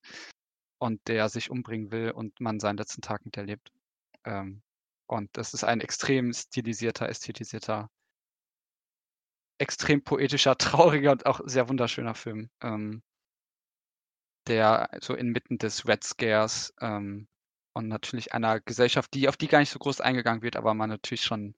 und 0.79 1.05
der 1.09 1.27
sich 1.27 1.49
umbringen 1.51 1.91
will 1.91 2.11
und 2.11 2.39
man 2.39 2.61
seinen 2.61 2.77
letzten 2.77 3.01
Tag 3.01 3.25
miterlebt. 3.25 3.73
Ähm, 4.23 4.61
und 5.07 5.29
das 5.33 5.53
ist 5.53 5.65
ein 5.65 5.81
extrem 5.81 6.31
stilisierter, 6.31 7.09
ästhetisierter, 7.09 7.89
extrem 9.59 10.01
poetischer, 10.01 10.57
trauriger 10.57 11.11
und 11.11 11.25
auch 11.25 11.41
sehr 11.43 11.67
wunderschöner 11.67 12.15
Film, 12.15 12.49
ähm, 12.61 13.03
der 14.47 14.89
so 15.01 15.13
inmitten 15.13 15.57
des 15.57 15.85
Red 15.85 16.05
Scares 16.05 16.73
ähm, 16.79 17.27
und 17.73 17.89
natürlich 17.89 18.33
einer 18.33 18.61
Gesellschaft, 18.61 19.13
die 19.13 19.27
auf 19.27 19.35
die 19.35 19.49
gar 19.49 19.59
nicht 19.59 19.71
so 19.71 19.79
groß 19.79 19.99
eingegangen 19.99 20.41
wird, 20.41 20.55
aber 20.55 20.73
man 20.73 20.89
natürlich 20.89 21.23
schon 21.23 21.53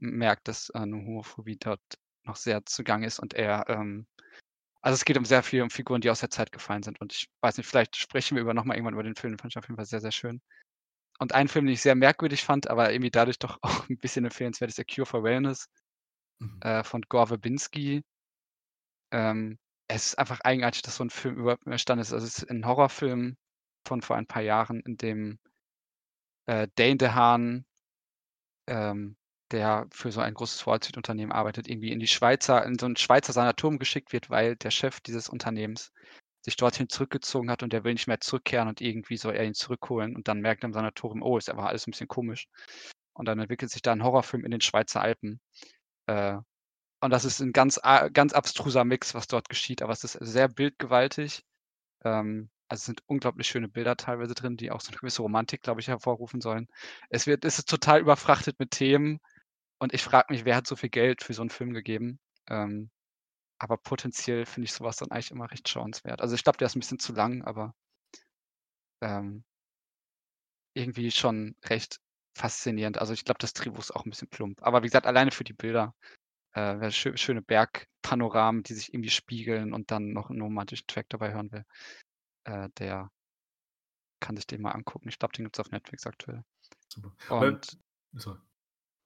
merkt, 0.00 0.48
dass 0.48 0.70
äh, 0.70 0.78
eine 0.78 0.96
Homophobie 0.96 1.56
dort 1.56 1.80
noch 2.24 2.36
sehr 2.36 2.64
zugange 2.66 3.06
ist 3.06 3.18
und 3.18 3.34
er, 3.34 3.68
ähm, 3.68 4.06
also 4.80 4.94
es 4.94 5.04
geht 5.04 5.18
um 5.18 5.24
sehr 5.24 5.42
viel 5.42 5.62
um 5.62 5.70
Figuren, 5.70 6.00
die 6.00 6.10
aus 6.10 6.20
der 6.20 6.30
Zeit 6.30 6.52
gefallen 6.52 6.82
sind. 6.82 7.00
Und 7.00 7.12
ich 7.12 7.28
weiß 7.40 7.56
nicht, 7.56 7.66
vielleicht 7.66 7.96
sprechen 7.96 8.36
wir 8.36 8.42
über 8.42 8.54
nochmal 8.54 8.76
irgendwann 8.76 8.94
über 8.94 9.02
den 9.02 9.16
Film, 9.16 9.32
den 9.32 9.38
fand 9.38 9.52
ich 9.52 9.58
auf 9.58 9.64
jeden 9.64 9.76
Fall 9.76 9.86
sehr, 9.86 10.00
sehr 10.00 10.12
schön. 10.12 10.40
Und 11.18 11.34
einen 11.34 11.48
Film, 11.48 11.66
den 11.66 11.74
ich 11.74 11.82
sehr 11.82 11.96
merkwürdig 11.96 12.44
fand, 12.44 12.70
aber 12.70 12.92
irgendwie 12.92 13.10
dadurch 13.10 13.38
doch 13.38 13.58
auch 13.62 13.88
ein 13.88 13.98
bisschen 13.98 14.24
empfehlenswert, 14.24 14.70
ist 14.70 14.78
A 14.78 14.84
Cure 14.84 15.06
for 15.06 15.24
Wellness 15.24 15.68
mhm. 16.38 16.60
äh, 16.62 16.84
von 16.84 17.02
Gore 17.02 17.26
Verbinski. 17.28 18.02
Ähm, 19.10 19.58
es 19.88 20.08
ist 20.08 20.18
einfach 20.18 20.40
eigenartig, 20.40 20.82
dass 20.82 20.96
so 20.96 21.04
ein 21.04 21.10
Film 21.10 21.36
überhaupt 21.36 21.66
entstanden 21.66 22.02
ist. 22.02 22.12
Also 22.12 22.26
es 22.26 22.38
ist 22.38 22.50
ein 22.50 22.66
Horrorfilm 22.66 23.36
von 23.86 24.02
vor 24.02 24.16
ein 24.16 24.26
paar 24.26 24.42
Jahren, 24.42 24.80
in 24.80 24.96
dem 24.96 25.38
äh, 26.46 26.68
Dane 26.76 26.96
DeHaan 26.96 27.66
ähm, 28.66 29.16
der 29.52 29.86
für 29.90 30.12
so 30.12 30.20
ein 30.20 30.34
großes 30.34 30.66
Wall-Street-Unternehmen 30.66 31.32
arbeitet, 31.32 31.68
irgendwie 31.68 31.92
in 31.92 32.00
die 32.00 32.06
Schweizer, 32.06 32.64
in 32.64 32.78
so 32.78 32.86
ein 32.86 32.96
Schweizer 32.96 33.32
Sanatorium 33.32 33.78
geschickt 33.78 34.12
wird, 34.12 34.30
weil 34.30 34.56
der 34.56 34.70
Chef 34.70 35.00
dieses 35.00 35.28
Unternehmens 35.28 35.92
sich 36.42 36.56
dorthin 36.56 36.88
zurückgezogen 36.88 37.50
hat 37.50 37.62
und 37.62 37.72
der 37.72 37.84
will 37.84 37.92
nicht 37.92 38.06
mehr 38.08 38.20
zurückkehren 38.20 38.68
und 38.68 38.80
irgendwie 38.80 39.16
soll 39.16 39.34
er 39.34 39.44
ihn 39.44 39.54
zurückholen 39.54 40.16
und 40.16 40.28
dann 40.28 40.40
merkt 40.40 40.64
er 40.64 40.68
im 40.68 40.72
Sanatorium, 40.72 41.22
oh, 41.22 41.36
ist 41.38 41.50
aber 41.50 41.68
alles 41.68 41.86
ein 41.86 41.90
bisschen 41.92 42.08
komisch. 42.08 42.48
Und 43.12 43.26
dann 43.26 43.38
entwickelt 43.40 43.70
sich 43.70 43.82
da 43.82 43.92
ein 43.92 44.04
Horrorfilm 44.04 44.44
in 44.44 44.52
den 44.52 44.60
Schweizer 44.60 45.00
Alpen. 45.00 45.40
Äh, 46.06 46.38
und 47.00 47.10
das 47.10 47.24
ist 47.24 47.40
ein 47.40 47.52
ganz, 47.52 47.80
ganz 48.12 48.32
abstruser 48.32 48.84
Mix, 48.84 49.14
was 49.14 49.26
dort 49.26 49.48
geschieht, 49.48 49.82
aber 49.82 49.92
es 49.92 50.04
ist 50.04 50.18
sehr 50.20 50.48
bildgewaltig. 50.48 51.44
Ähm, 52.04 52.50
also 52.68 52.82
es 52.82 52.86
sind 52.86 53.02
unglaublich 53.06 53.48
schöne 53.48 53.68
Bilder 53.68 53.96
teilweise 53.96 54.34
drin, 54.34 54.56
die 54.56 54.70
auch 54.70 54.80
so 54.80 54.90
eine 54.90 54.98
gewisse 54.98 55.22
Romantik, 55.22 55.62
glaube 55.62 55.80
ich, 55.80 55.88
hervorrufen 55.88 56.40
sollen. 56.40 56.68
Es 57.08 57.26
wird, 57.26 57.44
es 57.44 57.58
ist 57.58 57.68
total 57.68 58.00
überfrachtet 58.00 58.58
mit 58.58 58.72
Themen, 58.72 59.20
und 59.78 59.94
ich 59.94 60.02
frage 60.02 60.32
mich, 60.32 60.44
wer 60.44 60.56
hat 60.56 60.66
so 60.66 60.76
viel 60.76 60.90
Geld 60.90 61.22
für 61.22 61.34
so 61.34 61.42
einen 61.42 61.50
Film 61.50 61.72
gegeben? 61.72 62.18
Ähm, 62.48 62.90
aber 63.58 63.76
potenziell 63.76 64.46
finde 64.46 64.66
ich 64.66 64.72
sowas 64.72 64.96
dann 64.96 65.10
eigentlich 65.10 65.30
immer 65.30 65.50
recht 65.50 65.68
schauenswert. 65.68 66.20
Also 66.20 66.34
ich 66.34 66.44
glaube, 66.44 66.58
der 66.58 66.66
ist 66.66 66.76
ein 66.76 66.80
bisschen 66.80 67.00
zu 67.00 67.12
lang, 67.12 67.42
aber 67.42 67.74
ähm, 69.00 69.44
irgendwie 70.74 71.10
schon 71.10 71.56
recht 71.64 72.00
faszinierend. 72.36 72.98
Also 72.98 73.12
ich 73.12 73.24
glaube, 73.24 73.38
das 73.38 73.52
Drehbuch 73.52 73.80
ist 73.80 73.90
auch 73.90 74.04
ein 74.04 74.10
bisschen 74.10 74.28
plump. 74.28 74.62
Aber 74.62 74.82
wie 74.82 74.86
gesagt, 74.86 75.06
alleine 75.06 75.32
für 75.32 75.44
die 75.44 75.52
Bilder, 75.52 75.94
äh, 76.52 76.90
schö 76.90 77.16
schöne 77.16 77.42
Bergpanoramen, 77.42 78.62
die 78.62 78.74
sich 78.74 78.94
irgendwie 78.94 79.10
spiegeln 79.10 79.72
und 79.72 79.90
dann 79.90 80.12
noch 80.12 80.30
einen 80.30 80.40
romantischen 80.40 80.86
Track 80.86 81.08
dabei 81.08 81.32
hören 81.32 81.50
will, 81.50 81.64
äh, 82.44 82.68
der 82.78 83.10
kann 84.20 84.36
sich 84.36 84.46
den 84.46 84.62
mal 84.62 84.72
angucken. 84.72 85.08
Ich 85.08 85.18
glaube, 85.18 85.32
den 85.32 85.44
gibt 85.44 85.56
es 85.56 85.60
auf 85.60 85.70
Netflix 85.70 86.06
aktuell. 86.06 86.44
Super. 86.88 87.12
Und, 87.40 87.78
Sorry. 88.12 88.38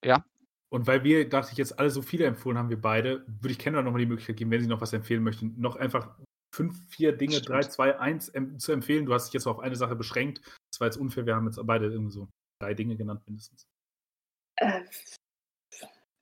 Ja? 0.04 0.24
Und 0.72 0.86
weil 0.86 1.04
wir, 1.04 1.28
dachte 1.28 1.52
ich, 1.52 1.58
jetzt 1.58 1.78
alle 1.78 1.90
so 1.90 2.00
viele 2.00 2.24
empfohlen 2.24 2.56
haben, 2.56 2.70
wir 2.70 2.80
beide, 2.80 3.26
würde 3.26 3.50
ich 3.50 3.58
Kendra 3.58 3.82
nochmal 3.82 4.00
die 4.00 4.06
Möglichkeit 4.06 4.38
geben, 4.38 4.50
wenn 4.50 4.62
sie 4.62 4.68
noch 4.68 4.80
was 4.80 4.94
empfehlen 4.94 5.22
möchten, 5.22 5.54
noch 5.60 5.76
einfach 5.76 6.16
fünf, 6.54 6.88
vier 6.88 7.12
Dinge, 7.12 7.34
Stimmt. 7.34 7.48
drei, 7.50 7.60
zwei, 7.60 7.98
eins 7.98 8.30
em 8.30 8.58
zu 8.58 8.72
empfehlen. 8.72 9.04
Du 9.04 9.12
hast 9.12 9.26
dich 9.26 9.34
jetzt 9.34 9.46
auf 9.46 9.58
eine 9.58 9.76
Sache 9.76 9.96
beschränkt. 9.96 10.40
Das 10.72 10.80
war 10.80 10.86
jetzt 10.86 10.96
unfair, 10.96 11.26
wir 11.26 11.36
haben 11.36 11.44
jetzt 11.44 11.60
beide 11.62 11.88
irgendwie 11.88 12.12
so 12.12 12.26
drei 12.58 12.72
Dinge 12.72 12.96
genannt 12.96 13.20
mindestens. 13.26 13.66
Äh, 14.56 14.80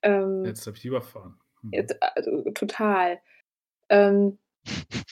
ähm, 0.01 0.43
jetzt 0.43 0.67
habe 0.67 0.75
ich 0.75 0.81
die 0.81 0.89
überfahren. 0.89 1.39
Hm. 1.61 1.69
Jetzt, 1.71 1.95
also, 2.03 2.43
total. 2.51 3.21
Ähm, 3.87 4.37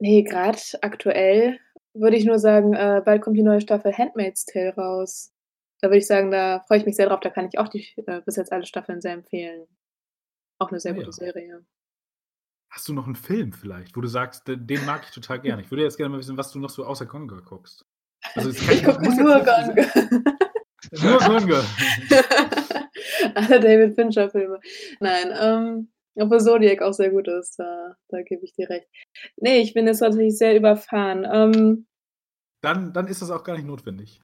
nee, 0.00 0.22
gerade 0.22 0.58
aktuell 0.82 1.58
würde 1.94 2.18
ich 2.18 2.26
nur 2.26 2.38
sagen, 2.38 2.74
äh, 2.74 3.00
bald 3.02 3.22
kommt 3.22 3.38
die 3.38 3.42
neue 3.42 3.62
Staffel 3.62 3.96
Handmaid's 3.96 4.44
Tale 4.44 4.74
raus. 4.74 5.32
Da 5.80 5.88
würde 5.88 5.98
ich 5.98 6.06
sagen, 6.06 6.30
da 6.30 6.60
freue 6.66 6.78
ich 6.78 6.86
mich 6.86 6.96
sehr 6.96 7.08
drauf. 7.08 7.20
Da 7.20 7.30
kann 7.30 7.46
ich 7.46 7.58
auch 7.58 7.68
die 7.68 7.86
äh, 8.06 8.20
bis 8.22 8.36
jetzt 8.36 8.52
alle 8.52 8.66
Staffeln 8.66 9.00
sehr 9.00 9.12
empfehlen. 9.12 9.66
Auch 10.58 10.70
eine 10.70 10.80
sehr 10.80 10.92
ah, 10.92 10.94
gute 10.94 11.06
ja. 11.08 11.12
Serie. 11.12 11.66
Hast 12.70 12.88
du 12.88 12.94
noch 12.94 13.06
einen 13.06 13.16
Film 13.16 13.52
vielleicht, 13.52 13.96
wo 13.96 14.00
du 14.00 14.08
sagst, 14.08 14.42
den 14.46 14.84
mag 14.84 15.02
ich 15.04 15.10
total 15.10 15.40
gerne? 15.40 15.62
Ich 15.62 15.70
würde 15.70 15.84
jetzt 15.84 15.96
gerne 15.96 16.10
mal 16.10 16.18
wissen, 16.18 16.36
was 16.36 16.52
du 16.52 16.58
noch 16.58 16.70
so 16.70 16.84
außer 16.84 17.06
Conga 17.06 17.40
guckst. 17.40 17.86
Also 18.34 18.52
kann, 18.66 18.74
Ich 18.74 18.84
gucke 18.84 19.02
nur 19.02 19.40
Gone. 19.40 19.90
Nur 21.02 21.18
Gone. 21.18 21.64
Alle 23.34 23.60
David 23.60 23.94
Fincher-Filme. 23.94 24.60
Nein, 25.00 25.32
ähm, 25.40 25.92
obwohl 26.16 26.40
Zodiac 26.40 26.82
auch 26.82 26.92
sehr 26.92 27.10
gut 27.10 27.28
ist, 27.28 27.58
da, 27.58 27.96
da 28.08 28.22
gebe 28.22 28.44
ich 28.44 28.52
dir 28.54 28.68
recht. 28.68 28.88
Nee, 29.36 29.60
ich 29.60 29.74
bin 29.74 29.86
jetzt 29.86 29.98
tatsächlich 29.98 30.36
sehr 30.38 30.56
überfahren. 30.56 31.26
Ähm, 31.30 31.86
Dann, 32.62 32.92
dann 32.92 33.06
ist 33.08 33.22
das 33.22 33.30
auch 33.30 33.44
gar 33.44 33.56
nicht 33.56 33.66
notwendig. 33.66 34.20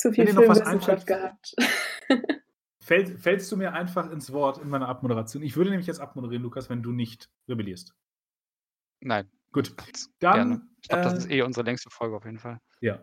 Zu 0.00 0.12
viel 0.12 0.26
Wenn 0.26 0.34
dir 0.34 0.42
noch 0.42 0.48
was 0.48 0.58
Filmwissenschaft 0.58 1.06
gehabt. 1.06 1.54
Fäll, 2.82 3.18
fällst 3.18 3.52
du 3.52 3.56
mir 3.56 3.72
einfach 3.72 4.10
ins 4.10 4.32
Wort 4.32 4.58
in 4.58 4.68
meiner 4.68 4.88
Abmoderation? 4.88 5.42
Ich 5.42 5.56
würde 5.56 5.70
nämlich 5.70 5.86
jetzt 5.86 6.00
abmoderieren, 6.00 6.42
Lukas, 6.42 6.70
wenn 6.70 6.82
du 6.82 6.90
nicht 6.90 7.30
rebellierst. 7.48 7.94
Nein. 9.00 9.30
Gut. 9.52 9.74
Gerne. 10.18 10.38
Dann, 10.38 10.70
Ich 10.82 10.88
glaube, 10.88 11.04
das 11.04 11.14
äh, 11.14 11.18
ist 11.18 11.30
eh 11.30 11.42
unsere 11.42 11.64
längste 11.64 11.90
Folge 11.90 12.16
auf 12.16 12.24
jeden 12.24 12.38
Fall. 12.38 12.58
Ja. 12.80 13.00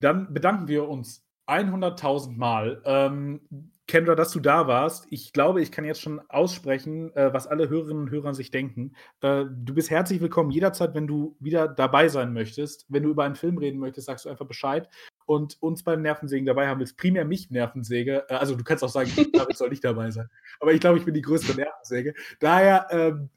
Dann 0.00 0.32
bedanken 0.32 0.66
wir 0.66 0.88
uns 0.88 1.24
100.000 1.46 2.36
Mal. 2.36 2.82
Ähm, 2.84 3.40
Kendra, 3.86 4.14
dass 4.14 4.32
du 4.32 4.40
da 4.40 4.66
warst. 4.66 5.06
Ich 5.10 5.32
glaube, 5.32 5.62
ich 5.62 5.72
kann 5.72 5.84
jetzt 5.84 6.02
schon 6.02 6.20
aussprechen, 6.28 7.14
äh, 7.16 7.32
was 7.32 7.46
alle 7.46 7.68
Hörerinnen 7.70 8.02
und 8.02 8.10
Hörer 8.10 8.34
sich 8.34 8.50
denken. 8.50 8.92
Äh, 9.22 9.46
du 9.50 9.74
bist 9.74 9.90
herzlich 9.90 10.20
willkommen 10.20 10.50
jederzeit, 10.50 10.94
wenn 10.94 11.06
du 11.06 11.36
wieder 11.40 11.68
dabei 11.68 12.08
sein 12.08 12.34
möchtest. 12.34 12.84
Wenn 12.88 13.02
du 13.02 13.08
über 13.08 13.24
einen 13.24 13.34
Film 13.34 13.56
reden 13.56 13.78
möchtest, 13.78 14.06
sagst 14.06 14.26
du 14.26 14.28
einfach 14.28 14.46
Bescheid. 14.46 14.88
Und 15.28 15.62
uns 15.62 15.82
beim 15.82 16.00
Nervensägen 16.00 16.46
dabei 16.46 16.68
haben 16.68 16.80
willst, 16.80 16.96
primär 16.96 17.26
mich 17.26 17.50
Nervensäge. 17.50 18.24
Äh, 18.30 18.34
also 18.34 18.54
du 18.54 18.64
kannst 18.64 18.82
auch 18.82 18.88
sagen, 18.88 19.10
David 19.34 19.58
soll 19.58 19.68
nicht 19.68 19.84
dabei 19.84 20.10
sein. 20.10 20.30
Aber 20.58 20.72
ich 20.72 20.80
glaube, 20.80 20.96
ich 20.96 21.04
bin 21.04 21.12
die 21.12 21.20
größte 21.20 21.54
Nervensäge. 21.54 22.14
Daher, 22.40 22.86
ähm, 22.90 23.28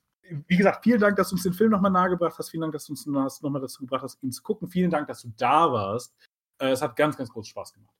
wie 0.47 0.55
gesagt, 0.55 0.85
vielen 0.85 1.01
Dank, 1.01 1.17
dass 1.17 1.29
du 1.29 1.35
uns 1.35 1.43
den 1.43 1.51
Film 1.51 1.71
nochmal 1.71 1.91
nahegebracht 1.91 2.37
hast. 2.39 2.49
Vielen 2.49 2.61
Dank, 2.61 2.71
dass 2.71 2.85
du 2.85 2.93
uns 2.93 3.05
nochmal 3.05 3.61
dazu 3.61 3.81
gebracht 3.81 4.03
hast, 4.03 4.23
ihn 4.23 4.31
zu 4.31 4.41
gucken. 4.41 4.69
Vielen 4.69 4.89
Dank, 4.89 5.07
dass 5.07 5.23
du 5.23 5.33
da 5.35 5.69
warst. 5.69 6.15
Äh, 6.59 6.69
es 6.69 6.81
hat 6.81 6.95
ganz, 6.95 7.17
ganz 7.17 7.29
großen 7.29 7.49
Spaß 7.49 7.73
gemacht. 7.73 7.93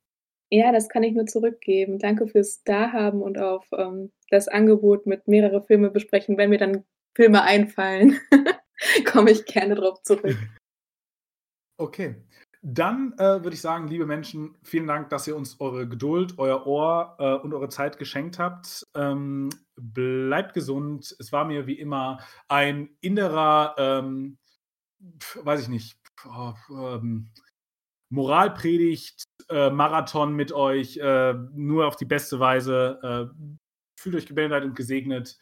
Ja, 0.50 0.72
das 0.72 0.88
kann 0.88 1.04
ich 1.04 1.14
nur 1.14 1.26
zurückgeben. 1.26 2.00
Danke 2.00 2.28
fürs 2.28 2.64
Dahaben 2.64 3.22
und 3.22 3.38
auf 3.38 3.68
ähm, 3.78 4.14
das 4.30 4.48
Angebot 4.48 5.06
mit 5.06 5.28
mehrere 5.28 5.62
Filme 5.64 5.92
besprechen. 5.92 6.38
Wenn 6.38 6.50
mir 6.50 6.60
dann 6.60 6.86
Filme 7.14 7.42
einfallen, 7.42 8.18
komme 9.06 9.32
ich 9.32 9.46
gerne 9.46 9.76
drauf 9.76 10.02
zurück. 10.04 10.38
Okay. 11.78 12.14
Dann 12.64 13.14
äh, 13.18 13.44
würde 13.44 13.54
ich 13.56 13.62
sagen, 13.62 13.88
liebe 13.88 14.06
Menschen, 14.06 14.56
vielen 14.62 14.86
Dank, 14.86 15.10
dass 15.10 15.28
ihr 15.28 15.36
uns 15.36 15.60
eure 15.60 15.88
Geduld, 15.88 16.38
euer 16.38 16.68
Ohr 16.68 17.16
äh, 17.18 17.34
und 17.34 17.54
eure 17.56 17.70
Zeit 17.70 17.98
geschenkt 17.98 18.38
habt. 18.38 18.86
Ähm, 18.94 19.50
bleibt 19.76 20.54
gesund. 20.54 21.16
Es 21.18 21.32
war 21.32 21.46
mir 21.46 21.66
wie 21.66 21.80
immer 21.80 22.20
ein 22.48 22.90
innerer, 23.02 23.74
ähm, 23.80 24.38
weiß 25.44 25.64
ich 25.64 25.70
nicht, 25.70 25.98
oh, 26.26 26.54
ähm, 26.70 27.32
Moralpredigt, 28.10 29.24
äh, 29.50 29.72
Marathon 29.72 30.36
mit 30.36 30.52
euch, 30.52 30.98
äh, 30.98 31.34
nur 31.54 31.88
auf 31.88 31.96
die 31.96 32.06
beste 32.06 32.40
Weise. 32.40 33.00
Äh, 33.02 33.60
fühlt 34.00 34.16
euch 34.16 34.28
gebenedeit 34.28 34.64
und 34.64 34.76
gesegnet. 34.76 35.40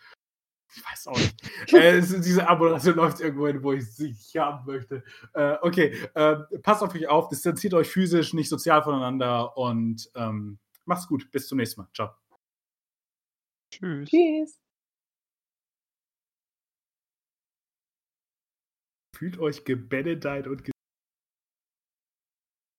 Ich 0.75 0.83
weiß 0.85 1.07
auch 1.07 1.17
nicht. 1.17 1.73
äh, 1.73 1.97
es, 1.97 2.09
diese 2.21 2.47
Abmoderation 2.47 2.95
läuft 2.95 3.19
irgendwo 3.19 3.47
hin, 3.47 3.63
wo 3.63 3.73
ich 3.73 3.89
sie 3.91 4.09
nicht 4.09 4.35
haben 4.37 4.65
möchte. 4.65 5.03
Äh, 5.33 5.55
okay, 5.61 5.95
äh, 6.13 6.35
passt 6.61 6.83
auf 6.83 6.93
euch 6.93 7.07
auf, 7.07 7.27
distanziert 7.27 7.73
euch 7.73 7.89
physisch, 7.89 8.33
nicht 8.33 8.49
sozial 8.49 8.83
voneinander 8.83 9.57
und 9.57 10.09
ähm, 10.15 10.59
macht's 10.85 11.07
gut. 11.07 11.31
Bis 11.31 11.47
zum 11.47 11.57
nächsten 11.57 11.81
Mal. 11.81 11.89
Ciao. 11.93 12.11
Tschüss. 13.71 14.09
Tschüss. 14.09 14.59
Fühlt 19.15 19.37
euch 19.39 19.65
gebenedeit 19.65 20.47
und 20.47 20.63